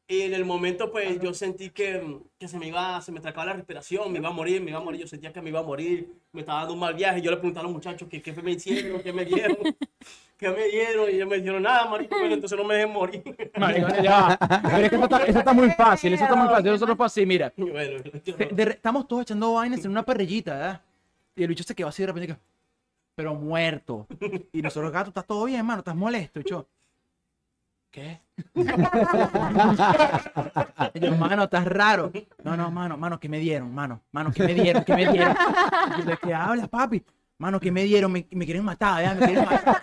Y 0.09 0.21
en 0.21 0.33
el 0.33 0.45
momento, 0.45 0.89
pues 0.89 1.19
yo 1.19 1.33
sentí 1.33 1.69
que, 1.69 2.19
que 2.39 2.47
se 2.47 2.57
me 2.57 2.67
iba, 2.69 3.01
se 3.01 3.11
me 3.11 3.19
tracaba 3.19 3.47
la 3.47 3.53
respiración, 3.53 4.09
me 4.09 4.19
iba 4.19 4.29
a 4.29 4.31
morir, 4.31 4.61
me 4.61 4.69
iba 4.71 4.79
a 4.79 4.83
morir. 4.83 5.01
Yo 5.01 5.07
sentía 5.07 5.33
que 5.33 5.41
me 5.41 5.49
iba 5.49 5.59
a 5.59 5.63
morir, 5.63 6.09
me 6.31 6.41
estaba 6.41 6.59
dando 6.59 6.75
un 6.75 6.79
mal 6.79 6.93
viaje. 6.93 7.21
Yo 7.21 7.29
le 7.29 7.35
preguntaba 7.37 7.65
a 7.65 7.67
los 7.67 7.73
muchachos 7.73 8.07
que 8.07 8.21
qué 8.21 8.31
me 8.41 8.51
hicieron, 8.51 9.01
qué 9.01 9.11
me 9.11 9.25
dieron, 9.25 9.57
qué 10.37 10.49
me 10.49 10.63
dieron. 10.69 11.09
Y 11.11 11.15
ellos 11.15 11.27
me 11.27 11.35
dijeron, 11.39 11.61
nada, 11.61 11.89
marico, 11.89 12.17
bueno, 12.17 12.35
entonces 12.35 12.57
no 12.57 12.63
me 12.63 12.75
dejen 12.75 12.91
morir. 12.93 13.21
Marico, 13.57 13.89
ya 14.01 14.21
va. 14.21 14.37
Pero 14.63 14.77
es 14.77 14.89
que 14.89 14.95
eso 14.95 15.03
está, 15.03 15.23
eso 15.25 15.39
está 15.39 15.53
muy 15.53 15.69
fácil, 15.71 16.13
eso 16.13 16.23
está 16.23 16.35
muy 16.37 16.47
fácil. 16.47 16.67
Eso 16.67 16.77
solo 16.79 16.95
fue 16.95 17.05
así, 17.05 17.25
mira. 17.25 17.51
Bueno, 17.57 18.01
De- 18.01 18.45
de 18.45 18.63
estamos 18.71 19.09
todos 19.09 19.23
echando 19.23 19.53
vainas 19.55 19.83
en 19.83 19.91
una 19.91 20.03
perrillita, 20.05 20.53
¿verdad? 20.53 20.81
Y 21.35 21.43
el 21.43 21.49
bicho 21.49 21.65
se 21.65 21.75
quedó 21.75 21.89
así 21.89 22.03
de 22.03 22.07
repente, 22.07 22.37
pero 23.13 23.35
muerto. 23.35 24.07
Y 24.53 24.61
nosotros, 24.61 24.89
gato, 24.89 25.09
¿estás 25.09 25.25
todo 25.27 25.43
bien, 25.45 25.65
mano? 25.65 25.79
¿Estás 25.79 25.95
molesto? 25.97 26.39
Y 26.39 26.43
yo, 26.49 26.65
¿qué? 27.91 28.21
Yo, 30.95 31.15
mano, 31.15 31.43
estás 31.43 31.65
raro. 31.65 32.11
No, 32.43 32.55
no, 32.57 32.69
mano, 32.71 32.97
mano, 32.97 33.19
¿qué 33.19 33.29
me 33.29 33.39
dieron? 33.39 33.73
Mano, 33.73 34.01
mano, 34.11 34.31
¿qué 34.31 34.43
me 34.43 34.53
dieron? 34.53 34.83
¿Qué 34.83 34.93
me 34.95 35.11
dieron? 35.11 35.35
Y 35.95 35.99
yo, 36.01 36.05
¿de 36.05 36.17
qué 36.17 36.33
hablas, 36.33 36.67
papi? 36.69 37.03
Mano, 37.39 37.59
¿qué 37.59 37.71
me 37.71 37.83
dieron? 37.83 38.11
Me, 38.11 38.25
me 38.31 38.45
quieren 38.45 38.63
matar, 38.65 38.97
¿verdad? 38.97 39.15
Me 39.19 39.25
quieren 39.27 39.45
matar. 39.45 39.81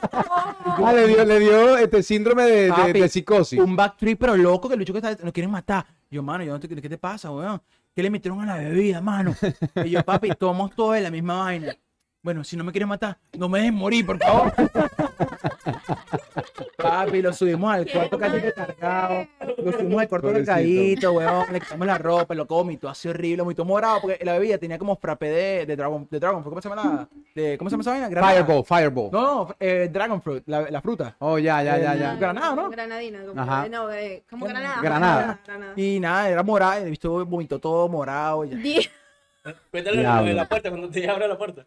Ah, 0.65 0.93
le 0.93 1.07
dio, 1.07 1.25
le 1.25 1.39
dio 1.41 1.77
este 1.77 2.03
síndrome 2.03 2.43
de, 2.45 2.63
de- 2.65 2.71
Papi, 2.73 2.93
de 3.01 3.09
psicosis. 3.09 3.61
Un 3.61 3.77
backtrip, 3.77 4.19
pero 4.19 4.37
loco, 4.37 4.69
que 4.69 4.75
el 4.75 4.81
bicho 4.81 4.93
que 4.93 4.99
está, 4.99 5.17
nos 5.23 5.33
quieren 5.33 5.51
matar. 5.51 5.87
Yo, 6.11 6.23
mano, 6.23 6.43
yo 6.45 6.53
no 6.53 6.61
te, 6.61 6.69
¿qué 6.69 6.89
te 6.89 6.99
pasa, 6.99 7.31
weón? 7.31 7.63
¿Qué 7.95 8.03
le 8.03 8.11
metieron 8.11 8.41
a 8.41 8.47
la 8.47 8.57
bebida, 8.57 9.01
mano? 9.01 9.35
Y 9.85 9.91
yo, 9.91 10.03
papi, 10.05 10.31
tomamos 10.31 10.75
todo 10.75 10.93
de 10.93 11.01
la 11.01 11.11
misma 11.13 11.39
vaina. 11.45 11.75
Bueno, 12.25 12.43
si 12.43 12.57
no 12.57 12.65
me 12.65 12.73
quieren 12.73 12.89
matar, 12.89 13.19
no 13.37 13.51
me 13.51 13.59
dejen 13.59 13.75
morir, 13.75 14.07
por 14.07 14.17
favor. 14.19 14.51
Papi, 16.79 17.21
lo 17.21 17.35
subimos 17.35 17.71
al 17.71 17.87
cuarto 17.87 18.19
casi 18.19 18.41
descargado. 18.41 19.27
Lo 19.59 19.73
subimos 19.73 20.01
al 20.01 20.09
cuarto 20.09 20.33
descargadito, 20.33 21.13
weón. 21.13 21.53
Le 21.53 21.61
quitamos 21.61 21.87
la 21.87 21.99
ropa, 21.99 22.35
lo 22.35 22.47
vomitó 22.47 22.89
así 22.89 23.09
horrible, 23.09 23.43
vomitó 23.43 23.67
morado, 23.67 24.01
porque 24.01 24.25
la 24.25 24.33
bebida 24.39 24.57
tenía 24.57 24.79
como 24.79 24.97
frappé 24.97 25.29
de, 25.29 25.67
de 25.67 25.77
Dragon, 25.77 26.09
de 26.11 26.19
Dragon 26.19 26.43
Fruit. 26.43 26.51
¿Cómo 26.51 26.63
se 26.63 26.69
llama 26.71 26.83
la? 26.83 27.09
De, 27.35 27.59
¿Cómo 27.59 27.69
se 27.69 27.75
llama 27.75 27.83
esa 27.83 27.91
vaina? 27.91 28.09
Granada. 28.09 28.33
Fireball, 28.33 28.65
fireball. 28.65 29.11
No, 29.13 29.21
no, 29.45 29.57
eh, 29.61 29.91
Dragon 29.93 30.23
Fruit, 30.23 30.45
la, 30.47 30.71
la 30.71 30.81
fruta. 30.81 31.17
Oh, 31.19 31.39
ya, 31.39 31.63
ya, 31.63 31.79
ya, 31.79 31.95
Eh, 31.95 31.99
ya. 31.99 32.15
Granada, 32.17 32.55
¿no? 32.55 32.71
Granadina. 32.71 33.23
Como, 33.27 33.41
Ajá. 33.43 33.69
No, 33.69 33.93
eh, 33.93 34.25
como 34.31 34.47
granada. 34.47 34.81
Granada. 34.81 35.41
Granada. 35.45 35.73
Y 35.77 36.01
nada, 36.01 36.31
era 36.31 36.43
morado, 36.43 36.85
visto 36.87 37.25
vomitó 37.27 37.59
todo 37.59 37.87
morado. 37.87 38.47
y 38.47 38.49
ya. 38.51 38.91
Cuéntale 39.71 40.03
lo 40.03 40.25
de 40.25 40.33
la 40.33 40.49
puerta, 40.49 40.71
cuando 40.71 40.89
te 40.89 41.07
abre 41.09 41.29
la 41.29 41.37
puerta. 41.37 41.67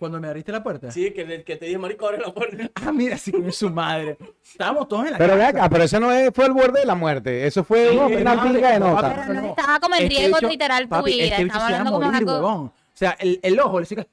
Cuando 0.00 0.18
me 0.18 0.28
abriste 0.28 0.50
la 0.50 0.62
puerta. 0.62 0.90
Sí, 0.90 1.12
que, 1.12 1.26
le- 1.26 1.44
que 1.44 1.56
te 1.56 1.66
dije, 1.66 1.76
marico, 1.76 2.06
abre 2.08 2.18
la 2.18 2.32
puerta. 2.32 2.70
Ah, 2.86 2.90
mira, 2.90 3.18
sí 3.18 3.30
que 3.30 3.46
es 3.48 3.56
su 3.56 3.68
madre. 3.68 4.16
Estábamos 4.42 4.88
todos 4.88 5.04
en 5.04 5.12
la 5.12 5.18
Pero 5.18 5.34
ve 5.34 5.40
casa. 5.40 5.58
acá, 5.58 5.68
pero 5.68 5.84
eso 5.84 6.00
no 6.00 6.10
es- 6.10 6.30
fue 6.34 6.46
el 6.46 6.52
borde 6.54 6.80
de 6.80 6.86
la 6.86 6.94
muerte. 6.94 7.46
Eso 7.46 7.62
fue 7.62 7.90
una, 7.90 8.06
una 8.06 8.34
no, 8.36 8.42
pinga 8.42 8.72
de 8.72 8.80
no, 8.80 8.94
nota. 8.94 9.24
Pero 9.28 9.40
no 9.42 9.48
estaba 9.50 9.78
como 9.78 9.94
en 9.96 10.08
riesgo 10.08 10.38
literal 10.48 10.84
tu 10.84 10.88
papi, 10.88 11.10
vida. 11.12 11.24
Este 11.26 11.44
bicho 11.44 11.56
Estamos 11.58 11.66
se 11.66 11.70
iba 11.72 11.76
a 11.76 11.80
hablando 11.80 11.92
como 11.92 12.08
una 12.08 12.20
cosa. 12.24 12.46
O 12.46 12.72
sea, 12.94 13.10
el, 13.20 13.38
el 13.42 13.60
ojo 13.60 13.78
le 13.80 13.86
sigue. 13.86 14.08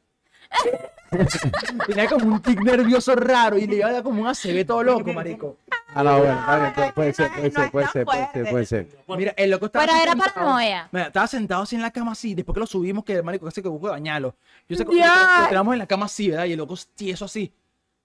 Tenía 1.88 2.08
como 2.08 2.26
un 2.36 2.42
tic 2.42 2.60
nervioso 2.62 3.16
raro 3.16 3.58
y 3.58 3.66
le 3.68 3.78
iba 3.78 3.88
a 3.88 3.92
dar 3.94 4.04
como 4.04 4.22
un 4.22 4.28
ACV 4.28 4.66
todo 4.66 4.84
loco, 4.84 5.14
marico. 5.14 5.58
Ah, 5.94 6.04
no, 6.04 6.20
bueno, 6.20 6.74
puede- 6.76 6.92
puede 6.94 7.14
ser, 7.14 7.32
puede 7.32 7.52
ser, 7.52 7.72
puede 7.72 7.88
ser, 7.88 8.06
puede 8.06 8.28
ser, 8.34 8.50
puede 8.50 8.66
ser. 8.66 8.88
Mira, 9.18 9.34
el 9.38 9.50
loco 9.50 9.68
estaba. 9.68 9.86
Pero 9.86 9.98
era 9.98 10.12
sentado. 10.12 10.34
paranoia. 10.36 10.90
Mira, 10.92 11.08
estaba 11.08 11.28
sentado 11.28 11.64
así 11.64 11.76
en 11.76 11.82
la 11.82 11.92
cama 11.92 12.12
así, 12.12 12.36
después 12.36 12.54
que 12.54 12.60
lo 12.60 12.68
subimos, 12.68 13.04
que 13.04 13.14
el 13.14 13.24
marico 13.24 13.46
casi 13.46 13.62
que 13.62 13.70
busco 13.70 13.90
bañarlo. 13.90 14.36
Yo 14.68 14.76
sé 14.78 14.86
que 14.86 14.96
lo 14.96 15.48
tenemos 15.50 15.74
en 15.74 15.80
la 15.80 15.88
cama 15.88 16.06
así, 16.08 16.30
¿verdad? 16.30 16.46
Y 16.46 16.52
el 16.54 16.58
loco 16.58 16.76
tieso 16.96 17.26
así. 17.26 17.52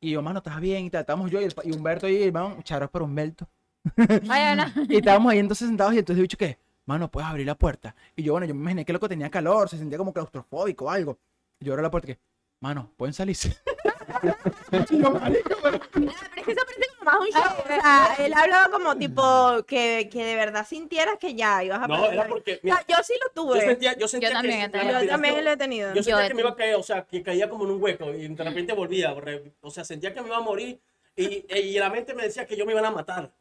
Y 0.01 0.11
yo, 0.13 0.23
mano, 0.23 0.39
estás 0.39 0.61
bien, 0.61 0.85
y 0.85 0.91
tal, 0.91 1.01
estamos 1.03 1.31
yo 1.31 1.41
y, 1.41 1.45
el, 1.45 1.55
y 1.65 1.73
Humberto 1.73 2.09
y 2.09 2.23
hermano, 2.23 2.57
charos 2.63 2.91
por 2.91 3.03
Humberto. 3.03 3.49
No. 3.97 4.65
Y 4.89 4.97
estábamos 4.97 5.33
ahí 5.33 5.39
entonces 5.39 5.69
sentados 5.69 5.95
y 5.95 5.99
entonces 5.99 6.19
he 6.21 6.23
dicho 6.23 6.37
que, 6.39 6.59
mano, 6.87 7.09
puedes 7.11 7.29
abrir 7.29 7.47
la 7.47 7.55
puerta. 7.57 7.95
Y 8.17 8.23
yo, 8.23 8.33
bueno, 8.33 8.47
yo 8.47 8.55
me 8.55 8.61
imaginé 8.61 8.85
que 8.85 8.93
el 8.93 8.95
loco 8.95 9.09
tenía 9.09 9.29
calor, 9.31 9.69
se 9.69 9.77
sentía 9.79 9.99
como 9.99 10.13
claustrofóbico 10.13 10.87
o 10.87 10.91
algo. 10.91 11.19
Y 11.61 11.67
yo 11.67 11.73
abro 11.73 11.83
la 11.83 11.91
puerta 11.91 12.11
y 12.11 12.15
que, 12.15 12.21
mano, 12.63 12.91
pueden 12.97 13.13
salirse. 13.13 13.55
Yo, 14.91 15.11
marico, 15.11 15.51
pero- 15.63 15.81
Pero 15.93 16.11
es 16.37 16.45
que 16.45 16.53
eso 16.53 16.61
parece 16.65 16.87
como 16.99 17.11
más 17.11 17.21
un 17.21 17.27
show. 17.29 17.43
O 17.63 17.67
sea, 17.83 18.15
él 18.19 18.33
hablaba 18.35 18.71
como 18.71 18.97
tipo 18.97 19.65
que, 19.67 20.09
que 20.11 20.25
de 20.25 20.37
verdad 20.37 20.67
sintieras 20.67 21.19
que 21.19 21.35
ya 21.35 21.63
ibas 21.65 21.83
a 21.83 21.87
No, 21.89 21.95
perder. 22.01 22.15
era 22.15 22.27
porque, 22.29 22.53
O 22.55 22.55
sea, 22.55 22.63
mira, 22.63 22.85
yo 22.89 22.97
sí 23.03 23.15
lo 23.21 23.29
yo 23.29 23.33
tuve. 23.35 23.61
sentía, 23.61 23.97
yo 23.99 24.09
sentía 24.09 24.29
Yo 24.31 24.35
también 24.35 24.59
que 24.59 24.65
he 24.65 24.69
la 24.69 24.73
tenido. 24.81 25.03
Yo 25.03 25.09
también 25.09 25.45
lo 25.45 25.51
he 25.51 25.57
tenido. 25.57 25.89
Yo 25.95 26.03
sentía 26.03 26.23
Yo- 26.23 26.29
que 26.29 26.35
me 26.35 26.41
iba 26.41 26.51
a 26.51 26.57
caer, 26.57 26.75
o 26.77 26.83
sea, 26.83 27.05
que 27.05 27.23
caía 27.23 27.49
como 27.51 27.65
en 27.65 27.71
un 27.73 27.83
hueco 27.83 28.11
y 28.15 28.29
de 28.29 28.45
repente 28.45 28.73
volvía. 28.73 29.13
re- 29.15 29.53
O 29.61 29.71
sea, 29.71 29.85
sentía 29.85 30.15
que 30.15 30.21
me 30.21 30.29
iba 30.29 30.37
a 30.37 30.41
morir 30.41 30.81
y, 31.17 31.45
y 31.55 31.79
la 31.79 31.91
mente 31.91 32.15
me 32.15 32.23
decía 32.23 32.47
que 32.47 32.57
yo 32.57 32.65
me 32.65 32.73
iban 32.73 32.85
a 32.87 32.91
matar. 32.91 33.33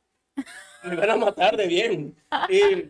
Me 0.84 0.94
iban 0.96 1.10
a 1.12 1.16
matar 1.16 1.56
de 1.58 1.68
bien. 1.68 2.16
Y, 2.50 2.88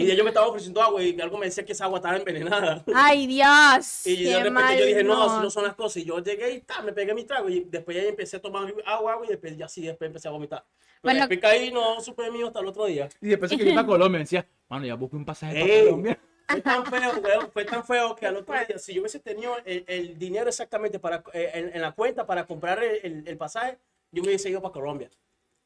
y 0.00 0.06
ya 0.06 0.14
yo 0.14 0.24
me 0.24 0.30
estaba 0.30 0.46
ofreciendo 0.48 0.80
agua 0.82 1.02
y 1.02 1.20
algo 1.20 1.36
me 1.36 1.46
decía 1.46 1.64
que 1.64 1.72
esa 1.72 1.84
agua 1.84 1.98
estaba 1.98 2.16
envenenada. 2.16 2.82
Ay, 2.94 3.26
Dios. 3.26 4.06
Y 4.06 4.24
de 4.24 4.30
qué 4.30 4.36
repente 4.36 4.50
mal 4.50 4.78
yo 4.78 4.86
dije, 4.86 5.04
no, 5.04 5.22
así 5.24 5.34
no. 5.36 5.42
no 5.42 5.50
son 5.50 5.64
las 5.64 5.74
cosas. 5.74 5.98
Y 5.98 6.04
yo 6.06 6.18
llegué 6.22 6.52
y 6.52 6.60
ta, 6.60 6.80
me 6.82 6.92
pegué 6.92 7.12
mi 7.14 7.24
trago. 7.24 7.48
Y 7.48 7.60
después 7.60 7.96
ya 7.96 8.02
empecé 8.04 8.36
a 8.38 8.40
tomar 8.40 8.72
agua, 8.86 9.12
agua 9.12 9.26
y 9.26 9.30
después 9.30 9.56
ya 9.56 9.68
sí, 9.68 9.82
después 9.82 10.08
empecé 10.08 10.28
a 10.28 10.30
vomitar. 10.30 10.64
Pero 11.00 11.00
Bueno. 11.02 11.20
después 11.28 11.40
caí, 11.40 11.70
no 11.70 12.00
supe 12.00 12.22
de 12.24 12.30
mí 12.30 12.42
hasta 12.42 12.60
el 12.60 12.66
otro 12.66 12.86
día. 12.86 13.08
Y 13.20 13.28
después 13.28 13.50
que 13.50 13.56
yo 13.58 13.64
iba 13.66 13.82
a 13.82 13.86
Colombia, 13.86 14.18
me 14.18 14.24
decía, 14.24 14.46
mano, 14.68 14.86
ya 14.86 14.94
busqué 14.94 15.16
un 15.16 15.24
pasaje 15.24 15.60
para. 15.60 15.84
Colombia. 15.84 16.18
Fue 16.50 16.62
tan 16.62 16.86
feo, 16.86 17.12
weón, 17.22 17.50
fue 17.52 17.64
tan 17.66 17.84
feo 17.84 18.16
que 18.16 18.26
al 18.26 18.36
otro 18.36 18.54
día, 18.54 18.78
si 18.78 18.94
yo 18.94 19.02
hubiese 19.02 19.18
tenido 19.20 19.54
el, 19.66 19.84
el 19.86 20.18
dinero 20.18 20.48
exactamente 20.48 20.98
para, 20.98 21.22
eh, 21.34 21.50
en, 21.52 21.70
en 21.74 21.82
la 21.82 21.92
cuenta 21.92 22.26
para 22.26 22.46
comprar 22.46 22.82
el, 22.82 23.00
el- 23.02 23.28
el 23.28 23.36
pasaje, 23.36 23.76
yo 24.12 24.22
me 24.22 24.28
hubiese 24.28 24.48
ido 24.48 24.62
para 24.62 24.72
Colombia. 24.72 25.10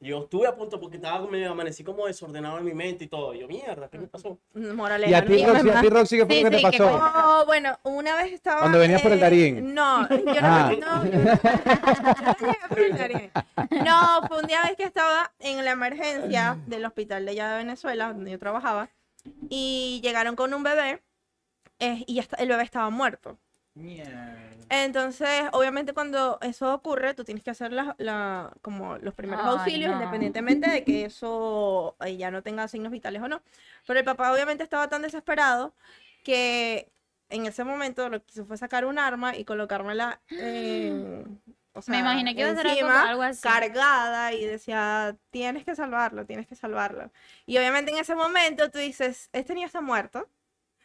Yo 0.03 0.23
estuve 0.23 0.47
a 0.47 0.53
punto 0.55 0.79
porque 0.81 0.97
estaba, 0.97 1.25
me 1.27 1.45
amanecí 1.45 1.81
como 1.81 2.05
desordenado 2.07 2.57
en 2.57 2.65
mi 2.65 2.73
mente 2.73 3.05
y 3.05 3.07
todo. 3.07 3.33
Yo, 3.33 3.47
mierda, 3.47 3.89
¿qué 3.89 3.97
me 3.97 4.07
pasó? 4.07 4.37
Moraleja, 4.53 5.09
Y 5.09 5.13
a 5.13 5.23
ti, 5.25 5.45
Roxy, 5.45 5.69
a 5.69 5.81
ti, 5.81 5.89
Roxy, 5.89 6.17
¿qué 6.17 6.25
fue 6.25 6.35
Sí, 6.35 6.43
lo 6.43 6.49
que 6.49 6.55
te 6.57 6.57
sí, 6.61 6.71
que 6.71 6.77
pasó? 6.77 6.89
cuenta. 6.99 7.21
No, 7.23 7.45
bueno, 7.45 7.79
una 7.83 8.15
vez 8.17 8.33
estaba. 8.33 8.59
Cuando 8.59 8.79
venías 8.79 9.01
por 9.01 9.11
el 9.13 9.17
eh, 9.19 9.21
Darién. 9.21 9.73
No, 9.73 10.09
yo 10.09 10.17
no, 10.25 10.33
Ah. 10.41 10.71
no, 10.71 10.75
yo 10.75 10.85
no 10.85 11.01
venía 11.03 11.39
por 12.69 12.79
el 12.79 12.97
Darién. 12.97 13.31
No, 13.85 14.27
fue 14.27 14.39
un 14.41 14.47
día 14.47 14.61
vez 14.63 14.75
que 14.75 14.83
estaba 14.83 15.31
en 15.39 15.63
la 15.63 15.71
emergencia 15.71 16.57
del 16.67 16.85
hospital 16.85 17.23
de 17.25 17.31
allá 17.31 17.51
de 17.51 17.57
Venezuela, 17.63 18.07
donde 18.13 18.31
yo 18.31 18.39
trabajaba, 18.39 18.89
y 19.49 20.01
llegaron 20.03 20.35
con 20.35 20.53
un 20.53 20.63
bebé 20.63 21.01
eh, 21.79 22.03
y 22.07 22.15
ya 22.15 22.23
está- 22.23 22.35
el 22.37 22.49
bebé 22.49 22.63
estaba 22.63 22.89
muerto. 22.89 23.39
Entonces, 24.69 25.43
obviamente 25.51 25.93
cuando 25.93 26.39
eso 26.41 26.73
ocurre, 26.73 27.13
tú 27.13 27.23
tienes 27.23 27.43
que 27.43 27.51
hacer 27.51 27.71
la, 27.71 27.95
la- 27.99 28.53
como 28.61 28.97
los 28.97 29.13
primeros 29.13 29.45
Ay, 29.45 29.59
auxilios, 29.59 29.91
no. 29.91 29.95
independientemente 29.95 30.69
de 30.69 30.83
que 30.83 31.05
eso 31.05 31.95
eh, 32.03 32.17
ya 32.17 32.31
no 32.31 32.41
tenga 32.41 32.67
signos 32.67 32.91
vitales 32.91 33.21
o 33.21 33.27
no. 33.27 33.41
Pero 33.85 33.99
el 33.99 34.05
papá 34.05 34.33
obviamente 34.33 34.63
estaba 34.63 34.87
tan 34.89 35.01
desesperado 35.03 35.75
que 36.23 36.91
en 37.29 37.45
ese 37.45 37.63
momento 37.63 38.09
lo 38.09 38.19
que 38.23 38.31
hizo 38.31 38.45
fue 38.45 38.57
sacar 38.57 38.85
un 38.85 38.97
arma 38.97 39.35
y 39.37 39.45
colocármela 39.45 40.21
o 41.73 41.81
Me 41.87 41.97
imaginé 41.99 42.33
que 42.35 42.41
iba 42.41 42.49
a 42.49 42.51
encima, 42.51 43.09
algo 43.09 43.21
así. 43.23 43.41
cargada 43.43 44.33
y 44.33 44.45
decía, 44.45 45.17
tienes 45.31 45.65
que 45.65 45.75
salvarlo, 45.75 46.25
tienes 46.25 46.47
que 46.47 46.55
salvarlo. 46.55 47.11
Y 47.45 47.57
obviamente 47.57 47.91
en 47.91 47.97
ese 47.99 48.15
momento 48.15 48.71
tú 48.71 48.79
dices, 48.79 49.29
este 49.33 49.53
niño 49.53 49.67
está 49.67 49.81
muerto, 49.81 50.29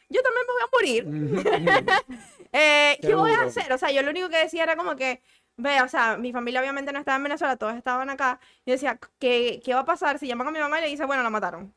yo 0.09 0.23
también 0.23 0.47
me 0.47 0.53
voy 0.55 0.63
a 0.63 0.77
morir. 0.77 1.99
Eh, 2.53 2.99
¿Qué 3.03 3.15
voy 3.15 3.33
a 3.33 3.43
hacer? 3.43 3.71
O 3.75 3.79
sea, 3.79 3.91
yo 3.91 4.03
lo 4.03 4.09
único 4.11 4.31
que 4.31 4.39
decía 4.39 4.63
era 4.63 4.75
como 4.75 4.97
que, 4.97 5.21
ve, 5.59 5.83
o 5.83 5.89
sea, 5.89 6.17
mi 6.17 6.33
familia 6.33 6.61
obviamente 6.61 6.93
no 6.95 6.99
estaba 6.99 7.17
en 7.17 7.25
Venezuela, 7.25 7.57
todos 7.57 7.75
estaban 7.75 8.09
acá. 8.09 8.41
Y 8.65 8.71
decía, 8.71 8.99
¿qué, 9.19 9.61
qué 9.63 9.75
va 9.75 9.81
a 9.81 9.85
pasar 9.85 10.19
si 10.19 10.27
llaman 10.27 10.49
a 10.49 10.51
mi 10.51 10.59
mamá 10.59 10.79
y 10.79 10.83
le 10.85 10.89
dice, 10.89 11.05
bueno, 11.05 11.23
la 11.23 11.29
mataron? 11.29 11.75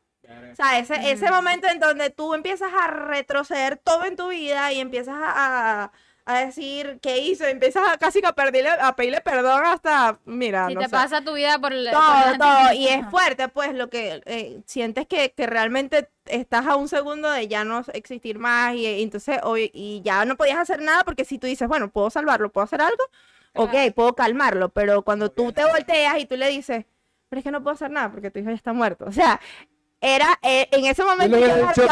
O 0.52 0.56
sea, 0.56 0.78
ese, 0.78 0.94
ese 1.10 1.30
momento 1.30 1.68
en 1.68 1.78
donde 1.78 2.08
tú 2.08 2.32
empiezas 2.32 2.70
a 2.72 2.86
retroceder 2.86 3.76
todo 3.76 4.06
en 4.06 4.16
tu 4.16 4.28
vida 4.28 4.72
y 4.72 4.80
empiezas 4.80 5.14
a, 5.18 5.82
a- 5.84 5.92
a 6.24 6.38
decir 6.40 6.98
qué 7.02 7.18
hizo, 7.18 7.44
empiezas 7.44 7.88
a 7.88 7.98
casi 7.98 8.20
que 8.20 8.28
a, 8.28 8.32
pedirle, 8.32 8.70
a 8.70 8.94
pedirle 8.94 9.20
perdón 9.20 9.64
hasta, 9.64 10.18
mira, 10.24 10.68
Si 10.68 10.74
no 10.74 10.80
te 10.80 10.86
sé. 10.86 10.92
pasa 10.92 11.24
tu 11.24 11.34
vida 11.34 11.58
por 11.58 11.72
el. 11.72 11.90
Todo, 11.90 12.38
todo. 12.38 12.72
Y 12.74 12.88
es 12.88 13.06
fuerte, 13.10 13.48
pues, 13.48 13.74
lo 13.74 13.88
que 13.90 14.22
eh, 14.26 14.60
sientes 14.66 15.06
que, 15.06 15.32
que 15.32 15.46
realmente 15.46 16.08
estás 16.26 16.66
a 16.66 16.76
un 16.76 16.88
segundo 16.88 17.30
de 17.30 17.48
ya 17.48 17.64
no 17.64 17.84
existir 17.92 18.38
más 18.38 18.74
y, 18.74 18.86
y 18.86 19.02
entonces 19.02 19.40
hoy 19.42 19.70
y 19.74 20.00
ya 20.04 20.24
no 20.24 20.36
podías 20.36 20.58
hacer 20.58 20.80
nada 20.80 21.02
porque 21.04 21.24
si 21.24 21.38
tú 21.38 21.46
dices, 21.46 21.66
bueno, 21.66 21.90
puedo 21.90 22.10
salvarlo, 22.10 22.52
puedo 22.52 22.64
hacer 22.64 22.80
algo, 22.80 23.04
ok, 23.54 23.74
puedo 23.94 24.14
calmarlo, 24.14 24.68
pero 24.68 25.02
cuando 25.02 25.30
tú 25.30 25.52
te 25.52 25.64
volteas 25.64 26.18
y 26.18 26.26
tú 26.26 26.36
le 26.36 26.48
dices, 26.48 26.84
pero 27.28 27.40
es 27.40 27.44
que 27.44 27.50
no 27.50 27.62
puedo 27.62 27.74
hacer 27.74 27.90
nada 27.90 28.10
porque 28.10 28.30
tu 28.30 28.38
hijo 28.38 28.50
ya 28.50 28.54
está 28.56 28.72
muerto. 28.72 29.06
O 29.06 29.12
sea, 29.12 29.40
era 30.04 30.36
eh, 30.42 30.68
en 30.72 30.84
ese 30.84 31.04
momento. 31.04 31.36
le 31.36 31.48
yo- 31.48 31.56
le 31.56 31.62
dicho, 31.62 31.82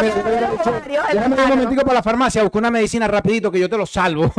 déjame 1.12 1.36
un 1.42 1.48
momentico 1.48 1.82
para 1.82 1.94
la 1.94 2.02
farmacia, 2.02 2.42
busca 2.42 2.58
una 2.58 2.70
medicina 2.70 3.06
rapidito 3.06 3.52
que 3.52 3.60
yo 3.60 3.68
te 3.70 3.76
lo 3.76 3.86
salvo. 3.86 4.32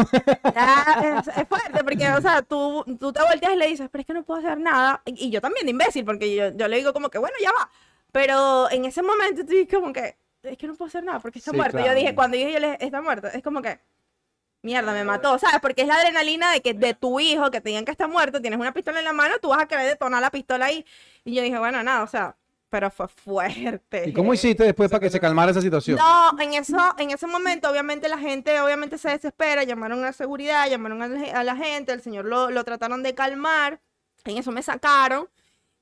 Ah, 0.56 1.02
es, 1.26 1.28
es 1.38 1.48
fuerte 1.48 1.82
porque, 1.84 2.10
o 2.12 2.22
sea, 2.22 2.42
tú, 2.42 2.84
tú 3.00 3.14
te 3.14 3.22
volteas 3.24 3.54
y 3.54 3.56
le 3.56 3.68
dices, 3.68 3.88
pero 3.90 4.02
es 4.02 4.06
que 4.06 4.14
no 4.14 4.24
puedo 4.24 4.42
hacer 4.42 4.58
nada. 4.60 5.02
Y, 5.06 5.28
y 5.28 5.30
yo 5.32 5.40
también 5.40 5.66
de 5.66 5.72
imbécil, 5.72 6.04
porque 6.04 6.36
yo, 6.36 6.50
yo 6.52 6.68
le 6.68 6.78
digo 6.78 6.92
como 6.92 7.10
que, 7.10 7.18
bueno, 7.18 7.36
ya 7.42 7.50
va. 7.52 7.70
Pero 8.12 8.70
en 8.72 8.84
ese 8.84 9.02
momento 9.02 9.42
tú 9.46 9.52
dices 9.54 9.74
como 9.74 9.94
que, 9.94 10.18
es 10.44 10.58
que 10.58 10.68
no 10.68 10.76
puedo 10.76 10.90
hacer 10.90 11.04
nada 11.06 11.20
porque 11.22 11.40
está 11.40 11.52
Sí, 11.52 11.58
muerto. 11.58 11.78
claro. 11.78 11.94
Yo 11.94 11.96
dije, 11.98 12.14
cuando 12.14 12.36
yo 12.36 12.46
dije, 12.48 12.58
él 12.58 12.78
está 12.82 13.02
muerto, 13.02 13.28
es 13.28 13.42
como 13.42 13.62
que, 13.62 13.80
mierda, 14.64 14.92
me 14.92 15.06
mató, 15.06 15.40
¿sabes? 15.40 15.62
Porque 15.62 15.84
es 15.84 15.88
la 15.88 15.96
adrenalina 15.96 16.52
de 16.52 16.62
que 16.62 16.74
de 16.74 16.94
tu 16.94 17.22
hijo, 17.22 17.50
que 17.52 17.62
te 17.62 17.70
digan 17.70 17.86
que 17.86 17.92
está 17.92 18.08
muerto, 18.08 18.42
tienes 18.42 18.60
una 18.60 18.74
pistola 18.74 19.00
en 19.00 19.06
la 19.06 19.14
mano, 19.14 19.36
tú 19.42 19.48
vas 19.50 19.62
a 19.62 19.68
querer 19.68 19.88
detonar 19.88 20.22
la 20.22 20.30
pistola 20.30 20.66
ahí. 20.66 20.86
Y 21.24 21.34
yo 21.36 21.42
dije, 21.42 21.58
bueno, 21.58 21.82
nada, 21.84 22.04
o 22.04 22.08
sea, 22.08 22.36
pero 22.72 22.90
fue 22.90 23.08
fuerte. 23.10 24.06
¿Y 24.10 24.14
cómo 24.14 24.34
hiciste 24.34 24.64
después 24.64 24.90
para 24.90 25.02
que 25.02 25.10
se 25.10 25.20
calmara 25.20 25.52
esa 25.52 25.62
situación? 25.62 25.98
No, 25.98 26.42
en 26.42 26.54
eso, 26.54 26.78
en 26.98 27.12
ese 27.12 27.28
momento, 27.28 27.70
obviamente 27.70 28.08
la 28.08 28.18
gente, 28.18 28.60
obviamente 28.62 28.98
se 28.98 29.10
desespera, 29.10 29.64
llamaron 29.64 30.04
a 30.06 30.14
seguridad, 30.14 30.68
llamaron 30.70 31.02
a 31.04 31.08
la, 31.10 31.44
la 31.44 31.56
gente, 31.58 31.92
el 31.92 32.02
señor 32.02 32.26
lo, 32.26 32.50
lo 32.50 32.64
trataron 32.64 33.04
de 33.04 33.14
calmar, 33.14 33.82
en 34.24 34.38
eso 34.38 34.52
me 34.52 34.64
sacaron, 34.64 35.28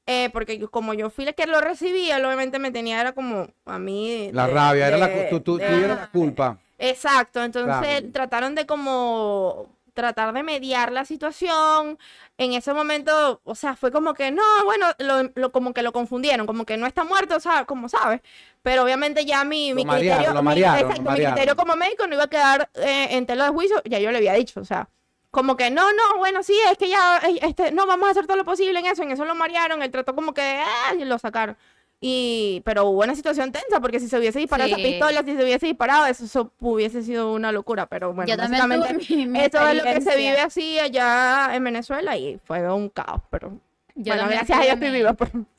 eh, 0.07 0.31
porque 0.33 0.59
como 0.67 0.95
yo 0.95 1.11
fui 1.11 1.25
la 1.25 1.33
que 1.33 1.45
lo 1.45 1.61
recibía, 1.61 2.17
obviamente 2.17 2.57
me 2.57 2.71
tenía, 2.71 2.99
era 2.99 3.13
como 3.13 3.47
a 3.65 3.77
mí. 3.77 4.31
La 4.33 4.47
de- 4.47 4.53
rabia, 4.53 4.87
era 4.87 4.97
la, 4.97 5.29
tú, 5.41 5.59
eras 5.59 5.87
la 5.99 6.09
culpa. 6.11 6.57
Exacto, 6.79 7.43
entonces 7.43 8.11
trataron 8.11 8.55
de 8.55 8.65
como 8.65 9.67
tratar 9.99 10.33
de 10.33 10.43
mediar 10.43 10.91
la 10.91 11.05
situación. 11.05 11.97
En 12.37 12.53
ese 12.53 12.73
momento, 12.73 13.41
o 13.43 13.55
sea, 13.55 13.75
fue 13.75 13.91
como 13.91 14.13
que 14.13 14.31
no, 14.31 14.43
bueno, 14.65 14.87
lo, 14.99 15.23
lo- 15.35 15.51
como 15.51 15.73
que 15.73 15.81
lo 15.83 15.91
confundieron, 15.91 16.47
como 16.47 16.65
que 16.65 16.77
no 16.77 16.85
está 16.87 17.03
muerto, 17.03 17.35
o 17.35 17.39
sea, 17.39 17.65
como 17.65 17.89
sabes. 17.89 18.21
Pero 18.61 18.83
obviamente 18.83 19.25
ya 19.25 19.43
mi, 19.43 19.73
mi 19.73 19.85
criterio, 19.85 20.33
mi- 20.41 20.43
marearon, 20.45 20.77
lo 20.77 20.87
exacto, 20.87 21.01
mi 21.03 21.09
marearon. 21.09 21.33
criterio 21.35 21.55
como 21.55 21.75
médico 21.75 22.07
no 22.07 22.13
iba 22.15 22.23
a 22.23 22.27
quedar 22.29 22.69
eh, 22.75 23.07
en 23.17 23.25
tela 23.25 23.45
de 23.45 23.51
juicio, 23.51 23.81
ya 23.85 23.99
yo 23.99 24.11
le 24.11 24.17
había 24.17 24.33
dicho, 24.33 24.59
o 24.61 24.65
sea, 24.65 24.89
como 25.31 25.55
que 25.57 25.69
no, 25.71 25.91
no, 25.93 26.17
bueno, 26.17 26.41
sí, 26.43 26.55
es 26.71 26.77
que 26.77 26.89
ya, 26.89 27.19
eh, 27.27 27.39
este, 27.43 27.71
no, 27.71 27.85
vamos 27.85 28.07
a 28.07 28.11
hacer 28.11 28.25
todo 28.27 28.37
lo 28.37 28.45
posible 28.45 28.79
en 28.79 28.85
eso, 28.87 29.03
en 29.03 29.11
eso 29.11 29.25
lo 29.25 29.35
marearon, 29.35 29.81
él 29.83 29.91
trató 29.91 30.15
como 30.15 30.33
que, 30.33 30.61
y 30.99 31.05
lo 31.05 31.19
sacaron. 31.19 31.57
Y, 32.01 32.61
pero 32.63 32.85
hubo 32.85 33.03
una 33.03 33.13
situación 33.13 33.51
tensa, 33.51 33.81
porque 33.81 33.99
si 33.99 34.07
se 34.07 34.17
hubiese 34.17 34.39
disparado 34.39 34.67
esa 34.69 34.77
Sí. 34.77 34.83
pistola, 34.83 35.21
si 35.23 35.35
se 35.35 35.43
hubiese 35.43 35.65
disparado, 35.65 36.05
eso, 36.05 36.23
eso 36.25 36.51
hubiese 36.61 37.03
sido 37.03 37.33
una 37.33 37.51
locura. 37.51 37.87
Pero 37.87 38.13
bueno, 38.13 38.29
Yo 38.31 38.37
básicamente, 38.37 38.93
mi, 39.15 39.25
mi 39.27 39.39
eso 39.41 39.67
es 39.67 39.75
lo 39.75 39.83
que 39.83 40.01
se 40.01 40.15
vive 40.15 40.39
así 40.39 40.79
allá 40.79 41.49
en 41.53 41.63
Venezuela 41.63 42.15
y 42.17 42.39
fue 42.45 42.71
un 42.73 42.87
caos. 42.89 43.21
Pero 43.29 43.59
Yo 43.95 44.13
bueno, 44.13 44.29
gracias 44.29 44.59
a 44.59 44.61
Dios 44.63 44.75
estoy 44.75 44.91
viva 44.91 45.15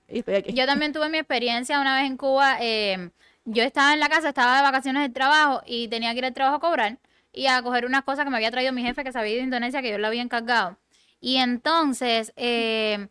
y 0.08 0.18
estoy 0.20 0.34
aquí. 0.36 0.52
Yo 0.54 0.64
también 0.64 0.92
tuve 0.94 1.10
mi 1.10 1.18
experiencia 1.18 1.78
una 1.78 1.96
vez 1.96 2.06
en 2.06 2.16
Cuba. 2.16 2.56
eh, 2.60 3.10
yo 3.44 3.62
estaba 3.62 3.92
en 3.94 4.00
la 4.00 4.08
casa, 4.08 4.28
estaba 4.28 4.56
de 4.56 4.62
vacaciones 4.62 5.02
del 5.02 5.12
trabajo 5.12 5.62
y 5.66 5.88
tenía 5.88 6.12
que 6.12 6.18
ir 6.18 6.24
al 6.24 6.34
trabajo 6.34 6.56
a 6.56 6.60
cobrar 6.60 6.98
y 7.32 7.46
a 7.48 7.60
coger 7.62 7.84
unas 7.84 8.02
cosas 8.02 8.24
que 8.24 8.30
me 8.30 8.36
había 8.36 8.50
traído 8.50 8.72
mi 8.72 8.82
jefe 8.82 9.02
que 9.04 9.12
sabía 9.12 9.34
de 9.36 9.42
Indonesia 9.42 9.82
que 9.82 9.90
yo 9.90 9.98
le 9.98 10.06
había 10.06 10.22
encargado. 10.22 10.76
Y 11.20 11.36
entonces, 11.36 12.32
eh, 12.36 13.08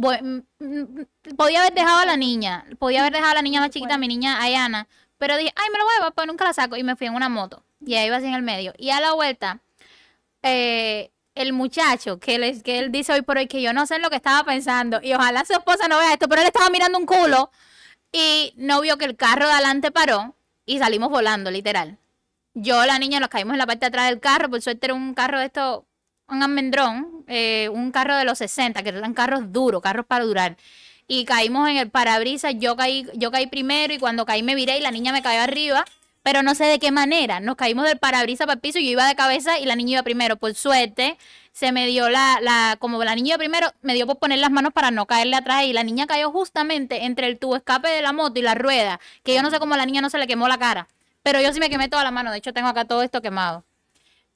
voy- 0.00 0.22
mm, 0.22 0.42
mm, 0.58 1.34
podía 1.36 1.60
haber 1.60 1.74
dejado 1.74 1.98
a 1.98 2.06
la 2.06 2.16
niña, 2.16 2.64
podía 2.78 3.00
haber 3.00 3.12
dejado 3.12 3.32
a 3.32 3.34
la 3.34 3.42
niña 3.42 3.60
más 3.60 3.70
chiquita, 3.70 3.98
mi 3.98 4.08
niña 4.08 4.40
Ayana, 4.42 4.88
pero 5.18 5.36
dije, 5.36 5.52
ay, 5.56 5.68
me 5.72 5.78
lo 5.78 5.84
voy 5.84 5.92
a 5.94 5.96
llevar, 5.98 6.14
pues 6.14 6.26
nunca 6.26 6.44
la 6.46 6.52
saco 6.54 6.76
y 6.76 6.82
me 6.82 6.96
fui 6.96 7.06
en 7.06 7.14
una 7.14 7.28
moto. 7.28 7.62
Y 7.84 7.94
ahí 7.94 8.06
iba 8.06 8.16
así 8.16 8.26
en 8.26 8.34
el 8.34 8.42
medio. 8.42 8.72
Y 8.78 8.90
a 8.90 9.00
la 9.00 9.12
vuelta, 9.12 9.60
eh, 10.42 11.10
el 11.34 11.52
muchacho 11.52 12.18
que, 12.18 12.38
les, 12.38 12.62
que 12.62 12.78
él 12.78 12.90
dice 12.92 13.12
hoy 13.12 13.22
por 13.22 13.36
hoy 13.38 13.46
que 13.46 13.62
yo 13.62 13.72
no 13.72 13.86
sé 13.86 13.96
en 13.96 14.02
lo 14.02 14.10
que 14.10 14.16
estaba 14.16 14.44
pensando 14.44 15.00
y 15.02 15.12
ojalá 15.14 15.44
su 15.44 15.52
esposa 15.52 15.88
no 15.88 15.98
vea 15.98 16.12
esto, 16.12 16.28
pero 16.28 16.40
él 16.42 16.46
estaba 16.48 16.70
mirando 16.70 16.98
un 16.98 17.06
culo 17.06 17.50
y 18.12 18.52
no 18.56 18.80
vio 18.80 18.96
que 18.98 19.04
el 19.04 19.16
carro 19.16 19.46
de 19.46 19.52
adelante 19.52 19.90
paró 19.90 20.34
y 20.66 20.78
salimos 20.78 21.10
volando, 21.10 21.50
literal. 21.50 21.98
Yo, 22.54 22.84
la 22.84 22.98
niña, 22.98 23.20
nos 23.20 23.28
caímos 23.28 23.52
en 23.54 23.58
la 23.58 23.66
parte 23.66 23.80
de 23.80 23.86
atrás 23.88 24.08
del 24.08 24.20
carro, 24.20 24.50
por 24.50 24.60
suerte 24.62 24.86
era 24.86 24.94
un 24.94 25.14
carro 25.14 25.38
de 25.38 25.46
esto, 25.46 25.86
un 26.34 26.42
almendrón, 26.42 27.24
eh, 27.28 27.68
un 27.72 27.90
carro 27.92 28.16
de 28.16 28.24
los 28.24 28.38
60, 28.38 28.82
que 28.82 28.90
eran 28.90 29.14
carros 29.14 29.52
duros, 29.52 29.82
carros 29.82 30.06
para 30.06 30.24
durar. 30.24 30.56
Y 31.06 31.24
caímos 31.24 31.68
en 31.68 31.76
el 31.76 31.90
parabrisas, 31.90 32.54
yo 32.58 32.76
caí, 32.76 33.06
yo 33.14 33.30
caí 33.30 33.46
primero 33.46 33.92
y 33.92 33.98
cuando 33.98 34.24
caí 34.26 34.42
me 34.42 34.54
viré 34.54 34.78
y 34.78 34.80
la 34.80 34.90
niña 34.90 35.12
me 35.12 35.22
cayó 35.22 35.42
arriba, 35.42 35.84
pero 36.22 36.42
no 36.42 36.54
sé 36.54 36.64
de 36.64 36.78
qué 36.78 36.92
manera. 36.92 37.40
Nos 37.40 37.56
caímos 37.56 37.86
del 37.86 37.98
parabrisas 37.98 38.46
para 38.46 38.54
el 38.54 38.60
piso 38.60 38.78
y 38.78 38.84
yo 38.84 38.92
iba 38.92 39.06
de 39.06 39.14
cabeza 39.16 39.58
y 39.58 39.64
la 39.66 39.76
niña 39.76 39.94
iba 39.94 40.02
primero. 40.02 40.36
Por 40.36 40.54
suerte, 40.54 41.18
se 41.52 41.72
me 41.72 41.86
dio 41.86 42.08
la, 42.10 42.38
la, 42.40 42.76
como 42.78 43.02
la 43.02 43.14
niña 43.14 43.30
iba 43.30 43.38
primero, 43.38 43.72
me 43.82 43.94
dio 43.94 44.06
por 44.06 44.18
poner 44.18 44.38
las 44.38 44.50
manos 44.50 44.72
para 44.72 44.90
no 44.90 45.06
caerle 45.06 45.36
atrás 45.36 45.64
y 45.64 45.72
la 45.72 45.82
niña 45.82 46.06
cayó 46.06 46.30
justamente 46.30 47.04
entre 47.06 47.26
el 47.26 47.38
tubo 47.38 47.56
escape 47.56 47.88
de 47.88 48.02
la 48.02 48.12
moto 48.12 48.38
y 48.38 48.42
la 48.42 48.54
rueda, 48.54 49.00
que 49.24 49.34
yo 49.34 49.42
no 49.42 49.50
sé 49.50 49.58
cómo 49.58 49.76
la 49.76 49.86
niña 49.86 50.00
no 50.00 50.10
se 50.10 50.18
le 50.18 50.26
quemó 50.26 50.48
la 50.48 50.58
cara. 50.58 50.88
Pero 51.22 51.40
yo 51.40 51.52
sí 51.52 51.60
me 51.60 51.70
quemé 51.70 51.88
toda 51.88 52.04
la 52.04 52.10
mano, 52.10 52.30
de 52.30 52.38
hecho 52.38 52.52
tengo 52.52 52.68
acá 52.68 52.84
todo 52.84 53.02
esto 53.02 53.20
quemado. 53.20 53.64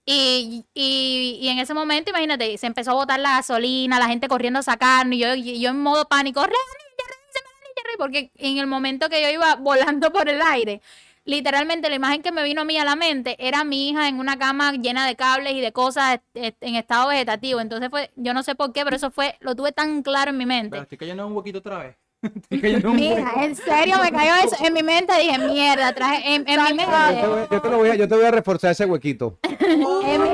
Y, 0.07 0.65
y, 0.75 1.39
y 1.41 1.49
en 1.49 1.59
ese 1.59 1.73
momento, 1.73 2.11
imagínate, 2.11 2.59
se 2.59 2.67
empezó 2.67 2.91
a 2.91 2.95
botar 2.95 3.19
la 3.21 3.37
gasolina, 3.37 3.99
la 3.99 4.09
gente 4.09 4.29
corriendo 4.29 4.59
a 4.59 4.63
sacarnos, 4.63 5.17
y 5.17 5.21
yo, 5.21 5.35
yo 5.35 5.71
en 5.71 5.81
modo 5.81 6.07
pánico, 6.07 6.43
¡Re, 6.43 6.49
niña, 6.51 7.05
revísame, 7.09 7.49
niña, 7.63 7.83
re", 7.91 7.99
porque 7.99 8.31
en 8.37 8.59
el 8.59 8.67
momento 8.67 9.09
que 9.09 9.23
yo 9.23 9.31
iba 9.31 9.55
volando 9.61 10.13
por 10.13 10.29
el 10.29 10.43
aire, 10.43 10.83
literalmente 11.25 11.89
la 11.89 11.97
imagen 11.97 12.23
que 12.23 12.33
me 12.33 12.43
vino 12.43 12.61
a 12.61 12.65
mí 12.65 12.77
a 12.77 12.85
la 12.85 12.97
mente 12.97 13.37
era 13.39 13.65
mi 13.65 13.89
hija 13.89 14.09
en 14.09 14.19
una 14.19 14.39
cama 14.39 14.73
llena 14.73 15.07
de 15.07 15.17
cables 15.17 15.55
y 15.55 15.61
de 15.63 15.73
cosas 15.73 16.21
en 16.35 16.75
estado 16.75 17.09
vegetativo. 17.09 17.61
Entonces 17.61 17.89
fue, 17.89 18.11
yo 18.17 18.35
no 18.35 18.43
sé 18.43 18.55
por 18.55 18.75
qué, 18.75 18.85
pero 18.85 18.97
eso 18.97 19.11
fue, 19.11 19.37
lo 19.41 19.55
tuve 19.55 19.73
tan 19.73 20.03
claro 20.03 20.33
en 20.33 20.37
mi 20.37 20.45
mente. 20.45 20.71
Pero 20.71 20.83
estoy 20.83 20.99
cayendo 20.99 21.23
en 21.23 21.31
un 21.31 21.37
huequito 21.37 21.61
otra 21.61 21.79
vez. 21.79 21.97
Cayendo 22.61 22.91
en 22.91 23.55
serio 23.57 23.97
me 24.03 24.11
cayó 24.11 24.33
eso 24.45 24.57
en 24.65 24.73
mi 24.73 24.83
mente, 24.83 25.13
dije, 25.19 25.39
mierda, 25.39 25.93
traje 25.95 26.35
en, 26.35 26.45
en 26.47 26.47
mi 26.47 26.55
Yo 26.57 26.67
te, 26.67 26.75
mente. 26.75 27.27
voy, 27.27 27.47
yo 27.51 27.61
te 27.63 27.69
lo 27.71 27.77
voy 27.79 27.91
a, 27.91 27.95
yo 27.97 28.09
te 28.09 28.15
voy 28.15 28.25
a 28.25 28.31
reforzar 28.31 28.71
ese 28.73 28.85
huequito. 28.87 29.39
En 29.43 30.23
mi, 30.23 30.29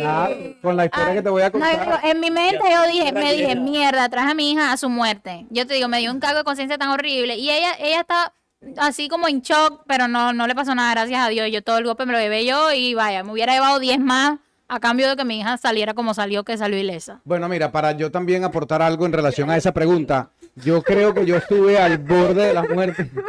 Claro, 0.00 0.36
con 0.62 0.76
la 0.76 0.84
historia 0.86 1.14
que 1.14 1.22
te 1.22 1.28
voy 1.28 1.42
a 1.42 1.46
no, 1.46 1.52
contar. 1.52 2.00
en 2.04 2.20
mi 2.20 2.30
mente 2.30 2.60
yo 2.70 2.86
dije, 2.86 3.12
me 3.12 3.32
dije, 3.34 3.56
mierda, 3.56 4.08
traje 4.08 4.30
a 4.30 4.34
mi 4.34 4.52
hija 4.52 4.72
a 4.72 4.76
su 4.76 4.88
muerte. 4.88 5.46
Yo 5.50 5.66
te 5.66 5.74
digo, 5.74 5.88
me 5.88 5.98
dio 5.98 6.10
un 6.12 6.20
cargo 6.20 6.38
de 6.38 6.44
conciencia 6.44 6.78
tan 6.78 6.88
horrible. 6.90 7.36
Y 7.36 7.50
ella, 7.50 7.72
ella 7.78 8.00
está 8.00 8.32
así 8.78 9.08
como 9.08 9.28
en 9.28 9.40
shock, 9.40 9.82
pero 9.86 10.08
no, 10.08 10.32
no 10.32 10.46
le 10.46 10.54
pasó 10.54 10.74
nada, 10.74 10.92
gracias 10.92 11.20
a 11.24 11.28
Dios. 11.28 11.48
Yo 11.50 11.62
todo 11.62 11.78
el 11.78 11.84
golpe 11.84 12.06
me 12.06 12.12
lo 12.12 12.18
llevé 12.20 12.44
yo 12.46 12.72
y 12.72 12.94
vaya, 12.94 13.22
me 13.22 13.32
hubiera 13.32 13.52
llevado 13.54 13.78
10 13.78 13.98
más 14.00 14.38
a 14.68 14.80
cambio 14.80 15.08
de 15.08 15.16
que 15.16 15.24
mi 15.24 15.40
hija 15.40 15.56
saliera 15.56 15.94
como 15.94 16.14
salió, 16.14 16.44
que 16.44 16.56
salió 16.58 16.78
ilesa. 16.78 17.20
Bueno, 17.24 17.48
mira, 17.48 17.72
para 17.72 17.92
yo 17.92 18.10
también 18.10 18.44
aportar 18.44 18.82
algo 18.82 19.06
en 19.06 19.12
relación 19.12 19.50
a 19.50 19.56
esa 19.56 19.72
pregunta, 19.72 20.30
yo 20.56 20.82
creo 20.82 21.14
que 21.14 21.24
yo 21.26 21.36
estuve 21.36 21.78
al 21.78 21.98
borde 21.98 22.46
de 22.48 22.54
la 22.54 22.62
muerte. 22.64 23.10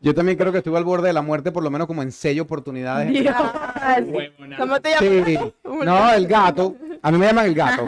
Yo 0.00 0.14
también 0.14 0.38
creo 0.38 0.52
que 0.52 0.58
estuve 0.58 0.78
al 0.78 0.84
borde 0.84 1.08
de 1.08 1.12
la 1.12 1.22
muerte, 1.22 1.50
por 1.52 1.62
lo 1.62 1.70
menos 1.70 1.86
como 1.86 2.02
en 2.02 2.12
seis 2.12 2.40
oportunidades. 2.40 3.12
¿Cómo 4.58 4.80
te 4.80 4.90
llamas? 4.90 5.26
Sí. 5.26 5.38
No, 5.84 6.12
el 6.12 6.26
gato. 6.26 6.74
A 7.02 7.10
mí 7.12 7.18
me 7.18 7.26
llaman 7.26 7.46
el 7.46 7.54
gato. 7.54 7.86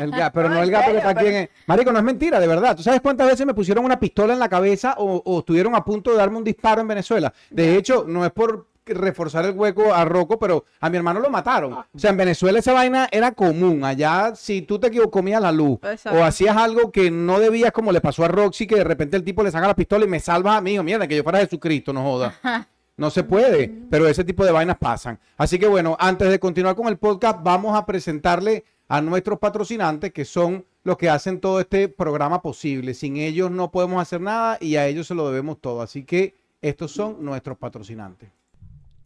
El 0.00 0.12
ga- 0.12 0.30
pero 0.32 0.48
no 0.48 0.62
el 0.62 0.70
gato 0.70 0.92
que 0.92 0.98
está 0.98 1.08
aquí 1.10 1.26
en 1.26 1.34
el... 1.34 1.50
Marico, 1.66 1.90
no 1.90 1.98
es 1.98 2.04
mentira, 2.04 2.38
de 2.38 2.46
verdad. 2.46 2.76
¿Tú 2.76 2.82
sabes 2.82 3.00
cuántas 3.00 3.26
veces 3.28 3.44
me 3.44 3.54
pusieron 3.54 3.84
una 3.84 3.98
pistola 3.98 4.34
en 4.34 4.38
la 4.38 4.48
cabeza 4.48 4.94
o, 4.98 5.20
o 5.24 5.38
estuvieron 5.40 5.74
a 5.74 5.84
punto 5.84 6.10
de 6.12 6.16
darme 6.18 6.36
un 6.38 6.44
disparo 6.44 6.80
en 6.80 6.88
Venezuela? 6.88 7.32
De 7.50 7.76
hecho, 7.76 8.04
no 8.06 8.24
es 8.24 8.30
por 8.30 8.66
reforzar 8.94 9.44
el 9.44 9.52
hueco 9.52 9.92
a 9.92 10.04
Rocco, 10.04 10.38
pero 10.38 10.64
a 10.80 10.90
mi 10.90 10.96
hermano 10.96 11.20
lo 11.20 11.30
mataron. 11.30 11.72
O 11.72 11.86
sea, 11.96 12.10
en 12.10 12.16
Venezuela 12.16 12.58
esa 12.58 12.72
vaina 12.72 13.08
era 13.10 13.32
común. 13.32 13.84
Allá, 13.84 14.34
si 14.34 14.62
tú 14.62 14.78
te 14.78 14.90
comías 15.10 15.40
la 15.40 15.52
luz 15.52 15.78
Exacto. 15.82 16.18
o 16.18 16.24
hacías 16.24 16.56
algo 16.56 16.90
que 16.90 17.10
no 17.10 17.38
debías, 17.38 17.72
como 17.72 17.92
le 17.92 18.00
pasó 18.00 18.24
a 18.24 18.28
Roxy, 18.28 18.66
que 18.66 18.76
de 18.76 18.84
repente 18.84 19.16
el 19.16 19.24
tipo 19.24 19.42
le 19.42 19.50
saca 19.50 19.66
la 19.66 19.76
pistola 19.76 20.04
y 20.04 20.08
me 20.08 20.20
salva 20.20 20.56
a 20.56 20.60
mí, 20.60 20.78
o 20.78 20.82
mierda, 20.82 21.06
que 21.06 21.16
yo 21.16 21.22
fuera 21.22 21.40
Jesucristo, 21.40 21.92
no 21.92 22.02
joda. 22.02 22.34
No 22.98 23.10
se 23.10 23.22
puede, 23.22 23.72
pero 23.88 24.08
ese 24.08 24.24
tipo 24.24 24.44
de 24.44 24.50
vainas 24.50 24.76
pasan. 24.76 25.20
Así 25.36 25.56
que 25.56 25.68
bueno, 25.68 25.96
antes 26.00 26.30
de 26.30 26.40
continuar 26.40 26.74
con 26.74 26.88
el 26.88 26.98
podcast, 26.98 27.38
vamos 27.44 27.78
a 27.78 27.86
presentarle 27.86 28.64
a 28.88 29.00
nuestros 29.00 29.38
patrocinantes, 29.38 30.12
que 30.12 30.24
son 30.24 30.64
los 30.82 30.96
que 30.96 31.08
hacen 31.08 31.38
todo 31.38 31.60
este 31.60 31.88
programa 31.88 32.42
posible. 32.42 32.94
Sin 32.94 33.16
ellos 33.16 33.52
no 33.52 33.70
podemos 33.70 34.02
hacer 34.02 34.20
nada 34.20 34.58
y 34.60 34.74
a 34.74 34.88
ellos 34.88 35.06
se 35.06 35.14
lo 35.14 35.28
debemos 35.28 35.60
todo. 35.60 35.80
Así 35.80 36.02
que 36.02 36.34
estos 36.60 36.90
son 36.90 37.24
nuestros 37.24 37.56
patrocinantes. 37.56 38.30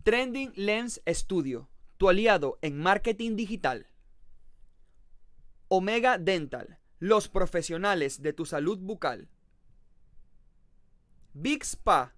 Trending 0.03 0.53
Lens 0.57 1.01
Studio, 1.07 1.69
tu 1.97 2.09
aliado 2.09 2.59
en 2.61 2.77
marketing 2.77 3.37
digital. 3.37 3.87
Omega 5.69 6.19
Dental, 6.19 6.81
los 6.99 7.29
profesionales 7.29 8.21
de 8.21 8.33
tu 8.33 8.45
salud 8.45 8.79
bucal. 8.81 9.29
Big 11.35 11.63
Spa, 11.63 12.17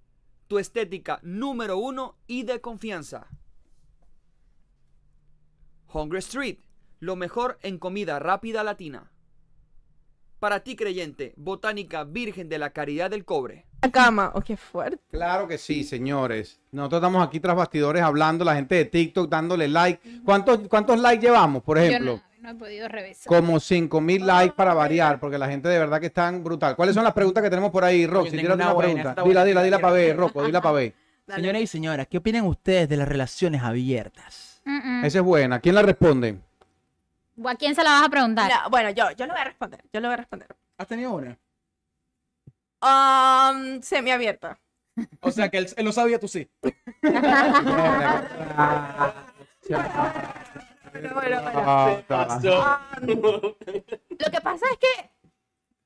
tu 0.48 0.58
estética 0.58 1.20
número 1.22 1.76
uno 1.76 2.16
y 2.26 2.44
de 2.44 2.62
confianza. 2.62 3.28
Hungry 5.92 6.20
Street, 6.20 6.60
lo 7.00 7.16
mejor 7.16 7.58
en 7.60 7.78
comida 7.78 8.18
rápida 8.18 8.64
latina. 8.64 9.12
Para 10.44 10.60
ti 10.60 10.76
creyente, 10.76 11.32
Botánica 11.38 12.04
Virgen 12.04 12.50
de 12.50 12.58
la 12.58 12.68
Caridad 12.68 13.10
del 13.10 13.24
Cobre. 13.24 13.64
La 13.80 13.90
cama. 13.90 14.30
Oh, 14.34 14.42
qué 14.42 14.58
fuerte. 14.58 15.02
Claro 15.10 15.48
que 15.48 15.56
sí, 15.56 15.84
señores. 15.84 16.60
Nosotros 16.70 16.98
estamos 16.98 17.26
aquí 17.26 17.40
tras 17.40 17.56
bastidores 17.56 18.02
hablando, 18.02 18.44
la 18.44 18.54
gente 18.54 18.74
de 18.74 18.84
TikTok 18.84 19.30
dándole 19.30 19.68
like. 19.68 20.20
¿Cuántos, 20.22 20.68
cuántos 20.68 21.00
likes 21.00 21.24
llevamos, 21.24 21.62
por 21.62 21.78
ejemplo? 21.78 22.16
Yo 22.16 22.22
no, 22.42 22.42
no 22.42 22.50
he 22.50 22.54
podido 22.56 22.88
revisar. 22.88 23.24
Como 23.26 23.58
5 23.58 24.02
mil 24.02 24.26
likes 24.26 24.54
para 24.54 24.74
variar, 24.74 25.18
porque 25.18 25.38
la 25.38 25.48
gente 25.48 25.70
de 25.70 25.78
verdad 25.78 25.98
que 25.98 26.08
están 26.08 26.44
brutal. 26.44 26.76
¿Cuáles 26.76 26.94
son 26.94 27.04
las 27.04 27.14
preguntas 27.14 27.42
que 27.42 27.48
tenemos 27.48 27.70
por 27.70 27.82
ahí, 27.82 28.06
Roxy? 28.06 28.32
tengo 28.32 28.42
Tírate 28.42 28.62
una 28.64 28.72
buena, 28.74 29.02
pregunta. 29.02 29.22
Dila, 29.22 29.44
dila, 29.46 29.62
dila 29.62 29.78
para 29.78 29.94
ver. 29.94 30.14
Rocco, 30.14 30.44
dila 30.44 30.60
para 30.60 30.74
ver. 30.74 30.94
Señoras 31.26 31.62
y 31.62 31.66
señoras, 31.66 32.06
¿qué 32.06 32.18
opinan 32.18 32.44
ustedes 32.44 32.86
de 32.86 32.98
las 32.98 33.08
relaciones 33.08 33.62
abiertas? 33.62 34.60
Mm, 34.66 35.00
mm. 35.00 35.04
Esa 35.06 35.18
es 35.20 35.24
buena. 35.24 35.60
¿Quién 35.60 35.74
la 35.74 35.80
responde? 35.80 36.38
¿A 37.44 37.54
quién 37.56 37.74
se 37.74 37.82
la 37.82 37.90
vas 37.90 38.06
a 38.06 38.08
preguntar? 38.08 38.50
Bueno, 38.70 38.90
yo, 38.90 39.10
yo 39.12 39.26
lo 39.26 39.32
voy 39.32 39.40
a 39.40 39.44
responder. 39.44 39.82
Yo 39.92 40.00
lo 40.00 40.08
voy 40.08 40.14
a 40.14 40.18
responder. 40.18 40.48
¿Has 40.78 40.86
tenido 40.86 41.12
una? 41.12 41.38
Um, 42.82 43.82
semiabierta. 43.82 44.58
O 45.20 45.32
sea, 45.32 45.48
que 45.48 45.58
él, 45.58 45.66
él 45.76 45.84
lo 45.84 45.92
sabía, 45.92 46.20
tú 46.20 46.28
sí. 46.28 46.48
Bueno, 50.94 51.14
bueno, 51.14 51.42
bueno. 51.42 51.62
Ah, 51.66 52.00
Pasó. 52.06 52.78
Lo 53.00 54.30
que 54.30 54.40
pasa 54.40 54.64
es 54.70 54.78
que 54.78 55.10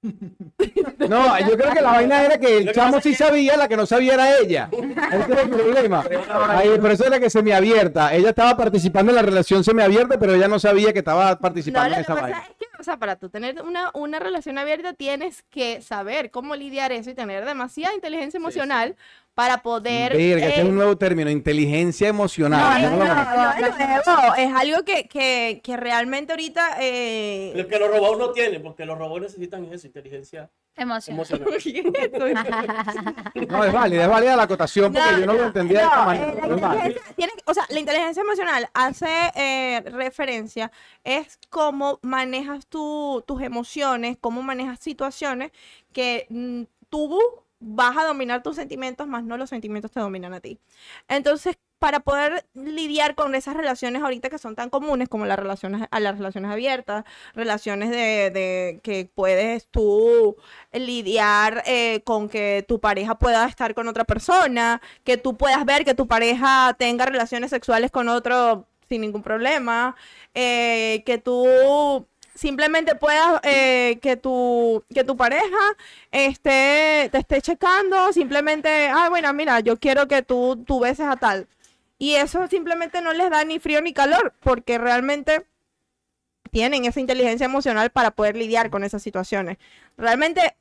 No, 1.09 1.39
yo 1.41 1.57
creo 1.57 1.73
que 1.73 1.81
la 1.81 1.93
vaina 1.93 2.23
era 2.25 2.39
que 2.39 2.59
el 2.59 2.73
chamo 2.73 3.01
sí 3.01 3.15
sabía, 3.15 3.57
la 3.57 3.69
que 3.69 3.77
no 3.77 3.87
sabía 3.87 4.15
era 4.15 4.39
ella. 4.39 4.69
Ese 4.73 5.33
era 5.33 5.43
el 5.43 5.49
problema. 5.49 6.05
Ay, 6.49 6.79
por 6.79 6.91
eso 6.91 7.07
era 7.07 7.19
que 7.19 7.31
semiabierta. 7.31 8.15
Ella 8.15 8.31
estaba 8.31 8.57
participando 8.57 9.11
en 9.11 9.17
la 9.17 9.23
relación 9.23 9.65
semiabierta, 9.65 10.19
pero 10.19 10.35
ella 10.35 10.49
no 10.49 10.59
sabía 10.59 10.93
que 10.93 10.99
estaba 10.99 11.39
participando 11.39 11.95
en 11.95 12.01
esa 12.03 12.15
vaina. 12.15 12.43
es 12.43 12.49
que, 12.58 12.58
o 12.79 12.83
sea, 12.83 12.97
para 12.99 13.17
tú 13.17 13.29
tener 13.29 13.63
una, 13.63 13.91
una 13.95 14.19
relación 14.19 14.59
abierta 14.59 14.93
tienes 14.93 15.43
que 15.51 15.83
saber 15.83 16.31
cómo 16.31 16.55
lidiar 16.55 16.93
eso 16.93 17.11
y 17.11 17.15
tener 17.15 17.45
demasiada 17.45 17.95
inteligencia 17.95 18.39
emocional 18.39 18.97
para 19.35 19.63
poder... 19.63 20.17
Verga, 20.17 20.49
eh, 20.49 20.61
es 20.61 20.65
un 20.65 20.75
nuevo 20.75 20.97
término, 20.97 21.31
inteligencia 21.31 22.09
emocional. 22.09 22.83
no, 22.83 22.91
no, 22.91 23.05
no 23.05 23.15
no, 23.15 24.35
es 24.35 24.53
algo 24.55 24.85
que, 24.85 25.07
que, 25.09 25.61
que 25.63 25.77
realmente 25.77 26.33
ahorita... 26.33 26.77
eh, 26.81 27.53
Lo 27.55 27.67
que 27.69 27.79
los 27.79 27.89
robots 27.91 28.19
no 28.19 28.33
tienen, 28.33 28.63
porque 28.63 28.85
los 28.85 28.99
robots 28.99 29.23
necesitan 29.23 29.65
eso, 29.73 29.87
inteligencia. 29.87 30.51
Emocional. 30.79 31.19
No, 33.49 33.65
es 33.65 33.73
válida, 33.73 34.03
es 34.05 34.09
válida 34.09 34.37
la 34.37 34.43
acotación 34.45 34.93
porque 34.93 35.21
yo 35.21 35.27
no 35.27 35.33
lo 35.35 35.45
entendía 35.47 35.79
de 35.81 35.85
esta 35.85 35.97
no, 35.99 36.05
manera. 36.07 36.33
eh, 36.33 36.61
la 36.61 36.87
es 36.87 37.15
tiene 37.17 37.33
que- 37.35 37.43
o 37.47 37.55
sea, 37.55 37.65
la 37.69 37.81
inteligencia 37.81 38.23
emocional 38.23 38.69
hace 38.75 39.07
eh, 39.35 39.81
referencia, 39.87 40.71
es 41.05 41.39
cómo 41.51 41.99
manejas 42.03 42.67
tú, 42.67 43.23
tus 43.27 43.43
emociones, 43.43 44.17
cómo 44.21 44.43
manejas 44.43 44.79
situaciones 44.81 45.53
que 45.93 46.27
mm, 46.31 46.63
tú 46.89 47.19
vas 47.61 47.97
a 47.97 48.05
dominar 48.05 48.43
tus 48.43 48.57
sentimientos, 48.57 49.07
más 49.09 49.25
no 49.25 49.37
los 49.37 49.51
sentimientos 49.51 49.91
te 49.91 50.01
dominan 50.01 50.33
a 50.35 50.41
ti. 50.41 50.59
Entonces, 51.09 51.57
para 51.79 52.01
poder 52.01 52.47
lidiar 52.55 53.15
con 53.15 53.35
esas 53.35 53.57
relaciones 53.57 54.03
ahorita 54.03 54.31
que 54.31 54.39
son 54.39 54.57
tan 54.57 54.71
comunes 54.71 55.09
como 55.09 55.27
las 55.27 55.39
relaciones, 55.39 55.87
a 55.91 56.01
las 56.01 56.19
relaciones 56.19 56.51
abiertas, 56.51 57.05
relaciones 57.35 57.91
de, 57.91 58.81
que 58.83 59.09
puedes 59.15 59.69
tú 59.69 60.37
lidiar 60.73 61.63
eh, 61.67 62.03
con 62.05 62.29
que 62.29 62.65
tu 62.67 62.81
pareja 62.81 63.19
pueda 63.19 63.47
estar 63.47 63.75
con 63.75 63.89
otra 63.89 64.05
persona, 64.05 64.81
que 65.05 65.17
tú 65.17 65.37
puedas 65.37 65.65
ver 65.65 65.85
que 65.85 65.95
tu 65.95 66.07
pareja 66.09 66.75
tenga 66.79 67.07
relaciones 67.07 67.51
sexuales 67.51 67.91
con 67.91 68.09
otro 68.09 68.67
sin 68.89 69.03
ningún 69.03 69.23
problema, 69.23 69.97
eh, 70.35 71.03
que 71.05 71.19
tú 71.19 72.07
simplemente 72.35 72.95
puedas 72.95 73.41
eh, 73.43 73.99
que 74.01 74.17
tu 74.17 74.85
que 74.95 75.05
tu 75.05 75.17
pareja 75.17 75.59
esté 76.11 77.09
te 77.13 77.19
esté 77.19 77.43
checando, 77.43 78.13
simplemente, 78.13 78.89
ah, 78.89 79.09
bueno, 79.11 79.33
mira, 79.35 79.61
yo 79.61 79.77
quiero 79.79 80.09
que 80.09 80.23
tú 80.23 80.63
tú 80.67 80.81
beses 80.81 81.07
a 81.07 81.17
tal. 81.17 81.49
Y 81.99 82.15
eso 82.15 82.47
simplemente 82.47 83.03
no 83.03 83.13
les 83.13 83.31
da 83.31 83.45
ni 83.45 83.59
frío 83.59 83.83
ni 83.83 83.93
calor, 83.93 84.35
porque 84.41 84.79
realmente 84.79 85.47
tienen 86.51 86.85
esa 86.85 87.01
inteligencia 87.01 87.45
emocional 87.45 87.91
para 87.91 88.13
poder 88.13 88.37
lidiar 88.37 88.71
con 88.71 88.85
esas 88.85 89.03
situaciones. 89.03 89.59
Realmente 89.97 90.57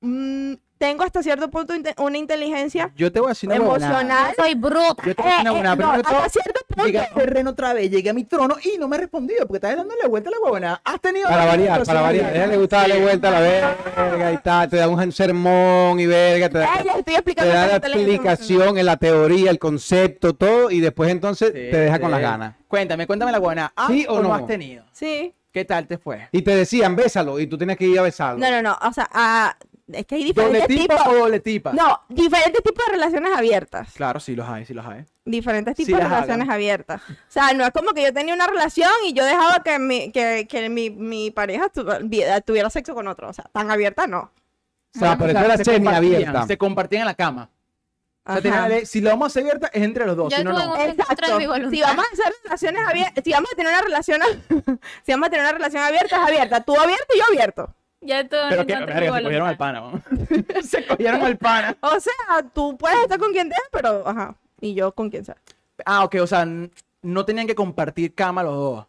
mm, 0.00 0.54
tengo 0.84 1.02
hasta 1.02 1.22
cierto 1.22 1.50
punto 1.50 1.72
una 1.96 2.18
inteligencia 2.18 2.90
Yo 2.94 3.10
te 3.10 3.18
voy 3.18 3.28
a 3.28 3.30
decir 3.30 3.48
una 3.48 3.58
huevonada. 3.58 4.00
emocional. 4.02 4.34
Soy 4.36 4.54
bruta. 4.54 5.02
Yo 5.06 5.14
te 5.14 5.22
voy 5.22 5.32
a 5.32 5.36
decir 5.38 5.50
una 5.50 5.70
Eh, 5.70 5.74
eh, 5.74 5.76
no, 5.76 6.02
todo, 6.02 6.16
hasta 6.18 6.28
cierto 6.28 6.60
punto. 6.68 6.84
Llegué 6.86 6.98
a 6.98 7.08
terreno 7.14 7.50
otra 7.50 7.72
vez, 7.72 7.90
llegué 7.90 8.10
a 8.10 8.12
mi 8.12 8.24
trono 8.24 8.56
y 8.62 8.76
no 8.76 8.86
me 8.88 8.96
he 8.96 9.00
respondido 9.00 9.46
porque 9.46 9.56
estás 9.66 9.76
dándole 9.76 10.06
vuelta 10.08 10.28
a 10.28 10.32
la 10.32 10.38
huevona. 10.40 10.80
Has 10.84 11.00
tenido. 11.00 11.26
Para 11.28 11.46
variar, 11.46 11.84
para 11.84 12.00
variar. 12.02 12.36
Ella 12.36 12.46
le 12.48 12.56
gusta 12.58 12.76
darle 12.78 13.00
vuelta 13.00 13.28
a 13.28 13.30
la 13.30 13.40
verga 13.40 14.32
y 14.32 14.38
tal. 14.38 14.68
Te 14.68 14.76
da 14.76 14.88
un 14.88 15.12
sermón 15.12 16.00
y 16.00 16.06
verga. 16.06 16.50
Te 16.50 16.58
da, 16.58 16.64
Eh, 16.74 16.78
te 16.82 17.88
la 17.88 17.96
explicación 17.96 18.76
en 18.78 18.84
la 18.86 18.96
teoría, 18.98 19.50
el 19.50 19.58
concepto, 19.58 20.34
todo. 20.34 20.70
Y 20.70 20.80
después 20.80 21.10
entonces 21.10 21.48
Sí, 21.48 21.70
te 21.70 21.78
deja 21.78 21.98
con 21.98 22.10
las 22.10 22.20
ganas. 22.20 22.56
Cuéntame, 22.68 23.06
cuéntame 23.06 23.32
la 23.32 23.38
huevona. 23.38 23.72
¿Has 23.74 23.88
¿Sí 23.88 24.04
o 24.08 24.14
o 24.14 24.16
no 24.22 24.28
no? 24.28 24.34
has 24.34 24.46
tenido? 24.46 24.84
Sí. 24.92 25.32
¿Qué 25.52 25.64
tal 25.64 25.86
te 25.86 25.98
fue? 25.98 26.28
Y 26.32 26.42
te 26.42 26.54
decían, 26.56 26.96
bésalo. 26.96 27.38
Y 27.38 27.46
tú 27.46 27.56
tienes 27.56 27.76
que 27.76 27.86
ir 27.86 27.98
a 27.98 28.02
besarlo. 28.02 28.40
No, 28.40 28.50
no, 28.50 28.60
no. 28.60 28.76
O 28.86 28.92
sea, 28.92 29.08
ah, 29.12 29.56
es 29.92 30.06
que 30.06 30.14
hay 30.14 30.32
¿Doble 30.32 30.58
diferentes 30.60 30.76
tipa 30.76 30.96
tipos. 30.96 31.12
o 31.12 31.18
doble 31.18 31.40
tipa? 31.40 31.72
No, 31.72 32.00
diferentes 32.08 32.62
tipos 32.62 32.86
de 32.86 32.92
relaciones 32.92 33.36
abiertas. 33.36 33.92
Claro, 33.94 34.18
sí 34.20 34.34
los 34.34 34.48
hay, 34.48 34.64
sí 34.64 34.72
los 34.74 34.86
hay. 34.86 35.04
Diferentes 35.24 35.74
Sí 35.76 35.84
tipos 35.84 36.00
de 36.00 36.04
relaciones 36.08 36.44
hagan. 36.46 36.50
abiertas. 36.54 37.02
O 37.10 37.14
sea, 37.28 37.52
no 37.52 37.64
es 37.64 37.70
como 37.70 37.92
que 37.92 38.02
yo 38.02 38.12
tenía 38.12 38.34
una 38.34 38.46
relación 38.46 38.90
y 39.06 39.12
yo 39.12 39.24
dejaba 39.24 39.62
que 39.62 39.78
mi, 39.78 40.10
que, 40.12 40.46
que 40.48 40.68
mi, 40.68 40.90
mi 40.90 41.30
pareja 41.30 41.68
tu- 41.68 41.84
vi- 42.04 42.22
tuviera 42.44 42.70
sexo 42.70 42.94
con 42.94 43.08
otro. 43.08 43.28
O 43.28 43.32
sea, 43.32 43.44
tan 43.52 43.70
abierta 43.70 44.06
no. 44.06 44.30
O 44.96 44.98
sea, 44.98 45.18
pero 45.18 45.30
eso 45.30 45.40
era 45.44 45.56
se 45.56 45.64
semi-abierta. 45.64 46.24
compartían, 46.26 46.48
Se 46.48 46.58
compartían 46.58 47.00
en 47.02 47.06
la 47.06 47.14
cama. 47.14 47.50
O 48.26 48.40
sea, 48.40 48.86
si 48.86 49.02
lo 49.02 49.10
vamos 49.10 49.24
a 49.24 49.26
hacer 49.26 49.42
abierta 49.42 49.66
es 49.74 49.82
entre 49.82 50.06
los 50.06 50.16
dos, 50.16 50.30
Yo 50.32 50.38
si 50.38 50.44
no, 50.44 50.52
no. 50.54 50.76
Exacto. 50.80 51.26
Si 51.70 51.80
vamos 51.82 52.06
a 52.06 52.12
hacer 52.12 52.32
relaciones 52.42 52.88
abiertas, 52.88 53.22
si 53.24 53.32
vamos 53.32 53.50
a 53.52 53.56
tener 53.56 53.70
una 53.72 53.82
relación, 53.82 54.20
si 55.04 55.12
vamos 55.12 55.26
a 55.26 55.30
tener 55.30 55.44
una 55.44 55.52
relación 55.52 55.82
abierta, 55.82 56.16
es 56.16 56.22
abierta. 56.28 56.60
Tú 56.62 56.74
abierto 56.80 57.04
y 57.14 57.18
yo 57.18 57.24
abierto. 57.28 57.74
Ya 58.04 58.26
Pero 58.28 58.66
que, 58.66 58.76
verga, 58.76 59.16
se 59.16 59.22
cogieron 59.22 59.48
al 59.48 59.56
pana, 59.56 59.80
¿no? 59.80 60.02
se 60.62 60.86
cogieron 60.86 61.22
al 61.22 61.38
pana. 61.38 61.76
O 61.80 61.98
sea, 61.98 62.42
tú 62.52 62.76
puedes 62.76 62.98
estar 62.98 63.18
con 63.18 63.32
quien 63.32 63.48
te 63.48 63.56
pero, 63.72 64.06
ajá. 64.06 64.34
Y 64.60 64.74
yo 64.74 64.92
con 64.92 65.10
quien 65.10 65.24
sea. 65.24 65.36
Ah, 65.86 66.04
ok, 66.04 66.16
o 66.20 66.26
sea, 66.26 66.46
no 67.02 67.24
tenían 67.24 67.46
que 67.46 67.54
compartir 67.54 68.14
cama 68.14 68.42
los 68.42 68.54
dos. 68.54 68.86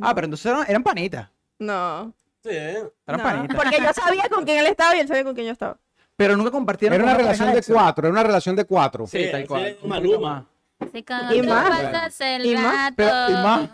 Ah, 0.00 0.14
pero 0.14 0.26
entonces 0.26 0.46
eran, 0.46 0.64
eran 0.68 0.82
panitas. 0.82 1.28
No. 1.58 2.12
Sí, 2.42 2.50
¿eh? 2.50 2.84
Eran 3.06 3.18
no, 3.18 3.22
panitas. 3.22 3.56
Porque 3.56 3.78
yo 3.82 3.92
sabía 3.92 4.28
con 4.28 4.44
quién 4.44 4.58
él 4.58 4.66
estaba 4.66 4.94
y 4.96 5.00
él 5.00 5.08
sabía 5.08 5.24
con 5.24 5.34
quién 5.34 5.46
yo 5.46 5.52
estaba. 5.52 5.78
Pero 6.16 6.36
nunca 6.36 6.50
compartieron 6.50 6.94
Era 6.94 7.04
una 7.04 7.14
relación 7.14 7.52
de 7.52 7.62
cuatro. 7.62 8.06
Era 8.06 8.12
una 8.12 8.22
relación 8.22 8.56
de 8.56 8.64
cuatro. 8.64 9.06
Sí, 9.06 9.24
Sí, 9.24 9.30
tal 9.32 9.46
cual. 9.46 9.76
un 9.82 9.88
Maluma. 9.88 10.46
Sí, 10.92 11.04
Y 11.32 11.42
más. 11.42 12.20
el 12.20 12.46
Y 12.46 12.54
más, 12.56 12.92
pero- 12.94 13.30
y 13.30 13.32
más. 13.32 13.70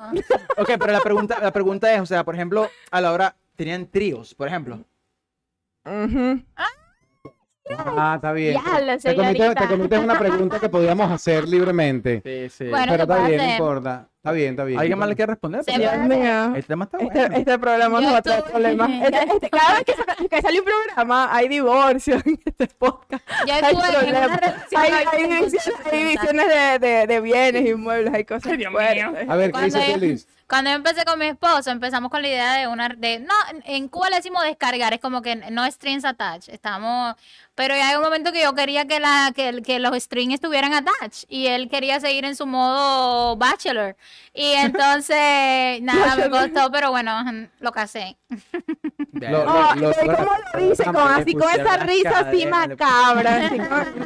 Ok, 0.56 0.70
pero 0.78 0.92
la 0.92 1.00
pregunta, 1.00 1.38
la 1.40 1.52
pregunta 1.52 1.92
es, 1.92 2.00
o 2.00 2.06
sea, 2.06 2.24
por 2.24 2.34
ejemplo, 2.34 2.70
a 2.90 3.00
la 3.00 3.12
hora 3.12 3.36
tenían 3.56 3.86
tríos, 3.86 4.34
por 4.34 4.48
ejemplo. 4.48 4.80
Ujú. 5.84 6.42
Ah, 7.76 8.12
está 8.16 8.32
bien. 8.32 8.54
Ya, 8.62 8.80
la 8.80 8.98
te, 8.98 9.14
comiste, 9.14 9.38
señorita. 9.38 9.88
te 9.88 9.98
una 9.98 10.18
pregunta 10.18 10.60
que 10.60 10.68
podíamos 10.68 11.10
hacer 11.10 11.48
libremente. 11.48 12.20
Sí, 12.22 12.50
sí. 12.64 12.70
Bueno, 12.70 12.92
pero 12.92 13.06
¿qué 13.06 13.12
está 13.14 13.26
bien, 13.26 13.38
no 13.38 13.50
importa. 13.52 14.08
Está 14.16 14.32
bien, 14.32 14.50
está 14.50 14.64
bien. 14.64 14.80
¿Alguien 14.80 14.98
más 14.98 15.08
le 15.08 15.16
quiere 15.16 15.32
responder? 15.32 15.62
Mío. 16.08 16.54
El 16.56 16.64
tema 16.64 16.84
está 16.84 16.98
bueno. 16.98 17.12
Este, 17.20 17.38
este 17.38 17.58
programa 17.58 18.00
nos 18.00 18.12
va 18.12 18.18
a 18.18 18.22
traer 18.22 18.44
problemas. 18.44 18.90
Este- 19.02 19.22
este- 19.34 19.50
cada 19.50 19.74
vez 19.74 19.84
que, 20.30 20.42
sale 20.42 20.60
un 20.60 20.64
programa 20.66 21.34
hay 21.34 21.48
divorcio 21.48 22.14
en 22.24 22.38
este 22.44 22.66
podcast. 22.68 23.22
Yo 23.46 23.54
Hay, 23.54 23.60
problemas. 23.74 24.30
hay, 24.76 25.28
divisiones, 25.28 25.54
hay 25.66 25.68
voluntad. 25.74 25.90
divisiones 25.92 26.46
de, 26.48 26.78
de, 26.86 27.06
de 27.06 27.20
bienes, 27.20 27.66
inmuebles, 27.66 28.14
hay 28.14 28.24
cosas. 28.24 28.52
A 28.52 29.36
ver, 29.36 29.52
¿qué 29.52 29.60
dice 29.62 29.86
yo- 29.88 29.94
tú, 29.94 30.00
Liz? 30.00 30.28
Cuando 30.54 30.70
yo 30.70 30.76
empecé 30.76 31.04
con 31.04 31.18
mi 31.18 31.26
esposo, 31.26 31.72
empezamos 31.72 32.12
con 32.12 32.22
la 32.22 32.28
idea 32.28 32.52
de 32.54 32.68
una, 32.68 32.88
de, 32.88 33.18
no, 33.18 33.34
en- 33.64 33.88
Cuba 33.88 34.08
le 34.08 34.14
decimos 34.18 34.44
descargar, 34.44 34.94
es 34.94 35.00
como 35.00 35.20
que 35.20 35.34
no 35.34 35.68
strings 35.68 36.04
attached, 36.04 36.54
estamos, 36.54 37.16
pero 37.54 37.74
ya 37.76 37.88
hay 37.90 37.96
un 37.96 38.02
momento 38.02 38.32
que 38.32 38.42
yo 38.42 38.54
quería 38.54 38.86
que, 38.86 39.00
la, 39.00 39.32
que, 39.34 39.48
el- 39.48 39.62
que 39.62 39.78
los 39.78 39.96
strings 40.02 40.34
estuvieran 40.34 40.72
attached, 40.74 41.26
y 41.28 41.46
él 41.46 41.68
quería 41.68 42.00
seguir 42.00 42.24
en 42.24 42.36
su 42.36 42.46
modo 42.46 43.36
bachelor, 43.36 43.96
y 44.32 44.52
entonces, 44.56 45.80
nada, 45.82 46.16
me 46.16 46.30
costó, 46.30 46.70
pero 46.72 46.90
bueno, 46.90 47.12
lo 47.60 47.72
casé. 47.72 48.16
Lo- 49.12 49.44
Oh, 49.44 49.74
lo- 49.76 49.88
¿ves 49.88 49.96
lo- 50.06 50.16
¿Cómo 50.16 50.30
lo 50.54 50.68
dice? 50.68 50.84
Con, 50.84 50.96
así 50.96 51.34
con 51.34 51.48
esa 51.50 51.76
risa 51.78 52.18
así 52.20 52.46
macabra. 52.46 53.46
Así 53.46 53.58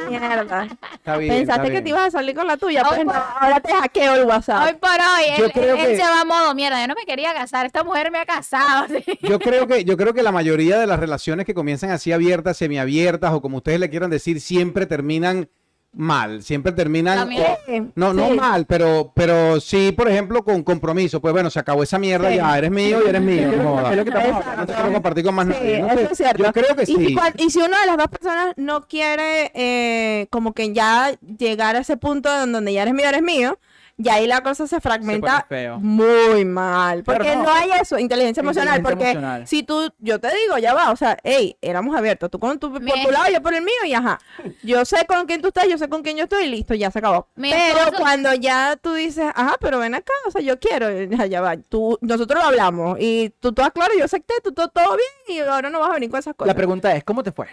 mierda. 0.09 0.69
Está 0.93 1.17
bien. 1.17 1.35
Pensaste 1.35 1.41
está 1.41 1.63
que 1.63 1.71
bien. 1.71 1.85
te 1.85 1.91
ibas 1.91 2.03
a 2.09 2.11
salir 2.11 2.35
con 2.37 2.47
la 2.47 2.57
tuya, 2.57 2.83
pues 2.85 3.05
no, 3.05 3.13
ahora 3.13 3.61
te 3.61 3.73
hackeo 3.73 4.15
el 4.17 4.25
WhatsApp. 4.25 4.67
Hoy 4.67 4.75
por 4.75 4.91
hoy, 4.91 5.39
Yo 5.39 5.45
él, 5.47 5.53
creo 5.53 5.77
él- 5.77 5.97
se 5.97 6.03
va 6.03 6.21
a 6.21 6.25
modo 6.25 6.55
mierda, 6.55 6.81
yo 6.81 6.89
no 6.89 6.95
me 6.95 7.07
quería 7.07 7.33
casar, 7.33 7.65
esta 7.67 7.83
mujer 7.85 8.11
me 8.11 8.19
ha 8.19 8.27
casado. 8.27 8.87
Yo 9.23 9.39
creo 9.39 9.67
que 9.67 9.85
yo 9.85 9.97
creo 9.97 10.13
que 10.15 10.23
la 10.23 10.33
mayoría 10.33 10.79
de 10.79 10.87
las 10.87 11.01
relaciones 11.01 11.47
que 11.47 11.55
comienzan 11.55 11.91
así 11.91 12.13
abiertas, 12.13 12.57
semiabiertas 12.57 13.33
o 13.39 13.43
como 13.43 13.57
ustedes 13.59 13.81
le 13.81 13.91
quieran 13.91 14.11
decir, 14.11 14.41
siempre 14.41 14.87
terminan 14.87 15.49
mal, 15.91 16.43
siempre 16.43 16.71
terminan 16.73 17.19
o- 17.27 17.31
Sí, 17.67 17.83
no 17.95 18.13
no 18.13 18.29
sí. 18.29 18.35
mal, 18.35 18.67
pero 18.67 19.11
pero 19.15 19.59
sí, 19.59 19.91
por 19.93 20.07
ejemplo, 20.09 20.45
con 20.45 20.63
compromiso, 20.63 21.19
pues 21.21 21.33
bueno, 21.33 21.49
se 21.49 21.59
acabó 21.59 21.83
esa 21.83 21.99
mierda 21.99 22.29
Sí. 22.31 22.37
ya, 22.37 22.59
eres 22.59 22.71
mío 22.71 23.01
y 23.05 23.09
eres 23.09 23.23
mío, 23.23 23.51
no. 23.57 23.91
Es 23.91 23.97
lo 23.97 24.05
que 24.05 24.11
estamos 24.11 24.29
Exacto. 24.29 24.51
hablando. 24.51 24.61
No 24.61 24.67
te 24.67 24.75
quiero 24.75 24.93
compartir 24.93 25.25
con 25.25 25.35
más 25.35 25.47
Sí, 25.47 25.53
nadie. 25.55 25.81
no 25.81 25.87
eso 25.89 25.97
sé. 25.99 26.13
es 26.13 26.19
cierto. 26.19 26.45
Yo 26.45 26.53
creo 26.53 26.77
que 26.77 26.83
y, 26.83 26.87
sí. 26.87 27.07
si, 27.07 27.15
cual- 27.15 27.35
y 27.39 27.51
si 27.51 27.59
una 27.61 27.81
de 27.81 27.87
las 27.87 27.97
dos 27.97 28.09
personas 28.09 28.53
no 28.57 28.83
quiere 28.87 29.51
eh, 29.55 30.27
como 30.31 30.53
que 30.53 30.73
ya 30.75 31.13
llegar 31.39 31.75
a 31.75 31.81
ese 31.81 31.97
punto 31.97 32.29
en 32.45 32.53
donde 32.53 32.73
ya 32.75 32.83
eres 32.83 32.93
mío, 32.95 33.09
eres 33.09 33.23
mío, 33.23 33.59
ya 33.99 34.15
ahí 34.15 34.27
la 34.29 34.43
cosa 34.43 34.67
se 34.67 34.81
fragmenta 34.81 35.47
muy 35.81 36.45
mal. 36.45 37.03
Porque 37.03 37.35
no. 37.35 37.43
no. 37.43 37.53
hay 37.53 37.71
eso, 37.81 37.99
inteligencia 37.99 38.41
emocional. 38.41 38.79
Inteligencia 38.79 38.97
Porque 38.97 39.11
emocional. 39.11 39.47
si 39.49 39.63
tú, 39.65 39.93
yo 39.99 40.21
te 40.21 40.29
digo, 40.29 40.57
ya 40.59 40.73
va, 40.73 40.91
o 40.93 40.97
sea, 40.97 41.19
hey, 41.25 41.57
éramos 41.61 41.97
abiertos, 41.97 42.31
tú 42.31 42.39
con 42.39 42.59
tu, 42.59 42.73
por 42.73 42.81
tu 42.81 43.11
lado, 43.11 43.27
yo 43.33 43.43
por 43.43 43.55
el 43.55 43.63
mío, 43.63 43.75
y 43.85 43.95
ajá. 43.95 44.21
Yo 44.63 44.85
sé 44.85 45.05
con 45.07 45.27
quién 45.27 45.43
tú 45.43 45.49
estás, 45.49 45.69
yo 45.69 45.77
sé 45.77 45.89
con 45.89 46.03
quién 46.03 46.17
yo 46.17 46.25
estoy, 46.25 46.45
y 46.45 46.49
listo, 46.49 46.75
ya 46.75 46.91
se 46.91 47.01
acabó. 47.01 47.27
Mi 47.35 47.51
pero 47.51 47.79
esposo- 47.81 47.99
cuando 47.99 48.33
ya 48.35 48.77
tú 48.81 48.95
dices, 48.95 49.27
ajá, 49.35 49.57
pero 49.61 49.79
ven 49.81 49.95
acá, 49.95 50.13
o 50.27 50.31
sea, 50.31 50.41
yo 50.41 50.59
quiero, 50.61 50.91
ya, 51.03 51.27
ya 51.27 51.41
va, 51.41 51.57
tú, 51.57 51.99
nosotros 52.01 52.41
lo 52.41 52.49
hablamos, 52.49 52.99
y 53.01 53.31
tú 53.41 53.53
todo 53.53 53.69
claro, 53.73 53.93
yo 53.99 54.05
acepté, 54.05 54.35
tú 54.45 54.53
todo, 54.53 54.69
todo 54.69 54.97
bien, 54.97 55.39
y 55.39 55.41
ahora 55.41 55.71
no 55.71 55.81
vas 55.81 55.91
a 55.91 55.95
venir 55.95 56.09
con 56.09 56.21
esas 56.21 56.35
cosas. 56.35 56.47
La 56.49 56.55
pregunta 56.55 56.95
es, 56.95 57.03
¿cómo 57.03 57.23
te 57.25 57.33
fue? 57.33 57.49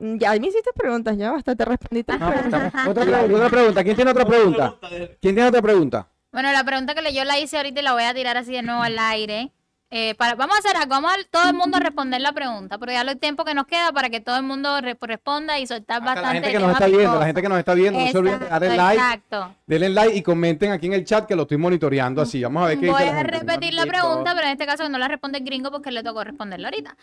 Ya 0.00 0.30
me 0.38 0.46
hiciste 0.46 0.70
preguntas, 0.74 1.16
ya 1.16 1.32
basta, 1.32 1.56
te 1.56 1.64
respondí 1.64 2.04
tres 2.04 2.20
No, 2.20 2.30
preguntas. 2.30 2.66
estamos- 2.66 2.88
Otra, 2.88 3.04
pregunta, 3.04 3.34
otra 3.36 3.48
pregunta, 3.50 3.84
¿quién 3.84 3.96
tiene 3.96 4.10
otra 4.12 4.24
pregunta? 4.24 4.74
¿Quién 5.20 5.34
tiene 5.34 5.44
otra 5.46 5.62
pregunta? 5.62 6.08
Bueno, 6.30 6.52
la 6.52 6.62
pregunta 6.62 6.94
que 6.94 7.02
le- 7.02 7.12
yo 7.14 7.24
la 7.24 7.38
hice 7.38 7.56
ahorita 7.56 7.80
y 7.80 7.82
la 7.82 7.92
voy 7.94 8.04
a 8.04 8.14
tirar 8.14 8.36
así 8.36 8.52
de 8.52 8.62
nuevo 8.62 8.82
al 8.82 8.98
aire. 8.98 9.50
Eh, 9.90 10.14
para, 10.16 10.34
vamos 10.34 10.54
a 10.54 10.58
hacer 10.58 10.76
algo, 10.76 10.90
vamos 10.90 11.10
a 11.12 11.16
todo 11.30 11.48
el 11.48 11.54
mundo 11.56 11.78
a 11.78 11.80
responder 11.80 12.20
la 12.20 12.32
pregunta, 12.32 12.76
porque 12.76 12.92
ya 12.92 13.00
el 13.00 13.18
tiempo 13.18 13.42
que 13.46 13.54
nos 13.54 13.66
queda 13.66 13.90
para 13.90 14.10
que 14.10 14.20
todo 14.20 14.36
el 14.36 14.42
mundo 14.42 14.78
re- 14.82 14.98
responda 15.00 15.58
y 15.58 15.66
soltar 15.66 15.96
Hasta 16.02 16.14
bastante. 16.14 16.28
la 16.28 16.34
gente 16.34 16.52
que 16.52 16.58
nos 16.58 16.72
está 16.72 16.86
viendo, 16.88 17.18
la 17.18 17.24
gente 17.26 17.42
que 17.42 17.48
nos 17.48 17.58
está 17.58 17.74
viendo, 17.74 17.98
no 17.98 18.06
se 18.06 18.18
olviden 18.18 18.38
de 18.40 18.46
darle 18.48 18.66
Exacto, 18.66 18.82
like, 18.86 19.00
Exacto. 19.02 19.54
denle 19.66 19.88
like 19.88 20.14
y 20.16 20.22
comenten 20.22 20.72
aquí 20.72 20.86
en 20.88 20.92
el 20.92 21.04
chat 21.06 21.24
que 21.26 21.34
lo 21.34 21.42
estoy 21.42 21.56
monitoreando 21.56 22.20
así. 22.20 22.42
Vamos 22.42 22.64
a 22.64 22.66
ver 22.66 22.78
qué 22.78 22.90
Voy 22.90 23.00
dice 23.02 23.12
la 23.14 23.18
a 23.18 23.22
gente. 23.24 23.38
repetir 23.38 23.72
la 23.74 23.86
pregunta, 23.86 24.32
pero 24.34 24.46
en 24.46 24.52
este 24.52 24.66
caso 24.66 24.86
no 24.90 24.98
la 24.98 25.08
responde 25.08 25.38
el 25.38 25.44
gringo 25.44 25.70
porque 25.70 25.90
le 25.90 26.02
tocó 26.02 26.22
responderla 26.22 26.68
ahorita. 26.68 26.94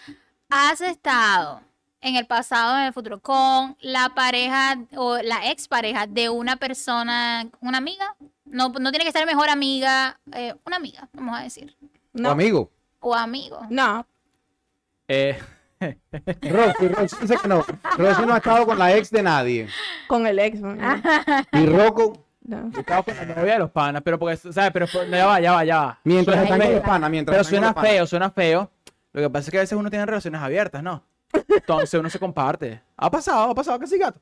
¿Has 0.52 0.80
estado 0.82 1.62
en 2.06 2.16
el 2.16 2.26
pasado, 2.28 2.78
en 2.78 2.86
el 2.86 2.94
futuro, 2.94 3.20
con 3.20 3.76
la 3.82 4.10
pareja 4.16 4.78
o 4.96 5.18
la 5.18 5.50
expareja 5.52 6.06
de 6.06 6.30
una 6.30 6.56
persona, 6.58 7.48
una 7.62 7.80
amiga? 7.80 8.16
No, 8.46 8.70
no 8.70 8.92
tiene 8.92 9.06
que 9.06 9.12
ser 9.12 9.26
mejor 9.26 9.50
amiga, 9.50 10.20
eh, 10.32 10.54
una 10.66 10.76
amiga, 10.78 11.10
vamos 11.14 11.40
a 11.40 11.42
decir. 11.44 11.76
O 11.82 11.88
No, 12.14 12.30
amigo. 12.30 12.72
O 13.00 13.14
amigo. 13.16 13.60
no, 13.70 14.06
Eh, 15.08 15.38
Rosy, 16.42 16.88
Rosy 16.88 17.16
dice 17.22 17.36
que 17.42 17.48
no. 17.48 17.64
Rosy 17.98 18.26
no 18.26 18.34
ha 18.34 18.38
estado 18.38 18.66
con 18.66 18.78
la 18.80 18.96
ex 18.96 19.10
de 19.12 19.22
nadie. 19.24 19.68
con 20.08 20.26
el 20.28 20.38
ex. 20.40 20.60
¿no? 20.62 20.76
Y 21.52 21.66
Rocco, 21.66 22.24
No. 22.44 22.70
yo 22.72 22.80
estaba 22.82 23.02
con 23.04 23.16
la 23.16 23.26
novia 23.26 23.54
de 23.54 23.60
los 23.60 23.72
panas, 23.72 24.02
pero 24.04 24.18
porque, 24.20 24.38
¿sabes? 24.38 24.72
Pero 24.72 24.86
no, 25.08 25.18
ya 25.18 25.26
va, 25.26 25.40
ya 25.42 25.52
va, 25.54 25.64
ya 25.66 25.78
va. 25.80 26.00
mientras 26.04 26.36
Suena 26.38 26.44
están 26.56 26.68
con 26.68 26.76
los 26.76 26.84
panas, 26.86 27.10
mientras 27.10 27.36
Pero 27.36 27.44
suena 27.50 27.74
feo, 27.74 28.06
suena 28.08 28.30
feo. 28.30 28.72
Lo 29.12 29.22
que 29.22 29.30
pasa 29.30 29.46
es 29.48 29.52
que 29.52 29.58
a 29.58 29.62
veces 29.62 29.78
uno 29.78 29.90
tiene 29.90 30.06
relaciones 30.06 30.42
abiertas, 30.42 30.84
¿no? 30.84 31.04
Entonces 31.48 32.00
uno 32.00 32.10
se 32.10 32.20
comparte. 32.20 32.82
Ha 32.98 33.10
pasado, 33.12 33.52
ha 33.52 33.56
pasado 33.56 33.80
que 33.80 33.88
sí, 33.88 33.98
gato. 33.98 34.20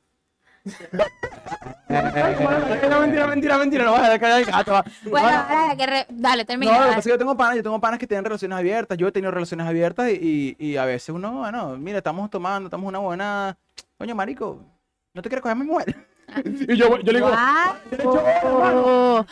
No, 1.90 3.00
mentira, 3.02 3.28
mentira, 3.28 3.58
mentira, 3.58 3.84
no 3.86 3.92
vas 3.92 4.04
a 4.10 4.10
dejar 4.18 4.46
gato. 4.46 4.72
va. 4.72 4.86
Bueno, 5.10 5.30
No, 5.30 5.36
ahora 5.38 5.76
que 5.76 5.86
re- 5.86 6.08
dale, 6.10 6.46
termina. 6.46 6.72
No, 6.72 6.78
lo 6.78 6.84
que 6.84 6.90
dale. 6.90 6.96
pasa 6.96 7.00
es 7.00 7.04
que 7.06 7.10
yo 7.12 7.18
tengo 7.18 7.38
panas, 7.38 7.56
yo 7.58 7.64
tengo 7.64 7.80
panas 7.82 8.00
que 8.00 8.08
tienen 8.08 8.24
relaciones 8.26 8.58
abiertas, 8.58 8.98
yo 8.98 9.08
he 9.08 9.12
tenido 9.12 9.32
relaciones 9.32 9.68
abiertas 9.68 10.10
y, 10.12 10.56
y, 10.58 10.66
y 10.66 10.78
a 10.78 10.86
veces 10.86 11.10
uno, 11.10 11.40
bueno, 11.40 11.78
mira, 11.78 11.98
estamos 11.98 12.30
tomando, 12.30 12.68
estamos 12.68 12.88
una 12.88 13.00
buena, 13.00 13.58
coño, 13.98 14.16
marico, 14.16 14.60
¿no 15.14 15.22
te 15.22 15.30
quieres 15.30 15.42
coger 15.42 15.58
a 15.58 15.60
mi 15.60 15.66
mujer? 15.66 15.96
Y 16.68 16.78
yo, 16.78 16.98
yo 17.00 17.12
le 17.12 17.20
digo, 17.20 17.28
Guau. 17.30 17.76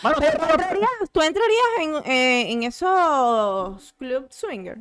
mano, 0.03 0.15
Pero 0.19 0.38
¿tú 0.38 0.43
entrarías, 0.51 0.89
tú 1.11 1.21
entrarías 1.21 1.65
en, 1.79 2.11
eh, 2.11 2.51
en 2.51 2.63
esos 2.63 3.93
club 3.97 4.27
swinger. 4.29 4.77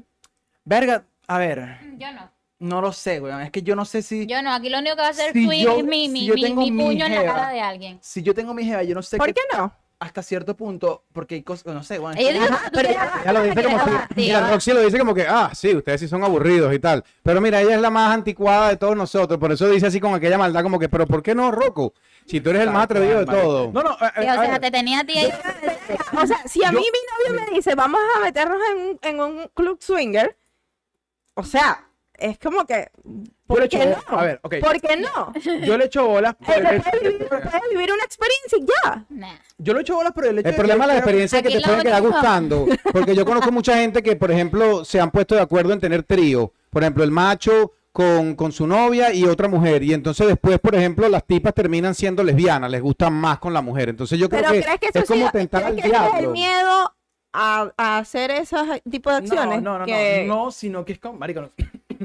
verga, 0.65 1.05
a 1.29 1.39
ver, 1.39 1.79
Yo 1.97 2.13
no. 2.13 2.29
No 2.61 2.81
lo 2.81 2.93
sé, 2.93 3.21
weón. 3.21 3.41
Es 3.41 3.51
que 3.51 3.63
yo 3.63 3.75
no 3.75 3.85
sé 3.85 4.03
si, 4.03 4.27
Yo 4.27 4.41
no. 4.43 4.55
Aquí 4.55 4.69
lo 4.69 4.79
único 4.79 4.95
que 4.97 5.03
va 5.03 5.09
a 5.09 5.11
hacer 5.11 5.33
Si 5.33 5.45
yo- 5.63 5.79
es 5.79 5.85
mi, 5.85 6.07
si 6.07 6.13
mi, 6.13 6.27
yo 6.27 6.35
mi, 6.35 6.43
tengo 6.43 6.61
mi 6.61 6.71
mi 6.71 6.85
puño 6.85 7.07
en 7.07 7.15
la 7.15 7.25
cara 7.25 7.49
de 7.51 7.61
alguien. 7.61 7.99
si 8.03 8.23
yo 8.23 8.33
tengo 8.35 8.55
mi 8.55 8.65
jeva, 8.65 8.83
yo 8.85 8.95
no 8.95 9.03
sé 9.03 9.17
¿Por 9.19 9.27
qué- 9.27 9.35
qué 9.35 9.57
no? 9.57 9.73
hasta 9.99 10.23
cierto 10.23 10.57
punto, 10.57 11.05
porque 11.13 11.35
hay 11.35 11.43
cosas, 11.43 11.75
no 11.75 11.83
sé, 11.83 11.99
weón. 11.99 12.17
Ella 12.17 12.33
dijo, 12.33 12.45
Ajá, 12.55 12.71
pero 12.73 12.89
Ya 13.23 13.33
lo 13.35 13.43
dice 13.43 13.63
como 13.63 13.79
si, 13.85 13.91
mira. 14.17 14.51
Roxy 14.51 14.73
lo 14.73 14.81
dice 14.81 14.99
como 14.99 15.15
que, 15.15 15.27
ah, 15.29 15.51
sí, 15.55 15.75
ustedes 15.77 16.01
sí 16.01 16.09
son 16.09 16.25
aburridos 16.25 16.73
y 16.73 16.79
tal. 16.79 17.05
Pero 17.23 17.41
mira, 17.43 17.61
ella 17.61 17.75
es 17.75 17.81
la 17.83 17.91
más 17.91 18.11
anticuada 18.15 18.71
de 18.71 18.79
todos 18.79 18.97
nosotros, 18.97 19.39
por 19.39 19.53
eso 19.53 19.69
dice 19.69 19.87
así 19.89 20.01
con 20.01 20.15
aquella 20.15 20.39
maldad 20.39 20.63
como 20.63 20.79
que, 20.79 20.89
pero 20.89 21.07
¿por 21.07 21.23
qué 21.23 21.35
no, 21.35 21.51
Rocco? 21.51 21.93
Si 22.27 22.41
tú 22.41 22.49
eres 22.49 22.63
el 22.63 22.71
más 22.71 22.85
atrevido 22.85 23.19
de 23.21 23.27
todo. 23.27 23.71
No, 23.73 23.83
no, 23.83 23.91
eh, 23.93 24.11
eh, 24.23 24.31
o 24.31 24.43
sea, 24.43 24.59
te 24.59 24.71
tenía 24.71 25.01
a 25.01 25.05
ti 25.05 25.19
ahí. 25.19 25.33
O 26.23 26.27
sea, 26.27 26.39
si 26.47 26.65
a 26.65 26.71
Yo- 26.73 26.79
mí 26.79 26.85
mi 26.87 27.33
novio 27.35 27.45
me 27.51 27.57
dice, 27.57 27.75
vamos 27.75 28.01
a 28.17 28.21
meternos 28.21 28.59
en 28.73 28.79
un, 28.83 28.99
en 29.03 29.21
un 29.21 29.49
club 29.53 29.79
swinger, 29.83 30.35
o 31.35 31.45
sea, 31.45 31.87
es 32.21 32.39
como 32.39 32.65
que, 32.67 32.91
yo 33.05 33.11
le 33.15 33.31
¿por 33.47 33.63
echo 33.65 33.79
qué 33.79 33.87
no? 33.87 33.97
A 34.19 34.25
ver, 34.25 34.41
ok. 34.43 34.55
¿Por 34.61 34.81
qué 34.81 34.97
no? 34.97 35.33
Yo 35.67 35.77
le 35.79 35.85
echo 35.87 36.07
bolas 36.07 36.35
por 36.37 36.55
el 36.57 36.67
hecho- 36.67 36.83
puede 36.91 37.09
vivir, 37.11 37.29
puede 37.29 37.69
vivir 37.71 37.93
una 37.93 38.05
experiencia 38.05 38.59
y 38.59 38.67
ya. 38.67 39.05
Nah. 39.09 39.35
Yo 39.59 39.75
le 39.75 39.81
echo 39.81 39.95
bolas 39.97 40.13
por 40.13 40.27
el 40.27 40.39
hecho 40.39 40.49
El 40.49 40.53
de 40.55 40.59
problema 40.59 40.85
es 40.85 40.89
la 40.89 40.95
yo 40.95 41.01
creo- 41.03 41.09
experiencia 41.21 41.43
que 41.43 41.51
te 41.51 41.61
pueden 41.61 41.83
quedar 41.83 42.03
gustando. 42.03 42.67
Porque 42.93 43.15
yo 43.15 43.25
conozco 43.25 43.51
mucha 43.53 43.77
gente 43.77 44.03
que, 44.03 44.17
por 44.17 44.31
ejemplo, 44.31 44.85
se 44.85 45.01
han 45.01 45.11
puesto 45.11 45.35
de 45.35 45.41
acuerdo 45.41 45.73
en 45.73 45.81
tener 45.81 46.03
trío. 46.03 46.53
Por 46.71 46.83
ejemplo, 46.83 47.03
el 47.05 47.11
macho 47.11 47.73
con, 47.93 48.37
con 48.37 48.53
su 48.53 48.67
novia 48.69 49.13
y 49.13 49.25
otra 49.25 49.49
mujer. 49.49 49.83
Y 49.83 49.93
entonces 49.93 50.27
después, 50.29 50.59
por 50.61 50.75
ejemplo, 50.77 51.09
las 51.09 51.25
tipas 51.27 51.53
terminan 51.55 51.95
siendo 51.95 52.23
lesbianas, 52.23 52.71
les 52.71 52.81
gustan 52.81 53.13
más 53.13 53.39
con 53.41 53.53
la 53.53 53.63
mujer. 53.63 53.89
Entonces 53.89 54.17
yo 54.19 54.29
creo 54.29 54.43
que, 54.53 54.63
¿crees 54.63 54.79
que 54.79 54.87
eso 54.89 54.99
es 55.01 55.09
como 55.09 55.31
tentar 55.33 55.63
¿crees 55.63 55.73
al 55.73 55.79
es 55.79 55.85
el 55.85 55.91
diablo. 55.91 56.31
miedo 56.31 56.95
a, 57.33 57.73
a 57.77 57.99
hacer 57.99 58.31
ese 58.31 58.57
tipo 58.89 59.11
de 59.11 59.17
acciones? 59.17 59.61
No, 59.63 59.73
no, 59.73 59.79
no, 59.81 59.85
que- 59.87 60.25
no, 60.29 60.45
no, 60.45 60.51
sino 60.53 60.85
que 60.85 60.93
es 60.93 60.99
como, 61.01 61.19
marico, 61.19 61.41
no. 61.41 61.51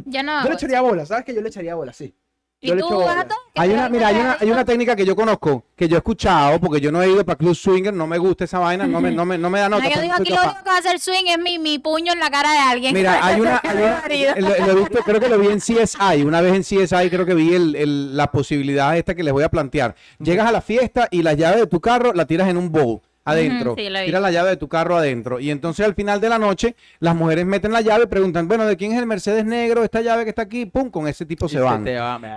Yo 0.05 0.23
no. 0.23 0.43
Yo 0.43 0.49
le 0.49 0.55
echaría 0.55 0.81
bolas, 0.81 1.07
¿sabes 1.07 1.25
que 1.25 1.33
yo 1.33 1.41
le 1.41 1.49
echaría 1.49 1.75
bolas? 1.75 1.95
Sí. 1.95 2.13
¿Y 2.61 2.69
yo 2.69 2.75
le 2.75 2.81
tú, 2.81 2.97
gato? 2.99 3.35
¿Qué 3.53 3.61
Hay 3.61 3.69
una, 3.71 3.89
mira, 3.89 4.07
hay 4.07 4.15
una, 4.15 4.37
hay 4.39 4.49
una 4.49 4.65
técnica 4.65 4.95
que 4.95 5.05
yo 5.05 5.15
conozco, 5.15 5.65
que 5.75 5.87
yo 5.87 5.97
he 5.97 5.99
escuchado, 5.99 6.59
porque 6.59 6.79
yo 6.81 6.91
no 6.91 7.01
he 7.03 7.09
ido 7.11 7.23
para 7.23 7.37
Club 7.37 7.53
Swinger, 7.53 7.93
no 7.93 8.07
me 8.07 8.17
gusta 8.17 8.45
esa 8.45 8.59
vaina, 8.59 8.87
no 8.87 9.01
me, 9.01 9.11
no 9.11 9.25
me, 9.25 9.37
no 9.37 9.49
me 9.49 9.59
da 9.59 9.69
No, 9.69 9.75
nota. 9.77 9.87
yo 9.87 9.93
pero 9.95 10.01
digo 10.01 10.13
aquí 10.17 10.29
lo 10.33 10.41
único 10.41 10.63
que 10.63 10.69
va 10.69 10.75
a 10.75 10.79
hacer 10.79 10.99
swing 10.99 11.25
es 11.27 11.37
mi, 11.37 11.59
mi 11.59 11.79
puño 11.79 12.13
en 12.13 12.19
la 12.19 12.29
cara 12.31 12.51
de 12.53 12.57
alguien. 12.59 12.93
Mira, 12.93 13.19
hay 13.25 13.41
una, 13.41 13.61
hay 13.63 13.77
una- 13.77 14.35
lo, 14.39 14.65
lo 14.65 14.71
he 14.71 14.75
visto, 14.75 14.99
creo 15.03 15.19
que 15.19 15.29
lo 15.29 15.37
vi 15.37 15.47
en 15.47 15.59
CSI, 15.59 16.23
una 16.25 16.41
vez 16.41 16.53
en 16.55 16.61
CSI 16.63 17.09
creo 17.09 17.25
que 17.25 17.33
vi 17.35 17.53
el- 17.53 17.75
el- 17.75 18.17
la 18.17 18.31
posibilidad 18.31 18.97
esta 18.97 19.13
que 19.13 19.23
les 19.23 19.33
voy 19.33 19.43
a 19.43 19.49
plantear. 19.49 19.93
Llegas 20.19 20.47
a 20.47 20.51
la 20.51 20.61
fiesta 20.61 21.07
y 21.11 21.21
la 21.23 21.33
llave 21.33 21.57
de 21.57 21.67
tu 21.67 21.81
carro 21.81 22.13
la 22.13 22.25
tiras 22.25 22.47
en 22.49 22.57
un 22.57 22.71
bowl 22.71 23.01
adentro. 23.25 23.75
Sí, 23.75 23.87
he 23.87 24.05
tiras 24.05 24.21
la 24.21 24.31
llave 24.31 24.51
de 24.51 24.57
tu 24.57 24.69
carro 24.69 24.95
adentro. 24.95 25.39
Y 25.39 25.51
entonces 25.51 25.85
al 25.85 25.95
final 25.95 26.21
de 26.21 26.29
la 26.29 26.39
noche 26.39 26.75
las 26.99 27.15
mujeres 27.15 27.45
meten 27.45 27.73
la 27.73 27.81
llave 27.81 28.03
y 28.05 28.07
preguntan, 28.07 28.47
bueno, 28.47 28.65
¿de 28.65 28.77
quién 28.77 28.93
es 28.93 28.99
el 28.99 29.05
Mercedes 29.05 29.43
negro? 29.45 29.83
Esta 29.83 30.01
llave 30.01 30.23
que 30.23 30.29
está 30.29 30.43
aquí, 30.43 30.65
pum, 30.65 30.89
con 30.89 31.07
ese 31.07 31.25
tipo 31.25 31.49
se 31.49 31.59
van. 31.59 31.85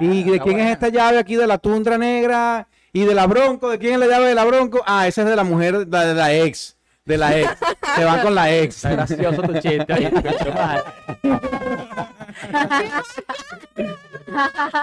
¿Y 0.01 0.25
de 0.25 0.41
quién 0.41 0.59
es 0.59 0.73
esta 0.73 0.89
llave 0.89 1.19
aquí 1.19 1.37
de 1.37 1.47
la 1.47 1.59
tundra 1.59 1.99
negra? 1.99 2.67
¿Y 2.93 3.05
de 3.05 3.15
la 3.15 3.27
bronco? 3.27 3.69
¿De 3.69 3.79
quién 3.79 3.93
es 3.95 4.01
la 4.01 4.07
llave 4.07 4.29
de 4.29 4.35
la 4.35 4.45
bronco? 4.45 4.83
Ah, 4.87 5.07
esa 5.07 5.23
es 5.23 5.29
de 5.29 5.37
la 5.37 5.45
mujer, 5.45 5.87
de, 5.87 6.07
de 6.07 6.15
la 6.15 6.35
ex. 6.35 6.77
De 7.05 7.19
la 7.19 7.39
ex. 7.39 7.51
Se 7.97 8.05
van 8.05 8.23
con 8.23 8.35
la 8.35 8.53
ex. 8.53 8.77
Está 8.77 8.91
gracioso 8.93 9.43
tu 9.43 9.53
chiste. 9.59 10.11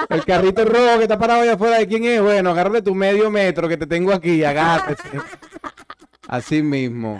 El 0.10 0.26
carrito 0.26 0.66
rojo 0.66 0.98
que 0.98 1.04
está 1.04 1.18
parado 1.18 1.42
allá 1.42 1.54
afuera, 1.54 1.78
¿de 1.78 1.88
quién 1.88 2.04
es? 2.06 2.22
Bueno, 2.22 2.52
agárrate 2.52 2.82
tu 2.82 2.96
medio 2.96 3.30
metro 3.30 3.68
que 3.68 3.78
te 3.78 3.88
tengo 3.88 4.14
aquí, 4.14 4.44
agárrate. 4.44 4.96
Así 6.28 6.62
mismo. 6.64 7.20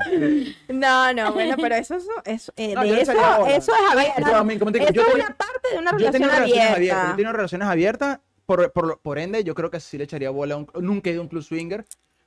No, 0.70 1.14
no, 1.14 1.34
bueno, 1.34 1.56
pero 1.62 1.76
eso, 1.76 1.96
eso, 1.96 2.12
eso, 2.26 2.54
eh, 2.56 2.74
No, 2.74 2.82
de 2.82 2.90
yo 2.90 2.96
eso, 2.96 3.12
echaría 3.12 3.38
bola. 3.38 3.56
eso 3.56 3.72
es 3.74 3.92
abierto. 3.92 4.22
Yo 4.22 4.32
también, 4.32 4.60
como 4.60 4.72
te 4.72 4.80
digo, 4.80 4.90
eso 4.92 5.02
yo 5.02 5.08
es 5.08 5.14
una 5.16 5.36
parte 5.38 5.70
de 5.72 5.78
una 5.80 5.92
Yo 5.92 5.98
relación 5.98 6.12
tenido 6.14 6.32
relaciones 6.32 6.72
abierta. 6.72 6.76
abiertas. 6.76 7.08
Yo 7.08 7.14
he 7.14 7.16
tenido 7.16 7.34
relaciones 7.34 7.68
abiertas. 7.68 8.20
Por, 8.46 8.72
por, 8.72 9.00
por 9.00 9.18
ende, 9.18 9.44
yo 9.44 9.56
creo 9.56 9.72
que 9.72 9.80
sí 9.80 9.98
le 9.98 10.04
echaría 10.04 10.30
bola 10.30 10.56
a 10.56 10.58
un. 10.58 10.68
Nunca 10.82 11.10
he 11.10 11.14
ido 11.14 11.22
a 11.22 11.24
un 11.24 11.30
club 11.30 11.44
swinger. 11.44 11.86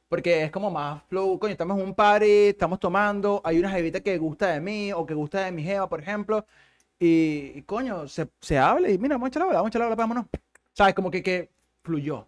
Porque 0.08 0.42
es 0.44 0.50
como 0.50 0.70
más 0.70 1.02
flow. 1.08 1.38
Coño, 1.38 1.52
estamos 1.52 1.78
en 1.78 1.84
un 1.84 1.94
party, 1.94 2.48
estamos 2.48 2.80
tomando. 2.80 3.40
Hay 3.44 3.58
una 3.58 3.70
jevita 3.70 4.00
que 4.00 4.16
gusta 4.16 4.48
de 4.48 4.60
mí 4.60 4.92
o 4.92 5.04
que 5.04 5.14
gusta 5.14 5.44
de 5.44 5.52
mi 5.52 5.62
jeva, 5.62 5.88
por 5.88 6.00
ejemplo. 6.00 6.46
Y, 6.98 7.52
y, 7.56 7.62
coño, 7.62 8.08
se, 8.08 8.28
se 8.40 8.58
habla 8.58 8.88
y 8.90 8.98
mira, 8.98 9.14
vamos 9.16 9.26
a 9.26 9.28
echar 9.28 9.40
la 9.40 9.46
bola, 9.46 9.58
vamos 9.58 9.68
a 9.68 9.70
echar 9.70 9.80
la 9.80 9.86
bola, 9.86 9.96
vámonos. 9.96 10.24
¿Sabes? 10.72 10.94
Como 10.94 11.10
que, 11.10 11.22
que 11.22 11.50
fluyó. 11.82 12.26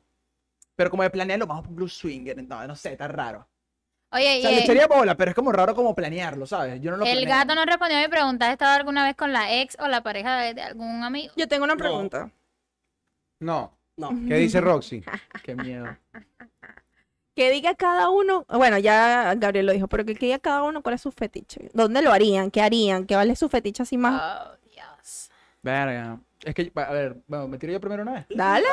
Pero 0.77 0.91
como 0.91 1.03
de 1.03 1.11
planearlo, 1.11 1.47
vamos 1.47 1.65
a 1.65 1.69
un 1.69 1.75
club 1.77 1.89
swinger. 1.89 2.37
No, 2.47 2.67
no 2.67 2.77
sé, 2.77 2.93
está 2.93 3.09
raro. 3.09 3.47
Oye, 4.13 4.37
O 4.37 4.39
y 4.39 4.43
sea, 4.43 4.51
le 4.51 4.59
eh, 4.59 4.61
echaría 4.61 4.87
bola, 4.89 5.17
pero 5.17 5.31
es 5.31 5.35
como 5.37 5.53
raro 5.53 5.75
como 5.75 5.95
planearlo, 5.95 6.47
¿sabes? 6.47 6.81
Yo 6.81 6.91
no 6.91 6.97
lo 6.99 7.05
el 7.05 7.23
planeo. 7.23 7.29
gato 7.29 7.55
no 7.55 7.65
respondió 7.65 7.99
a 7.99 8.01
mi 8.03 8.09
pregunta. 8.09 8.47
¿Has 8.47 8.53
estado 8.53 8.75
alguna 8.77 9.05
vez 9.05 9.15
con 9.17 9.33
la 9.33 9.61
ex 9.61 9.77
o 9.81 9.87
la 9.87 10.03
pareja 10.03 10.37
de, 10.39 10.55
de 10.55 10.63
algún 10.63 11.03
amigo? 11.05 11.33
Yo 11.37 11.47
tengo 11.49 11.65
una 11.65 11.77
pregunta. 11.77 12.31
No. 13.39 13.77
No. 13.97 14.09
¿Qué 14.27 14.35
dice 14.37 14.61
Roxy? 14.61 15.05
Qué 15.45 15.55
miedo. 15.55 15.97
Que 17.37 17.51
diga 17.51 17.75
cada 17.75 18.11
uno, 18.11 18.45
bueno, 18.49 18.77
ya 18.79 19.35
Gabriel 19.37 19.67
lo 19.67 19.73
dijo, 19.73 19.87
pero 19.89 20.05
que 20.05 20.15
diga 20.15 20.39
cada 20.41 20.63
uno 20.65 20.83
cuál 20.83 20.97
es 20.97 21.01
su 21.03 21.13
fetiche. 21.13 21.71
¿Dónde 21.73 22.03
lo 22.03 22.13
harían? 22.13 22.51
¿Qué 22.51 22.61
harían? 22.61 23.07
¿Qué 23.07 23.15
vale 23.15 23.37
su 23.37 23.49
fetiche 23.49 23.83
así 23.83 23.97
más? 23.97 24.21
Oh, 24.21 24.57
Dios. 24.71 25.31
Verga. 25.63 26.19
Es 26.45 26.55
que, 26.55 26.73
a 26.75 26.93
ver, 26.93 27.17
bueno, 27.27 27.49
¿me 27.49 27.59
tiro 27.59 27.73
yo 27.75 27.81
primero 27.81 28.03
una 28.03 28.13
vez? 28.15 28.27
Dale. 28.31 28.67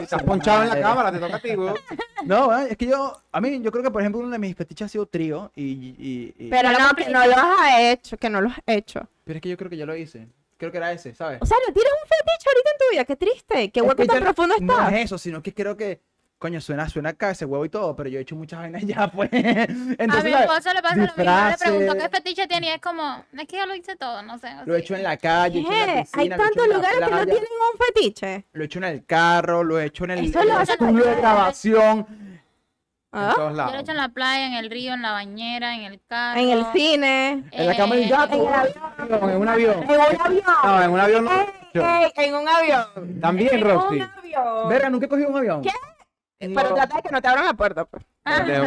Estás 0.00 0.22
ponchado 0.22 0.62
en 0.62 0.68
la 0.68 0.80
cámara, 0.80 1.10
te 1.10 1.18
toca 1.18 1.36
a 1.36 1.40
ti, 1.40 1.54
güey. 1.54 1.74
No, 2.24 2.56
eh, 2.56 2.68
es 2.70 2.76
que 2.76 2.86
yo, 2.86 3.20
a 3.32 3.40
mí, 3.40 3.60
yo 3.60 3.72
creo 3.72 3.82
que, 3.82 3.90
por 3.90 4.00
ejemplo, 4.00 4.20
uno 4.20 4.30
de 4.30 4.38
mis 4.38 4.54
fetiches 4.54 4.84
ha 4.86 4.88
sido 4.88 5.06
trío 5.06 5.50
y, 5.56 5.64
y, 5.64 6.34
y- 6.38 6.48
Pero 6.50 6.70
No 6.70 6.78
no, 6.78 6.94
que 6.94 7.08
no 7.08 7.26
lo 7.26 7.34
has 7.36 7.80
hecho, 7.80 8.16
que 8.16 8.30
no 8.30 8.40
lo 8.40 8.48
has 8.48 8.60
hecho. 8.64 9.00
pero 9.24 9.38
es 9.38 9.42
que 9.42 9.48
yo 9.48 9.56
creo 9.56 9.68
que 9.68 9.76
ya 9.76 9.86
lo 9.86 9.96
hice. 9.96 10.28
Creo 10.56 10.70
que 10.70 10.78
era 10.78 10.92
ese, 10.92 11.12
¿sabes? 11.16 11.38
O 11.42 11.46
sea, 11.46 11.56
¿no 11.66 11.74
tienes 11.74 11.92
un 11.92 12.08
fetiche 12.08 12.48
ahorita 12.48 12.70
en 12.70 12.78
tu 12.78 12.84
vida? 12.92 13.04
Qué 13.04 13.16
triste. 13.16 13.70
Qué 13.72 13.80
Es 13.80 13.84
hueco 13.84 13.96
que 14.02 14.06
tan 14.06 14.20
profundo 14.22 14.54
No 14.60 14.72
estás. 14.74 14.92
es 14.92 15.04
eso, 15.06 15.18
sino 15.18 15.42
que 15.42 15.52
creo 15.52 15.76
que, 15.76 16.00
coño, 16.42 16.60
suena, 16.60 16.88
suena 16.88 17.10
acá 17.10 17.30
ese 17.30 17.44
huevo 17.44 17.64
y 17.64 17.68
todo, 17.68 17.94
pero 17.94 18.08
yo 18.10 18.18
he 18.18 18.22
hecho 18.22 18.34
muchas 18.34 18.58
vainas 18.58 18.82
ya, 18.84 19.06
pues. 19.12 19.32
a 19.32 19.36
Entonces, 19.38 20.24
mi 20.24 20.30
¿sabes? 20.32 20.40
esposo 20.40 20.74
le 20.74 20.82
pasa 20.82 20.96
lo 20.96 21.02
mismo. 21.02 21.14
Yo 21.16 21.22
le 21.24 21.56
pregunto 21.56 21.94
disfraces. 21.94 22.02
qué 22.02 22.08
fetiche 22.16 22.46
tiene 22.48 22.66
y 22.66 22.70
es 22.70 22.80
como, 22.80 23.24
es 23.38 23.46
que 23.46 23.56
yo 23.56 23.66
lo 23.66 23.74
hice 23.76 23.94
todo, 23.96 24.22
no 24.22 24.36
sé. 24.38 24.48
Lo 24.66 24.74
he 24.74 24.76
así. 24.78 24.84
hecho 24.84 24.96
en 24.96 25.02
la 25.04 25.16
calle, 25.16 25.60
he 25.60 25.62
hecho 25.62 25.72
en 25.72 25.78
la 25.86 25.94
¿Qué? 25.94 26.00
piscina, 26.02 26.20
Hay 26.22 26.28
tantos 26.28 26.64
en 26.66 26.72
lugares 26.74 26.94
que 26.98 27.04
no 27.04 27.08
playa, 27.10 27.24
tienen 27.26 27.48
un 27.72 27.78
fetiche. 27.86 28.44
Lo 28.52 28.62
he 28.62 28.66
hecho 28.66 28.78
en 28.80 28.84
el 28.84 29.06
carro, 29.06 29.62
lo 29.64 29.78
he 29.80 29.84
hecho 29.86 30.04
en 30.04 30.10
el, 30.10 30.24
Eso 30.26 30.40
en 30.42 30.48
lo 30.48 30.56
el 30.56 30.62
estudio 30.68 31.04
de 31.04 31.14
grabación. 31.16 32.06
En 33.14 33.18
¿Ah? 33.20 33.32
todos 33.36 33.50
Yo 33.50 33.56
lados. 33.56 33.72
lo 33.72 33.78
he 33.78 33.82
hecho 33.82 33.90
en 33.92 33.96
la 33.98 34.08
playa, 34.08 34.46
en 34.46 34.54
el 34.54 34.70
río, 34.70 34.94
en 34.94 35.02
la 35.02 35.12
bañera, 35.12 35.74
en 35.76 35.82
el 35.82 36.00
carro. 36.08 36.40
En 36.40 36.48
el 36.48 36.64
cine. 36.72 37.44
En 37.50 37.66
la 37.66 37.76
cama 37.76 37.94
del 37.94 38.04
eh, 38.04 38.08
gato. 38.08 38.34
En 38.34 39.36
un 39.36 39.48
avión. 39.48 39.82
En 39.82 39.90
un 39.90 40.00
avión. 40.00 40.42
No, 40.64 40.82
en 40.82 40.90
un 40.90 41.00
avión 41.00 41.24
no. 41.26 41.30
Ey, 41.74 42.12
ey, 42.16 42.28
en 42.28 42.34
un 42.34 42.48
avión. 42.48 43.20
También, 43.20 43.54
En 43.54 43.60
Roxy. 43.62 43.96
un 43.96 44.02
avión. 44.02 44.68
Verga, 44.68 44.88
nunca 44.90 45.06
he 45.06 45.08
cogido 45.10 45.28
un 45.28 45.36
avión. 45.36 45.62
¿Qué? 45.62 45.70
Pero 46.54 46.74
trata 46.74 46.96
de 46.96 47.02
que 47.02 47.10
no 47.10 47.22
te 47.22 47.28
abran 47.28 47.44
la 47.44 47.54
puerta, 47.54 47.84
pues. 47.84 48.04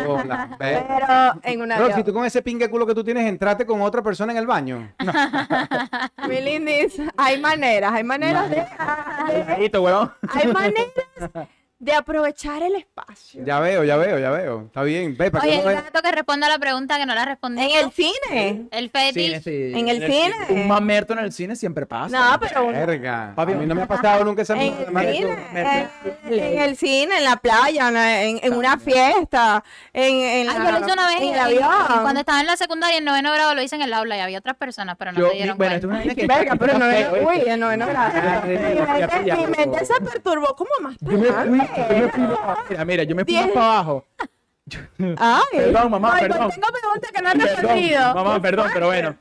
Bola. 0.06 0.56
Ve. 0.60 0.86
Pero 0.88 1.40
en 1.44 1.62
un 1.62 1.70
Roxy, 1.70 1.84
avión. 1.84 2.04
tú 2.04 2.14
con 2.14 2.26
ese 2.26 2.42
pingue 2.42 2.70
culo 2.70 2.86
que 2.86 2.94
tú 2.94 3.04
tienes, 3.04 3.26
entraste 3.28 3.66
con 3.66 3.82
otra 3.82 4.02
persona 4.02 4.32
en 4.32 4.38
el 4.38 4.48
baño. 4.48 4.94
Mi 6.28 6.42
lindis, 6.42 7.02
hay 7.18 7.40
maneras, 7.40 7.94
hay 7.94 8.04
maneras 8.04 8.50
de, 8.50 8.66
hay 10.30 10.48
maneras 10.48 11.48
de 11.78 11.94
aprovechar 11.94 12.64
el 12.64 12.74
espacio. 12.76 13.44
Ya 13.46 13.60
veo, 13.60 13.84
ya 13.84 13.98
veo, 13.98 14.18
ya 14.18 14.32
veo. 14.32 14.62
Está 14.68 14.82
bien. 14.84 15.16
Ve, 15.18 15.30
para 15.30 15.44
Oye, 15.44 15.60
el 15.60 15.64
gato 15.76 16.02
que 16.02 16.12
responda 16.12 16.48
a 16.48 16.50
la 16.50 16.58
pregunta 16.58 16.98
que 16.98 17.06
no 17.06 17.14
la 17.14 17.26
respondí. 17.26 17.62
En 17.64 17.86
el 17.86 17.92
cine. 17.92 18.68
El 18.72 18.90
fetiche. 18.90 19.42
Cine, 19.42 19.42
sí. 19.42 19.80
En 19.80 19.90
el 19.90 20.02
Un 20.04 20.10
cine. 20.10 20.66
mamerto 20.66 21.14
en 21.14 21.20
el 21.20 21.32
cine 21.34 21.56
siempre 21.56 21.86
pasa. 21.86 22.18
No, 22.32 22.40
pero 22.40 22.66
un- 22.66 22.74
Verga. 22.74 23.34
Papi, 23.36 23.52
a 23.54 23.56
mí 23.56 23.66
no 23.66 23.76
me 23.76 23.82
ha 23.84 23.88
pasado 23.88 24.24
nunca 24.24 24.42
esa 24.44 24.54
en 24.54 24.62
el 24.62 24.86
cine, 24.86 25.38
eh, 25.54 25.88
en 26.28 26.60
el 26.62 26.78
cine, 26.78 27.18
en 27.18 27.24
la 27.26 27.36
playa, 27.38 27.90
en, 27.90 27.98
en- 27.98 28.40
en 28.42 28.54
una 28.54 28.80
fiesta, 28.80 29.64
en, 29.94 30.16
en, 30.16 30.50
Ay, 30.50 30.58
la- 30.58 30.66
yo 30.66 30.72
lo 30.72 30.80
hice 30.86 30.94
una 30.94 31.08
vez 31.08 31.22
en 31.22 31.34
el 31.34 31.40
avión. 31.40 31.70
cuando 32.02 32.20
estaba 32.22 32.40
en 32.40 32.48
la 32.48 32.56
secundaria, 32.58 32.98
en 33.00 33.06
noveno 33.06 33.34
grado, 33.34 33.54
lo 33.54 33.62
hice 33.62 33.76
en 33.76 33.82
el 33.82 33.94
aula 33.94 34.16
y 34.18 34.22
había 34.22 34.40
otras 34.40 34.56
personas, 34.56 34.96
pero 34.98 35.12
no 35.12 35.20
Yo, 35.20 35.30
se 35.30 35.36
dieron 35.36 35.58
bueno, 35.58 35.76
esto 35.76 35.88
cuenta. 35.90 36.04
es 36.06 36.08
una 36.08 36.16
vaina 36.16 36.38
que 36.38 36.46
Verga, 36.46 36.56
pero 36.56 36.80
no 36.80 36.86
era, 36.86 37.12
uy, 37.28 37.44
en 37.46 37.60
noveno 37.60 37.86
grado. 37.88 38.48
Mi 38.48 39.48
mente 39.58 39.86
se 39.86 39.94
perturbó 40.02 40.56
como 40.56 40.70
más 40.82 40.96
Yo 41.90 41.96
me 42.06 42.10
fui, 42.12 42.24
mira, 42.70 42.86
mira, 42.86 43.04
yo 43.04 43.16
me 43.16 43.26
fui 43.26 43.34
más 43.36 43.48
para 43.50 43.66
abajo. 43.66 44.06
Ay, 45.18 45.42
Perdón, 45.52 45.92
mamá, 45.92 46.12
Ay, 46.16 46.22
perdón. 46.28 46.50
tengo 46.50 46.68
preguntas 46.68 47.12
que 47.14 47.22
no 47.22 47.30
han 47.30 47.38
Perdón, 47.38 47.56
respondido. 47.62 48.16
mamá, 48.16 48.42
perdón, 48.42 48.70
pero 48.74 48.88
bueno. 48.88 49.16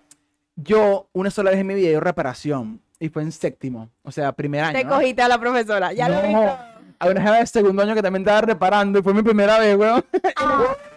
Yo 0.56 1.08
una 1.12 1.30
sola 1.30 1.50
vez 1.50 1.60
en 1.60 1.66
mi 1.66 1.74
vida 1.74 1.96
a 1.98 2.00
reparación 2.00 2.80
y 3.00 3.08
fue 3.08 3.22
en 3.22 3.32
séptimo, 3.32 3.90
o 4.02 4.12
sea, 4.12 4.32
primer 4.32 4.62
año. 4.64 4.78
Te 4.78 4.84
¿no? 4.84 4.94
cogiste 4.94 5.20
a 5.20 5.28
la 5.28 5.38
profesora, 5.38 5.92
ya 5.92 6.08
lo 6.08 6.20
he 6.20 6.30
No, 6.32 6.40
visto. 6.40 6.58
a 7.00 7.06
una 7.08 7.20
jeva 7.20 7.36
de 7.38 7.46
segundo 7.46 7.82
año 7.82 7.94
que 7.94 8.02
también 8.02 8.22
estaba 8.22 8.40
reparando 8.42 9.00
y 9.00 9.02
fue 9.02 9.12
mi 9.12 9.22
primera 9.22 9.58
vez, 9.58 9.76
weón. 9.76 10.04
Y 10.12 10.18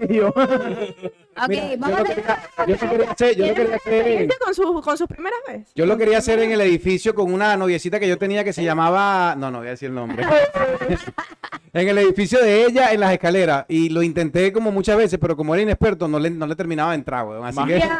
yo, 0.08 0.28
Ok, 0.28 1.48
Mira, 1.48 1.70
yo 1.70 1.78
vamos 1.78 1.98
lo 1.98 2.04
a 2.04 2.08
quería- 2.08 2.38
yo 2.66 2.74
lo 2.74 2.90
quería 2.90 3.10
hacer, 3.12 3.36
yo 3.36 3.46
lo 3.46 3.54
¿Tienes 3.54 3.54
quería 3.54 3.76
hacer 3.76 3.94
en- 3.94 4.00
experiencia 4.00 4.38
con, 4.44 4.54
su, 4.54 4.82
con 4.82 4.98
sus 4.98 5.06
primeras 5.08 5.38
veces? 5.46 5.72
Yo 5.74 5.86
lo 5.86 5.96
quería 5.96 6.18
hacer 6.18 6.38
en 6.40 6.52
el 6.52 6.60
edificio 6.60 7.14
con 7.14 7.32
una 7.32 7.56
noviecita 7.56 7.98
que 8.00 8.08
yo 8.08 8.18
tenía 8.18 8.44
que 8.44 8.52
se 8.52 8.62
llamaba. 8.64 9.34
No, 9.36 9.50
no 9.50 9.58
voy 9.58 9.68
a 9.68 9.70
decir 9.70 9.88
el 9.88 9.94
nombre. 9.94 10.24
en 11.72 11.88
el 11.88 11.98
edificio 11.98 12.40
de 12.42 12.64
ella, 12.66 12.92
en 12.92 13.00
las 13.00 13.12
escaleras. 13.12 13.64
Y 13.68 13.88
lo 13.90 14.02
intenté 14.02 14.52
como 14.52 14.72
muchas 14.72 14.96
veces, 14.96 15.18
pero 15.20 15.36
como 15.36 15.54
era 15.54 15.62
inexperto, 15.62 16.08
no 16.08 16.18
le, 16.18 16.30
no 16.30 16.46
le 16.46 16.56
terminaba 16.56 16.90
de 16.90 16.96
entrar, 16.96 17.24
weón. 17.26 17.46
Así 17.46 17.64
que. 17.64 17.82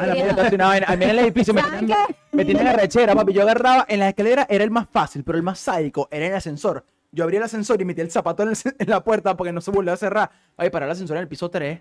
A 0.00 0.06
la 0.06 0.14
mí 0.14 1.04
en 1.04 1.10
el 1.10 1.18
edificio 1.20 1.54
me 1.54 1.60
¿Saben 1.62 1.80
tenían, 1.80 1.98
me 2.32 2.44
tenían 2.44 2.66
arrechera, 2.68 3.14
papi. 3.14 3.32
Yo 3.32 3.42
agarraba 3.42 3.86
en 3.88 4.00
las 4.00 4.08
escaleras, 4.10 4.46
era 4.48 4.64
el 4.64 4.70
más 4.70 4.86
fácil, 4.90 5.24
pero 5.24 5.36
el 5.38 5.42
más 5.42 5.58
sádico 5.58 6.08
era 6.10 6.26
en 6.26 6.32
el 6.32 6.36
ascensor. 6.38 6.84
Yo 7.12 7.24
abría 7.24 7.38
el 7.38 7.44
ascensor 7.44 7.80
y 7.82 7.84
metía 7.84 8.04
el 8.04 8.10
zapato 8.10 8.42
en, 8.44 8.50
el- 8.50 8.56
en 8.78 8.88
la 8.90 9.02
puerta 9.02 9.36
porque 9.36 9.52
no 9.52 9.60
se 9.60 9.70
volvió 9.70 9.92
a 9.92 9.96
cerrar. 9.96 10.30
Ay, 10.56 10.70
para 10.70 10.86
el 10.86 10.92
ascensor 10.92 11.16
en 11.16 11.22
el 11.22 11.28
piso 11.28 11.50
3. 11.50 11.80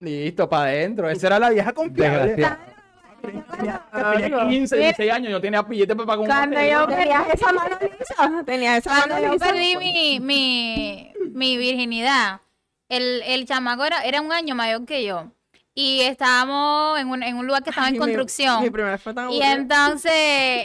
Listo, 0.00 0.48
para 0.48 0.64
adentro. 0.64 1.08
Esa 1.08 1.26
era 1.28 1.38
la 1.38 1.50
vieja 1.50 1.72
confiable. 1.72 2.46
Tenía 3.22 3.80
15, 4.48 4.76
16 4.76 5.12
años, 5.12 5.30
yo 5.30 5.40
tenía 5.40 5.62
billete 5.62 5.94
para 5.96 6.06
pagar 6.06 6.20
un 6.20 6.26
Cuando 6.26 6.56
hotel. 6.58 6.70
yo 6.70 6.86
Tenías 6.86 7.28
esa 7.32 7.52
mano 7.52 7.76
lisa. 7.80 8.42
Tenías 8.44 8.78
esa 8.78 8.90
Cuando 8.90 9.14
mano 9.14 9.26
yo 9.26 9.32
lisa. 9.32 9.46
perdí 9.46 9.76
mi, 9.78 10.20
mi, 10.20 11.12
mi 11.32 11.56
virginidad, 11.56 12.40
el, 12.90 13.22
el 13.22 13.46
chamaco 13.46 13.84
era, 13.86 14.02
era 14.04 14.20
un 14.20 14.30
año 14.32 14.54
mayor 14.54 14.84
que 14.84 15.04
yo. 15.04 15.30
Y 15.76 16.02
estábamos 16.02 17.00
en 17.00 17.08
un, 17.08 17.22
en 17.24 17.36
un 17.36 17.46
lugar 17.48 17.64
que 17.64 17.70
estaba 17.70 17.88
en 17.88 17.94
Ay, 17.94 17.98
mi- 17.98 18.04
construcción. 18.06 18.62
Mi, 18.62 18.70
primera 18.70 18.96
fue 18.96 19.12
tan 19.12 19.24
Y 19.32 19.42
aburrida. 19.42 19.52
entonces, 19.52 20.12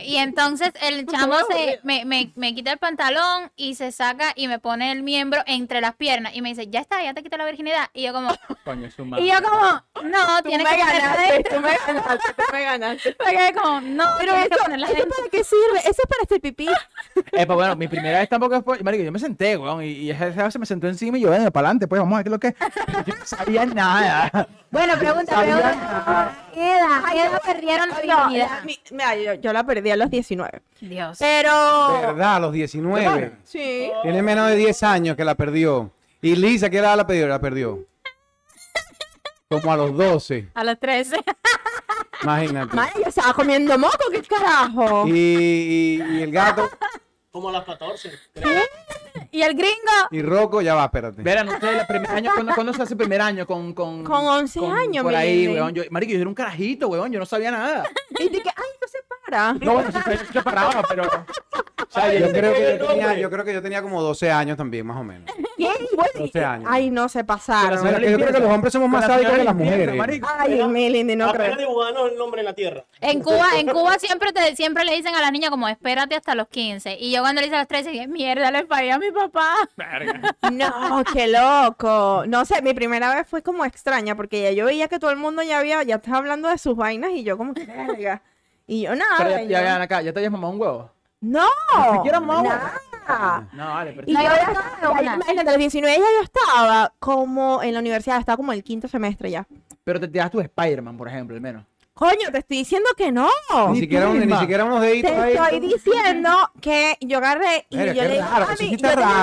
y 0.06 0.18
entonces 0.18 0.72
el 0.84 1.06
chamo 1.08 1.34
se, 1.50 1.80
me, 1.84 2.06
me, 2.06 2.32
me 2.36 2.54
quita 2.54 2.72
el 2.72 2.78
pantalón 2.78 3.52
y 3.56 3.74
se 3.74 3.92
saca 3.92 4.34
y 4.36 4.48
me 4.48 4.60
pone 4.60 4.92
el 4.92 5.02
miembro 5.02 5.42
entre 5.48 5.82
las 5.82 5.96
piernas 5.96 6.36
y 6.36 6.44
me 6.44 6.50
dice, 6.50 6.68
ya 6.70 6.80
está, 6.82 7.02
ya 7.04 7.14
te 7.16 7.24
quité 7.24 7.38
la 7.38 7.46
virginidad. 7.46 7.88
Y 7.94 8.04
yo 8.04 8.14
como, 8.14 8.30
Coño, 8.64 8.92
su 8.92 9.02
y 9.02 9.06
madre. 9.06 9.26
yo 9.28 9.34
como, 9.42 10.10
no, 10.10 10.42
Tú 10.44 10.50
tienes 10.50 10.68
que 10.68 10.76
ponerla 10.78 11.00
ganaste, 11.16 11.44
tú 11.44 11.56
me 11.60 11.70
ganaste, 11.88 12.34
tú 12.38 12.44
me 12.54 12.62
ganaste. 12.64 13.16
Me 13.26 13.32
quedé 13.32 13.54
como, 13.54 13.82
no, 13.82 14.04
Pero 14.20 14.34
tienes 14.34 14.48
que 14.50 14.52
eso, 14.52 14.68
¿eso 14.68 14.88
adentro. 14.88 15.16
para 15.18 15.30
qué 15.32 15.44
sirve? 15.44 15.80
Eso 15.80 15.90
es 15.90 16.08
para 16.08 16.22
este 16.22 16.40
pipí. 16.40 16.68
Eh, 17.32 17.46
pues 17.46 17.56
bueno, 17.56 17.76
mi 17.76 17.88
primera 17.88 18.20
vez 18.20 18.30
tampoco 18.30 18.62
fue. 18.64 18.80
Marico, 18.84 19.04
yo 19.04 19.12
me 19.12 19.20
senté, 19.20 19.56
weón. 19.58 19.84
Y, 19.84 19.88
y 19.90 20.12
esa 20.12 20.28
esa 20.28 20.52
se 20.52 20.60
me 20.60 20.66
sentó 20.66 20.88
encima 20.88 21.18
y 21.18 21.22
yo, 21.22 21.30
venga, 21.30 21.52
para 21.52 21.68
adelante, 21.68 21.88
pues 21.88 22.00
vamos 22.00 22.14
a 22.20 22.24
ver 22.24 22.24
qué 22.24 22.30
es 22.30 22.32
lo 22.32 22.40
que. 22.40 22.56
Yo 23.10 23.16
no 23.18 23.26
sabía 23.26 23.66
nada. 23.66 24.48
Bueno, 24.72 24.99
pregunta, 25.00 25.42
pregunta. 25.42 26.36
¿Qué 26.54 26.72
edad, 26.78 27.04
qué 27.12 27.22
edad 27.26 27.42
perdieron 27.46 27.90
la 27.90 28.02
virginidad? 28.02 28.64
mi- 28.64 28.80
mira, 28.92 29.16
yo, 29.16 29.34
yo 29.36 29.54
la 29.54 29.64
perdí 29.66 29.90
a 29.92 29.96
los 29.96 30.10
19. 30.10 30.62
Dios. 30.82 31.18
Pero. 31.20 32.02
¿Verdad? 32.02 32.36
A 32.36 32.40
los 32.40 32.54
19. 32.54 33.32
Sí. 33.44 33.92
Tiene 34.04 34.22
menos 34.22 34.48
de 34.50 34.56
10 34.56 34.84
años 34.84 35.16
que 35.16 35.24
la 35.26 35.36
perdió. 35.36 35.92
Y 36.22 36.36
Lisa, 36.36 36.70
¿qué 36.70 36.80
edad 36.80 36.98
la 36.98 37.08
perdió? 37.08 37.28
La 37.28 37.40
perdió. 37.40 37.80
Como 39.50 39.72
a 39.72 39.78
los 39.78 39.96
12. 39.98 40.50
A 40.54 40.64
los 40.64 40.80
13. 40.80 41.18
Imagínate. 42.24 42.76
Madre, 42.76 42.92
yo 43.02 43.10
estaba 43.10 43.34
comiendo 43.34 43.78
moco, 43.80 43.98
¿qué 44.12 44.22
carajo? 44.22 45.08
Y, 45.08 45.12
y- 45.12 46.02
y 46.18 46.22
el 46.24 46.32
gato 46.32 46.70
Como 47.40 47.48
a 47.48 47.54
las 47.54 47.64
14. 47.64 48.12
¿Y 49.32 49.42
el 49.44 49.54
gringo? 49.54 49.72
y 50.12 50.22
Rocco, 50.22 50.62
ya 50.62 50.76
va, 50.76 50.84
espérate. 50.84 51.22
Verá, 51.22 51.42
no 51.46 51.58
sé, 51.58 51.70
el 51.70 51.88
primer 51.88 52.12
año, 52.12 52.32
¿cuándo, 52.34 52.54
cuándo 52.54 52.74
se 52.74 52.82
hace 52.82 52.96
el 52.96 52.98
primer 52.98 53.22
año? 53.22 53.48
Con, 53.48 53.74
con, 53.74 54.04
Con 54.04 54.28
11 54.28 54.60
años, 54.66 55.04
Por 55.06 55.16
ahí, 55.16 55.48
weón. 55.48 55.74
Yo, 55.74 55.84
marico, 55.90 56.12
yo 56.12 56.20
era 56.20 56.28
un 56.28 56.36
carajito, 56.36 56.90
weón. 56.90 57.14
Yo 57.14 57.20
no 57.20 57.26
sabía 57.26 57.52
nada. 57.52 57.86
Y 58.20 58.28
que, 58.28 58.50
ay, 58.50 58.69
para. 59.30 59.54
No, 59.54 59.74
bueno, 59.74 59.90
sí, 59.92 60.00
se 60.18 60.26
separaba, 60.34 60.84
pero. 60.88 61.04
O 61.04 61.92
sea, 61.92 62.14
Yo 62.14 62.30
creo, 62.32 62.54
que 62.54 62.62
yo, 62.62 62.68
el 62.68 62.78
tenía, 62.80 63.06
hombre. 63.08 63.22
yo 63.22 63.30
creo 63.32 63.46
que 63.46 63.54
yo 63.54 63.62
tenía 63.62 63.82
como 63.82 64.02
12 64.02 64.32
años 64.32 64.58
también, 64.58 64.86
más 64.86 64.98
o 64.98 65.04
menos. 65.04 65.30
¿Qué? 65.58 65.70
Bueno, 65.96 66.12
12 66.20 66.46
años. 66.46 66.70
Ay, 66.72 66.92
no 66.92 67.10
se 67.10 67.24
pasaron. 67.24 67.82
Pero 67.84 68.00
yo 68.10 68.18
creo 68.18 68.32
que 68.34 68.40
los 68.40 68.52
hombres 68.52 68.74
somos 68.74 68.90
más 68.90 69.06
sádicos 69.06 69.34
que 69.34 69.44
las 69.44 69.56
mujeres. 69.56 70.00
Ay, 70.38 70.64
Melindy, 70.68 71.16
no 71.16 71.32
creo. 71.34 71.56
dibujanos 71.56 72.12
el 72.12 72.18
nombre 72.18 72.42
en 72.42 72.46
la 72.46 72.54
tierra. 72.54 72.84
En 73.02 73.22
Cuba, 73.22 73.48
en 73.58 73.68
Cuba 73.68 73.98
siempre 73.98 74.32
te, 74.34 74.56
siempre 74.56 74.86
le 74.86 74.96
dicen 74.96 75.16
a 75.16 75.22
la 75.22 75.32
niña 75.32 75.50
como 75.50 75.68
espérate 75.68 76.16
hasta 76.16 76.36
los 76.36 76.48
15. 76.48 76.98
Y 77.00 77.12
yo 77.12 77.22
cuando 77.22 77.42
le 77.42 77.48
hice 77.48 77.56
a 77.56 77.60
los 77.60 77.68
13 77.68 77.90
dije, 77.92 78.08
mierda, 78.08 78.52
le 78.52 78.66
fallé 78.66 78.92
a 78.92 79.00
mi 79.00 79.12
papá. 79.12 79.56
No, 80.52 81.04
qué 81.12 81.28
loco. 81.28 82.24
No 82.28 82.46
sé, 82.46 82.62
mi 82.62 82.74
primera 82.74 83.14
vez 83.16 83.28
fue 83.28 83.42
como 83.42 83.66
extraña 83.66 84.16
porque 84.16 84.42
ya 84.44 84.52
yo 84.52 84.66
veía 84.66 84.88
que 84.88 85.00
todo 85.00 85.12
el 85.12 85.18
mundo 85.18 85.42
ya 85.42 85.60
había, 85.60 85.82
ya 85.84 85.96
estaba 85.96 86.18
hablando 86.18 86.50
de 86.50 86.58
sus 86.58 86.76
vainas 86.76 87.12
y 87.14 87.24
yo 87.24 87.38
como 87.38 87.54
que 87.54 87.66
verga. 87.66 88.22
Y 88.70 88.82
yo 88.82 88.96
nada. 88.96 89.16
Pero 89.18 89.30
ya, 89.32 89.42
ya, 89.42 89.62
ya, 89.64 89.82
acá, 89.82 90.02
ya 90.04 90.14
te 90.14 90.20
habías 90.20 90.32
mamado 90.32 90.54
un 90.54 90.62
huevo. 90.62 90.92
no, 91.22 91.48
siquiera 91.96 92.20
mamá. 92.20 92.44
nada. 93.08 93.48
No, 93.52 93.66
vale, 93.66 93.94
pero. 93.94 94.08
Y 94.08 94.14
yo 94.14 94.20
imagínate, 95.02 95.50
a 95.50 95.54
los 95.54 95.58
19 95.58 95.98
ya 95.98 96.04
yo 96.04 96.24
estaba 96.24 96.94
como 97.00 97.64
en 97.64 97.74
la 97.74 97.80
universidad, 97.80 98.20
estaba 98.20 98.38
como 98.38 98.54
el 98.54 98.64
quinto 98.64 98.88
semestre 98.88 99.32
ya. 99.32 99.48
Pero 99.84 100.00
te 100.00 100.08
tiras 100.08 100.30
tu 100.30 100.40
Spider-Man, 100.40 100.98
por 100.98 101.08
ejemplo, 101.08 101.36
al 101.36 101.42
menos. 101.42 101.66
Coño, 102.00 102.32
te 102.32 102.38
estoy 102.38 102.58
diciendo 102.60 102.88
que 102.96 103.12
no. 103.12 103.28
Ni 103.74 103.82
siquiera, 103.82 104.08
un- 104.08 104.26
ni 104.26 104.34
siquiera 104.38 104.64
unos 104.64 104.80
deditos 104.80 105.12
Te 105.12 105.18
ahí. 105.18 105.34
estoy 105.34 105.60
diciendo 105.60 106.30
que 106.62 106.98
yo 107.02 107.18
agarré 107.18 107.66
y 107.70 107.76
Mira, 107.76 107.92
yo 107.92 108.02
qué 108.04 108.08
le 108.08 108.14
dije 108.16 108.26
raro, 108.30 108.48
a 108.48 108.54
eso 108.54 108.64
mí, 108.64 108.70
sí 108.70 108.78
yo 108.78 108.88
está 108.88 108.90
tenía 108.90 109.06
un 109.10 109.14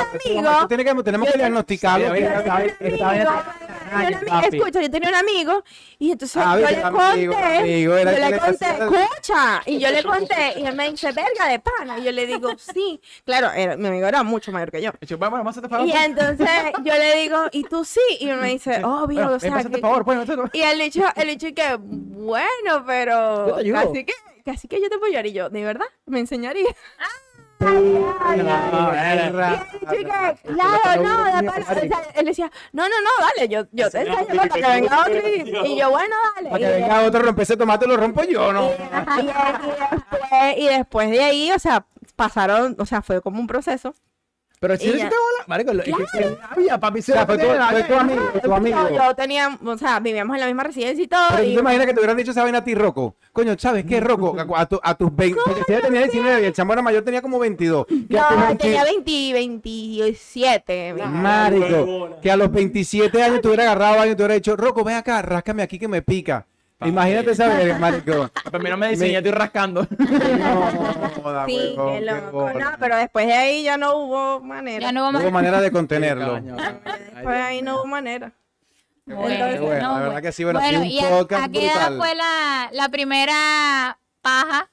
amigo, 0.42 0.50
Esto 0.52 0.68
tiene 0.68 0.84
que- 0.84 1.02
tenemos 1.02 1.26
yo 1.26 1.32
que 1.32 1.38
diagnosticarlo. 1.38 2.06
Yo 2.06 2.12
tenía 2.12 2.28
un 2.28 2.44
ami- 2.46 4.28
papi. 4.28 4.56
escucha, 4.56 4.82
yo 4.82 4.90
tenía 4.90 5.08
un 5.08 5.14
amigo 5.14 5.64
y 5.98 6.10
entonces 6.10 6.42
Ah, 6.44 6.58
yo 6.60 6.68
le 6.68 6.82
conté, 6.82 7.02
amigo, 7.02 7.34
amigo, 7.34 7.96
era 7.96 8.10
yo 8.12 8.16
que 8.18 8.24
le 8.24 8.30
le 8.30 8.38
conté, 8.38 8.64
hacía- 8.66 8.84
escucha, 8.84 9.62
y 9.64 9.78
yo 9.78 9.90
le 9.90 10.02
conté 10.02 10.54
y 10.58 10.66
él 10.66 10.76
me 10.76 10.90
dice, 10.90 11.12
verga 11.12 11.48
de 11.48 11.58
pana, 11.60 11.98
y 11.98 12.02
yo 12.04 12.12
le 12.12 12.26
digo, 12.26 12.50
sí, 12.58 13.00
claro, 13.24 13.50
era- 13.52 13.76
mi 13.78 13.86
amigo 13.88 14.06
era 14.06 14.22
mucho 14.22 14.52
mayor 14.52 14.70
que 14.70 14.82
yo. 14.82 14.90
Vamos, 15.18 15.38
vamos 15.38 15.56
a. 15.56 15.60
Y 15.82 15.90
pues. 15.92 16.04
entonces 16.04 16.48
yo 16.84 16.92
le 16.94 17.16
digo, 17.22 17.38
¿y 17.52 17.62
tú 17.64 17.84
sí? 17.86 18.00
Y 18.20 18.28
él 18.28 18.36
me 18.38 18.48
dice, 18.48 18.82
obvio, 18.84 19.30
o 19.30 19.40
sea, 19.40 19.62
que- 19.64 19.78
favor, 19.78 20.04
pues, 20.04 20.18
y 20.52 20.60
el 20.60 20.78
dicho, 20.78 21.02
el 21.16 21.28
dicho 21.28 21.46
que, 21.54 21.78
bueno, 21.80 22.65
pero 22.86 23.48
Yo 23.48 23.54
te 23.54 23.60
ayudo. 23.60 23.74
casi 23.82 24.04
que, 24.04 24.12
casi 24.44 24.68
que 24.68 24.80
yo 24.80 24.88
te 24.88 24.96
apoyaría. 24.96 25.30
Y 25.30 25.34
yo, 25.34 25.48
¿de 25.50 25.64
verdad? 25.64 25.86
¿Me 26.06 26.20
enseñaría? 26.20 26.68
Chica, 29.90 30.36
claro, 30.42 31.02
no, 31.02 31.24
de 31.24 31.42
pana. 31.42 31.66
O 31.68 31.74
sea, 31.74 32.02
él 32.14 32.24
decía, 32.26 32.50
no, 32.72 32.82
no, 32.88 32.94
no, 33.00 33.10
dale, 33.26 33.48
yo, 33.48 33.62
yo 33.72 33.90
te 33.90 34.00
enseño 34.00 34.26
para 34.36 34.48
que 34.48 34.60
venga 34.62 35.00
otro. 35.00 35.28
Y, 35.28 35.72
y 35.72 35.76
yo, 35.78 35.90
bueno, 35.90 36.14
dale. 36.34 36.50
Para 36.50 36.66
que 36.66 36.72
venga 36.80 37.02
otro, 37.02 37.22
rompe 37.22 37.42
ese 37.42 37.56
tomate, 37.56 37.86
lo 37.86 37.96
rompo 37.96 38.22
yo, 38.24 38.52
¿no? 38.52 38.70
Ajá, 38.92 39.20
y, 39.20 39.24
y 39.24 39.26
después, 39.26 40.56
y 40.58 40.68
después 40.68 41.10
de 41.10 41.24
ahí, 41.24 41.50
o 41.52 41.58
sea, 41.58 41.86
pasaron, 42.14 42.76
o 42.78 42.86
sea, 42.86 43.02
fue 43.02 43.20
como 43.22 43.40
un 43.40 43.46
proceso. 43.46 43.94
Pero 44.58 44.74
si 44.78 44.84
ya. 44.86 44.90
hiciste 44.96 45.14
bola, 45.14 45.44
marico, 45.48 45.74
lo- 45.74 45.82
es 45.82 45.94
que- 46.12 46.38
rabia, 46.48 46.78
papi, 46.80 47.02
se 47.02 47.12
O 47.12 47.14
sea, 47.14 47.22
la 47.22 47.26
fue 47.26 47.36
tu, 47.38 47.44
fue 47.44 47.82
tu 47.84 47.94
amigo, 47.94 48.22
tu 48.42 48.52
amigo. 48.54 48.88
Yo, 48.88 48.96
yo 48.96 49.14
tenía, 49.14 49.58
o 49.64 49.76
sea, 49.76 50.00
vivíamos 50.00 50.34
en 50.34 50.40
la 50.40 50.46
misma 50.46 50.62
residencia 50.64 51.04
y 51.04 51.06
todo. 51.06 51.20
Pero 51.30 51.42
tú 51.42 51.48
y- 51.50 51.54
te 51.54 51.60
imaginas 51.60 51.86
que 51.86 51.92
te 51.92 52.00
hubieran 52.00 52.16
dicho 52.16 52.30
esa 52.30 52.42
vaina 52.42 52.58
a 52.58 52.64
ti, 52.64 52.74
Rocco. 52.74 53.16
Coño, 53.32 53.54
¿sabes 53.58 53.84
qué, 53.84 54.00
Rocco? 54.00 54.34
A, 54.56 54.60
a 54.62 54.66
tu- 54.66 54.80
a 54.82 54.94
tus 54.94 55.14
20, 55.14 55.38
porque 55.44 55.62
si 55.66 55.72
ella 55.74 55.82
tenía 55.82 56.00
19 56.02 56.40
y 56.40 56.44
el 56.46 56.52
chamo 56.54 56.72
era 56.72 56.80
mayor 56.80 57.04
tenía 57.04 57.20
como 57.20 57.38
22. 57.38 57.86
Que 57.86 57.94
no, 58.16 58.28
20 58.46 58.56
tenía 58.56 58.84
20, 58.84 59.32
27. 59.34 60.94
Marico, 61.06 62.10
que 62.22 62.30
a 62.30 62.36
los 62.36 62.50
27 62.50 63.22
años 63.22 63.40
te 63.42 63.48
hubiera 63.48 63.64
agarrado 63.64 64.00
a 64.00 64.06
y 64.06 64.10
te 64.10 64.22
hubiera 64.22 64.34
dicho, 64.34 64.56
Rocco, 64.56 64.84
ven 64.84 64.96
acá, 64.96 65.20
ráscame 65.22 65.62
aquí 65.62 65.78
que 65.78 65.88
me 65.88 66.02
pica. 66.02 66.46
Imagínate 66.84 67.30
esa 67.30 67.48
verga, 67.48 67.78
marico. 67.80 68.30
Pero 68.44 68.56
a 68.56 68.58
mí 68.58 68.70
no 68.70 68.76
me 68.76 68.88
dicen, 68.90 69.06
Me- 69.08 69.12
ya 69.12 69.18
estoy 69.18 69.32
rascando. 69.32 69.86
No, 69.98 71.10
joda, 71.22 71.46
Sí, 71.46 71.74
huevón, 71.76 71.92
qué 71.94 71.98
qué 72.00 72.04
loco. 72.12 72.30
bola. 72.32 72.52
No, 72.64 72.70
pero 72.78 72.96
después 72.96 73.26
de 73.26 73.32
ahí 73.32 73.62
ya 73.64 73.76
no 73.78 73.96
hubo 73.96 74.40
manera. 74.40 74.80
Ya 74.80 74.92
no 74.92 75.04
hubo 75.04 75.12
No 75.12 75.18
hubo 75.20 75.30
manera 75.30 75.60
de 75.60 75.70
contenerlo. 75.72 76.32
Coño, 76.34 76.56
Después 76.56 77.36
de 77.36 77.42
ahí 77.42 77.62
no 77.62 77.76
hubo 77.76 77.86
manera. 77.86 78.32
Bueno, 79.06 79.46
Qué 79.46 79.58
bueno, 79.60 79.92
la 79.94 79.98
verdad 80.00 80.22
que 80.22 80.32
sí, 80.32 80.42
bueno, 80.44 80.58
Bueno, 80.60 80.82
sí, 80.82 80.88
¿y 80.94 80.98
un 80.98 81.04
a, 81.06 81.08
podcast 81.10 81.44
a 81.44 81.48
qué 81.48 81.64
edad 81.66 81.74
brutal. 81.74 81.96
fue 81.98 82.14
la, 82.16 82.68
la 82.72 82.88
primera 82.88 83.98
paja? 84.20 84.68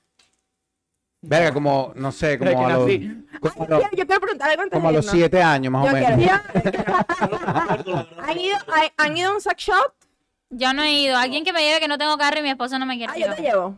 Verga, 1.21 1.53
como, 1.53 1.93
no 1.95 2.11
sé, 2.11 2.37
como 2.39 2.49
que 2.49 2.57
a 2.57 2.69
los, 2.69 2.79
nací. 2.87 3.25
como 3.39 3.63
a 3.63 3.65
Ay, 3.65 3.67
los, 3.69 3.81
yo 3.91 4.05
quiero 4.05 4.19
preguntar 4.19 4.49
algo 4.49 4.63
antes 4.63 4.75
como 4.77 4.87
a 4.89 4.91
de 4.91 4.97
los 4.97 5.05
irnos. 5.05 5.19
7 5.19 5.41
años, 5.43 5.71
más 5.71 5.83
o 5.83 5.87
Yo 5.87 5.93
menos. 5.93 6.17
quiero-. 6.17 6.41
¿Han 8.27 8.37
ido, 8.39 8.57
hay- 8.73 8.91
¿Han 8.97 9.17
ido 9.17 9.29
a 9.29 9.33
un 9.35 9.41
sex 9.41 9.55
shop? 9.63 9.93
Yo 10.55 10.73
no 10.73 10.83
he 10.83 10.91
ido. 10.93 11.17
Alguien 11.17 11.43
que 11.43 11.53
me 11.53 11.61
lleve 11.61 11.79
que 11.79 11.87
no 11.87 11.97
tengo 11.97 12.17
carro 12.17 12.39
y 12.39 12.43
mi 12.43 12.49
esposo 12.49 12.77
no 12.79 12.85
me 12.85 12.97
quiere 12.97 13.11
Ah, 13.13 13.17
yo 13.17 13.33
te 13.35 13.41
llevo. 13.41 13.77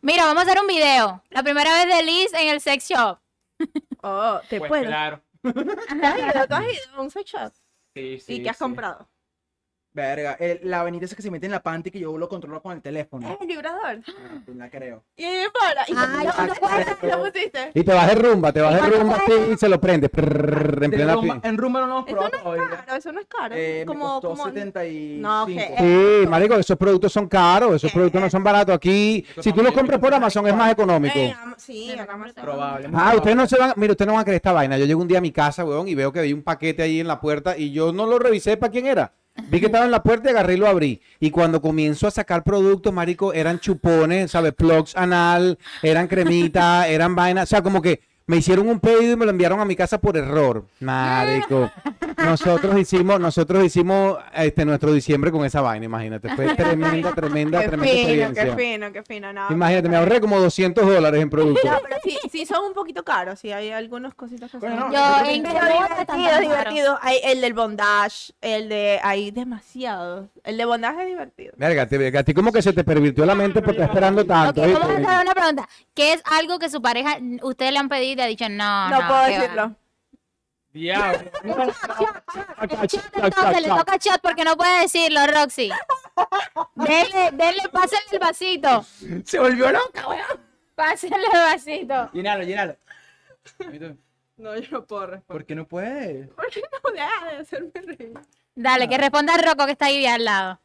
Mira, 0.00 0.24
vamos 0.24 0.42
a 0.42 0.46
hacer 0.46 0.60
un 0.60 0.66
video. 0.66 1.22
La 1.30 1.42
primera 1.42 1.72
vez 1.72 1.94
de 1.96 2.02
Liz 2.04 2.32
en 2.34 2.48
el 2.48 2.60
sex 2.60 2.88
shop. 2.88 3.18
Oh, 4.02 4.40
te 4.48 4.58
Pues 4.58 4.68
puedo. 4.68 4.84
claro. 4.86 5.20
¿Tú 5.42 5.50
has 6.54 6.64
ido 6.64 6.96
a 6.96 7.00
un 7.00 7.10
sex 7.10 7.30
shop? 7.30 7.52
Sí, 7.94 8.18
sí, 8.20 8.34
¿Y 8.34 8.42
qué 8.42 8.50
has 8.50 8.56
sí. 8.58 8.64
comprado? 8.64 9.08
Verga, 9.94 10.38
el- 10.40 10.60
la 10.62 10.82
venita 10.84 11.04
esa 11.04 11.14
que 11.14 11.20
se 11.20 11.30
mete 11.30 11.44
en 11.44 11.52
la 11.52 11.62
panty 11.62 11.90
que 11.90 12.00
yo 12.00 12.16
lo 12.16 12.26
controlo 12.26 12.62
con 12.62 12.72
el 12.72 12.80
teléfono. 12.80 13.30
Es 13.30 13.40
el 13.42 13.46
vibrador. 13.46 13.98
La 14.56 14.70
creo. 14.70 15.04
Y 15.16 15.24
para. 15.52 15.82
¿Y 15.86 15.92
Ay, 15.94 16.26
no, 16.26 16.46
no, 16.46 16.54
puedes, 16.54 17.02
¿Lo 17.02 17.24
pusiste? 17.30 17.70
Y 17.74 17.84
te 17.84 17.92
vas 17.92 18.06
de 18.08 18.14
rumba, 18.14 18.52
te 18.52 18.62
vas 18.62 18.74
de 18.74 18.88
rumba 18.88 19.16
así 19.16 19.32
y 19.52 19.56
se 19.58 19.68
lo 19.68 19.78
prendes. 19.78 20.08
prrrr, 20.08 20.84
en 20.84 20.90
De 20.92 20.96
plena 20.96 21.14
rumba- 21.14 21.40
en 21.42 21.58
rumba 21.58 21.80
no 21.80 21.86
lo 21.86 21.92
hemos 21.98 22.08
Eso 22.08 22.16
no 22.16 22.26
es 22.26 22.42
todavía. 22.42 22.84
caro, 22.86 22.96
eso 22.98 23.12
no 23.12 23.20
es 23.20 23.26
caro. 23.26 23.54
Eh, 23.54 23.76
me 23.80 23.86
como, 23.86 24.08
costó 24.20 24.28
como... 24.30 24.44
75. 24.44 25.20
No, 25.28 25.46
que- 25.46 25.74
Sí, 26.22 26.26
marico, 26.26 26.54
esos 26.54 26.78
productos 26.78 27.12
son 27.12 27.28
caros, 27.28 27.74
esos 27.74 27.92
productos 27.92 28.20
no 28.20 28.30
son 28.30 28.42
baratos. 28.42 28.74
Aquí, 28.74 29.26
si 29.40 29.52
tú 29.52 29.62
los 29.62 29.72
compras 29.74 30.00
por 30.00 30.14
Amazon 30.14 30.46
es 30.46 30.54
más 30.54 30.72
económico. 30.72 31.18
Eh, 31.18 31.34
sí, 31.58 31.90
en 31.92 32.00
Amazon. 32.00 32.42
Probable. 32.42 32.88
Ah, 32.94 33.12
ustedes 33.14 33.36
no 33.36 33.46
se 33.46 33.58
van, 33.58 33.74
mira, 33.76 33.92
ustedes 33.92 34.06
no 34.06 34.14
van 34.14 34.22
a 34.22 34.24
creer 34.24 34.36
esta 34.36 34.52
vaina. 34.52 34.78
Yo 34.78 34.86
llego 34.86 35.02
un 35.02 35.08
día 35.08 35.18
a 35.18 35.20
mi 35.20 35.32
casa, 35.32 35.66
weón, 35.66 35.86
y 35.86 35.94
veo 35.94 36.10
que 36.12 36.20
había 36.20 36.34
un 36.34 36.42
paquete 36.42 36.82
ahí 36.82 37.00
en 37.00 37.06
la 37.08 37.20
puerta 37.20 37.58
y 37.58 37.72
yo 37.72 37.92
no 37.92 38.06
lo 38.06 38.18
revisé 38.18 38.56
para 38.56 38.72
quién 38.72 38.86
era. 38.86 39.12
Vi 39.48 39.60
que 39.60 39.66
estaba 39.66 39.84
en 39.84 39.90
la 39.90 40.02
puerta 40.02 40.28
y 40.28 40.32
agarré 40.32 40.54
y 40.54 40.56
lo 40.58 40.66
abrí. 40.66 41.00
Y 41.18 41.30
cuando 41.30 41.60
comienzo 41.60 42.06
a 42.06 42.10
sacar 42.10 42.42
productos, 42.44 42.92
marico, 42.92 43.32
eran 43.32 43.60
chupones, 43.60 44.30
¿sabes? 44.30 44.52
Plugs 44.52 44.96
anal, 44.96 45.58
eran 45.82 46.06
cremitas, 46.06 46.86
eran 46.88 47.14
vainas. 47.14 47.44
O 47.44 47.50
sea, 47.50 47.62
como 47.62 47.80
que 47.80 48.00
Me 48.32 48.38
hicieron 48.38 48.66
un 48.66 48.80
pedido 48.80 49.12
y 49.12 49.16
me 49.16 49.26
lo 49.26 49.30
enviaron 49.30 49.60
a 49.60 49.66
mi 49.66 49.76
casa 49.76 49.98
por 49.98 50.16
error. 50.16 50.64
Marico. 50.80 51.70
Nosotros 52.16 52.78
hicimos, 52.78 53.18
nosotros 53.20 53.64
hicimos 53.64 54.16
este 54.34 54.64
nuestro 54.64 54.92
diciembre 54.92 55.32
con 55.32 55.44
esa 55.44 55.60
vaina, 55.60 55.86
imagínate. 55.86 56.28
Fue 56.36 56.54
tremenda, 56.56 57.12
tremenda, 57.12 57.60
Qué 57.60 57.68
tremenda 57.68 57.92
fino, 57.92 58.34
qué 58.34 58.56
fino, 58.56 58.92
qué 58.92 59.02
fino. 59.02 59.32
No, 59.32 59.50
Imagínate, 59.50 59.88
me 59.88 59.96
ahorré 59.96 60.20
como 60.20 60.38
200 60.38 60.86
dólares 60.86 61.20
en 61.20 61.28
productos. 61.30 61.64
No, 61.68 61.78
pero 61.82 61.96
sí, 62.04 62.16
sí 62.30 62.46
son 62.46 62.64
un 62.64 62.74
poquito 62.74 63.02
caros, 63.02 63.40
sí, 63.40 63.50
hay 63.50 63.70
algunas 63.70 64.14
cositas 64.14 64.50
que 64.50 64.58
Bueno, 64.58 64.82
son... 64.82 64.92
no, 64.92 65.24
Yo 65.24 65.30
en 65.30 65.42
divertido, 65.42 66.40
divertido. 66.40 66.98
Hay 67.02 67.18
el 67.24 67.40
del 67.40 67.54
bondage, 67.54 68.32
el 68.40 68.68
de... 68.68 69.00
Hay 69.02 69.30
demasiados. 69.30 70.28
El 70.44 70.58
de 70.58 70.64
bondage 70.64 71.00
es 71.02 71.06
divertido. 71.08 71.54
Verga, 71.56 71.86
te, 71.86 72.16
a 72.18 72.22
ti 72.22 72.34
como 72.34 72.52
que 72.52 72.62
se 72.62 72.72
te 72.72 72.84
pervirtió 72.84 73.26
la 73.26 73.34
mente 73.34 73.60
porque 73.62 73.80
estás 73.80 73.88
esperando 73.88 74.22
Ok, 74.22 74.28
tanto. 74.28 74.60
vamos 74.62 74.80
a 74.80 74.92
hacer 75.12 75.22
una 75.24 75.34
pregunta. 75.34 75.68
¿Qué 75.94 76.12
es 76.12 76.22
algo 76.24 76.58
que 76.58 76.68
su 76.70 76.80
pareja, 76.80 77.18
ustedes 77.42 77.72
le 77.72 77.78
han 77.78 77.88
pedido 77.88 78.21
ha 78.22 78.26
dicho 78.26 78.48
no, 78.48 78.88
No, 78.90 79.00
no? 79.02 79.08
puedo 79.08 79.24
qué 79.26 79.32
va"? 79.32 79.38
decirlo. 79.40 79.76
Diablo. 80.72 81.30
Le 83.60 83.68
toca 83.68 83.96
shot 83.98 84.20
porque 84.22 84.44
no 84.44 84.56
puede 84.56 84.80
decirlo, 84.82 85.26
Roxy. 85.26 85.70
Denle, 86.74 87.30
denle, 87.32 87.68
pásenle 87.70 88.06
el 88.12 88.18
vasito. 88.18 88.84
Se 89.24 89.38
volvió 89.38 89.70
loca, 89.70 90.08
weón. 90.08 90.40
Pásenle 90.74 91.26
el 91.32 91.40
vasito. 91.40 92.10
Llenalo, 92.12 92.44
llenalo. 92.44 92.76
No, 94.38 94.56
yo 94.56 94.70
no 94.70 94.86
puedo 94.86 95.06
responder. 95.08 95.26
¿Por 95.26 95.44
qué 95.44 95.54
no 95.54 95.66
puedes? 95.68 96.28
¿Por 96.30 96.48
qué 96.50 96.62
no 96.62 96.90
deja 96.90 97.26
de 97.30 97.36
hacerme 97.36 97.70
reír? 97.74 98.14
Dale, 98.54 98.88
que 98.88 98.96
responda 98.98 99.36
Rocco 99.36 99.66
que 99.66 99.72
está 99.72 99.86
ahí 99.86 100.06
al 100.06 100.24
lado. 100.24 100.58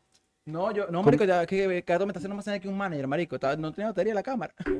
No, 0.45 0.71
yo, 0.71 0.87
no, 0.87 1.03
marico, 1.03 1.25
ya 1.25 1.45
que 1.45 1.83
cada 1.83 2.05
me 2.05 2.11
está 2.11 2.19
haciendo 2.19 2.35
más 2.35 2.45
señal 2.45 2.61
que 2.61 2.69
un 2.69 2.77
manager, 2.77 3.07
marico. 3.07 3.35
Está- 3.35 3.57
No 3.57 3.73
tiene 3.73 3.89
batería 3.89 4.13
la 4.13 4.23
cámara. 4.23 4.53
Sí, 4.65 4.79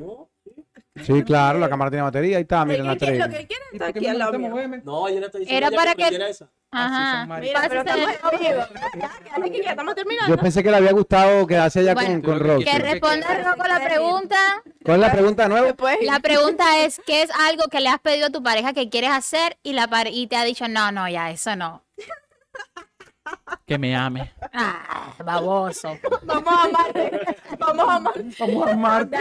claro, 1.24 1.58
la 1.58 1.68
cámara 1.68 1.90
tiene 1.90 2.02
batería. 2.02 2.36
Ahí 2.36 2.42
está, 2.42 2.64
miren 2.64 2.86
la 2.86 2.96
quiere- 2.96 3.18
Lo 3.18 3.24
tres. 3.24 3.34
que 3.34 3.40
él 3.42 3.46
quiere 3.48 3.64
¿Y 3.72 3.76
está 3.76 3.84
por 3.86 3.92
qué 3.94 3.98
aquí 3.98 4.08
al 4.08 4.18
lado 4.18 4.38
mío. 4.38 4.80
No, 4.84 5.08
yo 5.08 5.20
le 5.20 5.26
estoy 5.26 5.40
diciendo 5.40 5.66
Era 5.66 5.76
para 5.76 5.94
que 5.94 6.30
esa. 6.30 6.48
Ajá. 6.70 7.26
Mira, 7.40 7.62
pero 7.68 7.80
estamos 7.80 8.10
en 8.10 8.38
vivo. 8.40 8.62
Ya, 8.98 9.10
quédate 9.24 9.50
que 9.50 9.62
ya 9.62 9.70
estamos 9.70 9.94
terminando. 9.94 10.28
Yo 10.36 10.40
pensé 10.42 10.62
que 10.62 10.70
le 10.70 10.76
había 10.76 10.92
gustado 10.92 11.46
quedarse 11.46 11.80
allá 11.80 11.94
Bueno, 11.94 12.10
con, 12.10 12.22
con 12.22 12.40
Roxy. 12.40 12.64
Que 12.64 12.78
responda 12.78 13.26
Rocco 13.42 13.66
la 13.66 13.80
pregunta. 13.84 14.36
¿Cuál 14.84 14.96
es 14.96 15.06
la 15.06 15.12
pregunta 15.12 15.42
de 15.44 15.48
nuevo? 15.48 15.76
La 16.02 16.20
pregunta 16.20 16.84
es, 16.84 17.00
¿qué 17.06 17.22
es 17.22 17.30
algo 17.30 17.64
que 17.70 17.80
le 17.80 17.88
has 17.88 18.00
pedido 18.00 18.26
a 18.26 18.30
tu 18.30 18.42
pareja 18.42 18.72
que 18.72 18.88
quieres 18.90 19.10
hacer 19.10 19.58
y 19.62 19.72
la 19.72 19.88
y 20.10 20.26
te 20.26 20.36
ha 20.36 20.44
dicho, 20.44 20.68
no, 20.68 20.92
no, 20.92 21.08
ya, 21.08 21.30
eso 21.30 21.56
no? 21.56 21.84
Que 23.66 23.78
me 23.78 23.94
ame. 23.94 24.32
Ah, 24.52 25.12
baboso. 25.24 25.98
vamos 26.22 26.54
a 26.54 26.62
amarte. 26.64 27.20
Vamos 27.58 27.88
a 27.88 27.94
amarte. 27.94 28.24
Vamos 28.38 28.66
a 28.66 28.72
amarte. 28.72 29.18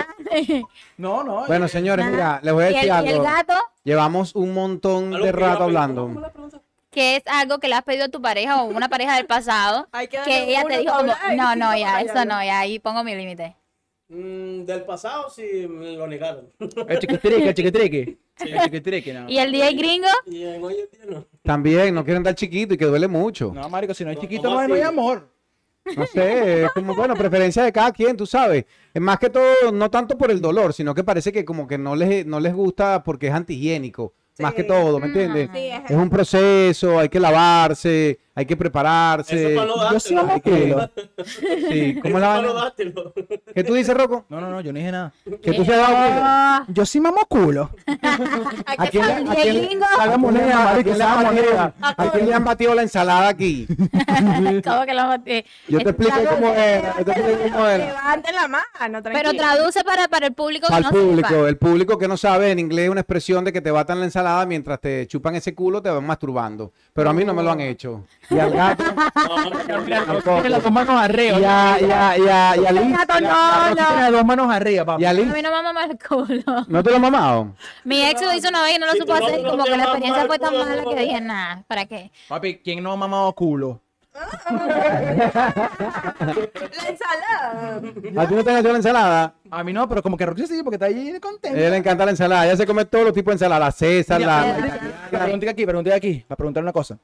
No, 0.98 1.24
no. 1.24 1.46
Bueno, 1.48 1.68
señores, 1.68 2.06
mira, 2.06 2.40
les 2.42 2.54
voy 2.54 2.64
a 2.64 2.72
¿Y 2.72 2.76
el, 2.76 2.82
decir 2.82 2.88
y 2.88 3.10
el 3.10 3.16
algo. 3.16 3.24
gato? 3.24 3.54
Llevamos 3.84 4.36
un 4.36 4.54
montón 4.54 5.14
Algo 5.14 5.26
de 5.26 5.32
que 5.34 5.38
rato 5.38 5.64
hablando. 5.64 6.32
¿Qué 6.92 7.18
es 7.18 7.24
algo 7.28 7.60
que 7.60 7.68
le 7.68 7.76
has 7.76 7.84
pedido 7.84 8.06
a 8.06 8.10
tu 8.10 8.22
pareja 8.22 8.64
o 8.64 8.66
una 8.68 8.88
pareja 8.90 9.18
del 9.18 9.26
pasado? 9.26 9.88
Hay 9.92 10.08
que 10.08 10.20
Que 10.24 10.46
ella 10.50 10.64
te 10.64 10.78
dijo 10.80 10.96
como, 10.96 11.14
no, 11.36 11.56
no, 11.56 11.78
ya, 11.78 12.00
eso 12.02 12.24
no, 12.26 12.42
ya, 12.44 12.60
ahí 12.60 12.80
pongo 12.80 13.04
mi 13.04 13.14
límite. 13.16 13.56
Mm, 14.10 14.64
del 14.64 14.84
pasado 14.84 15.30
sí 15.30 15.68
me 15.70 15.94
lo 15.98 16.08
negaron. 16.08 16.50
El 16.60 17.00
chiquitrique, 17.00 17.48
el 17.50 17.54
chiquitrique. 17.54 18.18
El 18.40 18.60
chiquitrique, 18.62 19.14
no. 19.14 19.28
¿Y 19.28 19.40
el 19.40 19.52
DJ 19.52 19.74
gringo? 19.74 20.08
y 20.28 20.44
en 20.44 20.64
hoy 20.64 20.76
en 20.76 20.90
día 20.92 21.06
no. 21.18 21.26
También, 21.42 21.96
no 21.96 22.06
quieren 22.06 22.22
dar 22.22 22.36
chiquito 22.36 22.76
y 22.76 22.78
que 22.78 22.86
duele 22.86 23.08
mucho. 23.08 23.52
No, 23.52 23.68
marico, 23.68 23.96
si 23.96 24.04
no 24.04 24.12
hay 24.12 24.16
chiquito 24.18 24.44
¿cómo 24.44 24.54
no 24.56 24.60
hay, 24.62 24.68
no 24.68 24.74
hay 24.76 24.82
amor. 24.82 25.28
No 25.96 26.06
sé, 26.06 26.66
es 26.66 26.72
como, 26.74 26.94
bueno, 26.96 27.16
preferencia 27.16 27.64
de 27.64 27.72
cada 27.72 27.92
quien, 27.92 28.16
tú 28.16 28.28
sabes. 28.28 28.66
Es 28.94 29.02
más 29.02 29.18
que 29.18 29.32
todo, 29.32 29.72
no 29.74 29.90
tanto 29.90 30.16
por 30.18 30.30
el 30.30 30.40
dolor, 30.40 30.72
sino 30.74 30.94
que 30.94 31.04
parece 31.04 31.32
que 31.32 31.44
como 31.44 31.68
que 31.68 31.80
no 31.80 31.96
les, 31.96 32.26
no 32.28 32.40
les 32.40 32.54
gusta 32.54 33.04
porque 33.04 33.28
es 33.28 33.34
antihigiénico. 33.34 34.14
Más 34.40 34.54
que 34.54 34.62
Sí. 34.62 34.68
todo, 34.68 35.00
¿me 35.00 35.08
entiendes? 35.08 35.50
Sí, 35.52 35.68
es 35.70 35.90
Es 35.90 35.98
un 35.98 36.10
proceso, 36.12 37.00
hay 37.00 37.10
que 37.10 37.20
lavarse, 37.20 38.20
hay 38.38 38.46
que 38.46 38.56
prepararse. 38.56 39.36
Eso 39.54 39.56
para 39.56 39.68
no 39.68 39.92
Yo 39.94 40.00
sí 40.00 40.16
hay 40.16 40.42
que- 40.42 40.52
culo. 40.72 40.90
Sí, 41.70 41.90
Eso 41.90 42.02
¿cómo 42.04 42.18
es 42.18 42.22
la. 42.22 42.74
¿Qué 43.56 43.64
tú 43.64 43.74
dices, 43.74 43.96
Rocco? 43.98 44.26
No, 44.30 44.40
no, 44.40 44.50
no, 44.52 44.62
yo 44.62 44.72
no 44.72 44.78
dije 44.78 44.92
nada. 44.92 45.12
Que 45.42 45.54
tú 45.54 45.66
se 45.66 45.74
has 45.74 45.80
dado. 45.80 45.96
Ah, 46.00 46.66
Yo 46.68 46.86
sí 46.86 47.00
mamo 47.00 47.18
culo. 47.28 47.72
¿A 48.78 48.88
quién, 48.88 49.06
le- 49.08 49.14
a 49.14 49.20
DJ 49.22 49.36
quién 49.42 49.56
le- 49.56 49.66
gringo. 49.68 49.86
haga 50.00 50.18
moneda, 50.18 50.72
¿A 50.76 50.84
quién 50.84 50.98
le 50.98 51.04
han 51.04 51.24
batido- 51.24 51.74
¿A 51.82 52.12
quién 52.12 52.28
le 52.28 52.34
han 52.34 52.44
batido 52.46 52.76
la 52.76 52.82
ensalada 52.84 53.28
aquí? 53.30 53.68
¿Cómo 54.64 54.86
que 54.86 54.94
lo 54.94 55.06
maté? 55.08 55.46
Yo 55.68 55.80
te 55.80 55.90
explico 55.90 56.16
cómo 56.30 56.54
era. 56.54 56.96
Yo 57.00 57.06
te 57.06 57.12
explico 57.12 57.40
cómo 57.52 57.68
era. 57.68 57.86
Levanten 57.88 58.36
la 58.36 58.48
mano, 58.48 59.00
Pero 59.04 59.34
traduce 59.34 59.84
para, 59.84 60.08
para 60.08 60.28
el 60.28 60.34
público 60.34 60.68
que 60.68 60.74
Al 60.74 60.84
no 60.84 60.90
público, 60.92 61.48
el 61.48 61.58
público 61.58 61.98
que 61.98 62.08
no 62.08 62.18
sabe, 62.18 62.52
en 62.52 62.60
inglés 62.60 62.86
es 62.86 62.92
una 62.92 63.02
expresión 63.02 63.44
de 63.44 63.52
que 63.54 63.62
te 63.62 63.72
batan 63.72 64.00
la 64.00 64.06
ensalada 64.06 64.46
mientras 64.46 64.80
te 64.80 65.08
chupan 65.08 65.36
ese 65.36 65.56
culo, 65.56 65.82
te 65.82 65.90
van 65.90 66.06
masturbando. 66.06 66.72
Pero 66.94 67.10
a 67.10 67.14
mí 67.14 67.24
no 67.26 67.34
me 67.34 67.42
lo 67.44 67.52
han 67.52 67.62
hecho. 67.62 68.06
Y 68.30 68.40
al 68.40 68.52
gato, 68.52 68.84
tampoco. 69.14 70.34
Tiene 70.34 70.50
las 70.50 70.64
dos 70.64 70.72
manos 70.72 71.02
arriba. 71.02 71.40
Y 71.40 71.44
a, 71.46 71.78
y 71.80 71.92
a, 71.92 72.18
y 72.18 72.28
a, 72.28 72.58
y 72.58 72.66
a 72.66 72.72
Liz, 72.74 72.98
Gato, 72.98 73.14
no, 73.22 73.76
Tiene 73.76 73.90
no. 73.90 73.96
las 74.02 74.12
dos 74.12 74.26
manos 74.26 74.52
arriba, 74.52 74.86
papá. 74.86 75.02
y 75.02 75.06
a 75.06 75.10
A 75.10 75.14
Liz, 75.14 75.28
mí 75.28 75.42
no 75.42 75.52
me 75.56 75.62
mama 75.64 75.86
el 75.86 75.98
culo. 75.98 76.66
¿no 76.68 76.84
te 76.84 76.92
lo 76.92 77.00
mamado? 77.00 77.54
Mi 77.86 78.04
ex 78.06 78.22
lo 78.22 78.34
hizo 78.34 78.50
una 78.50 78.64
vez 78.64 78.76
y 78.76 78.80
no 78.80 78.86
lo 78.88 78.92
Si 78.94 79.00
supo 79.00 79.18
no- 79.18 79.26
hacer 79.26 79.40
y 79.40 79.44
no 79.44 79.52
como 79.52 79.64
que 79.64 79.78
la 79.78 79.84
experiencia 79.84 80.26
fue 80.26 80.40
tan 80.40 80.58
mala 80.58 80.76
no, 80.82 80.90
que 80.90 80.96
no. 80.96 81.02
dije, 81.02 81.22
nada, 81.22 81.64
¿para 81.68 81.86
qué? 81.86 82.12
Papi, 82.28 82.58
¿quién 82.58 82.84
no 82.84 82.92
ha 82.92 82.96
mamado 82.98 83.32
culo? 83.34 83.80
La 84.14 84.24
ensalada. 86.90 88.24
¿A 88.24 88.28
ti 88.28 88.36
no 88.36 88.44
te 88.44 88.60
hecho 88.60 88.70
la 88.72 88.78
ensalada? 88.78 89.34
A 89.52 89.64
mí 89.64 89.74
no, 89.74 89.88
pero 89.88 90.02
como 90.02 90.18
que 90.18 90.26
Roxy 90.26 90.48
sí, 90.48 90.64
porque 90.64 90.76
está 90.76 90.88
ahí 90.88 91.16
A 91.16 91.20
contento. 91.20 91.58
ella 91.58 91.70
le 91.70 91.78
encanta 91.78 92.06
la 92.06 92.12
ensalada. 92.12 92.46
Ella 92.46 92.58
se 92.58 92.66
come 92.66 92.86
todos 92.86 93.06
los 93.06 93.14
tipos 93.14 93.32
de 93.32 93.36
ensalada. 93.36 93.66
La 93.66 93.72
César, 93.72 94.20
la... 94.22 94.80
Pregunté 95.12 95.50
aquí, 95.50 95.66
pregunté 95.66 95.94
aquí, 95.94 96.26
para 96.28 96.36
preguntar 96.36 96.64
una 96.64 96.74
cosa. 96.74 96.98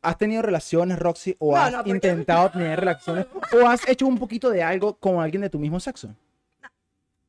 ¿Has 0.00 0.16
tenido 0.16 0.42
relaciones, 0.42 0.98
Roxy, 0.98 1.34
o 1.38 1.54
No, 1.54 1.60
has 1.60 1.72
no, 1.72 1.78
porque- 1.78 1.90
intentado 1.90 2.50
tener 2.52 2.78
relaciones, 2.78 3.26
o 3.52 3.66
has 3.68 3.86
hecho 3.88 4.06
un 4.06 4.18
poquito 4.18 4.50
de 4.50 4.62
algo 4.62 4.94
con 4.94 5.20
alguien 5.20 5.42
de 5.42 5.50
tu 5.50 5.58
mismo 5.58 5.80
sexo? 5.80 6.08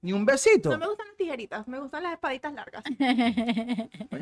Ni 0.02 0.14
un 0.14 0.26
besito. 0.26 0.70
No 0.70 0.78
me 0.78 0.88
gustan 0.88 1.08
las 1.08 1.18
tijeritas, 1.18 1.68
me 1.68 1.80
gustan 1.80 2.04
las 2.04 2.14
espaditas 2.14 2.54
largas. 2.54 2.84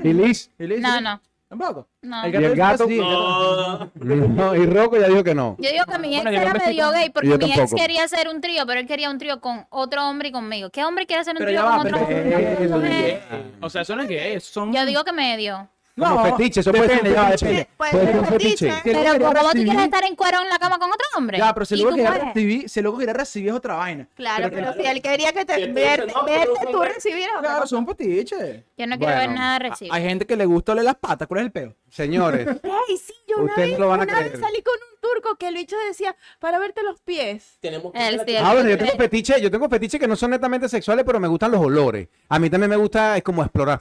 ¿Y 0.03 0.79
No, 0.79 1.01
no, 1.01 1.21
¿Tampoco? 1.47 1.87
no. 2.01 2.27
¿Y 2.27 2.35
el 2.35 2.55
gato? 2.55 2.85
el 2.85 2.97
gato. 2.97 3.91
No. 3.91 3.91
No, 4.27 4.55
y 4.55 4.65
Rocco 4.65 4.97
ya 4.97 5.07
dijo 5.07 5.23
que 5.23 5.35
no. 5.35 5.55
Yo 5.59 5.69
digo 5.71 5.85
que 5.85 5.99
mi 5.99 6.15
ex 6.15 6.23
Bueno, 6.23 6.41
era 6.41 6.53
medio 6.53 6.91
gay 6.91 7.09
porque 7.09 7.37
mi 7.37 7.53
ex 7.53 7.73
quería 7.73 8.03
hacer 8.05 8.27
un 8.27 8.41
trío, 8.41 8.65
pero 8.65 8.79
él 8.79 8.87
quería 8.87 9.09
un 9.09 9.17
trío 9.17 9.39
con 9.39 9.65
otro 9.69 10.07
hombre 10.09 10.29
y 10.29 10.31
conmigo. 10.31 10.69
¿Qué 10.71 10.83
hombre 10.83 11.05
quiere 11.05 11.21
hacer 11.21 11.33
un 11.35 11.39
Pero 11.39 11.51
trío 11.51 11.61
con 11.61 11.71
va, 11.71 11.81
otro 11.81 11.97
hombre? 11.99 12.63
Eh, 12.63 12.67
Mujer. 12.69 13.21
O 13.61 13.69
sea, 13.69 13.81
eso 13.83 13.95
no 13.95 14.01
es 14.03 14.09
gay, 14.09 14.39
son... 14.39 14.73
Yo 14.73 14.85
digo 14.85 15.03
que 15.03 15.13
medio. 15.13 15.67
Como 15.97 16.23
fetiche, 16.25 16.59
eso 16.59 16.71
puede 16.71 16.87
ser 16.87 16.97
un 16.99 17.03
depende, 17.03 17.25
fetiche. 17.25 17.45
depende. 17.47 17.69
Puede 17.77 17.91
Puede 17.91 18.05
ser 18.07 18.19
un 18.19 18.25
fetiche. 18.25 18.49
fetiche. 18.71 18.81
Pero 18.83 18.99
quería 18.99 19.11
¿cómo 19.19 19.31
tú 19.33 19.47
recibir- 19.47 19.63
quieres 19.65 19.83
estar 19.85 20.03
en 20.03 20.15
cuero 20.15 20.41
en 20.43 20.49
la 20.49 20.59
cama 20.59 20.77
con 20.79 20.89
otro 20.91 21.05
hombre? 21.17 21.37
Ya, 21.39 21.53
pero 21.53 21.65
si 21.65 21.73
¿Y 21.73 21.77
luego 21.77 21.89
tú 21.89 21.95
quería 22.03 22.11
recibir, 22.25 22.69
si 22.69 22.81
luego 22.81 22.97
quería 22.99 23.13
recibir 23.13 23.49
es 23.49 23.55
otra 23.55 23.75
vaina. 23.75 24.07
Claro, 24.15 24.49
Pero 24.51 24.55
pero 24.55 24.73
si 24.73 24.87
él 24.87 25.01
quería 25.01 25.33
que 25.33 25.45
te 25.45 25.65
verte, 25.71 26.13
no, 26.13 26.71
tú 26.71 26.81
recibieras 26.83 27.37
otra 27.39 27.49
Claro, 27.51 27.67
son 27.67 27.87
fetiches. 27.87 28.63
Yo 28.77 28.85
no 28.87 28.97
quiero 28.97 29.15
ver 29.15 29.29
nada 29.31 29.59
recibo. 29.59 29.93
Hay 29.93 30.03
gente 30.03 30.25
que 30.25 30.35
le 30.35 30.45
gusta 30.45 30.73
oler 30.73 30.83
las 30.85 30.95
patas, 30.95 31.27
¿cuál 31.27 31.39
es 31.39 31.45
el 31.47 31.51
peo? 31.51 31.75
Señores, 31.89 32.47
Ey, 32.63 32.97
sí, 32.97 33.13
yo 33.27 33.37
una 33.37 33.45
Ustedes 33.53 33.69
vez, 33.71 33.79
no 33.79 33.85
lo 33.85 33.89
van 33.89 34.01
a 34.01 34.03
una 34.03 34.13
vez 34.19 34.29
creer. 34.31 34.39
salí 34.43 34.61
con 34.61 34.73
un 34.75 34.99
turco 35.01 35.35
que 35.37 35.47
el 35.47 35.55
bicho 35.55 35.75
decía, 35.87 36.15
para 36.39 36.59
verte 36.59 36.83
los 36.83 36.99
pies. 37.01 37.57
Tenemos 37.59 37.91
que 37.93 37.97
El 38.07 38.19
hacer 38.19 38.29
sí, 38.29 38.35
Ah, 38.37 38.53
bueno, 38.53 38.69
yo 38.69 38.77
tengo 38.77 38.91
fetiches, 38.91 39.41
yo 39.41 39.49
tengo 39.49 39.67
fetiches 39.69 39.99
que 39.99 40.07
no 40.07 40.15
son 40.15 40.31
netamente 40.31 40.69
sexuales, 40.69 41.03
pero 41.05 41.19
me 41.19 41.27
gustan 41.27 41.49
los 41.51 41.61
olores. 41.61 42.07
A 42.29 42.37
mí 42.39 42.49
también 42.49 42.69
me 42.69 42.75
gusta 42.75 43.17
es 43.17 43.23
como 43.23 43.41
explorar. 43.41 43.79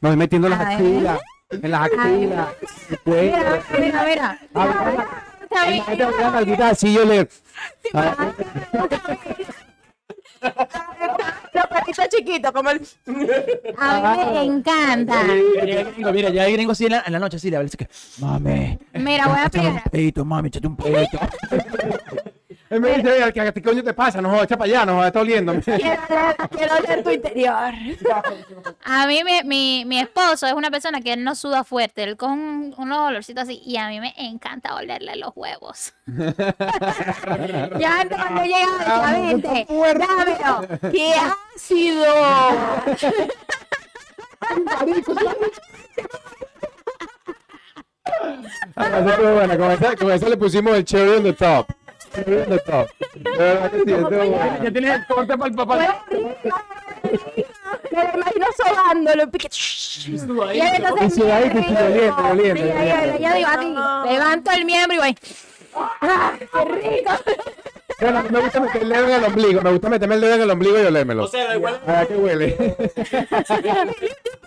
Me 0.00 0.08
voy 0.08 0.16
metiendo 0.16 0.48
en 0.48 0.52
las 0.52 0.60
Ay. 0.66 0.74
axilas, 0.74 1.20
en 1.52 1.70
las 1.70 1.82
axilas, 1.82 2.48
cuello. 3.04 3.36
Mira, 3.36 3.62
mira, 3.78 4.04
mira. 4.04 4.38
Ah, 4.54 5.06
Está 5.42 5.68
bien. 5.68 5.84
Ahí 5.86 5.96
te 5.98 6.04
voy 6.04 6.14
a 6.14 6.18
dar 6.18 6.32
nalguita 6.32 6.68
así, 6.70 6.92
yo 6.94 7.04
le... 7.04 7.28
Los 11.54 11.66
perritos 11.66 12.08
chiquitos, 12.08 12.52
como 12.52 12.70
el... 12.70 12.80
A 13.78 14.16
mí 14.16 14.32
me 14.32 14.42
encanta. 14.44 15.22
Mira, 16.12 16.30
ya 16.30 16.46
el 16.46 16.52
gringo 16.54 16.72
así 16.72 16.86
en 16.86 16.92
la, 16.92 17.02
en 17.06 17.12
la 17.12 17.18
noche, 17.18 17.36
así 17.36 17.50
le 17.50 17.56
va 17.56 17.60
a 17.60 17.64
decir 17.64 17.78
que, 17.78 17.88
mami, 18.18 18.78
Mira, 18.94 19.28
voy 19.28 19.38
a 19.38 19.46
échame 19.46 19.68
un 19.68 19.80
pedito, 19.90 20.24
mami, 20.24 20.48
échate 20.48 20.66
un 20.66 20.76
pedito. 20.76 21.18
Él 22.72 22.80
me 22.80 22.94
dice, 22.96 23.12
"Oye, 23.12 23.32
¿qué, 23.34 23.52
qué 23.52 23.62
coño 23.62 23.82
te 23.84 23.92
pasa? 23.92 24.22
No 24.22 24.30
jodas, 24.30 24.44
echa 24.44 24.56
para 24.56 24.70
allá, 24.70 24.86
no 24.86 24.94
jodas, 24.94 25.08
está 25.08 25.20
oliendo. 25.20 25.52
Quiero 25.60 26.80
leer 26.86 27.04
tu 27.04 27.10
interior. 27.10 27.72
A 28.84 29.06
mí 29.06 29.22
mi, 29.24 29.42
mi, 29.44 29.84
mi 29.84 29.98
esposo 30.00 30.46
es 30.46 30.54
una 30.54 30.70
persona 30.70 31.02
que 31.02 31.12
él 31.12 31.22
no 31.22 31.34
suda 31.34 31.64
fuerte, 31.64 32.02
él 32.02 32.16
con 32.16 32.30
un- 32.32 32.74
unos 32.78 32.98
olorcitos 33.10 33.42
así 33.44 33.60
y 33.64 33.76
a 33.76 33.88
mí 33.88 34.00
me 34.00 34.14
encanta 34.16 34.74
olerle 34.74 35.16
los 35.16 35.32
huevos. 35.34 35.92
ya 37.78 38.00
antes 38.00 38.18
cuando 38.18 38.42
llegaba 38.42 39.12
decía, 39.12 39.20
vente, 39.20 39.66
dámelo. 39.98 40.90
¡Qué 40.90 41.12
ácido! 41.54 42.06
Ah, 48.76 48.86
esa 48.86 49.10
estuvo 49.10 49.32
buena, 49.34 49.56
con 49.58 49.70
esa, 49.70 49.96
con 49.96 50.10
esa 50.10 50.28
le 50.28 50.36
pusimos 50.36 50.74
el 50.74 50.84
cherry 50.84 51.16
on 51.16 51.22
the 51.24 51.32
top. 51.32 51.66
Ya 54.62 54.70
tienes 54.70 54.94
el 54.94 55.06
corte 55.06 55.36
para 55.38 55.50
el 55.50 55.56
papá. 55.56 56.04
Me 57.02 58.04
lo 58.04 58.14
imagino 58.14 58.46
pique- 59.30 59.48
Y 60.56 60.60
entonces, 60.60 61.14
Y. 62.44 62.54
Yo 63.20 63.34
digo 63.34 63.48
levanto 64.10 64.50
el 64.52 64.64
miembro 64.64 64.96
y 64.96 65.00
voy. 65.00 65.16
¡Ah, 65.74 66.34
qué 66.38 66.46
rico! 66.64 67.12
Me 68.30 68.40
gusta 68.40 68.58
meter 68.60 68.82
el 68.82 68.88
dedo 68.88 69.04
en 69.06 69.12
el 69.12 69.24
ombligo. 69.24 69.60
Me 69.62 69.70
gusta 69.70 69.88
meterme 69.88 70.14
el 70.16 70.20
dedo 70.22 70.34
en 70.34 70.40
el 70.42 70.50
ombligo 70.50 70.76
y 70.80 70.84
olérmelo. 70.86 71.22
O 71.24 71.28
sea, 71.28 71.46
da 71.46 71.54
igual. 71.56 71.80
¿A 71.86 72.04
qué 72.04 72.14
huele? 72.16 72.56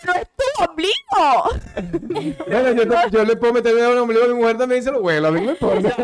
¡No 0.04 0.14
es 0.14 0.28
tu 0.36 0.64
ombligo! 0.64 2.42
Bueno, 2.48 2.72
yo, 2.74 2.88
te- 2.90 3.10
yo 3.12 3.24
le 3.24 3.36
puedo 3.38 3.54
meter 3.54 3.72
el 3.72 3.78
dedo 3.78 3.88
en 3.92 3.94
el 3.94 4.00
ombligo 4.04 4.24
a 4.26 4.28
mi 4.28 4.34
mujer 4.34 4.58
también 4.58 4.82
y 4.82 4.84
se 4.84 4.92
lo 4.92 5.00
huelo. 5.00 5.30
A 5.30 5.32
mí 5.32 5.40
no 5.40 5.46
me 5.48 5.52
importa. 5.54 5.96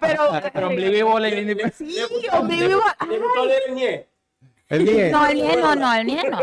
Pero, 0.00 0.22
Pero 0.52 0.66
ombligo 0.68 0.96
y 0.96 1.02
bola 1.02 1.28
y 1.28 1.44
bien- 1.54 1.72
sí, 1.76 1.96
ombligo 2.32 2.70
igual. 2.70 2.94
¿Le 3.08 3.18
gustó 3.18 3.42
oler 3.42 3.62
el 3.68 3.74
ñe? 3.74 4.06
El 4.68 4.84
bien. 4.84 5.10
No, 5.12 5.26
el 5.26 5.34
miel 5.36 5.60
no, 5.60 5.74
no, 5.74 5.92
el 5.94 6.04
miel 6.06 6.26
no. 6.30 6.38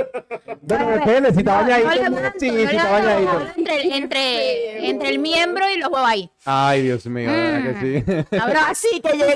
Bueno, 0.61 0.87
depende, 0.91 1.33
si 1.33 1.41
No 1.41 1.51
bañadito. 1.51 1.89
levanto, 1.89 2.39
Sí, 2.39 2.51
no 2.51 2.57
si 2.57 2.65
levanto, 2.77 2.91
bañadito. 2.91 3.41
Entre, 3.57 3.97
entre, 3.97 4.87
entre 4.89 5.09
el 5.09 5.17
miembro 5.19 5.67
y 5.69 5.77
los 5.77 5.89
huevos 5.89 6.07
ahí. 6.07 6.31
Ay, 6.45 6.83
Dios 6.83 7.07
mío, 7.07 7.31
¿verdad 7.31 7.63
que 7.63 7.73
sí? 7.79 8.03
Ahora 8.39 8.69
Así, 8.69 9.01
que 9.01 9.13
llegue, 9.17 9.35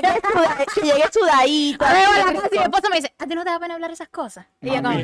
que 0.74 0.80
llegue 0.80 1.02
sudadito. 1.12 1.84
Luego 1.90 2.12
la 2.14 2.32
casa 2.34 2.48
y 2.52 2.56
mi 2.58 2.62
esposo 2.62 2.88
me 2.90 2.96
dice, 2.96 3.12
¿a 3.18 3.26
ti 3.26 3.34
no 3.34 3.42
te 3.42 3.50
da 3.50 3.58
pena 3.58 3.74
hablar 3.74 3.90
esas 3.90 4.08
cosas? 4.10 4.46
Y 4.60 4.68
yo 4.70 4.76
como, 4.80 4.96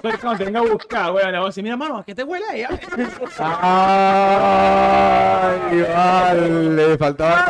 Pues 0.00 0.16
cuando 0.18 0.38
te 0.38 0.44
venga 0.46 0.60
a 0.60 0.62
buscar, 0.62 1.12
güey, 1.12 1.26
le 1.26 1.32
voy 1.38 1.44
a 1.44 1.48
decir, 1.48 1.62
mira, 1.62 1.76
mano, 1.76 1.98
¿a 1.98 2.04
qué 2.06 2.14
te 2.14 2.24
huele 2.24 2.46
ahí? 2.48 2.64
Ay, 3.38 5.82
vale, 5.94 6.96
faltaba. 6.96 7.48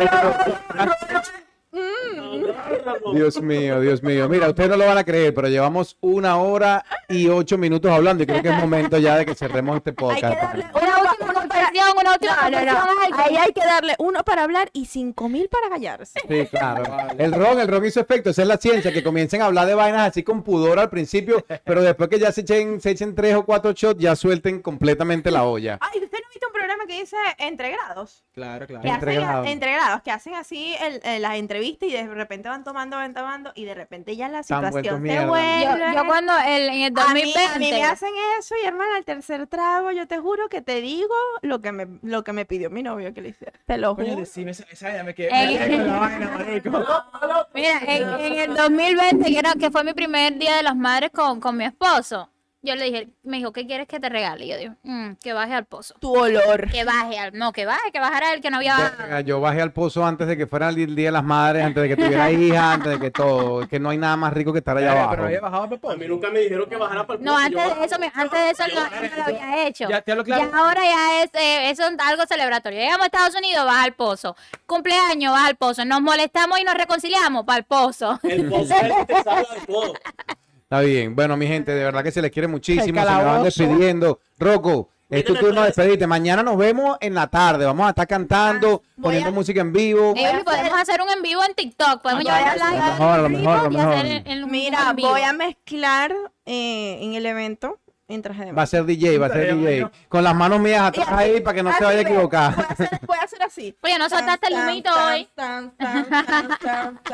Dios 3.15 3.41
mío, 3.41 3.81
Dios 3.81 4.03
mío. 4.03 4.29
Mira, 4.29 4.49
ustedes 4.49 4.71
no 4.71 4.77
lo 4.77 4.87
van 4.87 4.99
a 4.99 5.05
creer, 5.05 5.35
pero 5.35 5.49
llevamos 5.49 5.97
una 6.01 6.37
hora 6.39 6.85
y 7.09 7.29
ocho 7.29 7.59
minutos 7.59 7.91
hablando 7.91 8.23
y 8.23 8.27
creo 8.27 8.43
que 8.43 8.49
es 8.49 8.57
momento 8.57 8.99
ya 8.99 9.17
de 9.17 9.27
que 9.27 9.35
cerremos 9.35 9.77
este 9.77 9.91
Hay 9.91 9.95
que 9.97 10.03
podcast. 10.03 10.23
darle 10.43 10.67
una 10.75 10.97
última 11.11 11.35
confesión, 11.35 11.87
una 12.01 12.13
última 12.13 12.51
No, 12.51 13.19
Ahí 13.25 13.37
hay 13.37 13.53
que 13.53 13.61
darle 13.65 13.95
uno 13.99 14.25
para 14.25 14.45
hablar 14.45 14.71
y 14.73 14.87
cinco 14.87 15.29
mil 15.29 15.49
para 15.49 15.69
callarse. 15.69 16.21
Sí, 16.29 16.47
claro. 16.47 16.85
El 17.19 17.33
ron, 17.33 17.61
el 17.61 17.69
ron 17.69 17.85
hizo 17.85 18.01
efecto. 18.01 18.31
Esa 18.31 18.43
es 18.43 18.49
la 18.49 18.57
ciencia, 18.57 18.93
que 18.93 19.03
comiencen 19.03 19.43
a 19.43 19.47
hablar 19.47 19.67
de 19.67 19.75
vainas 19.75 20.09
así 20.11 20.23
con 20.23 20.43
pudor 20.43 20.79
al 20.79 20.91
principio, 20.91 21.45
pero 21.65 21.83
después 21.83 22.09
que 22.09 22.19
ya 22.19 22.33
se 22.33 22.43
echen, 22.43 22.81
se 22.81 22.91
echen 22.91 23.15
tres 23.15 23.35
o 23.35 23.45
cuatro 23.45 23.73
shots, 23.73 24.01
ya 24.01 24.15
suelten 24.17 24.61
completamente 24.61 25.31
la 25.31 25.45
olla. 25.45 25.79
Ay, 25.81 26.01
¿usted 26.03 26.19
no 26.19 26.28
programa 26.59 26.87
que 26.87 27.01
dice 27.01 27.17
Entre 27.39 27.71
Grados? 27.71 28.25
Claro, 28.33 28.67
claro. 28.67 28.83
Que 28.83 28.89
Entre 28.89 29.11
hacen, 29.13 29.23
grados. 29.25 29.47
entre 29.47 29.73
grados, 29.73 30.03
que 30.03 30.11
hacen 30.11 30.35
así 30.35 30.75
el- 30.81 31.01
el- 31.05 31.23
las 31.23 31.35
entrevistas 31.37 31.89
y 31.89 31.93
de 31.93 32.07
repente 32.07 32.49
van 32.49 32.65
tomando, 32.65 32.97
van 32.97 33.15
tomando 33.15 33.53
y 33.55 33.65
de 33.65 33.75
repente 33.75 34.17
ya 34.17 34.29
la 34.29 34.43
situación 34.43 35.03
se 35.07 35.27
vuelve. 35.27 35.65
Yo, 35.65 35.93
yo 35.95 36.07
cuando 36.07 36.33
el, 36.39 36.69
en 36.69 36.83
el 36.83 36.99
a 36.99 37.13
mí, 37.15 37.33
2020, 37.33 37.41
a 37.47 37.59
mí 37.59 37.71
me 37.71 37.85
hacen 37.85 38.11
eso 38.39 38.55
y 38.63 38.67
hermana, 38.67 38.97
al 38.97 39.05
tercer 39.05 39.47
trago, 39.47 39.91
yo 39.93 40.07
te 40.07 40.19
juro 40.19 40.49
que 40.49 40.63
te 40.63 40.81
digo 40.81 41.15
lo 41.43 41.61
que 41.61 41.73
me, 41.73 41.87
lo 42.03 42.25
que 42.25 42.33
me 42.33 42.45
pidió 42.45 42.71
mi 42.71 42.83
novio 42.83 43.13
que 43.15 43.21
le 43.23 43.31
hiciera. 43.31 43.53
Te 43.67 43.79
lo 43.79 43.95
juro. 43.95 44.17
decime 44.17 44.51
esa, 44.53 44.65
esa 44.71 44.93
ya 44.93 45.05
me 45.05 45.15
quedé 45.15 45.31
me 45.31 45.59
quedé 45.59 45.77
con 45.79 45.87
la 45.87 45.99
vaina, 45.99 46.31
marico. 46.39 46.71
mira, 47.55 47.79
en, 47.87 48.09
en 48.21 48.39
el 48.51 48.55
2020, 48.57 49.25
que, 49.31 49.39
era, 49.39 49.55
que 49.55 49.71
fue 49.71 49.85
mi 49.85 49.95
primer 49.95 50.37
día 50.39 50.57
de 50.57 50.63
las 50.63 50.77
madres 50.77 51.11
con, 51.11 51.41
con 51.41 51.57
mi 51.57 51.65
esposo, 51.65 52.31
yo 52.61 52.75
le 52.75 52.85
dije, 52.87 53.09
me 53.23 53.37
dijo, 53.37 53.53
¿qué 53.53 53.67
quieres 53.67 53.87
que 53.87 54.01
te 54.01 54.09
regale? 54.09 54.45
Y 54.45 54.49
yo 54.49 54.57
digo, 54.59 54.75
"Mm, 54.83 55.13
que 55.23 55.33
baje 55.33 55.55
al 55.55 55.65
pozo. 55.65 55.95
Tu 56.01 56.13
olor. 56.13 56.69
Que 56.71 56.83
baje 56.85 57.19
al, 57.19 57.33
no, 57.39 57.53
que 57.53 57.65
baje, 57.67 57.93
que 57.93 58.01
bajara 58.01 58.33
el 58.33 58.41
que 58.41 58.51
no 58.51 58.57
había 58.57 58.77
Verga, 58.99 59.21
Yo 59.21 59.41
bajé 59.41 59.63
al 59.63 59.73
pozo 59.73 60.05
antes 60.05 60.27
de 60.27 60.37
que 60.37 60.47
fuera 60.49 60.69
el 60.71 60.95
Día 60.97 61.07
de 61.07 61.13
las 61.13 61.23
Madres, 61.25 61.65
antes 61.65 61.83
de 61.83 61.89
que 61.89 61.97
tuviera 61.97 62.31
hija, 62.33 62.73
antes 62.73 62.93
de 62.93 62.99
que 62.99 63.11
todo. 63.13 63.63
Es 63.63 63.69
que 63.69 63.79
no 63.79 63.91
hay 63.91 63.99
nada 63.99 64.17
más 64.17 64.33
rico 64.33 64.53
que 64.53 64.59
estar 64.59 64.77
allá 64.77 64.89
Pero 64.91 65.01
abajo. 65.03 65.17
no 65.19 65.25
había 65.27 65.41
bajado 65.41 65.63
a 65.89 65.93
A 65.93 65.97
mí 65.97 66.07
nunca 66.09 66.31
me 66.31 66.41
dijeron 66.41 66.69
que 66.69 66.77
bajara 66.77 67.07
para 67.07 67.19
el 67.21 67.25
No, 67.25 67.33
pozo, 67.35 67.45
antes 67.45 67.65
yo 67.65 67.75
de 67.77 67.85
eso, 67.87 67.99
me- 68.01 68.13
antes 68.15 68.41
de 68.41 68.51
eso 68.51 68.65
no, 68.75 68.81
no 68.85 69.17
lo 69.17 69.23
había 69.25 69.67
hecho. 69.69 69.89
Ya, 69.89 70.01
te 70.03 70.11
hablo 70.13 70.25
claro. 70.25 70.51
Ya 70.51 70.59
ahora 70.59 70.83
ya 70.85 71.23
es, 71.23 71.31
eh, 71.35 71.71
eso 71.71 71.85
es 71.87 71.95
algo 72.01 72.27
celebratorio. 72.27 72.81
Llegamos 72.81 73.03
a 73.03 73.07
Estados 73.07 73.35
Unidos, 73.37 73.65
baja 73.65 73.85
al 73.85 73.93
pozo. 73.95 74.37
Cumpleaños, 74.67 75.33
baja 75.33 75.47
al 75.47 75.57
pozo. 75.57 75.85
Nos 75.85 76.01
molestamos 76.01 76.59
y 76.59 76.65
nos 76.65 76.75
reconciliamos, 76.75 77.45
para 77.45 77.59
el 77.59 77.65
pozo. 77.65 78.19
El 78.25 78.49
pozo 78.49 78.75
es 78.75 78.83
el 78.83 78.93
que 78.97 79.05
te 79.15 79.23
salva 79.23 79.55
de 79.55 79.67
todo. 79.67 79.93
Está 80.71 80.81
bien. 80.81 81.17
Bueno, 81.17 81.35
mi 81.39 81.47
gente, 81.47 81.73
de 81.75 81.83
verdad 81.83 82.03
que 82.05 82.11
se 82.11 82.21
les 82.21 82.31
quiere 82.31 82.47
muchísimo. 82.47 82.85
Se 82.85 82.93
me 82.93 83.25
van 83.25 83.43
despidiendo. 83.43 84.21
Rocco, 84.39 84.91
es 85.09 85.25
tu 85.25 85.35
turno 85.35 85.63
de 85.63 85.69
despedirte. 85.69 86.07
Mañana 86.07 86.43
nos 86.43 86.59
vemos 86.59 86.99
en 87.01 87.15
la 87.15 87.27
tarde. 87.27 87.65
Vamos 87.65 87.87
a 87.87 87.89
estar 87.89 88.07
cantando, 88.07 88.83
Voy 88.97 89.05
poniendo 89.05 89.31
a- 89.31 89.33
música 89.33 89.63
en 89.63 89.73
vivo. 89.73 90.13
Baby, 90.15 90.45
podemos 90.45 90.79
hacer 90.79 91.01
un 91.01 91.09
en 91.09 91.23
vivo 91.23 91.41
en 91.43 91.55
TikTok. 91.55 92.03
Podemos 92.03 92.23
llevar 92.23 92.49
A 92.49 93.17
lo 93.17 93.29
mejor, 93.31 93.63
lo 93.63 93.71
mejor, 93.71 94.05
lo 94.37 94.47
Mira, 94.47 94.93
voy 94.93 95.23
a 95.23 95.33
mezclar 95.33 96.15
eh, 96.45 96.99
en 97.01 97.15
el 97.15 97.25
evento 97.25 97.79
en 98.09 98.23
traje 98.23 98.47
de 98.47 98.53
Va 98.53 98.63
a 98.63 98.67
ser 98.67 98.87
DJ, 98.87 99.19
va 99.19 99.27
a 99.27 99.29
ser 99.29 99.55
DJ. 99.55 99.87
Con 100.09 100.25
las 100.25 100.35
manos 100.35 100.59
mías 100.61 100.81
atrás 100.81 101.09
así, 101.09 101.17
ahí 101.19 101.41
para 101.41 101.55
que 101.55 101.63
no 101.63 101.71
se 101.71 101.77
así 101.77 101.85
vaya 101.85 101.99
a 101.99 102.03
equivocar. 102.03 102.57
Voy 102.57 102.65
a 102.65 102.69
hacer, 102.73 103.01
voy 103.07 103.19
a 103.19 103.23
hacer 103.23 103.43
así. 103.43 103.77
Oye, 103.83 103.99
no 103.99 104.09
soltaste 104.09 104.47
el 104.49 104.55
humito 104.55 104.91
hoy. 104.91 105.29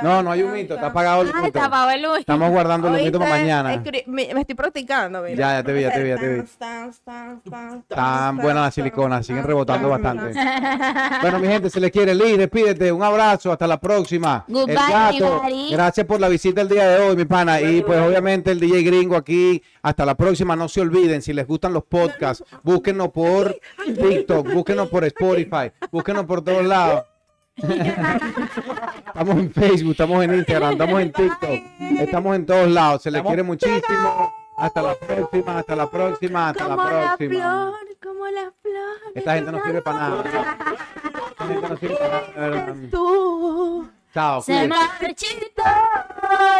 No, 0.02 0.22
no 0.22 0.30
hay 0.30 0.42
un 0.42 0.52
mito, 0.52 0.74
está 0.74 0.88
apagado 0.88 1.22
el 1.22 1.30
humito. 1.30 1.52
te 1.52 1.60
apagó 1.60 1.90
el. 1.90 2.04
Estamos 2.18 2.50
guardando 2.50 2.88
el 2.88 2.94
humito 3.00 3.18
para 3.18 3.30
mañana. 3.30 3.82
Me, 4.06 4.34
me 4.34 4.40
estoy 4.40 4.54
practicando, 4.54 5.22
mira. 5.22 5.34
Ya, 5.34 5.52
ya 5.54 5.62
te 5.62 5.72
vi, 5.72 5.82
ya 5.82 5.92
te 5.92 6.02
vi, 6.02 6.08
ya 6.10 6.16
te 6.16 6.34
vi. 6.34 6.42
Tan 7.88 8.36
buena 8.36 8.62
la 8.62 8.70
silicona, 8.70 9.22
siguen 9.22 9.44
rebotando 9.44 9.88
bastante. 9.88 10.32
Bueno, 11.20 11.38
mi 11.38 11.48
gente, 11.48 11.70
se 11.70 11.80
les 11.80 11.90
quiere. 11.90 12.14
Liz, 12.14 12.36
despídete. 12.36 12.92
Un 12.92 13.02
abrazo, 13.02 13.50
hasta 13.50 13.66
la 13.66 13.80
próxima. 13.80 14.44
Goodbye, 14.46 14.74
el 14.74 14.78
gato, 14.78 15.16
everybody. 15.16 15.70
gracias 15.72 16.06
por 16.06 16.20
la 16.20 16.28
visita 16.28 16.60
el 16.60 16.68
día 16.68 16.88
de 16.88 17.02
hoy, 17.02 17.16
mi 17.16 17.24
pana. 17.24 17.60
Y 17.60 17.82
pues 17.82 17.98
obviamente 18.00 18.50
el 18.50 18.60
DJ 18.60 18.82
gringo 18.82 19.16
aquí. 19.16 19.62
Hasta 19.82 20.04
la 20.04 20.14
próxima. 20.14 20.54
No 20.54 20.68
se 20.68 20.83
olviden, 20.84 21.22
si 21.22 21.32
les 21.32 21.46
gustan 21.46 21.72
los 21.72 21.84
podcasts, 21.84 22.44
búsquenos 22.62 23.08
por 23.10 23.58
TikTok, 23.84 24.52
búsquenos 24.52 24.88
por 24.88 25.04
Spotify, 25.04 25.72
búsquenos 25.90 26.24
por 26.24 26.42
todos 26.42 26.64
lados. 26.64 27.04
estamos 27.56 29.36
en 29.36 29.52
Facebook, 29.52 29.92
estamos 29.92 30.24
en 30.24 30.34
Instagram, 30.34 30.72
estamos 30.72 31.00
en 31.00 31.12
TikTok, 31.12 31.60
estamos 32.00 32.36
en 32.36 32.46
todos 32.46 32.68
lados. 32.68 33.02
Se 33.02 33.10
les 33.10 33.18
Estamos 33.18 33.30
quiere 33.30 33.42
muchísimo. 33.42 34.34
Hasta 34.56 34.82
la 34.82 34.94
próxima, 34.94 35.58
hasta 35.58 35.76
la 35.76 35.90
próxima, 35.90 36.48
hasta 36.50 36.68
la 36.68 36.76
Como 36.76 36.88
la 36.88 37.16
próxima. 37.16 37.40
flor, 37.40 37.74
como 38.02 38.26
la 38.26 38.52
flor. 38.62 39.12
Esta 39.14 39.34
gente 39.34 39.52
no 39.52 39.64
sirve 39.64 39.82
para 39.82 39.98
nada. 39.98 40.24
Esta 41.30 41.46
gente 41.46 41.68
no 41.68 41.76
sirve 41.76 41.96
para 41.96 42.50
nada. 42.50 42.74
Tú 42.90 43.88
se 44.14 44.68
marchito 44.68 45.64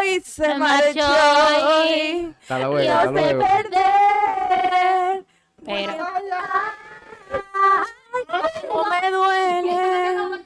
y 0.05 0.19
se, 0.19 0.55
marchó. 0.55 1.07
y 1.87 2.35
hasta 2.85 3.13
perder. 3.13 5.25
Pero. 5.65 6.05
No 8.67 8.83
me 8.89 9.09
duele. 9.09 10.43